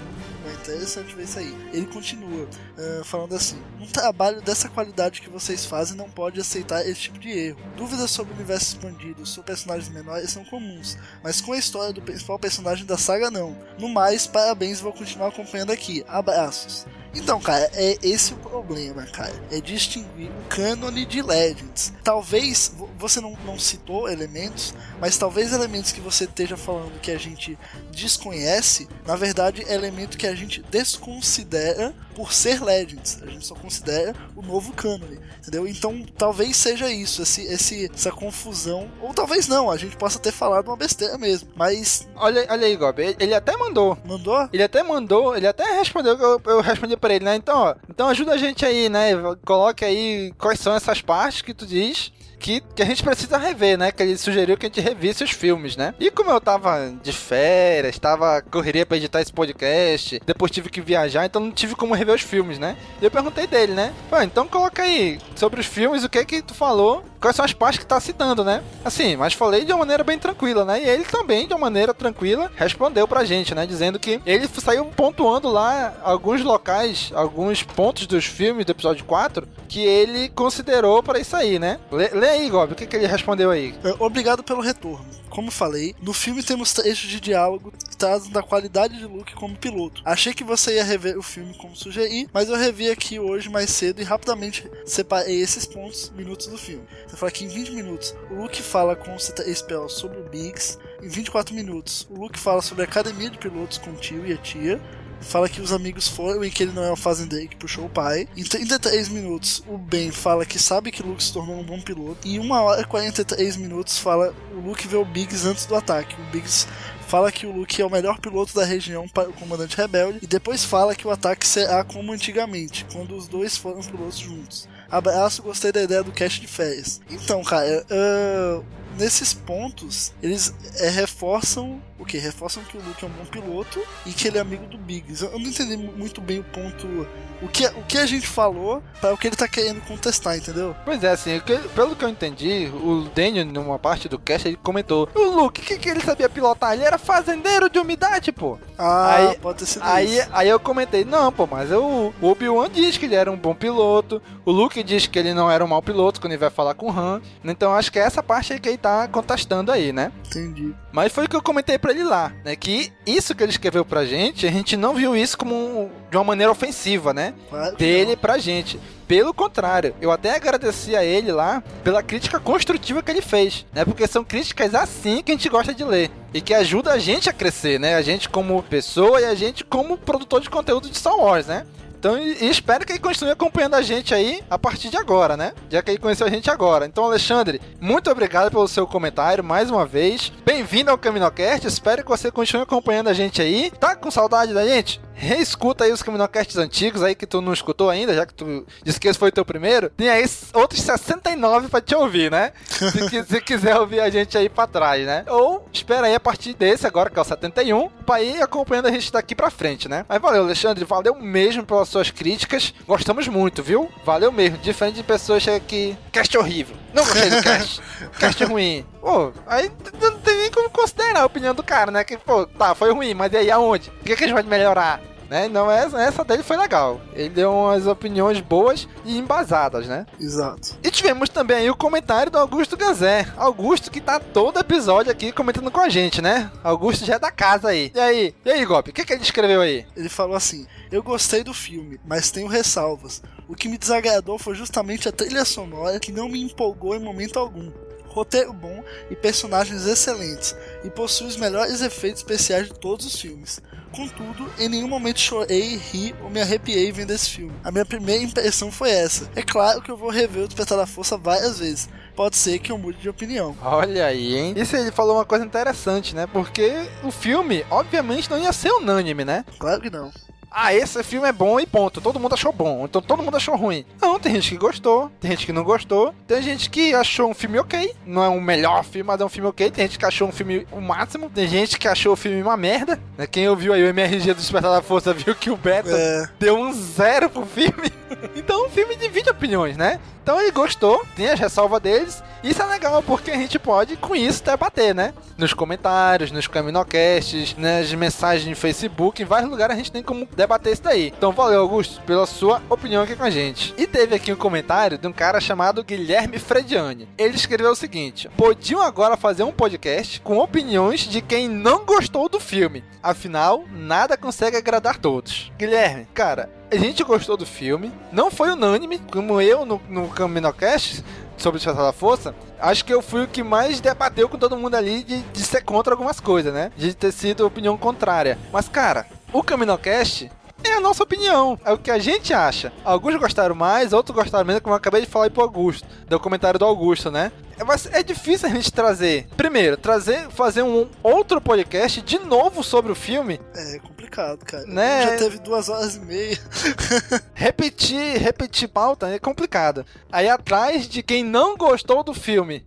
É 0.46 0.52
interessante 0.52 1.14
ver 1.14 1.24
isso 1.24 1.38
aí. 1.38 1.54
Ele 1.72 1.86
continua 1.86 2.44
uh, 2.44 3.04
falando 3.04 3.34
assim: 3.34 3.56
Um 3.80 3.86
trabalho 3.86 4.42
dessa 4.42 4.68
qualidade 4.68 5.22
que 5.22 5.30
vocês 5.30 5.64
fazem 5.64 5.96
não 5.96 6.10
pode 6.10 6.38
aceitar 6.40 6.86
esse 6.86 7.00
tipo 7.00 7.18
de 7.18 7.30
erro. 7.30 7.58
Dúvidas 7.76 8.10
sobre 8.10 8.32
o 8.32 8.36
universo 8.36 8.76
expandido 8.76 9.24
sobre 9.24 9.48
personagens 9.48 9.88
menores 9.88 10.30
são 10.30 10.44
comuns, 10.44 10.98
mas 11.22 11.40
com 11.40 11.52
a 11.52 11.58
história 11.58 11.92
do 11.92 12.02
principal 12.02 12.38
personagem 12.38 12.84
da 12.84 12.98
saga, 12.98 13.30
não. 13.30 13.56
No 13.78 13.88
mais, 13.88 14.26
parabéns, 14.26 14.80
vou 14.80 14.92
continuar 14.92 15.28
acompanhando 15.28 15.72
aqui. 15.72 16.04
Abraços. 16.06 16.86
Então, 17.14 17.40
cara, 17.40 17.70
é 17.74 17.96
esse 18.02 18.34
o 18.34 18.36
problema, 18.36 19.06
cara. 19.06 19.34
É 19.50 19.60
distinguir 19.60 20.30
o 20.30 20.48
cânone 20.48 21.04
de 21.06 21.22
Legends. 21.22 21.92
Talvez 22.02 22.72
você 22.98 23.20
não, 23.20 23.36
não 23.44 23.58
citou 23.58 24.08
elementos, 24.08 24.74
mas 25.00 25.16
talvez 25.16 25.52
elementos 25.52 25.92
que 25.92 26.00
você 26.00 26.24
esteja 26.24 26.56
falando 26.56 27.00
que 27.00 27.10
a 27.10 27.18
gente 27.18 27.58
desconhece, 27.90 28.88
na 29.06 29.16
verdade 29.16 29.64
é 29.66 29.74
elemento 29.74 30.18
que 30.18 30.26
a 30.26 30.34
gente 30.34 30.62
desconsidera 30.70 31.94
por 32.14 32.32
ser 32.32 32.62
Legends. 32.62 33.20
A 33.22 33.26
gente 33.26 33.46
só 33.46 33.54
considera 33.54 34.14
o 34.34 34.42
novo 34.42 34.72
cânone, 34.72 35.18
entendeu? 35.38 35.66
Então 35.66 36.04
talvez 36.16 36.56
seja 36.56 36.90
isso, 36.90 37.22
esse, 37.22 37.42
esse, 37.42 37.90
essa 37.92 38.10
confusão. 38.10 38.90
Ou 39.00 39.12
talvez 39.12 39.48
não, 39.48 39.70
a 39.70 39.76
gente 39.76 39.96
possa 39.96 40.18
ter 40.18 40.32
falado 40.32 40.68
uma 40.68 40.76
besteira 40.76 41.18
mesmo. 41.18 41.48
Mas. 41.56 42.08
Olha, 42.16 42.46
olha 42.48 42.66
aí, 42.66 42.76
Gob, 42.76 43.16
ele, 43.18 43.34
até 43.34 43.56
mandou. 43.56 43.98
Mandou? 44.04 44.48
Ele 44.52 44.62
até 44.62 44.82
mandou, 44.82 45.36
ele 45.36 45.46
até 45.46 45.64
respondeu, 45.78 46.16
eu, 46.16 46.40
eu 46.46 46.60
respondi 46.60 46.96
ele, 47.10 47.24
né? 47.24 47.36
Então, 47.36 47.58
ó, 47.58 47.74
então 47.88 48.08
ajuda 48.08 48.32
a 48.32 48.36
gente 48.36 48.64
aí, 48.64 48.88
né? 48.88 49.10
Coloque 49.44 49.84
aí 49.84 50.32
quais 50.38 50.60
são 50.60 50.74
essas 50.74 51.00
partes 51.00 51.42
que 51.42 51.54
tu 51.54 51.66
diz 51.66 52.12
que, 52.44 52.60
que 52.60 52.82
a 52.82 52.84
gente 52.84 53.02
precisa 53.02 53.38
rever, 53.38 53.78
né? 53.78 53.90
Que 53.90 54.02
ele 54.02 54.18
sugeriu 54.18 54.58
que 54.58 54.66
a 54.66 54.68
gente 54.68 54.80
revisse 54.80 55.24
os 55.24 55.30
filmes, 55.30 55.78
né? 55.78 55.94
E 55.98 56.10
como 56.10 56.30
eu 56.30 56.38
tava 56.38 56.92
de 57.02 57.10
férias, 57.10 57.98
tava 57.98 58.42
correria 58.42 58.84
pra 58.84 58.98
editar 58.98 59.22
esse 59.22 59.32
podcast, 59.32 60.20
depois 60.26 60.50
tive 60.50 60.68
que 60.68 60.82
viajar, 60.82 61.24
então 61.24 61.40
não 61.40 61.50
tive 61.50 61.74
como 61.74 61.94
rever 61.94 62.14
os 62.14 62.20
filmes, 62.20 62.58
né? 62.58 62.76
E 63.00 63.04
eu 63.06 63.10
perguntei 63.10 63.46
dele, 63.46 63.72
né? 63.72 63.94
Pô, 64.10 64.20
então 64.20 64.46
coloca 64.46 64.82
aí 64.82 65.18
sobre 65.34 65.58
os 65.58 65.66
filmes 65.66 66.04
o 66.04 66.08
que 66.08 66.18
é 66.18 66.24
que 66.24 66.42
tu 66.42 66.52
falou, 66.52 67.02
quais 67.24 67.36
são 67.36 67.44
as 67.44 67.54
partes 67.54 67.78
que 67.78 67.86
tá 67.86 67.98
citando, 67.98 68.44
né? 68.44 68.62
Assim, 68.84 69.16
mas 69.16 69.32
falei 69.32 69.64
de 69.64 69.72
uma 69.72 69.78
maneira 69.78 70.04
bem 70.04 70.18
tranquila, 70.18 70.62
né? 70.62 70.82
E 70.82 70.86
ele 70.86 71.04
também, 71.04 71.46
de 71.46 71.54
uma 71.54 71.60
maneira 71.60 71.94
tranquila, 71.94 72.52
respondeu 72.54 73.08
pra 73.08 73.24
gente, 73.24 73.54
né? 73.54 73.66
Dizendo 73.66 73.98
que 73.98 74.20
ele 74.26 74.46
saiu 74.46 74.84
pontuando 74.84 75.48
lá 75.48 75.94
alguns 76.02 76.42
locais, 76.42 77.10
alguns 77.14 77.62
pontos 77.62 78.06
dos 78.06 78.26
filmes 78.26 78.66
do 78.66 78.72
episódio 78.72 79.06
4 79.06 79.48
que 79.66 79.80
ele 79.80 80.28
considerou 80.28 81.02
para 81.02 81.18
isso 81.18 81.34
aí, 81.34 81.58
né? 81.58 81.80
Lê, 81.90 82.08
lê 82.08 82.28
aí, 82.28 82.50
Gob, 82.50 82.74
o 82.74 82.76
que, 82.76 82.86
que 82.86 82.94
ele 82.94 83.06
respondeu 83.06 83.50
aí? 83.50 83.74
É, 83.82 83.94
obrigado 83.98 84.42
pelo 84.42 84.60
retorno. 84.60 85.06
Como 85.34 85.50
falei, 85.50 85.96
no 86.00 86.12
filme 86.12 86.44
temos 86.44 86.72
trechos 86.72 87.10
de 87.10 87.18
diálogo 87.18 87.72
que 87.72 87.96
trazem 87.96 88.30
da 88.30 88.40
qualidade 88.40 88.96
de 88.96 89.04
Luke 89.04 89.34
como 89.34 89.56
piloto. 89.56 90.00
Achei 90.04 90.32
que 90.32 90.44
você 90.44 90.76
ia 90.76 90.84
rever 90.84 91.18
o 91.18 91.22
filme 91.24 91.52
como 91.54 91.74
sugeri, 91.74 92.28
mas 92.32 92.48
eu 92.48 92.54
revi 92.54 92.88
aqui 92.88 93.18
hoje 93.18 93.50
mais 93.50 93.68
cedo 93.70 94.00
e 94.00 94.04
rapidamente 94.04 94.70
separei 94.86 95.40
esses 95.40 95.66
pontos, 95.66 96.12
minutos 96.14 96.46
do 96.46 96.56
filme. 96.56 96.84
Você 97.08 97.16
fala 97.16 97.32
que 97.32 97.44
em 97.44 97.48
20 97.48 97.72
minutos 97.72 98.14
o 98.30 98.34
Luke 98.34 98.62
fala 98.62 98.94
com 98.94 99.12
o 99.12 99.16
C3PO 99.16 99.88
sobre 99.88 100.20
o 100.20 100.28
Biggs, 100.28 100.78
em 101.02 101.08
24 101.08 101.52
minutos 101.52 102.06
o 102.08 102.14
Luke 102.14 102.38
fala 102.38 102.62
sobre 102.62 102.84
a 102.84 102.86
academia 102.86 103.28
de 103.28 103.38
pilotos 103.38 103.78
com 103.78 103.90
o 103.90 103.96
tio 103.96 104.24
e 104.24 104.32
a 104.32 104.36
tia, 104.36 104.80
fala 105.20 105.48
que 105.48 105.60
os 105.60 105.72
amigos 105.72 106.08
foram 106.08 106.44
e 106.44 106.50
que 106.50 106.62
ele 106.62 106.72
não 106.72 106.84
é 106.84 106.90
o 106.90 106.96
fazendeiro 106.96 107.48
que 107.48 107.56
puxou 107.56 107.86
o 107.86 107.90
pai. 107.90 108.28
Em 108.36 108.42
33 108.42 109.08
minutos, 109.08 109.62
o 109.66 109.78
Ben 109.78 110.10
fala 110.10 110.44
que 110.44 110.58
sabe 110.58 110.90
que 110.90 111.02
Luke 111.02 111.22
se 111.22 111.32
tornou 111.32 111.58
um 111.58 111.64
bom 111.64 111.80
piloto. 111.80 112.26
E 112.26 112.36
em 112.36 112.38
1 112.40 112.50
hora 112.50 112.80
e 112.82 112.84
43 112.84 113.56
minutos, 113.56 113.98
fala 113.98 114.34
o 114.52 114.60
Luke 114.60 114.86
vê 114.86 114.96
o 114.96 115.04
Biggs 115.04 115.46
antes 115.46 115.66
do 115.66 115.74
ataque. 115.74 116.14
O 116.20 116.24
Biggs 116.30 116.66
fala 117.06 117.30
que 117.30 117.46
o 117.46 117.52
Luke 117.52 117.80
é 117.80 117.86
o 117.86 117.90
melhor 117.90 118.18
piloto 118.18 118.54
da 118.54 118.64
região 118.64 119.08
para 119.08 119.28
o 119.28 119.32
comandante 119.32 119.76
rebelde. 119.76 120.18
E 120.22 120.26
depois 120.26 120.64
fala 120.64 120.94
que 120.94 121.06
o 121.06 121.10
ataque 121.10 121.46
será 121.46 121.84
como 121.84 122.12
antigamente, 122.12 122.86
quando 122.92 123.16
os 123.16 123.28
dois 123.28 123.56
foram 123.56 123.80
pilotos 123.80 124.18
juntos. 124.18 124.68
Abraço, 124.90 125.42
gostei 125.42 125.72
da 125.72 125.82
ideia 125.82 126.02
do 126.02 126.12
cast 126.12 126.40
de 126.40 126.46
férias. 126.46 127.00
Então, 127.10 127.42
cara, 127.42 127.84
uh, 127.90 128.64
nesses 128.98 129.32
pontos, 129.32 130.12
eles 130.22 130.54
é, 130.76 130.88
reforçam 130.88 131.82
o 131.98 132.04
que? 132.04 132.18
Reforçam 132.18 132.62
que 132.64 132.76
o 132.76 132.82
Luke 132.82 133.04
é 133.04 133.08
um 133.08 133.10
bom 133.10 133.24
piloto 133.24 133.80
e 134.04 134.12
que 134.12 134.28
ele 134.28 134.38
é 134.38 134.40
amigo 134.40 134.66
do 134.66 134.76
Biggs. 134.76 135.22
Eu 135.22 135.38
não 135.38 135.46
entendi 135.46 135.76
muito 135.76 136.20
bem 136.20 136.40
o 136.40 136.44
ponto. 136.44 137.06
O 137.40 137.48
que, 137.48 137.66
o 137.66 137.82
que 137.82 137.98
a 137.98 138.06
gente 138.06 138.26
falou 138.26 138.82
para 139.00 139.12
o 139.12 139.18
que 139.18 139.26
ele 139.28 139.36
tá 139.36 139.46
querendo 139.46 139.80
contestar, 139.82 140.36
entendeu? 140.36 140.74
Pois 140.84 141.02
é, 141.04 141.10
assim, 141.10 141.40
pelo 141.74 141.94
que 141.94 142.04
eu 142.04 142.08
entendi, 142.08 142.70
o 142.72 143.08
Daniel, 143.14 143.44
numa 143.44 143.78
parte 143.78 144.08
do 144.08 144.18
cast, 144.18 144.48
ele 144.48 144.58
comentou: 144.62 145.08
O 145.14 145.22
Luke, 145.22 145.60
o 145.60 145.64
que, 145.64 145.78
que 145.78 145.88
ele 145.88 146.00
sabia 146.00 146.28
pilotar? 146.28 146.72
Ele 146.72 146.84
era 146.84 146.98
fazendeiro 146.98 147.68
de 147.68 147.78
umidade, 147.78 148.32
pô. 148.32 148.58
Ah, 148.78 149.16
aí, 149.16 149.38
pode 149.38 149.58
ter 149.58 149.66
sido 149.66 149.82
aí, 149.84 150.18
isso. 150.18 150.28
Aí 150.32 150.48
eu 150.48 150.58
comentei: 150.58 151.04
Não, 151.04 151.30
pô, 151.30 151.46
mas 151.46 151.70
eu, 151.70 152.14
o 152.20 152.28
Obi-Wan 152.28 152.70
diz 152.70 152.96
que 152.96 153.04
ele 153.04 153.14
era 153.14 153.30
um 153.30 153.36
bom 153.36 153.54
piloto. 153.54 154.22
O 154.44 154.50
Luke 154.50 154.82
diz 154.82 155.06
que 155.06 155.18
ele 155.18 155.34
não 155.34 155.50
era 155.50 155.64
um 155.64 155.68
mau 155.68 155.82
piloto 155.82 156.20
quando 156.20 156.32
ele 156.32 156.40
vai 156.40 156.50
falar 156.50 156.74
com 156.74 156.90
o 156.90 156.98
Han. 156.98 157.20
Então 157.44 157.74
acho 157.74 157.92
que 157.92 157.98
é 157.98 158.02
essa 158.02 158.22
parte 158.22 158.52
aí 158.52 158.60
que 158.60 158.68
ele 158.68 158.78
tá 158.78 159.06
contestando 159.08 159.70
aí, 159.70 159.92
né? 159.92 160.10
Entendi. 160.26 160.74
Mas 160.94 161.12
foi 161.12 161.24
o 161.24 161.28
que 161.28 161.34
eu 161.34 161.42
comentei 161.42 161.76
para 161.76 161.90
ele 161.90 162.04
lá, 162.04 162.32
né? 162.44 162.54
Que 162.54 162.92
isso 163.04 163.34
que 163.34 163.42
ele 163.42 163.50
escreveu 163.50 163.84
pra 163.84 164.04
gente, 164.04 164.46
a 164.46 164.50
gente 164.50 164.76
não 164.76 164.94
viu 164.94 165.16
isso 165.16 165.36
como 165.36 165.90
de 166.08 166.16
uma 166.16 166.22
maneira 166.22 166.52
ofensiva, 166.52 167.12
né? 167.12 167.34
Dele 167.76 168.14
pra 168.14 168.38
gente. 168.38 168.78
Pelo 169.08 169.34
contrário, 169.34 169.92
eu 170.00 170.12
até 170.12 170.36
agradeci 170.36 170.94
a 170.94 171.04
ele 171.04 171.32
lá 171.32 171.64
pela 171.82 172.00
crítica 172.00 172.38
construtiva 172.38 173.02
que 173.02 173.10
ele 173.10 173.20
fez, 173.20 173.66
né? 173.72 173.84
Porque 173.84 174.06
são 174.06 174.22
críticas 174.22 174.72
assim 174.72 175.20
que 175.20 175.32
a 175.32 175.34
gente 175.34 175.48
gosta 175.48 175.74
de 175.74 175.82
ler 175.82 176.12
e 176.32 176.40
que 176.40 176.54
ajuda 176.54 176.92
a 176.92 176.98
gente 176.98 177.28
a 177.28 177.32
crescer, 177.32 177.80
né? 177.80 177.96
A 177.96 178.02
gente 178.02 178.28
como 178.28 178.62
pessoa 178.62 179.20
e 179.20 179.24
a 179.24 179.34
gente 179.34 179.64
como 179.64 179.98
produtor 179.98 180.40
de 180.40 180.48
conteúdo 180.48 180.88
de 180.88 180.96
Star 180.96 181.16
Wars, 181.16 181.48
né? 181.48 181.66
Então, 182.04 182.18
e 182.18 182.50
espero 182.50 182.84
que 182.84 182.92
ele 182.92 182.98
continue 182.98 183.32
acompanhando 183.32 183.76
a 183.76 183.80
gente 183.80 184.12
aí 184.12 184.42
a 184.50 184.58
partir 184.58 184.90
de 184.90 184.96
agora, 184.98 185.38
né? 185.38 185.54
Já 185.70 185.82
que 185.82 185.90
ele 185.90 185.98
conheceu 185.98 186.26
a 186.26 186.30
gente 186.30 186.50
agora. 186.50 186.84
Então, 186.84 187.04
Alexandre, 187.04 187.62
muito 187.80 188.10
obrigado 188.10 188.50
pelo 188.50 188.68
seu 188.68 188.86
comentário 188.86 189.42
mais 189.42 189.70
uma 189.70 189.86
vez. 189.86 190.30
Bem-vindo 190.44 190.90
ao 190.90 190.98
Caminocast. 190.98 191.66
Espero 191.66 192.02
que 192.02 192.10
você 192.10 192.30
continue 192.30 192.64
acompanhando 192.64 193.08
a 193.08 193.14
gente 193.14 193.40
aí. 193.40 193.72
Tá 193.80 193.96
com 193.96 194.10
saudade 194.10 194.52
da 194.52 194.66
gente? 194.66 195.00
Reescuta 195.14 195.84
aí 195.84 195.92
os 195.92 196.02
Caminocasts 196.02 196.56
antigos 196.56 197.02
aí 197.02 197.14
que 197.14 197.26
tu 197.26 197.40
não 197.40 197.52
escutou 197.52 197.88
ainda, 197.88 198.12
já 198.14 198.26
que 198.26 198.34
tu 198.34 198.66
disse 198.82 198.98
que 198.98 199.08
esse 199.08 199.18
foi 199.18 199.28
o 199.28 199.32
teu 199.32 199.44
primeiro. 199.44 199.88
Tem 199.90 200.10
aí 200.10 200.24
outros 200.52 200.82
69 200.82 201.68
pra 201.68 201.80
te 201.80 201.94
ouvir, 201.94 202.30
né? 202.30 202.52
Se, 202.66 203.24
se 203.24 203.40
quiser 203.40 203.78
ouvir 203.78 204.00
a 204.00 204.10
gente 204.10 204.36
aí 204.36 204.48
pra 204.48 204.66
trás, 204.66 205.06
né? 205.06 205.24
Ou 205.28 205.66
espera 205.72 206.08
aí 206.08 206.14
a 206.14 206.20
partir 206.20 206.52
desse 206.54 206.86
agora, 206.86 207.08
que 207.08 207.18
é 207.18 207.22
o 207.22 207.24
71, 207.24 207.88
pra 208.04 208.20
ir 208.20 208.42
acompanhando 208.42 208.86
a 208.86 208.90
gente 208.90 209.12
daqui 209.12 209.34
pra 209.34 209.50
frente, 209.50 209.88
né? 209.88 210.04
Mas 210.08 210.20
valeu, 210.20 210.42
Alexandre. 210.42 210.84
Valeu 210.84 211.14
mesmo 211.14 211.64
pela 211.64 211.86
suas 211.94 212.10
críticas. 212.10 212.74
Gostamos 212.86 213.28
muito, 213.28 213.62
viu? 213.62 213.88
Valeu 214.04 214.32
mesmo. 214.32 214.58
Diferente 214.58 214.96
de 214.96 215.02
pessoas 215.02 215.44
que 215.44 215.50
aqui. 215.50 215.98
Cast 216.12 216.36
horrível. 216.36 216.76
Não 216.92 217.04
gostei 217.04 217.30
do 217.30 217.42
cast. 217.42 217.80
cast 218.18 218.44
ruim. 218.44 218.84
Pô, 219.00 219.32
aí 219.46 219.70
não 220.00 220.18
tem 220.18 220.36
nem 220.36 220.50
como 220.50 220.68
considerar 220.70 221.20
a 221.20 221.26
opinião 221.26 221.54
do 221.54 221.62
cara, 221.62 221.90
né? 221.90 222.02
Que, 222.02 222.18
pô, 222.18 222.46
tá, 222.46 222.74
foi 222.74 222.92
ruim, 222.92 223.14
mas 223.14 223.32
e 223.32 223.36
aí 223.36 223.50
aonde? 223.50 223.90
O 223.90 224.04
que, 224.04 224.16
que 224.16 224.24
a 224.24 224.26
gente 224.26 224.34
pode 224.34 224.48
melhorar? 224.48 225.00
Né? 225.28 225.48
Não, 225.48 225.70
essa, 225.70 226.00
essa 226.00 226.24
dele 226.24 226.42
foi 226.42 226.56
legal. 226.56 227.00
Ele 227.12 227.28
deu 227.28 227.52
umas 227.52 227.86
opiniões 227.86 228.40
boas 228.40 228.86
e 229.04 229.18
embasadas, 229.18 229.86
né? 229.86 230.06
Exato. 230.20 230.78
E 230.82 230.90
tivemos 230.90 231.28
também 231.28 231.56
aí 231.56 231.70
o 231.70 231.76
comentário 231.76 232.30
do 232.30 232.38
Augusto 232.38 232.76
Gazé. 232.76 233.26
Augusto 233.36 233.90
que 233.90 234.00
tá 234.00 234.20
todo 234.20 234.58
episódio 234.58 235.10
aqui 235.10 235.32
comentando 235.32 235.70
com 235.70 235.80
a 235.80 235.88
gente, 235.88 236.20
né? 236.20 236.50
Augusto 236.62 237.04
já 237.04 237.14
é 237.14 237.18
da 237.18 237.30
casa 237.30 237.68
aí. 237.68 237.90
E 237.94 238.00
aí? 238.00 238.34
E 238.44 238.50
aí, 238.50 238.64
Gop? 238.64 238.88
O 238.88 238.92
que, 238.92 239.04
que 239.04 239.12
ele 239.12 239.22
escreveu 239.22 239.60
aí? 239.60 239.86
Ele 239.96 240.08
falou 240.08 240.36
assim: 240.36 240.66
Eu 240.90 241.02
gostei 241.02 241.42
do 241.42 241.54
filme, 241.54 241.98
mas 242.04 242.30
tenho 242.30 242.46
ressalvas. 242.46 243.22
O 243.48 243.54
que 243.54 243.68
me 243.68 243.78
desagradou 243.78 244.38
foi 244.38 244.54
justamente 244.54 245.08
a 245.08 245.12
trilha 245.12 245.44
sonora 245.44 246.00
que 246.00 246.12
não 246.12 246.28
me 246.28 246.42
empolgou 246.42 246.94
em 246.94 247.00
momento 247.00 247.38
algum 247.38 247.70
roteiro 248.14 248.52
bom 248.52 248.82
e 249.10 249.16
personagens 249.16 249.86
excelentes, 249.86 250.54
e 250.84 250.90
possui 250.90 251.26
os 251.26 251.36
melhores 251.36 251.82
efeitos 251.82 252.20
especiais 252.20 252.68
de 252.68 252.74
todos 252.74 253.04
os 253.04 253.20
filmes. 253.20 253.60
Contudo, 253.94 254.50
em 254.58 254.68
nenhum 254.68 254.88
momento 254.88 255.20
chorei, 255.20 255.76
ri 255.76 256.14
ou 256.22 256.30
me 256.30 256.40
arrepiei 256.40 256.90
vendo 256.90 257.12
esse 257.12 257.30
filme. 257.30 257.52
A 257.62 257.70
minha 257.70 257.84
primeira 257.84 258.22
impressão 258.22 258.70
foi 258.70 258.90
essa. 258.90 259.30
É 259.36 259.42
claro 259.42 259.80
que 259.80 259.90
eu 259.90 259.96
vou 259.96 260.10
rever 260.10 260.44
o 260.44 260.48
Despertar 260.48 260.76
da 260.76 260.86
Força 260.86 261.16
várias 261.16 261.58
vezes. 261.58 261.88
Pode 262.16 262.36
ser 262.36 262.58
que 262.58 262.70
eu 262.70 262.78
mude 262.78 262.98
de 262.98 263.08
opinião. 263.08 263.56
Olha 263.62 264.06
aí, 264.06 264.36
hein? 264.36 264.54
Isso 264.56 264.76
ele 264.76 264.92
falou 264.92 265.16
uma 265.16 265.24
coisa 265.24 265.44
interessante, 265.44 266.14
né? 266.14 266.26
Porque 266.26 266.72
o 267.02 267.10
filme, 267.10 267.64
obviamente, 267.70 268.30
não 268.30 268.38
ia 268.38 268.52
ser 268.52 268.70
unânime, 268.70 269.24
né? 269.24 269.44
Claro 269.58 269.80
que 269.80 269.90
não 269.90 270.12
ah, 270.54 270.72
esse 270.72 271.02
filme 271.02 271.28
é 271.28 271.32
bom 271.32 271.58
e 271.58 271.66
ponto. 271.66 272.00
Todo 272.00 272.20
mundo 272.20 272.34
achou 272.34 272.52
bom, 272.52 272.84
então 272.84 273.02
todo 273.02 273.22
mundo 273.22 273.36
achou 273.36 273.56
ruim. 273.56 273.84
Não, 274.00 274.20
tem 274.20 274.34
gente 274.34 274.50
que 274.50 274.56
gostou, 274.56 275.10
tem 275.20 275.32
gente 275.32 275.46
que 275.46 275.52
não 275.52 275.64
gostou, 275.64 276.14
tem 276.28 276.40
gente 276.40 276.70
que 276.70 276.94
achou 276.94 277.28
um 277.28 277.34
filme 277.34 277.58
ok. 277.58 277.92
Não 278.06 278.22
é 278.22 278.28
um 278.28 278.40
melhor 278.40 278.84
filme, 278.84 279.08
mas 279.08 279.20
é 279.20 279.24
um 279.24 279.28
filme 279.28 279.48
ok. 279.48 279.68
Tem 279.70 279.86
gente 279.86 279.98
que 279.98 280.06
achou 280.06 280.28
um 280.28 280.32
filme 280.32 280.64
o 280.70 280.80
máximo, 280.80 281.28
tem 281.28 281.48
gente 281.48 281.76
que 281.76 281.88
achou 281.88 282.12
o 282.12 282.16
filme 282.16 282.40
uma 282.40 282.56
merda. 282.56 283.00
Né? 283.18 283.26
Quem 283.26 283.48
ouviu 283.48 283.72
aí 283.72 283.82
o 283.82 283.88
MRG 283.88 284.32
do 284.32 284.40
Despertar 284.40 284.70
da 284.70 284.82
Força 284.82 285.12
viu 285.12 285.34
que 285.34 285.50
o 285.50 285.56
Beto 285.56 285.90
é. 285.90 286.28
deu 286.38 286.56
um 286.56 286.72
zero 286.72 287.28
pro 287.28 287.44
filme. 287.44 287.92
então 288.36 288.66
o 288.66 288.70
filme 288.70 288.94
divide 288.94 289.30
opiniões, 289.30 289.76
né? 289.76 289.98
Então 290.22 290.40
ele 290.40 290.52
gostou, 290.52 291.04
tem 291.16 291.28
as 291.28 291.40
ressalvas 291.40 291.80
deles. 291.80 292.22
Isso 292.44 292.60
é 292.60 292.66
legal 292.66 293.02
porque 293.02 293.30
a 293.30 293.36
gente 293.38 293.58
pode 293.58 293.96
com 293.96 294.14
isso 294.14 294.44
debater, 294.44 294.94
né? 294.94 295.14
Nos 295.38 295.54
comentários, 295.54 296.30
nos 296.30 296.46
caminocasts, 296.46 297.56
nas 297.56 297.90
mensagens 297.94 298.46
no 298.46 298.54
Facebook, 298.54 299.22
em 299.22 299.24
vários 299.24 299.50
lugares 299.50 299.74
a 299.74 299.78
gente 299.78 299.90
tem 299.90 300.02
como 300.02 300.28
debater 300.36 300.74
isso 300.74 300.82
daí. 300.82 301.06
Então 301.16 301.32
valeu, 301.32 301.62
Augusto, 301.62 302.02
pela 302.02 302.26
sua 302.26 302.60
opinião 302.68 303.02
aqui 303.02 303.16
com 303.16 303.24
a 303.24 303.30
gente. 303.30 303.74
E 303.78 303.86
teve 303.86 304.14
aqui 304.14 304.30
um 304.30 304.36
comentário 304.36 304.98
de 304.98 305.08
um 305.08 305.12
cara 305.12 305.40
chamado 305.40 305.82
Guilherme 305.82 306.38
Frediani. 306.38 307.08
Ele 307.16 307.34
escreveu 307.34 307.70
o 307.70 307.76
seguinte: 307.76 308.28
Podiam 308.36 308.82
agora 308.82 309.16
fazer 309.16 309.42
um 309.42 309.50
podcast 309.50 310.20
com 310.20 310.36
opiniões 310.36 311.00
de 311.00 311.22
quem 311.22 311.48
não 311.48 311.86
gostou 311.86 312.28
do 312.28 312.38
filme. 312.38 312.84
Afinal, 313.02 313.64
nada 313.72 314.18
consegue 314.18 314.58
agradar 314.58 314.98
todos. 314.98 315.50
Guilherme, 315.56 316.06
cara, 316.12 316.50
a 316.70 316.76
gente 316.76 317.04
gostou 317.04 317.36
do 317.36 317.46
filme, 317.46 317.92
não 318.10 318.30
foi 318.30 318.50
unânime, 318.50 318.98
como 319.10 319.40
eu 319.40 319.64
no, 319.64 319.80
no 319.88 320.08
Caminocast 320.08 321.04
sobre 321.36 321.56
o 321.56 321.58
Despertar 321.58 321.84
da 321.84 321.92
Força, 321.92 322.34
acho 322.60 322.84
que 322.84 322.92
eu 322.92 323.02
fui 323.02 323.24
o 323.24 323.28
que 323.28 323.42
mais 323.42 323.80
debateu 323.80 324.28
com 324.28 324.38
todo 324.38 324.56
mundo 324.56 324.74
ali 324.74 325.02
de, 325.02 325.20
de 325.22 325.42
ser 325.42 325.62
contra 325.62 325.92
algumas 325.92 326.20
coisas, 326.20 326.52
né? 326.52 326.70
De 326.76 326.94
ter 326.94 327.12
sido 327.12 327.46
opinião 327.46 327.76
contrária. 327.76 328.38
Mas, 328.52 328.68
cara, 328.68 329.06
o 329.32 329.42
Caminocast 329.42 330.30
é 330.62 330.72
a 330.74 330.80
nossa 330.80 331.02
opinião, 331.02 331.58
é 331.64 331.72
o 331.72 331.78
que 331.78 331.90
a 331.90 331.98
gente 331.98 332.32
acha. 332.32 332.72
Alguns 332.84 333.16
gostaram 333.16 333.54
mais, 333.54 333.92
outros 333.92 334.16
gostaram 334.16 334.44
menos, 334.44 334.62
como 334.62 334.72
eu 334.72 334.78
acabei 334.78 335.02
de 335.02 335.06
falar 335.06 335.26
aí 335.26 335.30
pro 335.30 335.42
Augusto, 335.42 335.86
do 336.08 336.18
comentário 336.18 336.58
do 336.58 336.64
Augusto, 336.64 337.10
né? 337.10 337.30
Mas 337.66 337.86
é 337.92 338.02
difícil 338.02 338.48
a 338.48 338.52
gente 338.52 338.72
trazer. 338.72 339.28
Primeiro, 339.36 339.76
trazer, 339.76 340.28
fazer 340.30 340.62
um 340.62 340.88
outro 341.02 341.40
podcast 341.40 342.00
de 342.00 342.18
novo 342.18 342.64
sobre 342.64 342.90
o 342.90 342.94
filme. 342.94 343.40
É 343.54 343.78
complicado, 344.14 344.44
cara. 344.44 344.66
Né? 344.66 345.02
Já 345.02 345.16
teve 345.16 345.38
duas 345.38 345.68
horas 345.68 345.96
e 345.96 346.00
meia. 346.00 346.38
repetir, 347.34 348.18
repetir 348.18 348.68
pauta 348.68 349.08
é 349.08 349.18
complicado. 349.18 349.84
Aí 350.10 350.28
atrás 350.28 350.88
de 350.88 351.02
quem 351.02 351.24
não 351.24 351.56
gostou 351.56 352.02
do 352.04 352.14
filme 352.14 352.64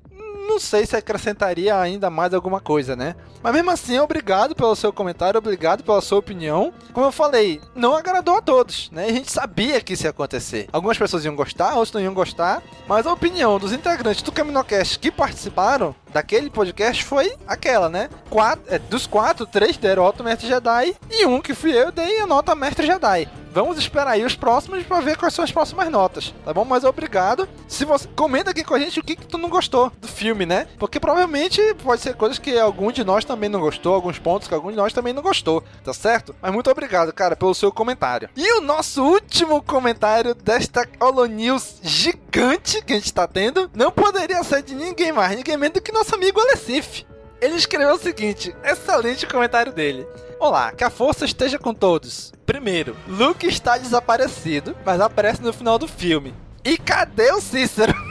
não 0.47 0.59
sei 0.59 0.85
se 0.85 0.95
acrescentaria 0.95 1.77
ainda 1.79 2.09
mais 2.09 2.33
alguma 2.33 2.59
coisa, 2.59 2.95
né? 2.95 3.15
Mas 3.43 3.53
mesmo 3.53 3.71
assim, 3.71 3.99
obrigado 3.99 4.55
pelo 4.55 4.75
seu 4.75 4.91
comentário, 4.91 5.37
obrigado 5.37 5.83
pela 5.83 6.01
sua 6.01 6.17
opinião. 6.17 6.73
Como 6.93 7.05
eu 7.05 7.11
falei, 7.11 7.61
não 7.75 7.95
agradou 7.95 8.35
a 8.35 8.41
todos, 8.41 8.89
né? 8.91 9.05
A 9.05 9.11
gente 9.11 9.31
sabia 9.31 9.81
que 9.81 9.93
isso 9.93 10.03
ia 10.03 10.09
acontecer. 10.09 10.67
Algumas 10.71 10.97
pessoas 10.97 11.23
iam 11.23 11.35
gostar, 11.35 11.75
outras 11.75 11.91
não 11.93 12.01
iam 12.01 12.13
gostar, 12.13 12.63
mas 12.87 13.05
a 13.05 13.13
opinião 13.13 13.59
dos 13.59 13.71
integrantes 13.71 14.21
do 14.21 14.31
Caminocast 14.31 14.97
que 14.97 15.11
participaram 15.11 15.95
daquele 16.11 16.49
podcast 16.49 17.03
foi 17.03 17.33
aquela, 17.47 17.89
né? 17.89 18.09
Quatro, 18.29 18.63
é, 18.67 18.79
dos 18.79 19.05
quatro, 19.05 19.45
três 19.45 19.77
deram 19.77 20.03
alto 20.03 20.23
Mestre 20.23 20.47
Jedi 20.47 20.95
e 21.11 21.25
um 21.25 21.41
que 21.41 21.53
fui 21.53 21.71
eu 21.71 21.91
dei 21.91 22.19
a 22.19 22.27
nota 22.27 22.55
Mestre 22.55 22.85
Jedi. 22.85 23.27
Vamos 23.57 23.79
esperar 23.79 24.11
aí 24.11 24.23
os 24.23 24.35
próximos 24.35 24.83
para 24.83 25.01
ver 25.01 25.17
quais 25.17 25.33
são 25.33 25.43
as 25.43 25.51
próximas 25.51 25.89
notas, 25.89 26.31
tá 26.45 26.53
bom? 26.53 26.63
Mas 26.63 26.83
obrigado. 26.83 27.49
Se 27.67 27.85
você 27.85 28.07
comenta 28.15 28.51
aqui 28.51 28.63
com 28.63 28.75
a 28.75 28.79
gente 28.79 28.99
o 28.99 29.03
que, 29.03 29.15
que 29.15 29.25
tu 29.25 29.35
não 29.35 29.49
gostou 29.49 29.91
do 29.99 30.07
filme, 30.07 30.45
né? 30.45 30.67
Porque 30.77 30.99
provavelmente 30.99 31.59
pode 31.83 32.03
ser 32.03 32.13
coisas 32.13 32.37
que 32.37 32.55
algum 32.59 32.91
de 32.91 33.03
nós 33.03 33.25
também 33.25 33.49
não 33.49 33.59
gostou, 33.59 33.95
alguns 33.95 34.19
pontos 34.19 34.47
que 34.47 34.53
algum 34.53 34.69
de 34.69 34.77
nós 34.77 34.93
também 34.93 35.11
não 35.11 35.23
gostou, 35.23 35.63
tá 35.83 35.91
certo? 35.91 36.35
Mas 36.39 36.53
muito 36.53 36.69
obrigado, 36.69 37.11
cara, 37.11 37.35
pelo 37.35 37.55
seu 37.55 37.71
comentário. 37.71 38.29
E 38.35 38.59
o 38.59 38.61
nosso 38.61 39.03
último 39.03 39.59
comentário 39.63 40.35
desta 40.35 40.87
Holo 40.99 41.25
News 41.25 41.79
gigante 41.81 42.83
que 42.85 42.93
a 42.93 42.95
gente 42.95 43.11
tá 43.11 43.27
tendo 43.27 43.71
não 43.73 43.89
poderia 43.89 44.43
ser 44.43 44.61
de 44.61 44.75
ninguém 44.75 45.11
mais, 45.11 45.35
ninguém 45.35 45.57
menos 45.57 45.73
do 45.73 45.81
que 45.81 45.91
nosso 45.91 46.13
amigo 46.13 46.39
Alessif. 46.39 47.07
Ele 47.39 47.55
escreveu 47.55 47.95
o 47.95 47.99
seguinte: 47.99 48.55
excelente 48.63 49.27
comentário 49.27 49.71
dele. 49.71 50.07
Olá, 50.39 50.71
que 50.71 50.83
a 50.83 50.89
força 50.89 51.25
esteja 51.25 51.59
com 51.59 51.73
todos. 51.73 52.31
Primeiro, 52.45 52.95
Luke 53.07 53.47
está 53.47 53.77
desaparecido, 53.77 54.75
mas 54.85 55.01
aparece 55.01 55.41
no 55.41 55.53
final 55.53 55.79
do 55.79 55.87
filme. 55.87 56.33
E 56.63 56.77
cadê 56.77 57.31
o 57.31 57.39
Cícero? 57.39 57.93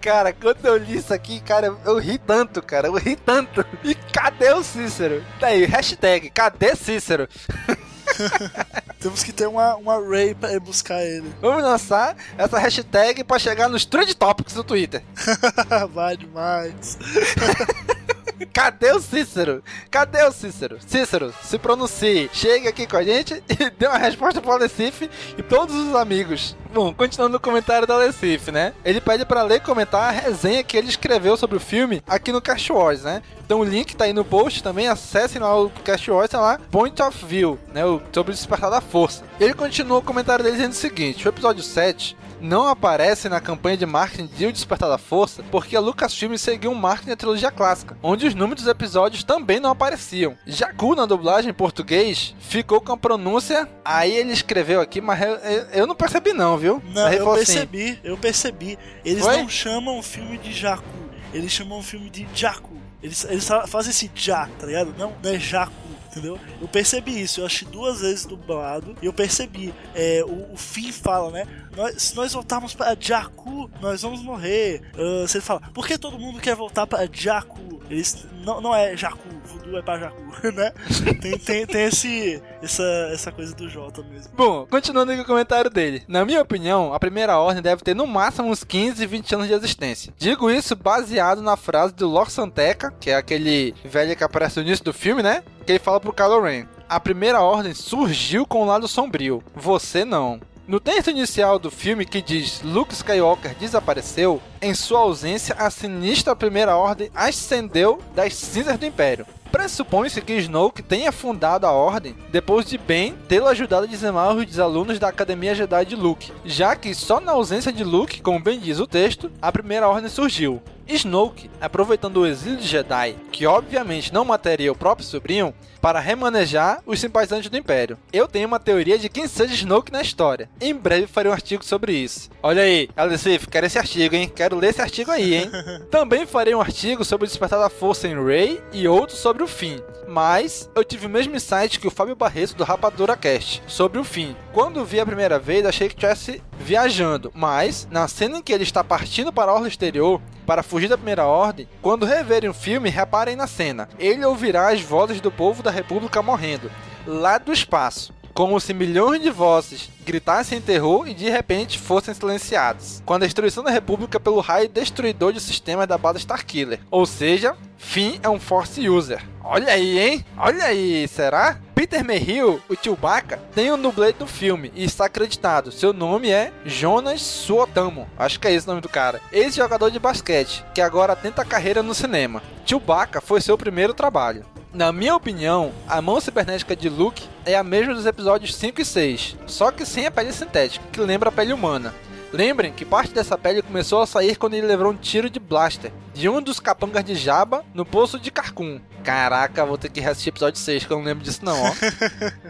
cara, 0.00 0.32
quando 0.32 0.66
eu 0.66 0.76
li 0.76 0.96
isso 0.96 1.14
aqui, 1.14 1.40
cara, 1.40 1.76
eu 1.84 1.98
ri 1.98 2.18
tanto, 2.18 2.60
cara, 2.60 2.88
eu 2.88 2.94
ri 2.94 3.14
tanto. 3.14 3.64
E 3.84 3.94
cadê 3.94 4.52
o 4.52 4.62
Cícero? 4.62 5.24
Daí, 5.38 5.64
hashtag, 5.66 6.30
cadê 6.30 6.74
Cícero? 6.74 7.28
Temos 9.00 9.22
que 9.22 9.32
ter 9.32 9.46
uma, 9.46 9.76
uma 9.76 9.94
array 9.96 10.34
pra 10.34 10.52
ir 10.52 10.60
buscar 10.60 11.02
ele. 11.04 11.32
Vamos 11.40 11.62
lançar 11.62 12.16
essa 12.36 12.58
hashtag 12.58 13.22
pra 13.24 13.38
chegar 13.38 13.68
nos 13.68 13.84
Trend 13.84 14.12
Topics 14.14 14.54
do 14.54 14.64
Twitter. 14.64 15.02
Vai 15.94 16.16
demais. 16.16 16.98
Cadê 18.46 18.92
o 18.92 19.00
Cícero? 19.00 19.62
Cadê 19.90 20.22
o 20.24 20.32
Cícero? 20.32 20.78
Cícero, 20.86 21.34
se 21.42 21.58
pronuncie. 21.58 22.30
Chegue 22.32 22.68
aqui 22.68 22.86
com 22.86 22.96
a 22.96 23.02
gente 23.02 23.42
e 23.48 23.70
dê 23.70 23.86
uma 23.86 23.98
resposta 23.98 24.40
pro 24.40 24.52
Alessif 24.52 25.08
e 25.36 25.42
todos 25.42 25.74
os 25.74 25.94
amigos. 25.94 26.56
Bom, 26.72 26.92
continuando 26.92 27.32
no 27.32 27.40
comentário 27.40 27.86
do 27.86 27.92
Alessif, 27.92 28.50
né? 28.50 28.74
Ele 28.84 29.00
pede 29.00 29.24
para 29.24 29.42
ler 29.42 29.56
e 29.56 29.60
comentar 29.60 30.08
a 30.08 30.10
resenha 30.10 30.62
que 30.62 30.76
ele 30.76 30.88
escreveu 30.88 31.36
sobre 31.36 31.56
o 31.56 31.60
filme 31.60 32.02
aqui 32.06 32.30
no 32.30 32.42
Cast 32.42 32.72
Wars, 32.72 33.02
né? 33.02 33.22
Então 33.44 33.60
o 33.60 33.64
link 33.64 33.96
tá 33.96 34.04
aí 34.04 34.12
no 34.12 34.24
post 34.24 34.62
também, 34.62 34.88
acessem 34.88 35.40
lá 35.40 35.58
o 35.58 35.70
Cast 35.70 36.10
Wars, 36.10 36.30
tá 36.30 36.40
lá, 36.40 36.60
Point 36.70 37.00
of 37.02 37.24
View, 37.24 37.58
né? 37.72 37.82
Sobre 38.12 38.32
o 38.32 38.34
despertar 38.34 38.70
da 38.70 38.80
força. 38.80 39.24
Ele 39.40 39.54
continua 39.54 39.98
o 39.98 40.02
comentário 40.02 40.44
dele 40.44 40.56
dizendo 40.56 40.72
o 40.72 40.76
seguinte: 40.76 41.26
o 41.26 41.30
episódio 41.30 41.62
7 41.62 42.16
não 42.40 42.66
aparece 42.66 43.28
na 43.28 43.40
campanha 43.40 43.76
de 43.76 43.86
marketing 43.86 44.26
de 44.26 44.46
O 44.46 44.52
Despertar 44.52 44.88
da 44.88 44.98
Força 44.98 45.42
porque 45.50 45.76
a 45.76 45.80
Lucasfilm 45.80 46.36
seguiu 46.36 46.70
um 46.70 46.74
marketing 46.74 47.10
da 47.10 47.16
trilogia 47.16 47.50
clássica, 47.50 47.96
onde 48.02 48.26
os 48.26 48.34
números 48.34 48.64
dos 48.64 48.70
episódios 48.70 49.24
também 49.24 49.60
não 49.60 49.70
apareciam. 49.70 50.36
Jakku, 50.46 50.94
na 50.94 51.06
dublagem 51.06 51.50
em 51.50 51.54
português, 51.54 52.34
ficou 52.38 52.80
com 52.80 52.92
a 52.92 52.96
pronúncia. 52.96 53.68
Aí 53.84 54.12
ele 54.12 54.32
escreveu 54.32 54.80
aqui, 54.80 55.00
mas 55.00 55.20
eu, 55.20 55.34
eu 55.72 55.86
não 55.86 55.94
percebi, 55.94 56.32
não, 56.32 56.56
viu? 56.56 56.82
Não, 56.92 57.10
eu 57.12 57.32
percebi, 57.32 57.90
assim, 57.90 57.98
eu 58.04 58.16
percebi. 58.16 58.78
Eles 59.04 59.24
Foi? 59.24 59.36
não 59.38 59.48
chamam 59.48 59.98
o 59.98 60.02
filme 60.02 60.38
de 60.38 60.52
Jakku, 60.52 60.84
eles 61.32 61.52
chamam 61.52 61.78
o 61.78 61.82
filme 61.82 62.10
de 62.10 62.26
Jakku. 62.34 62.76
Eles, 63.02 63.24
eles 63.24 63.48
fazem 63.68 63.90
esse 63.90 64.10
já, 64.14 64.48
tá 64.58 64.66
ligado? 64.66 64.92
Não, 64.98 65.12
não 65.22 65.30
é 65.30 65.38
Jakku 65.38 65.87
entendeu? 66.10 66.38
Eu 66.60 66.68
percebi 66.68 67.20
isso, 67.20 67.40
eu 67.40 67.46
achei 67.46 67.66
duas 67.68 68.00
vezes 68.00 68.24
dublado 68.24 68.96
e 69.00 69.06
eu 69.06 69.12
percebi. 69.12 69.74
É, 69.94 70.22
o, 70.24 70.52
o 70.52 70.56
Finn 70.56 70.92
fala, 70.92 71.30
né? 71.30 71.46
Nós, 71.76 72.02
se 72.02 72.16
nós 72.16 72.32
voltarmos 72.32 72.74
para 72.74 72.96
Jakku, 72.98 73.70
nós 73.80 74.02
vamos 74.02 74.22
morrer. 74.22 74.82
Uh, 74.94 75.26
você 75.26 75.40
fala, 75.40 75.60
por 75.72 75.86
que 75.86 75.96
todo 75.96 76.18
mundo 76.18 76.40
quer 76.40 76.56
voltar 76.56 76.86
para 76.86 77.08
Jakku? 77.10 77.77
Eles 77.90 78.26
não, 78.44 78.60
não 78.60 78.74
é 78.74 78.96
Jakku, 78.96 79.28
Voodoo 79.44 79.78
é 79.78 79.82
pra 79.82 79.98
Jakku, 79.98 80.22
né? 80.52 80.72
Tem, 81.20 81.38
tem, 81.38 81.66
tem 81.66 81.84
esse, 81.84 82.42
essa, 82.62 82.82
essa 83.12 83.32
coisa 83.32 83.54
do 83.54 83.68
Jota 83.68 84.02
mesmo. 84.02 84.32
Bom, 84.36 84.66
continuando 84.66 85.12
aqui 85.12 85.20
o 85.20 85.24
comentário 85.24 85.70
dele. 85.70 86.02
Na 86.06 86.24
minha 86.24 86.40
opinião, 86.42 86.92
a 86.92 87.00
primeira 87.00 87.38
ordem 87.38 87.62
deve 87.62 87.82
ter 87.82 87.94
no 87.94 88.06
máximo 88.06 88.48
uns 88.48 88.62
15, 88.64 89.06
20 89.06 89.34
anos 89.34 89.46
de 89.48 89.54
existência. 89.54 90.12
Digo 90.18 90.50
isso 90.50 90.76
baseado 90.76 91.42
na 91.42 91.56
frase 91.56 91.94
do 91.94 92.08
Lord 92.08 92.30
Santeca, 92.32 92.92
que 93.00 93.10
é 93.10 93.16
aquele 93.16 93.74
velho 93.84 94.16
que 94.16 94.24
aparece 94.24 94.60
no 94.60 94.66
início 94.66 94.84
do 94.84 94.92
filme, 94.92 95.22
né? 95.22 95.42
Que 95.64 95.72
ele 95.72 95.78
fala 95.78 96.00
pro 96.00 96.12
Kylo 96.12 96.40
Ren. 96.42 96.66
a 96.88 96.98
primeira 96.98 97.40
ordem 97.42 97.74
surgiu 97.74 98.46
com 98.46 98.62
o 98.62 98.66
lado 98.66 98.88
sombrio. 98.88 99.42
Você 99.54 100.04
não. 100.04 100.40
No 100.68 100.78
texto 100.78 101.08
inicial 101.08 101.58
do 101.58 101.70
filme 101.70 102.04
que 102.04 102.20
diz 102.20 102.60
Luke 102.62 102.92
Skywalker 102.92 103.54
desapareceu, 103.54 104.38
em 104.60 104.74
sua 104.74 104.98
ausência, 104.98 105.54
a 105.54 105.70
sinistra 105.70 106.36
Primeira 106.36 106.76
Ordem 106.76 107.10
ascendeu 107.14 108.02
das 108.14 108.34
cinzas 108.34 108.76
do 108.76 108.84
Império. 108.84 109.26
Pressupõe-se 109.50 110.20
que 110.20 110.36
Snoke 110.36 110.82
tenha 110.82 111.10
fundado 111.10 111.66
a 111.66 111.72
Ordem 111.72 112.14
depois 112.30 112.66
de 112.66 112.76
Ben 112.76 113.14
tê-lo 113.26 113.46
ajudado 113.46 113.86
a 113.86 113.88
dizimar 113.88 114.36
os 114.36 114.58
alunos 114.58 114.98
da 114.98 115.08
Academia 115.08 115.54
Jedi 115.54 115.86
de 115.86 115.96
Luke, 115.96 116.30
já 116.44 116.76
que 116.76 116.94
só 116.94 117.18
na 117.18 117.32
ausência 117.32 117.72
de 117.72 117.82
Luke, 117.82 118.20
como 118.20 118.38
bem 118.38 118.60
diz 118.60 118.78
o 118.78 118.86
texto, 118.86 119.32
a 119.40 119.50
Primeira 119.50 119.88
Ordem 119.88 120.10
surgiu. 120.10 120.60
Snoke, 120.88 121.50
aproveitando 121.60 122.18
o 122.18 122.26
exílio 122.26 122.58
de 122.58 122.66
Jedi, 122.66 123.16
que 123.30 123.46
obviamente 123.46 124.12
não 124.12 124.24
mataria 124.24 124.72
o 124.72 124.76
próprio 124.76 125.06
sobrinho, 125.06 125.54
para 125.80 126.00
remanejar 126.00 126.82
os 126.84 127.00
simpatizantes 127.00 127.48
do 127.48 127.56
Império. 127.56 127.98
Eu 128.12 128.26
tenho 128.26 128.48
uma 128.48 128.58
teoria 128.58 128.98
de 128.98 129.08
quem 129.08 129.28
seja 129.28 129.54
Snoke 129.54 129.92
na 129.92 130.02
história. 130.02 130.50
Em 130.60 130.74
breve 130.74 131.06
farei 131.06 131.30
um 131.30 131.34
artigo 131.34 131.64
sobre 131.64 131.92
isso. 131.92 132.30
Olha 132.42 132.62
aí, 132.62 132.88
Alecif, 132.96 133.46
quero 133.46 133.66
esse 133.66 133.78
artigo, 133.78 134.14
hein? 134.14 134.30
Quero 134.34 134.56
ler 134.56 134.70
esse 134.70 134.82
artigo 134.82 135.10
aí, 135.10 135.34
hein? 135.34 135.50
Também 135.90 136.26
farei 136.26 136.54
um 136.54 136.60
artigo 136.60 137.04
sobre 137.04 137.26
o 137.26 137.28
despertar 137.28 137.58
da 137.58 137.70
força 137.70 138.08
em 138.08 138.24
Rey 138.24 138.60
e 138.72 138.88
outro 138.88 139.16
sobre 139.16 139.42
o 139.42 139.46
fim. 139.46 139.80
Mas 140.06 140.70
eu 140.74 140.82
tive 140.82 141.06
o 141.06 141.10
mesmo 141.10 141.36
insight 141.36 141.78
que 141.78 141.86
o 141.86 141.90
Fábio 141.90 142.16
Barreto 142.16 142.54
do 142.54 142.64
Rapadura 142.64 143.16
Cast 143.16 143.62
sobre 143.66 143.98
o 143.98 144.04
fim. 144.04 144.34
Quando 144.52 144.84
vi 144.84 144.98
a 144.98 145.06
primeira 145.06 145.38
vez, 145.38 145.66
achei 145.66 145.86
que 145.86 145.94
estivesse 145.94 146.42
viajando, 146.58 147.30
mas 147.34 147.86
na 147.90 148.08
cena 148.08 148.38
em 148.38 148.42
que 148.42 148.52
ele 148.52 148.62
está 148.62 148.82
partindo 148.82 149.32
para 149.32 149.50
a 149.50 149.54
orla 149.54 149.68
exterior 149.68 150.20
para 150.48 150.62
fugir 150.62 150.77
da 150.86 150.96
primeira 150.96 151.24
ordem, 151.24 151.66
quando 151.80 152.06
reverem 152.06 152.50
o 152.50 152.54
filme, 152.54 152.90
reparem 152.90 153.34
na 153.34 153.46
cena. 153.46 153.88
Ele 153.98 154.24
ouvirá 154.24 154.70
as 154.70 154.82
vozes 154.82 155.20
do 155.20 155.30
povo 155.30 155.62
da 155.62 155.70
República 155.70 156.22
morrendo, 156.22 156.70
lá 157.06 157.38
do 157.38 157.52
espaço 157.52 158.17
como 158.38 158.60
se 158.60 158.72
milhões 158.72 159.20
de 159.20 159.30
vozes 159.32 159.90
gritassem 160.06 160.58
em 160.58 160.60
terror 160.60 161.08
e 161.08 161.12
de 161.12 161.28
repente 161.28 161.76
fossem 161.76 162.14
silenciadas, 162.14 163.02
com 163.04 163.14
a 163.14 163.18
destruição 163.18 163.64
da 163.64 163.70
República 163.72 164.20
pelo 164.20 164.38
raio 164.38 164.68
destruidor 164.68 165.32
de 165.32 165.40
sistemas 165.40 165.88
da 165.88 165.98
base 165.98 166.20
Starkiller. 166.20 166.78
Ou 166.88 167.04
seja, 167.04 167.56
Finn 167.76 168.20
é 168.22 168.28
um 168.28 168.38
Force 168.38 168.88
User. 168.88 169.20
Olha 169.42 169.72
aí, 169.72 169.98
hein? 169.98 170.24
Olha 170.36 170.66
aí, 170.66 171.08
será? 171.08 171.58
Peter 171.74 172.04
Mayhew, 172.04 172.62
o 172.68 172.76
Chewbacca, 172.76 173.40
tem 173.56 173.72
um 173.72 173.82
dublê 173.82 174.12
do 174.12 174.26
filme 174.26 174.70
e 174.72 174.84
está 174.84 175.06
acreditado. 175.06 175.72
Seu 175.72 175.92
nome 175.92 176.30
é 176.30 176.52
Jonas 176.64 177.20
Suotamo. 177.20 178.08
Acho 178.16 178.38
que 178.38 178.46
é 178.46 178.52
esse 178.52 178.68
o 178.68 178.70
nome 178.70 178.80
do 178.80 178.88
cara. 178.88 179.20
Ex-jogador 179.32 179.90
de 179.90 179.98
basquete, 179.98 180.64
que 180.72 180.80
agora 180.80 181.16
tenta 181.16 181.44
carreira 181.44 181.82
no 181.82 181.92
cinema. 181.92 182.40
Chewbacca 182.64 183.20
foi 183.20 183.40
seu 183.40 183.58
primeiro 183.58 183.94
trabalho. 183.94 184.44
Na 184.72 184.92
minha 184.92 185.16
opinião, 185.16 185.72
a 185.88 186.02
mão 186.02 186.20
cibernética 186.20 186.76
de 186.76 186.90
Luke 186.90 187.26
é 187.46 187.54
a 187.56 187.64
mesma 187.64 187.94
dos 187.94 188.04
episódios 188.04 188.54
5 188.54 188.82
e 188.82 188.84
6, 188.84 189.36
só 189.46 189.70
que 189.70 189.86
sem 189.86 190.04
a 190.06 190.10
pele 190.10 190.30
sintética, 190.30 190.84
que 190.92 191.00
lembra 191.00 191.30
a 191.30 191.32
pele 191.32 191.54
humana. 191.54 191.94
Lembrem 192.30 192.70
que 192.70 192.84
parte 192.84 193.14
dessa 193.14 193.38
pele 193.38 193.62
começou 193.62 194.02
a 194.02 194.06
sair 194.06 194.36
quando 194.36 194.52
ele 194.52 194.66
levou 194.66 194.90
um 194.90 194.94
tiro 194.94 195.30
de 195.30 195.40
blaster 195.40 195.90
de 196.12 196.28
um 196.28 196.42
dos 196.42 196.60
capangas 196.60 197.02
de 197.02 197.14
Jabba 197.14 197.64
no 197.72 197.86
poço 197.86 198.20
de 198.20 198.30
Carcum. 198.30 198.78
Caraca, 199.02 199.64
vou 199.64 199.78
ter 199.78 199.88
que 199.88 200.00
reassistir 200.00 200.32
episódio 200.32 200.60
6, 200.60 200.84
que 200.84 200.92
eu 200.92 200.98
não 200.98 201.04
lembro 201.04 201.24
disso 201.24 201.42
não, 201.42 201.56
ó. 201.62 201.72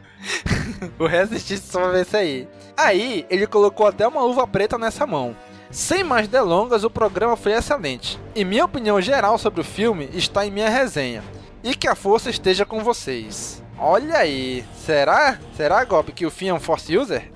vou 0.99 1.07
reassistir 1.07 1.59
só 1.59 1.83
pra 1.83 1.91
ver 1.91 2.03
isso 2.03 2.17
aí. 2.17 2.49
Aí, 2.77 3.27
ele 3.31 3.47
colocou 3.47 3.87
até 3.87 4.09
uma 4.09 4.23
luva 4.23 4.45
preta 4.45 4.77
nessa 4.77 5.07
mão. 5.07 5.37
Sem 5.71 6.03
mais 6.03 6.27
delongas, 6.27 6.83
o 6.83 6.91
programa 6.91 7.37
foi 7.37 7.53
excelente. 7.53 8.19
E 8.35 8.45
minha 8.45 8.65
opinião 8.65 9.01
geral 9.01 9.39
sobre 9.39 9.61
o 9.61 9.65
filme 9.65 10.09
está 10.13 10.45
em 10.45 10.51
minha 10.51 10.69
resenha. 10.69 11.23
E 11.63 11.75
que 11.75 11.89
a 11.89 11.95
força 11.95 12.31
esteja 12.31 12.65
com 12.65 12.85
vocês. 12.85 13.63
Olha 13.79 14.19
aí, 14.19 14.65
será? 14.85 15.39
Será, 15.57 15.85
Gob, 15.85 16.13
que 16.13 16.27
o 16.27 16.31
Finn 16.31 16.49
é 16.49 16.55
um 16.55 16.61
Force 16.61 16.97
User? 16.97 17.31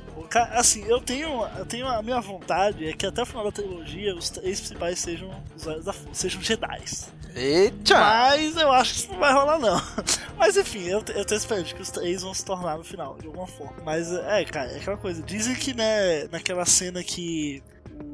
Assim, 0.52 0.82
eu 0.86 0.98
tenho, 1.00 1.46
eu 1.58 1.66
tenho 1.66 1.86
a 1.86 2.02
minha 2.02 2.20
vontade 2.20 2.88
é 2.88 2.94
que 2.94 3.04
até 3.04 3.22
o 3.22 3.26
final 3.26 3.44
da 3.44 3.52
trilogia 3.52 4.14
os 4.14 4.30
três 4.30 4.60
principais 4.60 4.98
sejam 4.98 5.30
usuários 5.54 5.84
da 5.84 5.92
força, 5.92 6.14
sejam 6.14 6.40
Jedi. 6.40 6.82
Eita! 7.34 7.98
Mas 7.98 8.56
eu 8.56 8.72
acho 8.72 8.92
que 8.92 8.98
isso 9.00 9.12
não 9.12 9.18
vai 9.18 9.32
rolar, 9.32 9.58
não. 9.58 9.80
Mas 10.36 10.56
enfim, 10.56 10.84
eu, 10.84 11.04
eu 11.14 11.24
tô 11.24 11.34
esperando 11.34 11.66
que 11.66 11.82
os 11.82 11.90
três 11.90 12.22
vão 12.22 12.32
se 12.32 12.44
tornar 12.44 12.78
no 12.78 12.84
final, 12.84 13.16
de 13.18 13.26
alguma 13.26 13.46
forma. 13.46 13.76
Mas 13.84 14.10
é, 14.10 14.44
cara, 14.44 14.72
é 14.72 14.76
aquela 14.76 14.96
coisa. 14.96 15.22
Dizem 15.22 15.54
que, 15.54 15.74
né, 15.74 16.26
naquela 16.28 16.64
cena 16.64 17.02
que 17.04 17.62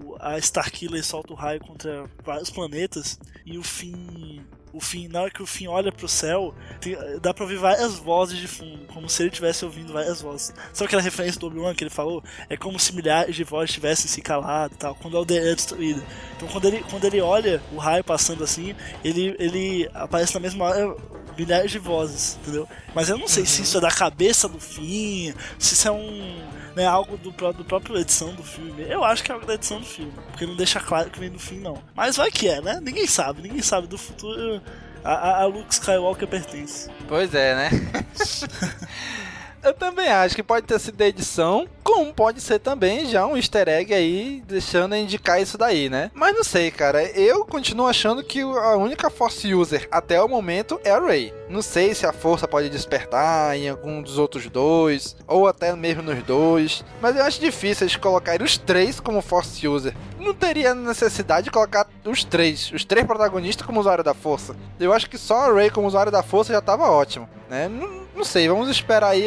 o, 0.04 0.16
a 0.18 0.38
Starkiller 0.38 1.04
solta 1.04 1.32
o 1.32 1.36
raio 1.36 1.60
contra 1.60 2.04
vários 2.24 2.50
planetas 2.50 3.18
e 3.46 3.58
o 3.58 3.62
fim 3.62 4.44
o 4.78 4.80
fim, 4.80 5.08
na 5.08 5.22
hora 5.22 5.30
que 5.30 5.42
o 5.42 5.46
fim 5.46 5.66
olha 5.66 5.90
pro 5.90 6.06
céu, 6.08 6.54
tem, 6.80 6.96
dá 7.20 7.34
pra 7.34 7.42
ouvir 7.42 7.56
várias 7.56 7.96
vozes 7.96 8.38
de 8.38 8.46
fundo, 8.46 8.86
como 8.86 9.08
se 9.08 9.22
ele 9.22 9.30
estivesse 9.30 9.64
ouvindo 9.64 9.92
várias 9.92 10.22
vozes. 10.22 10.54
Sabe 10.72 10.86
aquela 10.86 11.02
referência 11.02 11.40
do 11.40 11.48
Obi-Wan 11.48 11.74
que 11.74 11.82
ele 11.82 11.90
falou? 11.90 12.22
É 12.48 12.56
como 12.56 12.78
se 12.78 12.94
milhares 12.94 13.34
de 13.34 13.42
vozes 13.42 13.74
tivessem 13.74 14.06
se 14.06 14.22
calado 14.22 14.74
e 14.74 14.76
tal, 14.76 14.94
quando 14.94 15.16
a 15.16 15.18
aldeia 15.18 15.50
é 15.50 15.54
destruída. 15.54 16.00
Então 16.36 16.46
quando 16.46 16.66
ele, 16.66 16.84
quando 16.88 17.04
ele 17.04 17.20
olha 17.20 17.60
o 17.72 17.76
raio 17.76 18.04
passando 18.04 18.44
assim, 18.44 18.72
ele, 19.02 19.34
ele 19.40 19.90
aparece 19.92 20.32
na 20.34 20.40
mesma 20.40 20.66
hora 20.66 20.96
milhares 21.36 21.72
de 21.72 21.78
vozes, 21.80 22.38
entendeu? 22.40 22.68
Mas 22.94 23.08
eu 23.08 23.18
não 23.18 23.26
sei 23.26 23.42
uhum. 23.42 23.48
se 23.48 23.62
isso 23.62 23.78
é 23.78 23.80
da 23.80 23.90
cabeça 23.90 24.48
do 24.48 24.60
fim, 24.60 25.34
se 25.58 25.74
isso 25.74 25.88
é 25.88 25.90
um 25.90 26.57
né, 26.78 26.86
algo 26.86 27.16
do, 27.16 27.32
do 27.32 27.64
próprio 27.64 27.98
edição 27.98 28.32
do 28.32 28.44
filme. 28.44 28.86
Eu 28.88 29.02
acho 29.02 29.24
que 29.24 29.32
é 29.32 29.34
algo 29.34 29.44
da 29.44 29.54
edição 29.54 29.80
do 29.80 29.86
filme, 29.86 30.12
porque 30.30 30.46
não 30.46 30.54
deixa 30.54 30.78
claro 30.78 31.10
que 31.10 31.18
vem 31.18 31.28
do 31.28 31.38
fim, 31.38 31.58
não. 31.58 31.82
Mas 31.92 32.16
vai 32.16 32.30
que 32.30 32.48
é, 32.48 32.60
né? 32.60 32.78
Ninguém 32.80 33.04
sabe, 33.04 33.42
ninguém 33.42 33.62
sabe 33.62 33.88
do 33.88 33.98
futuro. 33.98 34.62
A, 35.02 35.12
a, 35.12 35.42
a 35.42 35.46
Luke 35.46 35.72
Skywalker 35.74 36.28
pertence. 36.28 36.88
Pois 37.08 37.34
é, 37.34 37.56
né? 37.56 37.70
Eu 39.62 39.72
também 39.74 40.08
acho 40.08 40.34
que 40.34 40.42
pode 40.42 40.66
ter 40.66 40.78
sido 40.78 40.96
da 40.96 41.06
edição, 41.06 41.66
como 41.82 42.12
pode 42.14 42.40
ser 42.40 42.58
também 42.58 43.06
já 43.06 43.26
um 43.26 43.36
easter 43.36 43.68
egg 43.68 43.92
aí, 43.92 44.42
deixando 44.46 44.94
indicar 44.94 45.40
isso 45.40 45.58
daí, 45.58 45.88
né? 45.88 46.10
Mas 46.14 46.34
não 46.34 46.44
sei, 46.44 46.70
cara. 46.70 47.02
Eu 47.02 47.44
continuo 47.44 47.86
achando 47.86 48.22
que 48.22 48.40
a 48.40 48.76
única 48.76 49.10
Force 49.10 49.52
User 49.52 49.88
até 49.90 50.22
o 50.22 50.28
momento 50.28 50.80
é 50.84 50.90
a 50.90 51.00
Rey. 51.00 51.34
Não 51.48 51.60
sei 51.62 51.94
se 51.94 52.06
a 52.06 52.12
força 52.12 52.46
pode 52.46 52.68
despertar 52.68 53.56
em 53.56 53.68
algum 53.68 54.00
dos 54.00 54.18
outros 54.18 54.48
dois, 54.48 55.16
ou 55.26 55.48
até 55.48 55.74
mesmo 55.74 56.02
nos 56.02 56.22
dois. 56.22 56.84
Mas 57.00 57.16
eu 57.16 57.24
acho 57.24 57.40
difícil 57.40 57.84
eles 57.84 57.96
colocarem 57.96 58.44
os 58.44 58.56
três 58.58 59.00
como 59.00 59.22
Force 59.22 59.66
User. 59.66 59.94
Não 60.18 60.34
teria 60.34 60.74
necessidade 60.74 61.44
de 61.44 61.50
colocar 61.50 61.86
os 62.04 62.22
três, 62.22 62.70
os 62.72 62.84
três 62.84 63.06
protagonistas 63.06 63.66
como 63.66 63.80
usuário 63.80 64.04
da 64.04 64.14
força. 64.14 64.54
Eu 64.78 64.92
acho 64.92 65.08
que 65.08 65.18
só 65.18 65.50
a 65.50 65.54
Rey 65.54 65.70
como 65.70 65.88
usuário 65.88 66.12
da 66.12 66.22
força 66.22 66.52
já 66.52 66.60
tava 66.60 66.90
ótimo, 66.90 67.28
né? 67.48 67.68
Não, 67.68 68.07
não 68.18 68.24
sei, 68.24 68.48
vamos 68.48 68.68
esperar 68.68 69.10
aí 69.10 69.26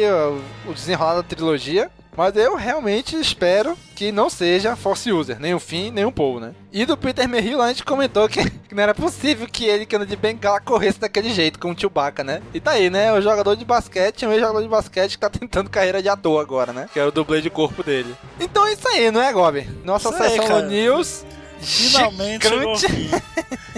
o 0.66 0.72
desenrolar 0.72 1.14
da 1.14 1.22
trilogia. 1.22 1.90
Mas 2.14 2.36
eu 2.36 2.56
realmente 2.56 3.18
espero 3.18 3.74
que 3.96 4.12
não 4.12 4.28
seja 4.28 4.76
Force 4.76 5.10
User, 5.10 5.40
nem 5.40 5.54
o 5.54 5.58
Finn, 5.58 5.90
nem 5.90 6.04
o 6.04 6.12
Paul, 6.12 6.40
né? 6.40 6.52
E 6.70 6.84
do 6.84 6.94
Peter 6.94 7.26
Merrill, 7.26 7.62
a 7.62 7.68
gente 7.68 7.84
comentou 7.84 8.28
que, 8.28 8.50
que, 8.68 8.74
não 8.74 8.82
era 8.82 8.94
possível 8.94 9.48
que 9.50 9.64
ele, 9.64 9.86
que 9.86 9.96
anda 9.96 10.04
de 10.04 10.14
bengala, 10.14 10.60
corresse 10.60 11.00
daquele 11.00 11.30
jeito, 11.30 11.58
com 11.58 11.70
o 11.70 11.78
Chewbacca, 11.78 12.22
né? 12.22 12.42
E 12.52 12.60
tá 12.60 12.72
aí, 12.72 12.90
né? 12.90 13.10
O 13.14 13.22
jogador 13.22 13.56
de 13.56 13.64
basquete, 13.64 14.26
um 14.26 14.32
ex-jogador 14.32 14.60
de 14.60 14.68
basquete 14.68 15.12
que 15.12 15.18
tá 15.18 15.30
tentando 15.32 15.70
carreira 15.70 16.02
de 16.02 16.10
ator 16.10 16.38
agora, 16.38 16.70
né? 16.70 16.86
Que 16.92 17.00
é 17.00 17.04
o 17.06 17.10
dublê 17.10 17.40
de 17.40 17.48
corpo 17.48 17.82
dele. 17.82 18.14
Então 18.38 18.66
é 18.66 18.74
isso 18.74 18.86
aí, 18.88 19.10
não 19.10 19.22
é, 19.22 19.32
Gob? 19.32 19.66
Nossa 19.82 20.10
isso 20.10 20.18
sessão 20.18 20.56
aí, 20.56 20.66
News... 20.66 21.24
Finalmente 21.62 22.48
chegou 22.48 22.74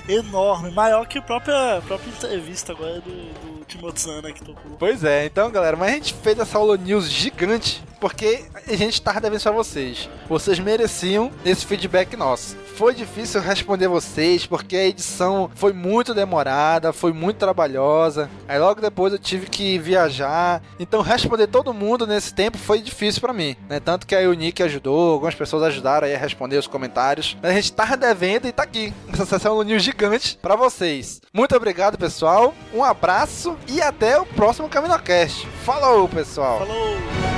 Enorme, 0.08 0.70
maior 0.70 1.06
que 1.06 1.18
a 1.18 1.22
própria, 1.22 1.80
própria 1.86 2.10
entrevista 2.10 2.72
agora 2.72 3.00
do, 3.00 3.10
do 3.10 3.64
Timotzana 3.64 4.32
que 4.32 4.44
tocou. 4.44 4.76
Pois 4.78 5.02
é, 5.02 5.24
então 5.24 5.50
galera, 5.50 5.76
mas 5.76 5.90
a 5.90 5.94
gente 5.94 6.14
fez 6.14 6.38
essa 6.38 6.58
Holo 6.58 6.76
News 6.76 7.10
gigante 7.10 7.82
porque 8.04 8.44
a 8.68 8.76
gente 8.76 9.00
tava 9.00 9.18
devendo 9.18 9.40
pra 9.40 9.50
vocês. 9.50 10.10
Vocês 10.28 10.58
mereciam 10.58 11.32
esse 11.42 11.64
feedback 11.64 12.14
nosso. 12.18 12.54
Foi 12.76 12.94
difícil 12.94 13.40
responder 13.40 13.88
vocês 13.88 14.44
porque 14.44 14.76
a 14.76 14.84
edição 14.84 15.50
foi 15.54 15.72
muito 15.72 16.12
demorada, 16.12 16.92
foi 16.92 17.14
muito 17.14 17.38
trabalhosa. 17.38 18.28
Aí 18.46 18.58
logo 18.58 18.82
depois 18.82 19.14
eu 19.14 19.18
tive 19.18 19.46
que 19.46 19.78
viajar. 19.78 20.62
Então 20.78 21.00
responder 21.00 21.46
todo 21.46 21.72
mundo 21.72 22.06
nesse 22.06 22.34
tempo 22.34 22.58
foi 22.58 22.82
difícil 22.82 23.22
para 23.22 23.32
mim, 23.32 23.56
né? 23.70 23.80
Tanto 23.80 24.06
que 24.06 24.14
aí 24.14 24.26
o 24.28 24.34
Nick 24.34 24.62
ajudou, 24.62 25.12
algumas 25.14 25.34
pessoas 25.34 25.62
ajudaram 25.62 26.06
aí 26.06 26.14
a 26.14 26.18
responder 26.18 26.58
os 26.58 26.66
comentários. 26.66 27.38
Mas 27.40 27.52
a 27.52 27.54
gente 27.54 27.72
tava 27.72 27.96
devendo 27.96 28.46
e 28.46 28.52
tá 28.52 28.64
aqui. 28.64 28.92
Essa 29.10 29.24
sessão 29.24 29.62
News 29.62 29.82
gigante 29.82 30.38
para 30.42 30.56
vocês. 30.56 31.22
Muito 31.32 31.56
obrigado, 31.56 31.96
pessoal. 31.96 32.52
Um 32.74 32.84
abraço 32.84 33.56
e 33.66 33.80
até 33.80 34.20
o 34.20 34.26
próximo 34.26 34.68
CaminoCast. 34.68 35.46
Falou, 35.64 36.06
pessoal. 36.06 36.58
Falou. 36.58 37.33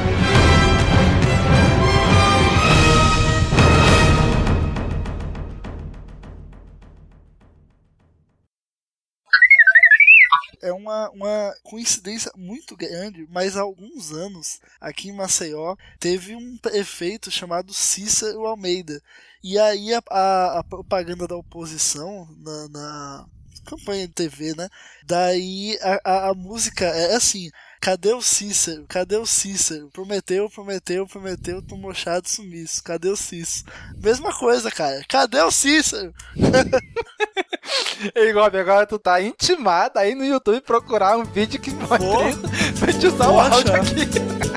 É 10.63 10.73
uma, 10.73 11.11
uma 11.11 11.55
coincidência 11.63 12.31
muito 12.37 12.77
grande, 12.77 13.27
mas 13.31 13.57
há 13.57 13.63
alguns 13.63 14.13
anos, 14.13 14.61
aqui 14.81 15.09
em 15.09 15.13
Maceió, 15.13 15.77
teve 15.99 16.35
um 16.35 16.57
prefeito 16.59 17.31
chamado 17.31 17.73
Cícero 17.73 18.47
Almeida. 18.47 19.03
E 19.43 19.59
aí 19.59 19.95
a, 19.95 20.03
a, 20.11 20.59
a 20.59 20.65
propaganda 20.65 21.27
da 21.27 21.37
oposição 21.37 22.29
na, 22.39 22.69
na 22.69 23.29
campanha 23.67 24.07
de 24.07 24.15
TV, 24.15 24.55
né? 24.57 24.69
Daí 25.05 25.79
a, 25.83 26.01
a, 26.05 26.31
a 26.31 26.35
música 26.35 26.85
é 26.85 27.15
assim. 27.15 27.51
Cadê 27.81 28.15
o 28.15 28.23
Cícero? 28.23 28.85
Cadê 28.89 29.17
o 29.17 29.27
Cícero? 29.27 29.91
Prometeu, 29.93 30.49
prometeu, 30.49 31.07
prometeu, 31.07 31.63
tomou 31.63 31.95
chá 31.95 32.19
de 32.19 32.31
sumiço. 32.31 32.83
Cadê 32.83 33.09
o 33.09 33.17
Cícero? 33.17 33.71
Mesma 34.03 34.33
coisa, 34.33 34.71
cara. 34.71 35.03
Cadê 35.09 35.41
o 35.43 35.51
Cícero? 35.51 36.13
Ei, 38.15 38.33
Gob, 38.33 38.59
agora 38.59 38.87
tu 38.87 38.99
tá 38.99 39.21
intimado 39.21 39.99
aí 39.99 40.15
no 40.15 40.25
YouTube 40.25 40.61
procurar 40.63 41.17
um 41.17 41.25
vídeo 41.25 41.61
que 41.61 41.71
mostre 41.71 42.79
pra 42.79 42.93
te 42.99 43.07
usar 43.07 43.29
o 43.29 43.39
áudio 43.39 43.75
aqui. 43.75 44.07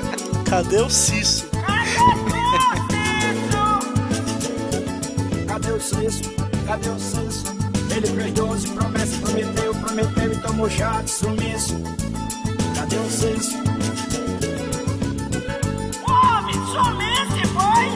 Cadê 0.48 0.80
o 0.80 0.90
Cícero? 0.90 1.50
Cadê 5.46 5.70
o 5.72 5.80
Cícero? 5.80 6.30
Cadê 6.66 6.88
o 6.88 6.98
Cícero? 6.98 7.49
Ele 7.92 8.06
fez 8.06 8.32
doze 8.34 8.68
promessas, 8.68 9.16
prometeu, 9.18 9.74
prometeu 9.74 10.32
e 10.32 10.36
tomou 10.36 10.70
chá 10.70 11.02
de 11.02 11.10
sumiço. 11.10 11.76
Cadê 12.74 12.96
o 12.96 13.10
Cícero? 13.10 13.58
Homem, 16.06 16.54
sumiço 16.54 17.48
foi? 17.52 17.90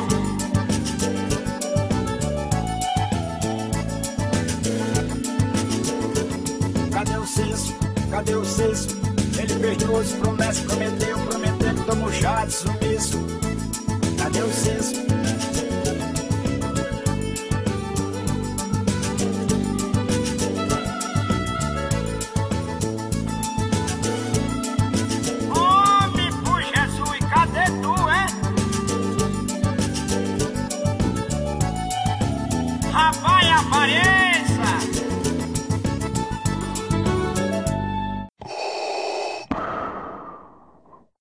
Cadê 6.91 7.17
o 7.17 7.27
Cícero? 7.27 7.79
Cadê 8.11 8.35
o 8.35 8.45
Cícero? 8.45 9.05
Ele 9.39 9.55
fez 9.61 9.77
doze 9.79 10.15
promessas, 10.17 10.65
prometeu, 10.65 11.19
prometeu 11.19 11.71
e 11.71 11.81
tomou 11.87 12.13
chá 12.13 12.45
de 12.45 12.53
sumiço. 12.53 13.19
Cadê 14.19 14.43
o 14.43 14.53
Cícero? 14.53 15.14
Apareça! 33.71 34.24